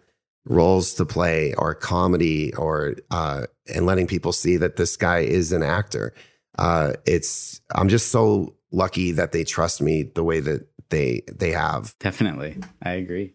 roles 0.50 0.94
to 0.96 1.06
play 1.06 1.54
or 1.54 1.74
comedy 1.74 2.54
or 2.56 2.96
uh, 3.12 3.44
and 3.74 3.86
letting 3.86 4.08
people 4.08 4.34
see 4.34 4.58
that 4.58 4.76
this 4.76 4.98
guy 4.98 5.20
is 5.20 5.54
an 5.54 5.64
actor. 5.64 6.14
Uh, 6.58 6.94
it's 7.06 7.62
I'm 7.74 7.88
just 7.88 8.12
so 8.12 8.56
lucky 8.72 9.12
that 9.14 9.32
they 9.32 9.44
trust 9.44 9.82
me 9.82 10.04
the 10.04 10.24
way 10.24 10.42
that 10.42 10.68
they 10.90 11.22
they 11.34 11.52
have. 11.52 11.96
Definitely, 12.00 12.58
I 12.84 12.92
agree. 12.94 13.34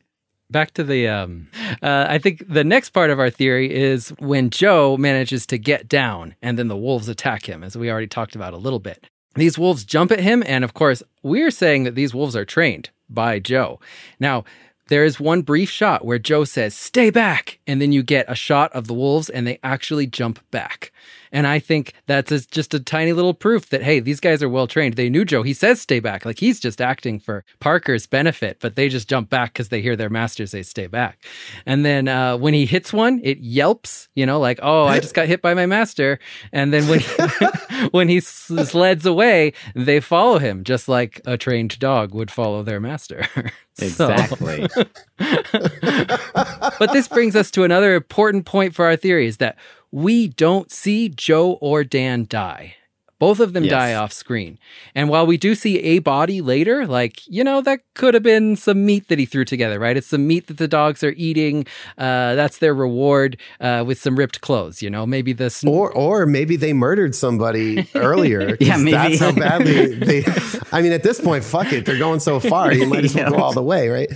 Back 0.51 0.73
to 0.75 0.85
the, 0.85 1.09
um, 1.09 1.49
uh, 1.83 2.07
I 2.09 2.19
think 2.19 2.45
the 2.47 2.63
next 2.63 2.91
part 2.91 3.09
of 3.11 3.19
our 3.19 3.31
theory 3.31 3.75
is 3.75 4.11
when 4.19 4.51
Joe 4.51 4.97
manages 4.99 5.47
to 5.47 5.59
get 5.59 5.89
down 5.89 6.35
and 6.43 6.59
then 6.59 6.69
the 6.69 6.77
wolves 6.77 7.09
attack 7.09 7.49
him, 7.49 7.65
as 7.65 7.77
we 7.77 7.91
already 7.91 8.07
talked 8.07 8.37
about 8.37 8.53
a 8.53 8.59
little 8.59 8.79
bit. 8.79 9.09
these 9.37 9.59
wolves 9.59 9.85
jump 9.85 10.13
at 10.13 10.21
him. 10.21 10.45
And 10.47 10.63
of 10.63 10.75
course, 10.75 11.03
we're 11.23 11.51
saying 11.51 11.85
that 11.85 11.95
these 11.95 12.15
wolves 12.15 12.37
are 12.37 12.45
trained 12.45 12.91
by 13.09 13.39
Joe. 13.39 13.81
Now, 14.21 14.45
there 14.89 15.05
is 15.05 15.19
one 15.19 15.43
brief 15.43 15.71
shot 15.71 16.05
where 16.05 16.19
Joe 16.19 16.45
says, 16.45 16.75
Stay 16.75 17.11
back. 17.11 17.59
And 17.67 17.81
then 17.81 17.93
you 17.93 18.03
get 18.03 18.27
a 18.29 18.35
shot 18.35 18.73
of 18.73 18.87
the 18.87 18.95
wolves 18.95 19.29
and 19.29 19.47
they 19.47 19.59
actually 19.63 20.07
jump 20.07 20.39
back. 20.51 20.93
And 21.35 21.49
I 21.49 21.59
think 21.59 21.93
that's 22.07 22.31
a, 22.31 22.41
just 22.47 22.73
a 22.75 22.81
tiny 22.81 23.13
little 23.13 23.35
proof 23.35 23.69
that, 23.71 23.83
hey, 23.83 23.99
these 23.99 24.21
guys 24.21 24.41
are 24.41 24.49
well 24.49 24.69
trained. 24.69 24.95
They 24.95 25.11
knew 25.11 25.25
Joe. 25.25 25.43
He 25.43 25.53
says 25.53 25.81
stay 25.81 25.99
back. 25.99 26.25
Like 26.25 26.39
he's 26.39 26.61
just 26.61 26.81
acting 26.81 27.19
for 27.19 27.45
Parker's 27.59 28.07
benefit, 28.07 28.59
but 28.61 28.77
they 28.77 28.89
just 28.89 29.09
jump 29.09 29.31
back 29.31 29.53
because 29.53 29.69
they 29.69 29.83
hear 29.83 29.97
their 29.97 30.09
master 30.09 30.47
say 30.47 30.63
stay 30.63 30.87
back. 30.87 31.27
And 31.67 31.85
then 31.85 32.07
uh, 32.07 32.37
when 32.37 32.55
he 32.55 32.67
hits 32.67 32.93
one, 32.93 33.21
it 33.25 33.39
yelps, 33.39 34.09
you 34.15 34.25
know, 34.25 34.39
like, 34.39 34.61
oh, 34.63 34.85
I 34.85 35.01
just 35.01 35.15
got 35.15 35.27
hit 35.27 35.43
by 35.43 35.55
my 35.55 35.67
master. 35.67 36.21
And 36.53 36.73
then 36.73 36.87
when 36.87 37.01
he, 37.01 37.09
when 37.91 38.09
he 38.09 38.21
sleds 38.21 39.05
away, 39.05 39.55
they 39.75 39.99
follow 39.99 40.39
him 40.39 40.63
just 40.63 40.89
like 40.89 41.21
a 41.27 41.37
trained 41.37 41.77
dog 41.81 42.15
would 42.15 42.31
follow 42.31 42.63
their 42.63 42.81
master. 42.81 43.27
Exactly. 43.81 44.69
but 45.19 46.93
this 46.93 47.09
brings 47.09 47.35
us 47.35 47.51
to 47.51 47.65
another 47.65 47.95
important 47.95 48.47
point 48.47 48.75
for 48.75 48.85
our 48.85 48.95
theory 48.95 49.27
is 49.27 49.39
that 49.39 49.59
we 49.95 50.27
don't 50.27 50.73
see 50.73 51.09
Joe 51.09 51.53
or 51.61 51.85
Dan 51.85 52.27
die. 52.29 52.75
Both 53.21 53.39
of 53.39 53.53
them 53.53 53.63
yes. 53.63 53.71
die 53.71 53.95
off 53.95 54.13
screen. 54.13 54.59
And 54.93 55.09
while 55.09 55.25
we 55.25 55.37
do 55.37 55.55
see 55.55 55.79
a 55.79 56.01
body 56.01 56.41
later, 56.41 56.85
like, 56.85 57.25
you 57.29 57.45
know, 57.45 57.61
that 57.61 57.81
could 57.95 58.13
have 58.13 58.25
been 58.25 58.57
some 58.57 58.85
meat 58.85 59.07
that 59.07 59.21
he 59.21 59.25
threw 59.25 59.45
together, 59.45 59.79
right? 59.79 59.97
It's 59.97 60.09
some 60.09 60.27
meat 60.27 60.49
that 60.49 60.59
the 60.59 60.67
dogs 60.67 61.05
are 61.05 61.15
eating. 61.17 61.65
Uh, 61.97 62.35
that's 62.35 62.59
their 62.59 62.75
reward 62.75 63.37
uh, 63.61 63.85
with 63.87 64.01
some 64.01 64.17
ripped 64.17 64.41
clothes, 64.41 64.83
you 64.83 64.91
know? 64.91 65.07
Maybe 65.07 65.33
this. 65.33 65.63
Or, 65.65 65.93
or 65.93 66.27
maybe 66.27 66.57
they 66.57 66.73
murdered 66.73 67.15
somebody 67.15 67.89
earlier. 67.95 68.57
yeah, 68.61 68.77
maybe. 68.77 68.91
That's 68.91 69.21
how 69.21 69.31
badly 69.31 69.95
they. 70.01 70.25
I 70.73 70.83
mean, 70.83 70.93
at 70.93 71.05
this 71.05 71.21
point, 71.21 71.45
fuck 71.45 71.73
it. 71.73 71.87
They're 71.87 71.97
going 71.97 72.19
so 72.19 72.41
far. 72.41 72.73
You 72.75 72.87
might 72.87 73.05
as 73.05 73.15
well 73.15 73.31
go 73.31 73.37
all 73.37 73.53
the 73.53 73.63
way, 73.63 73.89
right? 73.91 74.11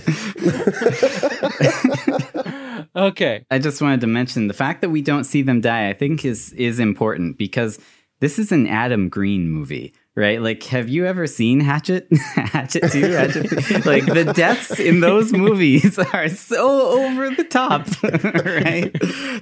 Okay. 2.95 3.45
I 3.49 3.59
just 3.59 3.81
wanted 3.81 4.01
to 4.01 4.07
mention 4.07 4.47
the 4.47 4.53
fact 4.53 4.81
that 4.81 4.89
we 4.89 5.01
don't 5.01 5.23
see 5.23 5.41
them 5.41 5.61
die, 5.61 5.89
I 5.89 5.93
think 5.93 6.25
is 6.25 6.53
is 6.53 6.79
important 6.79 7.37
because 7.37 7.79
this 8.19 8.37
is 8.37 8.51
an 8.51 8.67
Adam 8.67 9.07
Green 9.07 9.49
movie, 9.49 9.93
right? 10.15 10.41
Like, 10.41 10.63
have 10.63 10.89
you 10.89 11.05
ever 11.05 11.25
seen 11.25 11.61
Hatchet? 11.61 12.07
Hatchet 12.35 12.91
2? 12.91 13.11
Hatchet 13.11 13.43
like, 13.85 14.05
the 14.05 14.33
deaths 14.35 14.79
in 14.79 14.99
those 14.99 15.31
movies 15.31 15.97
are 16.13 16.27
so 16.27 16.89
over 16.89 17.29
the 17.29 17.45
top, 17.45 17.87
right? 18.03 18.91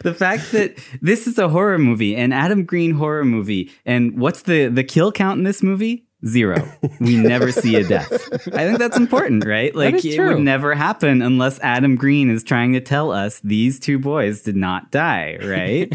The 0.03 0.15
fact 0.15 0.51
that 0.51 0.77
this 1.01 1.25
is 1.25 1.39
a 1.39 1.49
horror 1.49 1.79
movie, 1.79 2.15
an 2.15 2.31
Adam 2.31 2.65
Green 2.65 2.93
horror 2.93 3.25
movie, 3.25 3.71
and 3.85 4.19
what's 4.19 4.43
the, 4.43 4.67
the 4.67 4.83
kill 4.83 5.11
count 5.11 5.39
in 5.39 5.43
this 5.43 5.63
movie? 5.63 6.07
Zero. 6.26 6.68
We 6.99 7.15
never 7.18 7.51
see 7.51 7.76
a 7.76 7.88
death. 7.88 8.11
I 8.53 8.65
think 8.65 8.80
that's 8.80 8.97
important, 8.97 9.45
right? 9.45 9.74
Like 9.76 10.03
it 10.03 10.20
would 10.20 10.39
never 10.39 10.74
happen 10.74 11.22
unless 11.22 11.59
Adam 11.59 11.95
Green 11.95 12.32
is 12.32 12.43
trying 12.43 12.74
to 12.74 12.82
tell 12.82 13.11
us 13.11 13.39
these 13.41 13.80
two 13.80 13.99
boys 13.99 14.41
did 14.41 14.55
not 14.55 14.89
die, 14.89 15.38
right? 15.43 15.93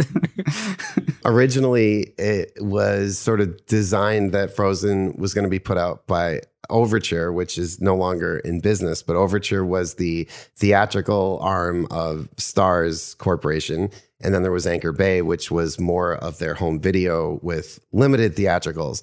Originally, 1.25 2.15
it 2.19 2.53
was 2.59 3.19
sort 3.19 3.41
of 3.41 3.67
designed 3.67 4.33
that 4.33 4.55
Frozen 4.55 5.17
was 5.17 5.35
going 5.35 5.45
to 5.45 5.51
be 5.51 5.59
put 5.59 5.77
out 5.77 6.07
by 6.07 6.41
Overture, 6.71 7.33
which 7.33 7.59
is 7.59 7.81
no 7.81 7.97
longer 7.97 8.39
in 8.39 8.61
business, 8.61 9.03
but 9.03 9.17
Overture 9.17 9.65
was 9.65 9.95
the 9.95 10.29
theatrical 10.57 11.39
arm 11.43 11.87
of 11.91 12.29
Starz 12.37 13.19
Corporation. 13.19 13.91
And 14.21 14.33
then 14.33 14.43
there 14.43 14.53
was 14.53 14.69
Anchor 14.69 14.93
Bay, 14.93 15.21
which 15.21 15.51
was 15.51 15.81
more 15.81 16.15
of 16.15 16.39
their 16.39 16.55
home 16.55 16.81
video 16.81 17.41
with 17.43 17.81
limited 17.93 18.37
theatricals 18.37 19.03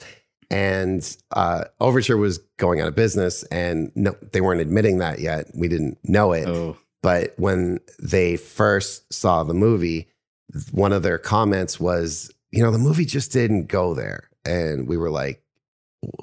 and 0.50 1.18
uh, 1.32 1.66
Overture 1.80 2.18
was 2.18 2.40
going 2.58 2.82
out 2.82 2.88
of 2.88 2.96
business, 2.96 3.44
and 3.44 3.92
no, 3.96 4.16
they 4.32 4.42
weren't 4.42 4.62
admitting 4.62 4.98
that 5.00 5.20
yet. 5.20 5.48
We 5.54 5.68
didn't 5.68 5.98
know 6.04 6.34
it. 6.34 6.48
Oh. 6.48 6.78
But 7.02 7.34
when 7.38 7.80
they 8.00 8.36
first 8.36 9.14
saw 9.14 9.44
the 9.44 9.54
movie, 9.54 10.10
one 10.72 10.92
of 10.92 11.04
their 11.04 11.18
comments 11.18 11.80
was, 11.80 12.32
"You 12.52 12.64
know, 12.64 12.72
the 12.72 12.78
movie 12.78 13.06
just 13.06 13.32
didn't 13.32 13.68
go 13.68 13.94
there," 13.94 14.30
and 14.44 14.88
we 14.88 14.98
were 14.98 15.12
like, 15.12 15.44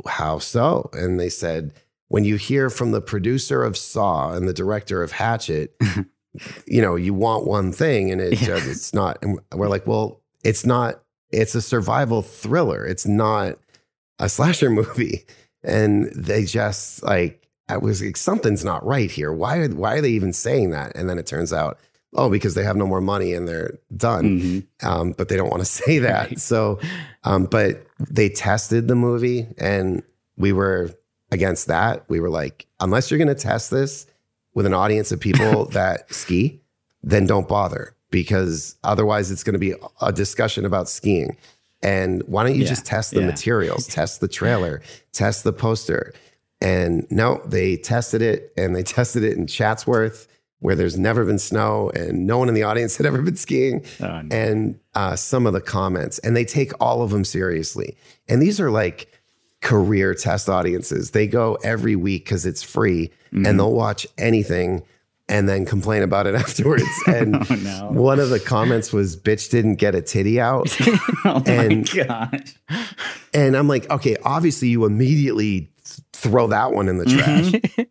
"How 0.06 0.38
so?" 0.38 0.90
And 0.92 1.20
they 1.20 1.28
said, 1.28 1.72
"When 2.08 2.24
you 2.24 2.36
hear 2.36 2.68
from 2.68 2.90
the 2.90 3.00
producer 3.00 3.62
of 3.62 3.76
Saw 3.76 4.32
and 4.32 4.48
the 4.48 4.54
director 4.54 5.02
of 5.02 5.12
Hatchet." 5.12 5.76
you 6.66 6.82
know, 6.82 6.96
you 6.96 7.14
want 7.14 7.46
one 7.46 7.72
thing 7.72 8.10
and 8.10 8.20
it, 8.20 8.40
yeah. 8.42 8.58
it's 8.58 8.92
not. 8.92 9.18
And 9.22 9.38
we're 9.54 9.68
like, 9.68 9.86
well, 9.86 10.20
it's 10.44 10.66
not, 10.66 11.02
it's 11.30 11.54
a 11.54 11.62
survival 11.62 12.22
thriller. 12.22 12.84
It's 12.84 13.06
not 13.06 13.58
a 14.18 14.28
slasher 14.28 14.70
movie, 14.70 15.24
and 15.62 16.06
they 16.14 16.44
just 16.44 17.02
like 17.02 17.46
I 17.68 17.76
was 17.76 18.02
like 18.02 18.16
something's 18.16 18.64
not 18.64 18.84
right 18.84 19.10
here. 19.10 19.32
Why 19.32 19.66
why 19.68 19.96
are 19.96 20.00
they 20.00 20.10
even 20.10 20.32
saying 20.32 20.70
that? 20.70 20.94
And 20.96 21.08
then 21.08 21.18
it 21.18 21.26
turns 21.26 21.52
out 21.52 21.78
oh 22.14 22.30
because 22.30 22.54
they 22.54 22.64
have 22.64 22.76
no 22.76 22.86
more 22.86 23.00
money 23.00 23.34
and 23.34 23.46
they're 23.46 23.78
done, 23.96 24.40
mm-hmm. 24.40 24.86
um, 24.86 25.12
but 25.12 25.28
they 25.28 25.36
don't 25.36 25.50
want 25.50 25.62
to 25.62 25.66
say 25.82 25.98
that. 25.98 26.28
Right. 26.28 26.40
So, 26.40 26.80
um, 27.24 27.44
but 27.44 27.86
they 28.10 28.28
tested 28.28 28.88
the 28.88 28.96
movie, 28.96 29.46
and 29.58 30.02
we 30.36 30.52
were 30.52 30.90
against 31.30 31.66
that. 31.68 32.04
We 32.08 32.20
were 32.20 32.30
like, 32.30 32.66
unless 32.80 33.10
you're 33.10 33.18
going 33.18 33.28
to 33.28 33.34
test 33.34 33.70
this 33.70 34.06
with 34.54 34.66
an 34.66 34.74
audience 34.74 35.12
of 35.12 35.20
people 35.20 35.64
that 35.70 36.12
ski, 36.12 36.60
then 37.02 37.26
don't 37.26 37.48
bother 37.48 37.94
because 38.10 38.76
otherwise 38.84 39.30
it's 39.30 39.42
going 39.42 39.54
to 39.54 39.58
be 39.58 39.74
a 40.00 40.12
discussion 40.12 40.64
about 40.64 40.88
skiing. 40.88 41.36
And 41.82 42.22
why 42.26 42.44
don't 42.44 42.54
you 42.54 42.62
yeah, 42.62 42.68
just 42.68 42.86
test 42.86 43.12
the 43.12 43.20
yeah. 43.20 43.26
materials, 43.26 43.86
test 43.88 44.20
the 44.20 44.28
trailer, 44.28 44.82
test 45.12 45.44
the 45.44 45.52
poster? 45.52 46.14
And 46.60 47.06
no, 47.10 47.40
they 47.44 47.76
tested 47.76 48.22
it 48.22 48.52
and 48.56 48.74
they 48.74 48.82
tested 48.96 49.22
it 49.22 49.36
in 49.36 49.46
Chatsworth 49.46 50.28
where 50.60 50.74
there's 50.74 50.98
never 50.98 51.24
been 51.24 51.38
snow 51.38 51.90
and 51.90 52.26
no 52.26 52.38
one 52.38 52.48
in 52.48 52.54
the 52.54 52.62
audience 52.62 52.96
had 52.96 53.06
ever 53.06 53.20
been 53.22 53.36
skiing. 53.36 53.84
Oh, 54.00 54.22
no. 54.22 54.36
And 54.36 54.78
uh, 54.94 55.16
some 55.16 55.46
of 55.46 55.52
the 55.52 55.60
comments, 55.60 56.18
and 56.20 56.34
they 56.36 56.44
take 56.44 56.72
all 56.80 57.02
of 57.02 57.10
them 57.10 57.24
seriously. 57.24 57.96
And 58.28 58.40
these 58.40 58.60
are 58.60 58.70
like 58.70 59.12
career 59.60 60.14
test 60.14 60.48
audiences. 60.48 61.10
They 61.10 61.26
go 61.26 61.58
every 61.62 61.96
week 61.96 62.24
because 62.24 62.46
it's 62.46 62.62
free 62.62 63.10
mm-hmm. 63.32 63.46
and 63.46 63.58
they'll 63.58 63.72
watch 63.72 64.06
anything 64.16 64.82
and 65.28 65.48
then 65.48 65.64
complain 65.64 66.02
about 66.02 66.26
it 66.26 66.34
afterwards. 66.36 66.84
And 67.06 67.36
oh, 67.50 67.54
no. 67.54 67.88
one 67.90 68.20
of 68.20 68.30
the 68.30 68.40
comments 68.40 68.92
was, 68.92 69.16
"Bitch 69.16 69.50
didn't 69.50 69.76
get 69.76 69.94
a 69.94 70.02
titty 70.02 70.40
out." 70.40 70.74
oh 71.24 71.42
and, 71.46 71.92
my 71.94 72.04
gosh! 72.04 72.54
And 73.34 73.56
I'm 73.56 73.68
like, 73.68 73.88
okay, 73.90 74.16
obviously 74.24 74.68
you 74.68 74.84
immediately 74.84 75.70
throw 76.12 76.46
that 76.48 76.72
one 76.72 76.88
in 76.88 76.98
the 76.98 77.04
mm-hmm. 77.04 77.58
trash. 77.58 77.86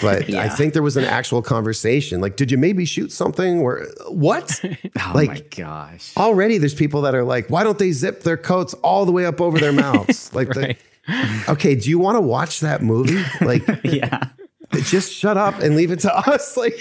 but 0.00 0.28
yeah. 0.28 0.40
I 0.40 0.48
think 0.48 0.72
there 0.72 0.82
was 0.82 0.96
an 0.96 1.04
actual 1.04 1.42
conversation. 1.42 2.22
Like, 2.22 2.36
did 2.36 2.50
you 2.50 2.56
maybe 2.56 2.86
shoot 2.86 3.12
something? 3.12 3.60
Or 3.60 3.86
what? 4.08 4.58
oh 4.64 5.12
like, 5.14 5.28
my 5.28 5.40
gosh! 5.56 6.16
Already, 6.16 6.58
there's 6.58 6.74
people 6.74 7.02
that 7.02 7.14
are 7.14 7.24
like, 7.24 7.48
why 7.50 7.64
don't 7.64 7.78
they 7.78 7.92
zip 7.92 8.22
their 8.22 8.36
coats 8.36 8.74
all 8.74 9.04
the 9.04 9.12
way 9.12 9.26
up 9.26 9.40
over 9.40 9.58
their 9.58 9.72
mouths? 9.72 10.32
Like, 10.34 10.48
right. 10.54 10.78
the, 11.06 11.44
okay, 11.52 11.74
do 11.74 11.90
you 11.90 11.98
want 11.98 12.16
to 12.16 12.20
watch 12.20 12.60
that 12.60 12.82
movie? 12.82 13.22
Like, 13.40 13.62
yeah 13.84 14.28
just 14.72 15.12
shut 15.12 15.36
up 15.36 15.58
and 15.60 15.76
leave 15.76 15.90
it 15.90 16.00
to 16.00 16.14
us. 16.14 16.48
Like, 16.58 16.80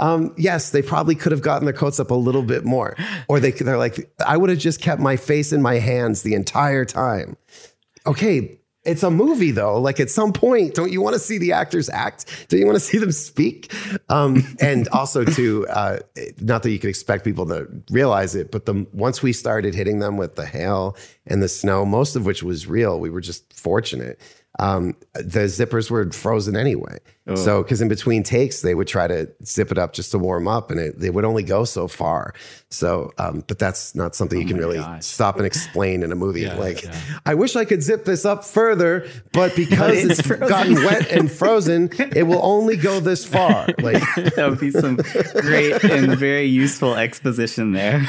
um, 0.00 0.34
yes, 0.36 0.70
they 0.70 0.82
probably 0.82 1.14
could 1.14 1.30
have 1.30 1.40
gotten 1.40 1.66
their 1.66 1.74
coats 1.74 2.00
up 2.00 2.10
a 2.10 2.14
little 2.14 2.42
bit 2.42 2.64
more, 2.64 2.96
or 3.28 3.38
they 3.38 3.52
they're 3.52 3.78
like, 3.78 4.10
I 4.26 4.36
would 4.36 4.50
have 4.50 4.58
just 4.58 4.80
kept 4.80 5.00
my 5.00 5.16
face 5.16 5.52
in 5.52 5.62
my 5.62 5.78
hands 5.78 6.22
the 6.22 6.34
entire 6.34 6.84
time. 6.84 7.36
Okay, 8.06 8.58
it's 8.84 9.02
a 9.02 9.10
movie 9.10 9.50
though. 9.50 9.80
Like 9.80 10.00
at 10.00 10.10
some 10.10 10.32
point, 10.32 10.74
don't 10.74 10.92
you 10.92 11.00
want 11.00 11.14
to 11.14 11.20
see 11.20 11.38
the 11.38 11.52
actors 11.52 11.88
act? 11.88 12.48
Don't 12.48 12.60
you 12.60 12.66
want 12.66 12.76
to 12.76 12.84
see 12.84 12.98
them 12.98 13.12
speak? 13.12 13.72
Um, 14.08 14.42
and 14.60 14.88
also 14.88 15.24
to 15.24 15.66
uh, 15.68 15.98
not 16.40 16.62
that 16.64 16.70
you 16.70 16.78
could 16.78 16.90
expect 16.90 17.24
people 17.24 17.46
to 17.46 17.68
realize 17.90 18.34
it, 18.34 18.50
but 18.50 18.66
the 18.66 18.86
once 18.92 19.22
we 19.22 19.32
started 19.32 19.74
hitting 19.74 20.00
them 20.00 20.16
with 20.16 20.34
the 20.34 20.46
hail 20.46 20.96
and 21.26 21.42
the 21.42 21.48
snow, 21.48 21.84
most 21.84 22.16
of 22.16 22.26
which 22.26 22.42
was 22.42 22.66
real, 22.66 23.00
we 23.00 23.10
were 23.10 23.20
just 23.20 23.52
fortunate 23.52 24.20
um, 24.58 24.96
the 25.14 25.46
zippers 25.46 25.90
were 25.90 26.10
frozen 26.12 26.56
anyway. 26.56 26.98
Oh. 27.26 27.34
So, 27.34 27.62
because 27.62 27.80
in 27.80 27.88
between 27.88 28.22
takes, 28.22 28.60
they 28.60 28.74
would 28.74 28.86
try 28.86 29.06
to 29.06 29.32
zip 29.44 29.72
it 29.72 29.78
up 29.78 29.94
just 29.94 30.10
to 30.10 30.18
warm 30.18 30.46
up, 30.46 30.70
and 30.70 30.78
it, 30.78 31.00
they 31.00 31.08
would 31.08 31.24
only 31.24 31.42
go 31.42 31.64
so 31.64 31.88
far. 31.88 32.34
So, 32.70 33.12
um, 33.18 33.42
but 33.48 33.58
that's 33.58 33.94
not 33.94 34.14
something 34.14 34.38
oh 34.38 34.42
you 34.42 34.46
can 34.46 34.58
really 34.58 34.76
gosh. 34.76 35.04
stop 35.04 35.38
and 35.38 35.46
explain 35.46 36.02
in 36.02 36.12
a 36.12 36.14
movie. 36.14 36.42
Yeah, 36.42 36.54
like, 36.56 36.84
yeah. 36.84 36.94
I 37.24 37.34
wish 37.34 37.56
I 37.56 37.64
could 37.64 37.82
zip 37.82 38.04
this 38.04 38.24
up 38.26 38.44
further, 38.44 39.08
but 39.32 39.56
because 39.56 40.04
it's, 40.04 40.18
it's 40.20 40.28
gotten 40.28 40.74
wet 40.74 41.10
and 41.10 41.32
frozen, 41.32 41.90
it 42.14 42.24
will 42.24 42.44
only 42.44 42.76
go 42.76 43.00
this 43.00 43.24
far. 43.24 43.66
Like, 43.84 44.02
that 44.36 44.46
would 44.48 44.60
be 44.60 44.70
some 44.70 44.96
great 44.96 45.84
and 45.84 46.16
very 46.16 46.46
useful 46.46 46.94
exposition 46.94 47.72
there. 47.72 48.06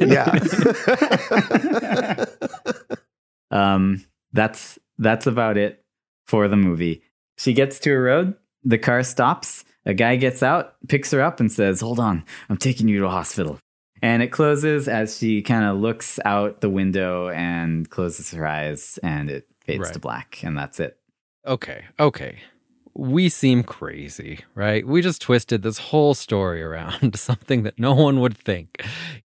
yeah. 0.00 0.38
um, 3.50 4.04
that's 4.32 4.78
that's 5.00 5.26
about 5.26 5.56
it 5.56 5.82
for 6.26 6.46
the 6.46 6.56
movie. 6.56 7.02
She 7.38 7.52
gets 7.52 7.78
to 7.80 7.90
a 7.92 7.98
road, 7.98 8.34
the 8.62 8.78
car 8.78 9.02
stops, 9.02 9.64
a 9.84 9.94
guy 9.94 10.14
gets 10.16 10.42
out, 10.42 10.74
picks 10.88 11.10
her 11.10 11.20
up, 11.22 11.40
and 11.40 11.50
says, 11.50 11.80
Hold 11.80 11.98
on, 11.98 12.24
I'm 12.48 12.56
taking 12.58 12.86
you 12.86 13.00
to 13.00 13.06
a 13.06 13.10
hospital. 13.10 13.58
And 14.02 14.22
it 14.22 14.28
closes 14.28 14.88
as 14.88 15.18
she 15.18 15.42
kind 15.42 15.64
of 15.64 15.78
looks 15.78 16.18
out 16.24 16.60
the 16.60 16.70
window 16.70 17.28
and 17.30 17.88
closes 17.90 18.30
her 18.30 18.46
eyes, 18.46 18.98
and 19.02 19.28
it 19.30 19.46
fades 19.64 19.80
Right. 19.80 19.92
to 19.94 19.98
black, 19.98 20.42
and 20.42 20.56
that's 20.56 20.78
it. 20.80 20.96
Okay, 21.46 21.84
okay. 21.98 22.38
We 22.94 23.28
seem 23.28 23.62
crazy, 23.62 24.40
right? 24.54 24.86
We 24.86 25.00
just 25.00 25.22
twisted 25.22 25.62
this 25.62 25.78
whole 25.78 26.12
story 26.14 26.62
around 26.62 27.14
something 27.18 27.62
that 27.62 27.78
no 27.78 27.94
one 27.94 28.20
would 28.20 28.36
think. 28.36 28.84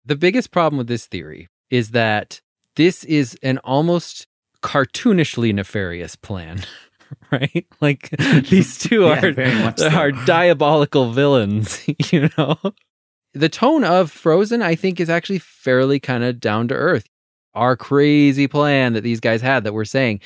The 0.06 0.15
biggest 0.15 0.52
problem 0.52 0.77
with 0.77 0.88
this 0.88 1.06
theory 1.07 1.48
is 1.69 1.91
that 1.91 2.39
this 2.77 3.03
is 3.03 3.38
an 3.44 3.57
almost 3.60 4.27
cartoonishly 4.68 5.53
nefarious 5.53 6.18
plan, 6.18 6.61
right? 7.31 7.65
Like 7.80 8.10
these 8.49 8.77
two 8.77 9.03
Yeah, 9.03 9.26
are, 9.26 9.77
so. 9.77 9.88
are 9.89 10.11
diabolical 10.11 11.14
villains, 11.14 11.88
you 12.11 12.30
know? 12.38 12.57
The 13.34 13.48
tone 13.49 13.85
of 13.85 14.11
Frozen, 14.11 14.61
I 14.61 14.76
think, 14.76 14.99
is 14.99 15.10
actually 15.10 15.39
fairly 15.39 15.99
kind 16.02 16.23
of 16.26 16.41
down 16.41 16.68
to 16.68 16.76
earth. 16.76 17.06
Our 17.53 17.77
crazy 17.77 18.48
plan 18.48 18.91
that 18.94 19.02
these 19.03 19.19
guys 19.22 19.41
had 19.41 19.64
that 19.64 19.73
we're 19.73 19.85
saying 19.85 20.19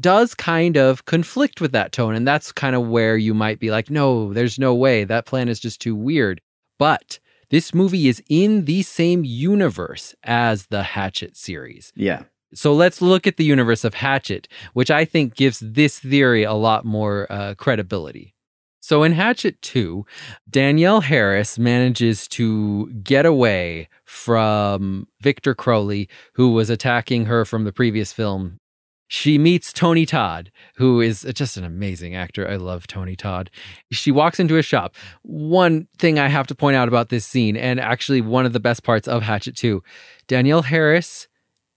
does 0.00 0.34
kind 0.34 0.76
of 0.76 1.04
conflict 1.04 1.60
with 1.60 1.72
that 1.72 1.92
tone. 1.92 2.14
And 2.14 2.26
that's 2.26 2.50
kind 2.52 2.74
of 2.74 2.88
where 2.88 3.16
you 3.16 3.34
might 3.34 3.60
be 3.60 3.70
like, 3.70 3.88
no, 3.90 4.32
there's 4.32 4.58
no 4.58 4.74
way. 4.74 5.04
That 5.04 5.26
plan 5.26 5.48
is 5.48 5.60
just 5.60 5.80
too 5.80 5.94
weird. 5.94 6.40
But 6.78 7.20
this 7.50 7.72
movie 7.74 8.08
is 8.08 8.22
in 8.28 8.64
the 8.64 8.82
same 8.82 9.22
universe 9.24 10.14
as 10.24 10.66
the 10.66 10.82
Hatchet 10.82 11.36
series. 11.36 11.92
Yeah. 11.94 12.22
So 12.54 12.74
let's 12.74 13.00
look 13.00 13.26
at 13.26 13.36
the 13.36 13.44
universe 13.44 13.84
of 13.84 13.94
Hatchet, 13.94 14.48
which 14.72 14.90
I 14.90 15.04
think 15.04 15.34
gives 15.34 15.60
this 15.60 15.98
theory 15.98 16.42
a 16.42 16.54
lot 16.54 16.84
more 16.84 17.26
uh, 17.30 17.54
credibility. 17.54 18.34
So 18.80 19.02
in 19.02 19.12
Hatchet 19.12 19.60
2, 19.62 20.04
Danielle 20.48 21.02
Harris 21.02 21.58
manages 21.58 22.26
to 22.28 22.90
get 23.04 23.26
away 23.26 23.88
from 24.04 25.06
Victor 25.20 25.54
Crowley, 25.54 26.08
who 26.34 26.52
was 26.52 26.70
attacking 26.70 27.26
her 27.26 27.44
from 27.44 27.64
the 27.64 27.72
previous 27.72 28.12
film. 28.12 28.58
She 29.06 29.38
meets 29.38 29.72
Tony 29.72 30.06
Todd, 30.06 30.50
who 30.76 31.00
is 31.00 31.26
just 31.34 31.56
an 31.56 31.64
amazing 31.64 32.14
actor. 32.14 32.48
I 32.48 32.56
love 32.56 32.86
Tony 32.86 33.16
Todd. 33.16 33.50
She 33.90 34.10
walks 34.10 34.40
into 34.40 34.56
a 34.56 34.62
shop. 34.62 34.94
One 35.22 35.88
thing 35.98 36.18
I 36.18 36.28
have 36.28 36.46
to 36.46 36.54
point 36.54 36.76
out 36.76 36.88
about 36.88 37.10
this 37.10 37.26
scene, 37.26 37.56
and 37.56 37.80
actually 37.80 38.20
one 38.20 38.46
of 38.46 38.52
the 38.52 38.60
best 38.60 38.82
parts 38.82 39.08
of 39.08 39.22
Hatchet 39.22 39.56
2, 39.56 39.82
Danielle 40.26 40.62
Harris 40.62 41.28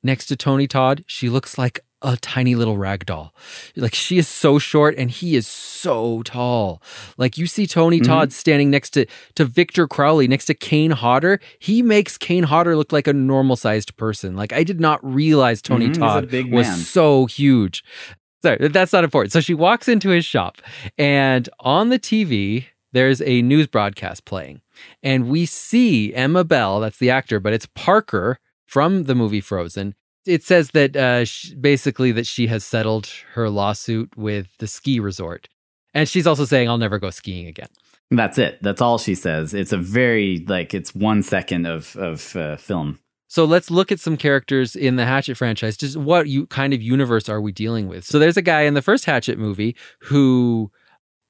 next 0.03 0.27
to 0.27 0.35
Tony 0.35 0.67
Todd, 0.67 1.03
she 1.07 1.30
looks 1.30 1.57
like 1.57 1.80
a 2.05 2.17
tiny 2.17 2.53
little 2.55 2.77
rag 2.77 3.05
doll. 3.05 3.34
Like 3.77 3.95
she 3.95 4.17
is 4.17 4.27
so 4.27 4.59
short 4.59 4.93
and 4.97 5.09
he 5.09 5.38
is 5.38 5.47
so 5.47 6.21
tall. 6.23 6.81
Like 7.17 7.38
you 7.38 7.47
see 7.47 7.65
Tony 7.65 8.01
Mhm. 8.01 8.05
Todd 8.05 8.34
standing 8.34 8.69
next 8.69 8.89
to 8.91 9.05
to 9.35 9.45
Victor 9.45 9.88
Crowley, 9.88 10.27
next 10.27 10.45
to 10.47 10.53
Kane 10.53 10.91
Hodder. 10.91 11.39
He 11.59 11.81
makes 11.81 12.17
Kane 12.17 12.43
Hodder 12.43 12.75
look 12.75 12.91
like 12.91 13.07
a 13.07 13.13
normal 13.13 13.55
sized 13.55 13.95
person. 13.95 14.35
Like 14.35 14.51
I 14.51 14.63
did 14.65 14.81
not 14.81 14.99
realize 15.01 15.61
Tony 15.61 15.88
Mhm, 15.88 15.99
Todd 15.99 16.23
was 16.51 16.67
so 16.89 17.25
huge. 17.25 17.85
Sorry, 18.41 18.67
that's 18.67 18.91
not 18.91 19.05
important. 19.05 19.31
So 19.31 19.39
she 19.39 19.53
walks 19.53 19.88
into 19.88 20.09
his 20.09 20.25
shop 20.25 20.61
and 20.97 21.47
on 21.61 21.88
the 21.88 21.99
TV 21.99 22.65
there's 22.91 23.21
a 23.21 23.41
news 23.41 23.65
broadcast 23.67 24.25
playing. 24.25 24.59
And 25.01 25.30
we 25.30 25.45
see 25.45 26.13
Emma 26.13 26.43
Bell, 26.43 26.81
that's 26.81 26.97
the 26.97 27.09
actor, 27.09 27.39
but 27.39 27.53
it's 27.53 27.67
Parker 27.75 28.39
from 28.73 29.03
the 29.03 29.13
movie 29.13 29.39
Frozen. 29.39 29.93
It 30.25 30.41
says 30.41 30.71
that 30.71 30.95
uh, 30.95 31.25
sh- 31.25 31.51
basically 31.51 32.11
that 32.13 32.25
she 32.25 32.47
has 32.47 32.65
settled 32.65 33.07
her 33.33 33.47
lawsuit 33.47 34.17
with 34.17 34.47
the 34.57 34.65
ski 34.65 34.99
resort. 34.99 35.47
And 35.93 36.09
she's 36.09 36.25
also 36.25 36.43
saying, 36.43 36.67
I'll 36.67 36.79
never 36.79 36.97
go 36.97 37.11
skiing 37.11 37.45
again. 37.45 37.67
That's 38.09 38.39
it. 38.39 38.57
That's 38.63 38.81
all 38.81 38.97
she 38.97 39.13
says. 39.13 39.53
It's 39.53 39.73
a 39.73 39.77
very 39.77 40.43
like 40.47 40.73
it's 40.73 40.95
one 40.95 41.21
second 41.21 41.67
of 41.67 41.95
of 41.97 42.35
uh, 42.35 42.57
film. 42.57 42.97
So 43.27 43.45
let's 43.45 43.69
look 43.69 43.91
at 43.91 43.99
some 43.99 44.17
characters 44.17 44.75
in 44.75 44.95
the 44.95 45.05
Hatchet 45.05 45.37
franchise. 45.37 45.77
Just 45.77 45.95
what 45.95 46.27
you 46.27 46.47
kind 46.47 46.73
of 46.73 46.81
universe 46.81 47.29
are 47.29 47.41
we 47.41 47.51
dealing 47.51 47.87
with? 47.87 48.05
So 48.05 48.17
there's 48.17 48.37
a 48.37 48.41
guy 48.41 48.61
in 48.61 48.73
the 48.73 48.81
first 48.81 49.05
Hatchet 49.05 49.37
movie 49.37 49.75
who 50.01 50.71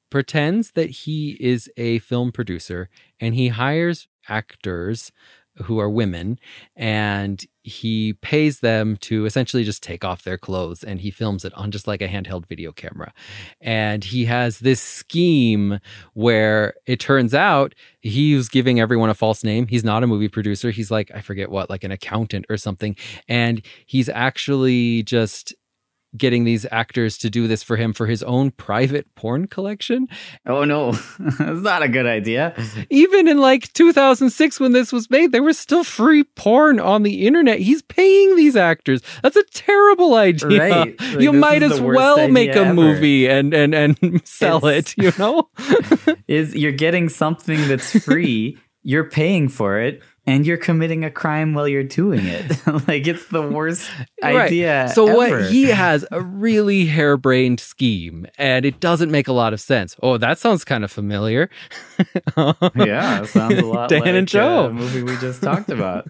pretends 0.09 0.71
that 0.71 0.89
he 0.89 1.37
is 1.41 1.69
a 1.75 1.99
film 1.99 2.31
producer 2.31 2.89
and 3.19 3.35
he 3.35 3.49
hires 3.49 4.07
actors 4.29 5.11
who 5.57 5.79
are 5.79 5.89
women 5.89 6.39
and 6.75 7.45
he 7.63 8.13
pays 8.13 8.59
them 8.59 8.97
to 8.97 9.25
essentially 9.25 9.63
just 9.63 9.81
take 9.81 10.03
off 10.03 10.23
their 10.23 10.37
clothes 10.37 10.83
and 10.83 10.99
he 10.99 11.11
films 11.11 11.45
it 11.45 11.53
on 11.53 11.71
just 11.71 11.87
like 11.87 12.01
a 12.01 12.07
handheld 12.07 12.45
video 12.47 12.71
camera. 12.71 13.13
And 13.61 14.03
he 14.03 14.25
has 14.25 14.59
this 14.59 14.81
scheme 14.81 15.79
where 16.13 16.73
it 16.85 16.99
turns 16.99 17.33
out 17.33 17.73
he's 18.01 18.49
giving 18.49 18.79
everyone 18.79 19.09
a 19.09 19.13
false 19.13 19.43
name. 19.43 19.67
He's 19.67 19.83
not 19.83 20.03
a 20.03 20.07
movie 20.07 20.27
producer. 20.27 20.71
He's 20.71 20.91
like, 20.91 21.11
I 21.13 21.21
forget 21.21 21.49
what, 21.49 21.69
like 21.69 21.83
an 21.83 21.91
accountant 21.91 22.45
or 22.49 22.57
something. 22.57 22.95
And 23.29 23.61
he's 23.85 24.09
actually 24.09 25.03
just 25.03 25.53
getting 26.15 26.43
these 26.43 26.65
actors 26.71 27.17
to 27.19 27.29
do 27.29 27.47
this 27.47 27.63
for 27.63 27.75
him 27.75 27.93
for 27.93 28.05
his 28.07 28.21
own 28.23 28.51
private 28.51 29.13
porn 29.15 29.47
collection. 29.47 30.07
Oh 30.45 30.63
no, 30.63 30.91
that's 31.19 31.61
not 31.61 31.81
a 31.83 31.87
good 31.87 32.05
idea. 32.05 32.53
Even 32.89 33.27
in 33.27 33.37
like 33.39 33.71
2006 33.73 34.59
when 34.59 34.71
this 34.73 34.91
was 34.93 35.09
made, 35.09 35.31
there 35.31 35.43
was 35.43 35.57
still 35.57 35.83
free 35.83 36.23
porn 36.23 36.79
on 36.79 37.03
the 37.03 37.25
internet. 37.25 37.59
He's 37.59 37.81
paying 37.81 38.35
these 38.35 38.55
actors. 38.55 39.01
That's 39.21 39.35
a 39.35 39.43
terrible 39.53 40.15
idea. 40.15 40.59
Right. 40.59 40.99
Like, 41.01 41.19
you 41.21 41.33
might 41.33 41.63
as 41.63 41.79
well 41.81 42.27
make 42.27 42.51
a 42.51 42.59
ever. 42.59 42.73
movie 42.73 43.27
and 43.27 43.53
and 43.53 43.73
and 43.73 44.21
sell 44.27 44.65
It's- 44.65 44.93
it, 44.97 45.03
you 45.03 45.11
know? 45.17 45.49
Is 46.27 46.55
you're 46.55 46.71
getting 46.71 47.09
something 47.09 47.67
that's 47.67 48.03
free, 48.03 48.57
you're 48.81 49.09
paying 49.09 49.49
for 49.49 49.79
it, 49.79 50.01
and 50.25 50.45
you're 50.45 50.57
committing 50.57 51.03
a 51.03 51.11
crime 51.11 51.53
while 51.53 51.67
you're 51.67 51.83
doing 51.83 52.25
it. 52.25 52.45
like 52.87 53.05
it's 53.07 53.25
the 53.27 53.41
worst 53.41 53.89
Right. 54.23 54.47
idea. 54.47 54.89
So 54.93 55.07
ever. 55.07 55.39
what 55.41 55.51
he 55.51 55.65
has 55.65 56.05
a 56.11 56.21
really 56.21 56.85
harebrained 56.85 57.59
scheme 57.59 58.25
and 58.37 58.65
it 58.65 58.79
doesn't 58.79 59.11
make 59.11 59.27
a 59.27 59.33
lot 59.33 59.51
of 59.53 59.59
sense. 59.59 59.95
Oh, 60.01 60.17
that 60.17 60.39
sounds 60.39 60.63
kind 60.63 60.83
of 60.85 60.91
familiar. 60.91 61.49
yeah, 62.37 63.21
it 63.23 63.27
sounds 63.27 63.59
a 63.59 63.65
lot 63.65 63.89
Dan 63.89 63.99
like 64.01 64.09
and 64.15 64.27
Joe. 64.27 64.65
uh, 64.65 64.69
movie 64.69 65.03
we 65.03 65.17
just 65.17 65.41
talked 65.43 65.69
about. 65.69 66.07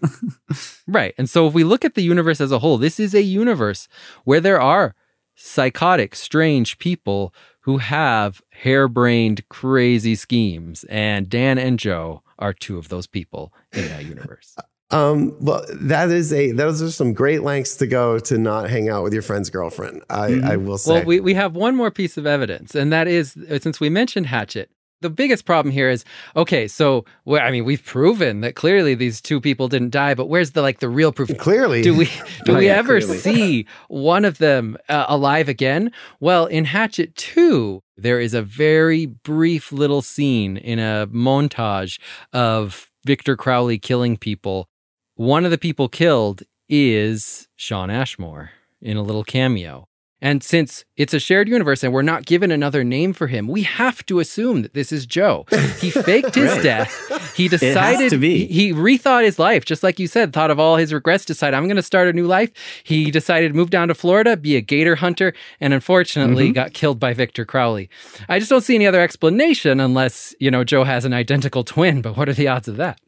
Right. 0.88 1.14
And 1.18 1.30
so 1.30 1.48
if 1.48 1.54
we 1.54 1.64
look 1.64 1.84
at 1.86 1.96
the 1.96 2.04
universe 2.04 2.40
as 2.40 2.52
a 2.52 2.60
whole, 2.60 2.78
this 2.78 3.00
is 3.00 3.14
a 3.16 3.22
universe 3.24 3.88
where 4.26 4.40
there 4.40 4.62
are 4.62 4.96
psychotic, 5.36 6.16
strange 6.16 6.78
people 6.78 7.34
who 7.62 7.78
have 7.80 8.42
harebrained, 8.52 9.48
crazy 9.50 10.16
schemes. 10.16 10.84
And 10.90 11.30
Dan 11.30 11.58
and 11.58 11.80
Joe 11.80 12.22
are 12.44 12.54
two 12.54 12.78
of 12.78 12.90
those 12.90 13.08
people 13.08 13.52
in 13.72 13.88
that 13.88 14.06
universe. 14.06 14.56
Um, 14.92 15.36
well, 15.40 15.66
that 15.74 16.12
is 16.12 16.32
a 16.32 16.52
those 16.52 16.80
are 16.80 16.92
some 16.92 17.14
great 17.14 17.42
lengths 17.42 17.78
to 17.78 17.88
go 17.88 18.20
to 18.20 18.38
not 18.38 18.70
hang 18.70 18.90
out 18.90 19.02
with 19.02 19.12
your 19.12 19.24
friend's 19.24 19.50
girlfriend. 19.50 20.04
I, 20.08 20.30
Mhm. 20.30 20.44
I 20.44 20.58
will 20.58 20.78
say. 20.78 20.94
Well, 20.94 21.04
we, 21.06 21.20
we 21.20 21.34
have 21.34 21.56
one 21.56 21.76
more 21.76 21.90
piece 21.90 22.16
of 22.16 22.28
evidence, 22.28 22.76
and 22.76 22.94
that 22.94 23.08
is 23.08 23.36
uh, 23.50 23.58
since 23.58 23.80
we 23.80 23.90
mentioned 23.90 24.28
Hatchet, 24.28 24.70
the 25.04 25.10
biggest 25.12 25.46
problem 25.46 25.72
here 25.72 25.90
is 25.90 26.04
okay, 26.36 26.68
so 26.68 27.06
well, 27.26 27.46
I 27.46 27.52
mean, 27.52 27.64
we've 27.66 27.86
proven 27.86 28.42
that 28.42 28.56
clearly 28.56 28.96
these 28.96 29.22
two 29.22 29.40
people 29.40 29.68
didn't 29.68 29.92
die, 29.92 30.16
but 30.16 30.26
where's 30.28 30.52
the 30.54 30.62
like 30.64 30.80
the 30.80 30.90
real 30.90 31.12
proof? 31.12 31.30
Clearly, 31.38 31.84
Do 31.84 31.96
we 31.96 32.06
do 32.46 32.54
Oh, 32.54 32.58
we 32.58 32.66
yeah, 32.66 32.78
ever 32.78 33.00
clearly. 33.00 33.18
see 33.20 33.68
one 33.90 34.26
of 34.26 34.40
them 34.40 34.76
uh, 34.90 35.06
alive 35.08 35.48
again? 35.48 35.92
Well, 36.20 36.48
in 36.48 36.66
Hatchet 36.66 37.16
2, 37.16 37.82
there 37.98 38.20
is 38.20 38.34
a 38.34 38.42
very 38.42 39.06
brief 39.06 39.72
little 39.72 40.02
scene 40.02 40.58
in 40.58 40.80
a 40.80 41.08
montage 41.14 42.00
of 42.34 42.90
Victor 43.06 43.36
Crowley 43.38 43.78
killing 43.78 44.18
people. 44.18 44.68
One 45.16 45.46
of 45.46 45.52
the 45.52 45.58
people 45.60 45.90
killed 45.90 46.42
is 46.70 47.48
Shawn 47.56 47.92
Ashmore 47.92 48.50
in 48.82 48.98
a 48.98 49.04
little 49.04 49.24
cameo. 49.24 49.86
And 50.22 50.42
since 50.42 50.86
it's 50.96 51.14
a 51.14 51.20
shared 51.20 51.50
universe 51.50 51.84
and 51.84 51.92
we're 51.92 52.02
not 52.04 52.26
given 52.26 52.52
another 52.52 52.84
name 52.84 53.14
for 53.14 53.28
him, 53.28 53.48
we 53.48 53.64
have 53.64 54.06
to 54.06 54.20
assume 54.20 54.62
that 54.62 54.74
this 54.74 54.92
is 54.92 55.06
Joe. 55.06 55.46
He 55.80 55.90
faked 55.92 56.36
his 56.36 56.52
Right. 56.52 56.64
death. 56.64 57.34
He 57.36 57.48
decided 57.48 58.12
to 58.12 58.18
be. 58.18 58.46
He, 58.46 58.68
he 58.68 58.74
rethought 58.74 59.24
his 59.24 59.40
life, 59.40 59.66
just 59.66 59.82
like 59.82 59.98
you 60.00 60.06
said, 60.08 60.34
thought 60.34 60.52
of 60.52 60.60
all 60.60 60.76
his 60.76 60.94
regrets, 60.94 61.26
decided 61.26 61.58
I'm 61.58 61.66
going 61.66 61.78
to 61.78 61.82
start 61.82 62.08
a 62.08 62.14
new 62.14 62.28
life. 62.28 62.52
He 62.84 63.10
decided 63.10 63.48
to 63.50 63.56
move 63.56 63.72
down 63.72 63.88
to 63.88 63.96
Florida, 63.96 64.38
be 64.38 64.56
a 64.56 64.62
gator 64.62 64.96
hunter, 64.96 65.34
and 65.60 65.74
unfortunately 65.74 66.46
Mm-hmm. 66.46 66.54
got 66.54 66.74
killed 66.74 67.00
by 67.00 67.14
Victor 67.14 67.44
Crowley. 67.46 67.90
I 68.30 68.38
just 68.40 68.50
don't 68.52 68.62
see 68.62 68.76
any 68.76 68.86
other 68.86 69.02
explanation 69.02 69.80
unless, 69.80 70.36
you 70.40 70.52
know, 70.52 70.64
Joe 70.64 70.84
has 70.84 71.06
an 71.06 71.14
identical 71.14 71.64
twin, 71.64 72.02
but 72.02 72.16
what 72.18 72.30
are 72.30 72.34
the 72.34 72.48
odds 72.48 72.68
of 72.68 72.78
that? 72.78 73.00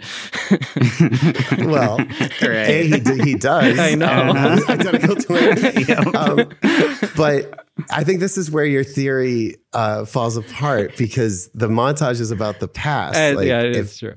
well, 1.66 1.98
Correct. 2.40 2.70
A, 2.70 2.84
he, 2.84 3.24
he 3.24 3.36
does. 3.36 3.78
I 3.80 3.96
know. 3.96 4.08
Um, 4.08 4.60
identical 4.70 5.16
twin. 5.16 6.16
Um, 6.16 6.52
but 7.16 7.65
I 7.90 8.04
think 8.06 8.22
this 8.22 8.38
is 8.38 8.50
where 8.50 8.64
your 8.66 8.84
theory 8.86 9.58
uh, 9.74 10.06
falls 10.06 10.38
apart 10.38 10.96
because 10.98 11.50
the 11.54 11.68
montage 11.68 12.22
is 12.22 12.32
about 12.32 12.60
the 12.62 12.68
past. 12.70 13.16
Like, 13.36 13.48
yeah, 13.48 13.62
it 13.62 13.76
if- 13.76 13.86
is 13.88 13.98
true. 14.00 14.16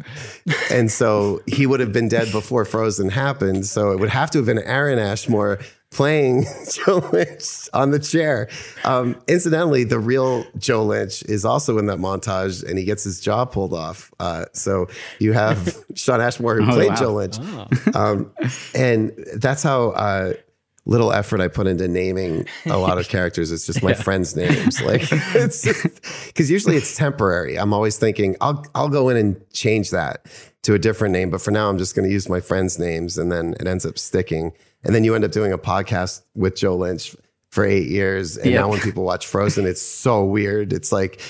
and 0.71 0.91
so 0.91 1.43
he 1.47 1.67
would 1.67 1.81
have 1.81 1.93
been 1.93 2.09
dead 2.09 2.31
before 2.31 2.65
Frozen 2.65 3.11
happened. 3.11 3.67
So 3.67 3.91
it 3.91 3.99
would 3.99 4.11
have 4.11 4.31
to 4.33 4.39
have 4.39 4.47
been 4.47 4.61
Aaron 4.61 4.99
Ashmore 5.01 5.59
playing 5.91 6.45
Joe 6.73 6.99
Lynch 7.13 7.69
on 7.73 7.91
the 7.91 7.99
chair. 7.99 8.49
Um, 8.85 9.17
incidentally, 9.27 9.83
the 9.85 9.99
real 9.99 10.45
Joe 10.59 10.85
Lynch 10.85 11.23
is 11.25 11.45
also 11.45 11.79
in 11.79 11.87
that 11.87 11.99
montage, 11.99 12.63
and 12.63 12.79
he 12.79 12.85
gets 12.85 13.03
his 13.03 13.21
jaw 13.21 13.45
pulled 13.45 13.75
off. 13.75 14.13
Uh, 14.21 14.45
so 14.53 14.87
you 15.19 15.33
have 15.33 15.77
Shawn 15.97 16.21
Ashmore 16.21 16.61
who 16.61 16.71
Oh, 16.71 16.75
played 16.75 16.91
wow. 16.91 16.95
Joe 16.95 17.15
Lynch, 17.15 17.37
Oh. 17.41 17.67
um, 17.95 18.31
and 18.75 19.13
that's 19.35 19.65
how. 19.65 19.91
Uh, 19.91 20.35
little 20.89 21.13
effort 21.13 21.41
I 21.41 21.47
put 21.47 21.69
into 21.69 21.87
naming 21.87 22.47
a 22.67 22.79
lot 22.79 22.99
of 22.99 23.09
characters. 23.15 23.53
It's 23.53 23.67
just 23.67 23.83
my 23.83 23.91
yeah. 23.91 24.03
friends' 24.03 24.35
names. 24.35 24.83
Like 24.89 25.03
it's 25.35 25.67
because 26.29 26.51
usually 26.51 26.77
it's 26.77 26.97
temporary. 26.97 27.59
I'm 27.59 27.75
always 27.75 27.99
thinking 27.99 28.37
I'll 28.41 28.65
I'll 28.75 28.89
go 28.89 29.11
in 29.11 29.19
and 29.19 29.53
change 29.53 29.91
that 29.91 30.25
to 30.63 30.73
a 30.73 30.79
different 30.79 31.13
name, 31.13 31.29
but 31.29 31.43
for 31.43 31.51
now 31.51 31.69
I'm 31.69 31.77
just 31.77 31.95
going 31.95 32.09
to 32.09 32.13
use 32.13 32.27
my 32.27 32.41
friends' 32.41 32.79
names, 32.79 33.19
and 33.19 33.31
then 33.31 33.55
it 33.61 33.67
ends 33.67 33.85
up 33.85 33.99
sticking. 33.99 34.53
And 34.85 34.95
then 34.95 35.05
you 35.05 35.15
end 35.15 35.25
up 35.25 35.33
doing 35.33 35.53
a 35.53 35.59
podcast 35.59 36.23
with 36.35 36.57
Joe 36.57 36.77
Lynch 36.77 37.15
for 37.51 37.67
eight 37.67 37.89
years, 37.89 38.39
and 38.39 38.51
yep. 38.51 38.61
now 38.61 38.69
when 38.71 38.81
people 38.81 39.05
watch 39.05 39.27
Frozen, 39.27 39.67
it's 39.67 39.83
so 39.83 40.25
weird. 40.25 40.73
It's 40.73 40.91
like 40.91 41.21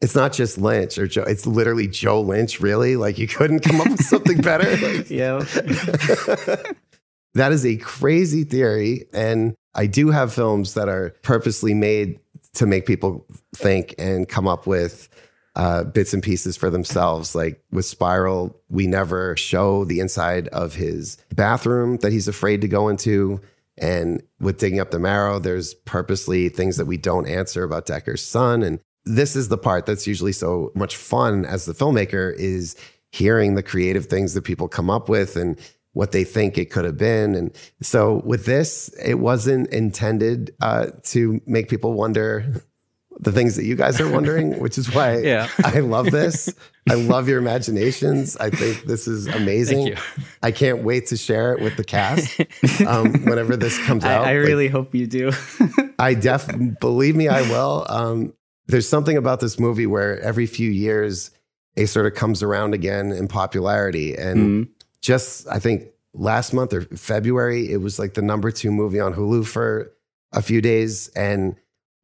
it's 0.00 0.14
not 0.14 0.32
just 0.32 0.56
Lynch 0.56 0.96
or 0.96 1.06
Joe. 1.06 1.24
It's 1.24 1.46
literally 1.46 1.88
Joe 1.88 2.22
Lynch. 2.22 2.60
Really, 2.60 2.96
like 2.96 3.18
you 3.18 3.28
couldn't 3.28 3.60
come 3.60 3.80
up 3.80 3.90
with 3.90 4.04
something 4.04 4.40
better. 4.40 4.70
Like, 4.82 5.10
yeah. 5.10 5.44
That 7.34 7.52
is 7.52 7.64
a 7.64 7.76
crazy 7.76 8.44
theory. 8.44 9.06
And 9.12 9.54
I 9.74 9.86
do 9.86 10.10
have 10.10 10.32
films 10.32 10.74
that 10.74 10.88
are 10.88 11.10
purposely 11.22 11.74
made 11.74 12.20
to 12.54 12.66
make 12.66 12.86
people 12.86 13.26
think 13.54 13.94
and 13.98 14.28
come 14.28 14.46
up 14.46 14.66
with 14.66 15.08
uh, 15.54 15.84
bits 15.84 16.14
and 16.14 16.22
pieces 16.22 16.56
for 16.56 16.70
themselves. 16.70 17.34
Like 17.34 17.62
with 17.70 17.84
Spiral, 17.84 18.58
we 18.68 18.86
never 18.86 19.36
show 19.36 19.84
the 19.84 20.00
inside 20.00 20.48
of 20.48 20.74
his 20.74 21.16
bathroom 21.34 21.98
that 21.98 22.12
he's 22.12 22.28
afraid 22.28 22.60
to 22.62 22.68
go 22.68 22.88
into. 22.88 23.40
And 23.78 24.22
with 24.40 24.58
Digging 24.58 24.80
Up 24.80 24.90
the 24.90 24.98
Marrow, 24.98 25.38
there's 25.38 25.74
purposely 25.74 26.48
things 26.48 26.76
that 26.76 26.86
we 26.86 26.96
don't 26.96 27.26
answer 27.26 27.64
about 27.64 27.86
Dekker's 27.86 28.22
son. 28.22 28.62
And 28.62 28.80
this 29.04 29.34
is 29.34 29.48
the 29.48 29.58
part 29.58 29.86
that's 29.86 30.06
usually 30.06 30.32
so 30.32 30.70
much 30.74 30.96
fun 30.96 31.44
as 31.44 31.64
the 31.64 31.72
filmmaker 31.72 32.34
is 32.34 32.76
hearing 33.10 33.54
the 33.54 33.62
creative 33.62 34.06
things 34.06 34.34
that 34.34 34.42
people 34.42 34.68
come 34.68 34.90
up 34.90 35.08
with 35.08 35.36
and 35.36 35.58
what 35.92 36.12
they 36.12 36.24
think 36.24 36.56
it 36.56 36.70
could 36.70 36.84
have 36.84 36.96
been. 36.96 37.34
And 37.34 37.54
so 37.80 38.22
with 38.24 38.46
this, 38.46 38.88
it 39.02 39.14
wasn't 39.14 39.68
intended 39.68 40.54
uh, 40.60 40.86
to 41.04 41.40
make 41.46 41.68
people 41.68 41.92
wonder 41.92 42.62
the 43.20 43.30
things 43.30 43.56
that 43.56 43.64
you 43.64 43.76
guys 43.76 44.00
are 44.00 44.10
wondering, 44.10 44.58
which 44.60 44.78
is 44.78 44.92
why 44.94 45.18
yeah. 45.18 45.48
I 45.64 45.80
love 45.80 46.10
this. 46.10 46.52
I 46.88 46.94
love 46.94 47.28
your 47.28 47.38
imaginations. 47.38 48.36
I 48.38 48.50
think 48.50 48.84
this 48.84 49.06
is 49.06 49.26
amazing. 49.28 49.94
I 50.42 50.50
can't 50.50 50.82
wait 50.82 51.06
to 51.08 51.16
share 51.16 51.52
it 51.52 51.60
with 51.60 51.76
the 51.76 51.84
cast 51.84 52.40
um, 52.86 53.12
whenever 53.24 53.56
this 53.56 53.78
comes 53.86 54.04
out. 54.04 54.24
I, 54.24 54.30
I 54.30 54.32
really 54.32 54.64
like, 54.64 54.72
hope 54.72 54.94
you 54.94 55.06
do. 55.06 55.30
I 55.98 56.14
def 56.14 56.48
believe 56.80 57.14
me, 57.14 57.28
I 57.28 57.42
will. 57.42 57.86
Um, 57.88 58.32
there's 58.66 58.88
something 58.88 59.16
about 59.16 59.40
this 59.40 59.60
movie 59.60 59.86
where 59.86 60.18
every 60.20 60.46
few 60.46 60.70
years 60.70 61.30
it 61.76 61.86
sort 61.86 62.06
of 62.06 62.14
comes 62.14 62.42
around 62.42 62.74
again 62.74 63.12
in 63.12 63.28
popularity, 63.28 64.16
and 64.16 64.38
mm 64.38 64.68
just 65.02 65.46
I 65.48 65.58
think 65.58 65.88
last 66.14 66.52
month 66.52 66.72
or 66.72 66.82
February, 66.82 67.70
it 67.70 67.78
was 67.78 67.98
like 67.98 68.14
the 68.14 68.22
number 68.22 68.50
two 68.50 68.70
movie 68.70 69.00
on 69.00 69.14
Hulu 69.14 69.46
for 69.46 69.92
a 70.32 70.40
few 70.42 70.60
days. 70.60 71.08
And 71.08 71.56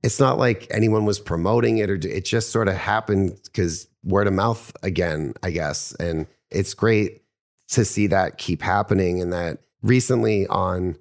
it's 0.03 0.21
not 0.21 0.39
like 0.39 0.67
anyone 0.71 1.05
was 1.05 1.19
promoting 1.19 1.79
it 1.79 1.91
or 1.91 1.95
it 1.95 2.25
just 2.25 2.51
sort 2.51 2.69
of 2.69 2.75
happened 2.75 3.39
because 3.45 3.89
word 4.05 4.27
of 4.27 4.33
mouth 4.33 4.73
again, 4.83 5.35
I 5.43 5.51
guess. 5.51 5.93
And 5.95 6.27
it's 6.51 6.75
great 6.75 7.23
to 7.69 7.85
see 7.85 8.07
that 8.09 8.39
keep 8.39 8.63
happening 8.63 9.21
and 9.21 9.33
that 9.33 9.59
recently 9.83 10.47
on 10.47 10.97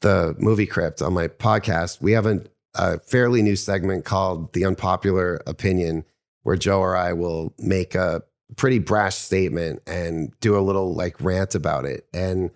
the 0.00 0.36
movie 0.38 0.66
crypt 0.66 1.02
on 1.02 1.14
my 1.14 1.28
podcast, 1.28 2.00
we 2.00 2.12
have 2.12 2.26
a, 2.26 2.42
a 2.74 2.98
fairly 3.00 3.42
new 3.42 3.56
segment 3.56 4.04
called 4.04 4.52
The 4.52 4.64
Unpopular 4.64 5.42
Opinion, 5.46 6.04
where 6.42 6.56
Joe 6.56 6.80
or 6.80 6.96
I 6.96 7.14
will 7.14 7.54
make 7.58 7.94
a 7.94 8.22
pretty 8.56 8.78
brash 8.78 9.16
statement 9.16 9.82
and 9.86 10.32
do 10.40 10.56
a 10.56 10.60
little 10.60 10.94
like 10.94 11.20
rant 11.20 11.54
about 11.54 11.84
it. 11.84 12.06
And 12.12 12.50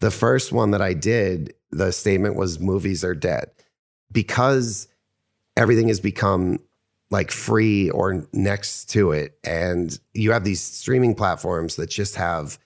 the 0.00 0.10
first 0.10 0.52
one 0.52 0.72
that 0.72 0.82
I 0.82 0.92
did, 0.92 1.54
the 1.70 1.92
statement 1.92 2.36
was 2.36 2.60
movies 2.60 3.04
are 3.04 3.14
dead 3.14 3.50
because 4.12 4.88
everything 5.56 5.88
has 5.88 6.00
become 6.00 6.58
like 7.10 7.30
free 7.30 7.90
or 7.90 8.26
next 8.32 8.86
to 8.90 9.12
it. 9.12 9.38
And 9.44 9.98
you 10.12 10.32
have 10.32 10.44
these 10.44 10.60
streaming 10.60 11.14
platforms 11.14 11.76
that 11.76 11.88
just 11.88 12.16
have 12.16 12.58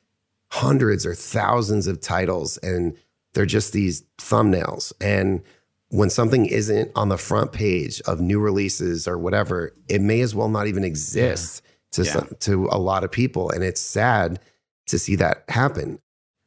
hundreds 0.50 1.06
or 1.06 1.14
thousands 1.14 1.86
of 1.86 2.00
titles 2.00 2.56
and 2.58 2.96
they're 3.34 3.46
just 3.46 3.72
these 3.72 4.02
thumbnails. 4.18 4.92
And 5.00 5.42
when 5.90 6.10
something 6.10 6.46
isn't 6.46 6.90
on 6.96 7.08
the 7.08 7.18
front 7.18 7.52
page 7.52 8.00
of 8.02 8.20
new 8.20 8.40
releases 8.40 9.06
or 9.06 9.18
whatever, 9.18 9.72
it 9.88 10.00
may 10.00 10.20
as 10.20 10.34
well 10.34 10.48
not 10.48 10.66
even 10.66 10.84
exist. 10.84 11.62
Yeah 11.62 11.69
to 11.92 12.02
yeah. 12.02 12.12
some, 12.12 12.28
to 12.40 12.68
a 12.70 12.78
lot 12.78 13.04
of 13.04 13.10
people 13.10 13.50
and 13.50 13.62
it's 13.64 13.80
sad 13.80 14.40
to 14.86 14.98
see 14.98 15.16
that 15.16 15.44
happen 15.48 15.98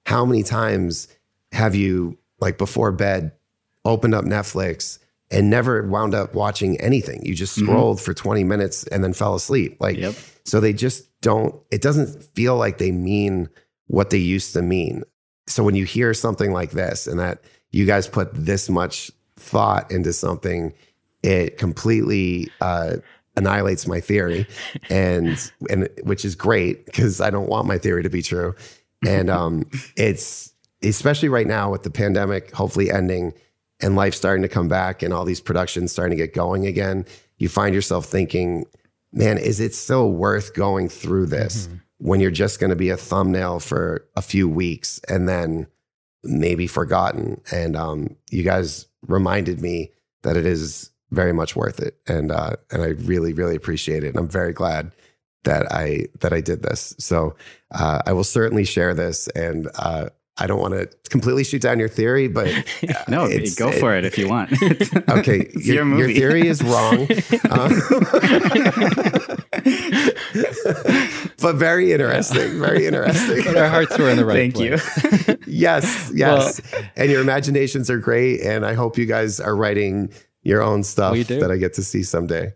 how 0.05 0.25
many 0.25 0.43
times 0.43 1.07
have 1.51 1.75
you 1.75 2.17
like 2.39 2.57
before 2.57 2.91
bed 2.91 3.31
opened 3.85 4.13
up 4.13 4.25
netflix 4.25 4.99
and 5.31 5.49
never 5.49 5.81
wound 5.83 6.13
up 6.13 6.33
watching 6.33 6.79
anything 6.79 7.25
you 7.25 7.33
just 7.33 7.57
mm-hmm. 7.57 7.65
scrolled 7.65 7.97
mm-hmm. 7.97 8.05
for 8.05 8.13
20 8.13 8.43
minutes 8.43 8.85
and 8.87 9.03
then 9.03 9.13
fell 9.13 9.35
asleep 9.35 9.77
like 9.79 9.97
yep. 9.97 10.15
so 10.45 10.59
they 10.59 10.73
just 10.73 11.09
don't 11.21 11.55
it 11.71 11.81
doesn't 11.81 12.23
feel 12.35 12.55
like 12.55 12.77
they 12.77 12.91
mean 12.91 13.49
what 13.87 14.09
they 14.09 14.17
used 14.17 14.53
to 14.53 14.61
mean 14.61 15.03
so 15.47 15.63
when 15.63 15.75
you 15.75 15.85
hear 15.85 16.13
something 16.13 16.51
like 16.51 16.71
this 16.71 17.07
and 17.07 17.19
that 17.19 17.43
you 17.71 17.85
guys 17.85 18.07
put 18.07 18.33
this 18.33 18.69
much 18.69 19.11
thought 19.35 19.91
into 19.91 20.13
something 20.13 20.73
it 21.23 21.57
completely 21.57 22.49
uh, 22.61 22.97
annihilates 23.35 23.87
my 23.87 23.99
theory 23.99 24.47
and 24.89 25.51
and 25.69 25.89
which 26.03 26.23
is 26.23 26.35
great 26.35 26.85
because 26.85 27.19
I 27.19 27.29
don't 27.29 27.49
want 27.49 27.67
my 27.67 27.77
theory 27.77 28.03
to 28.03 28.09
be 28.09 28.21
true. 28.21 28.55
And 29.05 29.29
um 29.29 29.65
it's 29.97 30.53
especially 30.83 31.29
right 31.29 31.47
now 31.47 31.71
with 31.71 31.83
the 31.83 31.89
pandemic 31.89 32.51
hopefully 32.51 32.91
ending 32.91 33.33
and 33.83 33.95
life 33.95 34.13
starting 34.13 34.41
to 34.43 34.49
come 34.49 34.67
back 34.67 35.03
and 35.03 35.13
all 35.13 35.25
these 35.25 35.41
productions 35.41 35.91
starting 35.91 36.17
to 36.17 36.23
get 36.23 36.33
going 36.33 36.65
again, 36.65 37.05
you 37.37 37.49
find 37.49 37.75
yourself 37.75 38.05
thinking, 38.05 38.65
man, 39.11 39.37
is 39.37 39.59
it 39.59 39.75
still 39.75 40.11
worth 40.11 40.53
going 40.53 40.87
through 40.89 41.25
this 41.25 41.67
mm-hmm. 41.67 41.77
when 41.97 42.19
you're 42.19 42.31
just 42.31 42.59
going 42.59 42.69
to 42.69 42.75
be 42.75 42.89
a 42.89 42.97
thumbnail 42.97 43.59
for 43.59 44.07
a 44.15 44.21
few 44.21 44.47
weeks 44.47 44.99
and 45.09 45.27
then 45.27 45.67
maybe 46.23 46.65
forgotten? 46.65 47.41
And 47.51 47.75
um, 47.75 48.15
you 48.31 48.43
guys 48.43 48.87
reminded 49.05 49.61
me 49.61 49.91
that 50.21 50.37
it 50.37 50.45
is 50.45 50.91
very 51.13 51.33
much 51.33 51.55
worth 51.55 51.79
it, 51.79 51.97
and 52.07 52.31
uh, 52.31 52.55
and 52.71 52.81
I 52.81 52.87
really 52.87 53.33
really 53.33 53.55
appreciate 53.55 54.03
it, 54.03 54.09
and 54.09 54.17
I'm 54.17 54.27
very 54.27 54.53
glad 54.53 54.91
that 55.43 55.71
I 55.71 56.07
that 56.19 56.33
I 56.33 56.41
did 56.41 56.63
this. 56.63 56.95
So 56.99 57.35
uh, 57.71 58.01
I 58.05 58.13
will 58.13 58.23
certainly 58.23 58.65
share 58.65 58.93
this, 58.93 59.27
and 59.29 59.69
uh, 59.75 60.09
I 60.37 60.47
don't 60.47 60.59
want 60.59 60.73
to 60.73 60.89
completely 61.09 61.43
shoot 61.43 61.61
down 61.61 61.77
your 61.77 61.89
theory, 61.89 62.27
but 62.27 62.47
uh, 62.89 62.93
no, 63.07 63.27
go 63.55 63.71
for 63.71 63.95
it, 63.95 64.03
it 64.03 64.07
if 64.07 64.17
you 64.17 64.27
want. 64.27 64.51
okay, 65.09 65.49
your, 65.55 65.85
your, 65.87 66.09
your, 66.09 66.09
theory 66.09 66.47
is 66.47 66.63
wrong, 66.63 67.07
uh, 67.49 67.69
but 71.39 71.55
very 71.55 71.93
interesting, 71.93 72.59
very 72.59 72.87
interesting. 72.87 73.43
But 73.45 73.57
our 73.57 73.69
hearts 73.69 73.97
were 73.97 74.09
in 74.09 74.17
the 74.17 74.25
right 74.25 74.53
Thank 74.53 74.55
place. 74.55 75.27
you. 75.27 75.37
yes, 75.45 76.11
yes, 76.13 76.61
well, 76.71 76.83
and 76.95 77.11
your 77.11 77.21
imaginations 77.21 77.91
are 77.91 77.99
great, 77.99 78.41
and 78.41 78.65
I 78.65 78.73
hope 78.73 78.97
you 78.97 79.05
guys 79.05 79.39
are 79.39 79.55
writing 79.55 80.11
your 80.43 80.61
own 80.61 80.83
stuff 80.83 81.15
that 81.27 81.51
I 81.51 81.57
get 81.57 81.73
to 81.75 81.83
see 81.83 82.03
someday. 82.03 82.53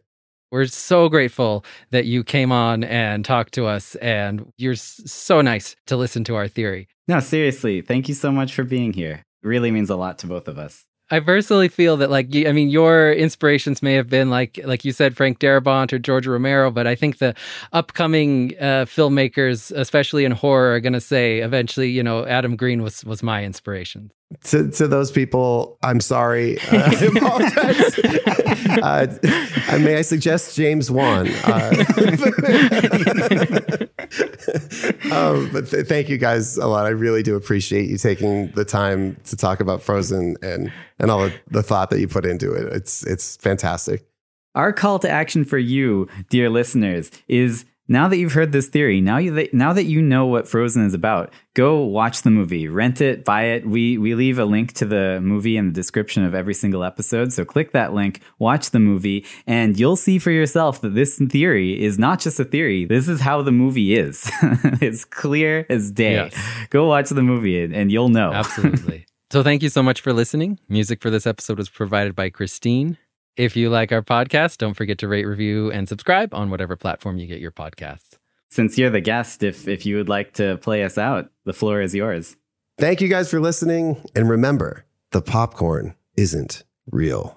We're 0.52 0.68
so 0.68 1.10
grateful 1.10 1.66
that 1.92 2.06
you 2.06 2.24
came 2.24 2.54
on 2.54 2.84
and 2.86 3.26
talked 3.26 3.54
to 3.56 3.66
us, 3.66 3.96
and 3.96 4.52
you're 4.58 4.76
so 4.76 5.42
nice 5.42 5.76
to 5.88 5.98
listen 5.98 6.24
to 6.26 6.36
our 6.36 6.48
theory. 6.48 6.88
No, 7.08 7.20
seriously, 7.20 7.82
thank 7.82 8.08
you 8.08 8.14
so 8.14 8.32
much 8.32 8.54
for 8.54 8.64
being 8.64 8.94
here. 8.94 9.24
It 9.44 9.48
really 9.48 9.72
means 9.72 9.90
a 9.90 9.98
lot 9.98 10.20
to 10.20 10.28
both 10.28 10.48
of 10.48 10.58
us. 10.58 10.86
I 11.10 11.20
personally 11.22 11.70
feel 11.70 11.98
that, 11.98 12.10
like, 12.10 12.28
I 12.36 12.52
mean, 12.52 12.70
your 12.70 13.14
inspirations 13.14 13.82
may 13.82 13.94
have 13.94 14.10
been 14.10 14.30
like, 14.30 14.60
like 14.66 14.84
you 14.84 14.92
said, 14.92 15.16
Frank 15.16 15.40
Darabont 15.40 15.94
or 15.94 16.00
George 16.00 16.28
Romero, 16.28 16.70
but 16.70 16.86
I 16.86 16.96
think 16.96 17.20
the 17.20 17.34
upcoming 17.72 18.54
uh, 18.60 18.86
filmmakers, 18.86 19.72
especially 19.76 20.26
in 20.26 20.34
horror, 20.34 20.74
are 20.74 20.80
going 20.80 20.94
to 20.94 21.02
say 21.02 21.40
eventually, 21.40 21.90
you 21.90 22.04
know, 22.04 22.26
Adam 22.26 22.56
Green 22.56 22.84
was 22.84 23.06
was 23.06 23.24
my 23.24 23.44
inspiration. 23.44 24.12
To 24.46 24.70
to 24.72 24.88
those 24.88 25.10
people, 25.10 25.78
I'm 25.82 26.02
sorry. 26.02 26.60
Uh, 26.60 26.92
I 26.92 27.06
apologize. 27.06 28.00
uh, 28.82 29.08
may 29.80 29.98
I 29.98 30.02
suggest 30.02 30.56
James 30.56 30.90
Wan? 30.92 31.28
Uh, 31.28 31.86
um, 35.12 35.50
but 35.52 35.70
th- 35.70 35.88
thank 35.88 36.10
you 36.10 36.18
guys 36.18 36.58
a 36.58 36.68
lot. 36.68 36.86
I 36.86 36.90
really 36.90 37.24
do 37.24 37.36
appreciate 37.36 37.90
you 37.90 37.98
taking 37.98 38.52
the 38.52 38.66
time 38.66 39.18
to 39.26 39.36
talk 39.36 39.60
about 39.60 39.82
Frozen 39.82 40.38
and 40.42 40.72
and 41.00 41.12
all 41.12 41.30
the 41.50 41.64
thought 41.64 41.90
that 41.90 42.00
you 42.00 42.08
put 42.08 42.26
into 42.26 42.54
it. 42.54 42.74
It's 42.74 43.06
it's 43.06 43.38
fantastic. 43.38 44.06
Our 44.56 44.74
call 44.74 44.98
to 45.00 45.10
action 45.10 45.46
for 45.46 45.60
you, 45.60 46.08
dear 46.30 46.50
listeners, 46.50 47.12
is 47.28 47.66
now 47.88 48.08
that 48.08 48.18
you've 48.18 48.34
heard 48.34 48.52
this 48.52 48.68
theory, 48.68 49.02
now 49.02 49.18
you 49.18 49.48
now 49.54 49.74
that 49.74 49.86
you 49.86 50.02
know 50.02 50.26
what 50.26 50.48
Frozen 50.48 50.86
is 50.86 50.94
about, 50.94 51.32
go 51.54 51.84
watch 51.84 52.22
the 52.24 52.30
movie, 52.30 52.68
rent 52.68 53.02
it, 53.02 53.24
buy 53.24 53.44
it. 53.44 53.68
We 53.68 53.98
we 53.98 54.16
leave 54.16 54.40
a 54.40 54.46
link 54.46 54.74
to 54.74 54.86
the 54.86 55.20
movie 55.22 55.58
in 55.58 55.68
the 55.68 55.74
description 55.74 56.24
of 56.24 56.36
every 56.36 56.54
single 56.54 56.84
episode. 56.84 57.32
So 57.32 57.46
click 57.46 57.72
that 57.72 57.94
link, 57.94 58.22
watch 58.40 58.72
the 58.72 58.80
movie, 58.80 59.26
and 59.46 59.80
you'll 59.80 59.96
see 59.96 60.20
for 60.20 60.32
yourself 60.32 60.82
that 60.82 60.96
this 60.96 61.22
theory 61.30 61.82
is 61.82 61.98
not 61.98 62.20
just 62.20 62.40
a 62.40 62.46
theory. 62.46 62.86
This 62.86 63.08
is 63.08 63.22
how 63.22 63.42
the 63.42 63.52
movie 63.52 63.96
is. 63.96 64.30
it's 64.82 65.06
clear 65.06 65.66
as 65.70 65.92
day. 65.92 66.14
Yes. 66.14 66.68
Go 66.70 66.88
watch 66.88 67.10
the 67.10 67.24
movie 67.24 67.64
and, 67.64 67.76
and 67.76 67.92
you'll 67.92 68.10
know. 68.10 68.32
Absolutely. 68.34 69.06
So 69.30 69.44
thank 69.44 69.62
you 69.62 69.70
so 69.70 69.84
much 69.84 70.02
for 70.02 70.14
listening. 70.14 70.60
Music 70.70 71.02
for 71.02 71.10
this 71.10 71.28
episode 71.28 71.58
was 71.58 71.70
provided 71.70 72.16
by 72.16 72.30
Christine. 72.30 72.98
If 73.38 73.56
you 73.56 73.70
like 73.70 73.92
our 73.92 74.02
podcast, 74.02 74.58
don't 74.58 74.74
forget 74.74 74.98
to 74.98 75.08
rate, 75.08 75.26
review, 75.26 75.72
and 75.72 75.88
subscribe 75.88 76.34
on 76.34 76.50
whatever 76.50 76.76
platform 76.76 77.20
you 77.20 77.28
get 77.28 77.40
your 77.40 77.52
podcasts. 77.52 78.18
Since 78.50 78.80
you're 78.80 78.90
the 78.90 79.00
guest, 79.00 79.44
if 79.44 79.68
if 79.68 79.86
you 79.86 79.98
would 79.98 80.10
like 80.10 80.34
to 80.34 80.58
play 80.58 80.84
us 80.84 80.98
out, 80.98 81.30
the 81.46 81.54
floor 81.54 81.80
is 81.80 81.94
yours. 81.94 82.36
Thank 82.80 83.00
you 83.00 83.08
guys 83.08 83.30
for 83.30 83.40
listening. 83.40 84.04
And 84.16 84.28
remember, 84.28 84.86
the 85.12 85.22
popcorn 85.22 85.94
isn't 86.16 86.64
real. 86.90 87.37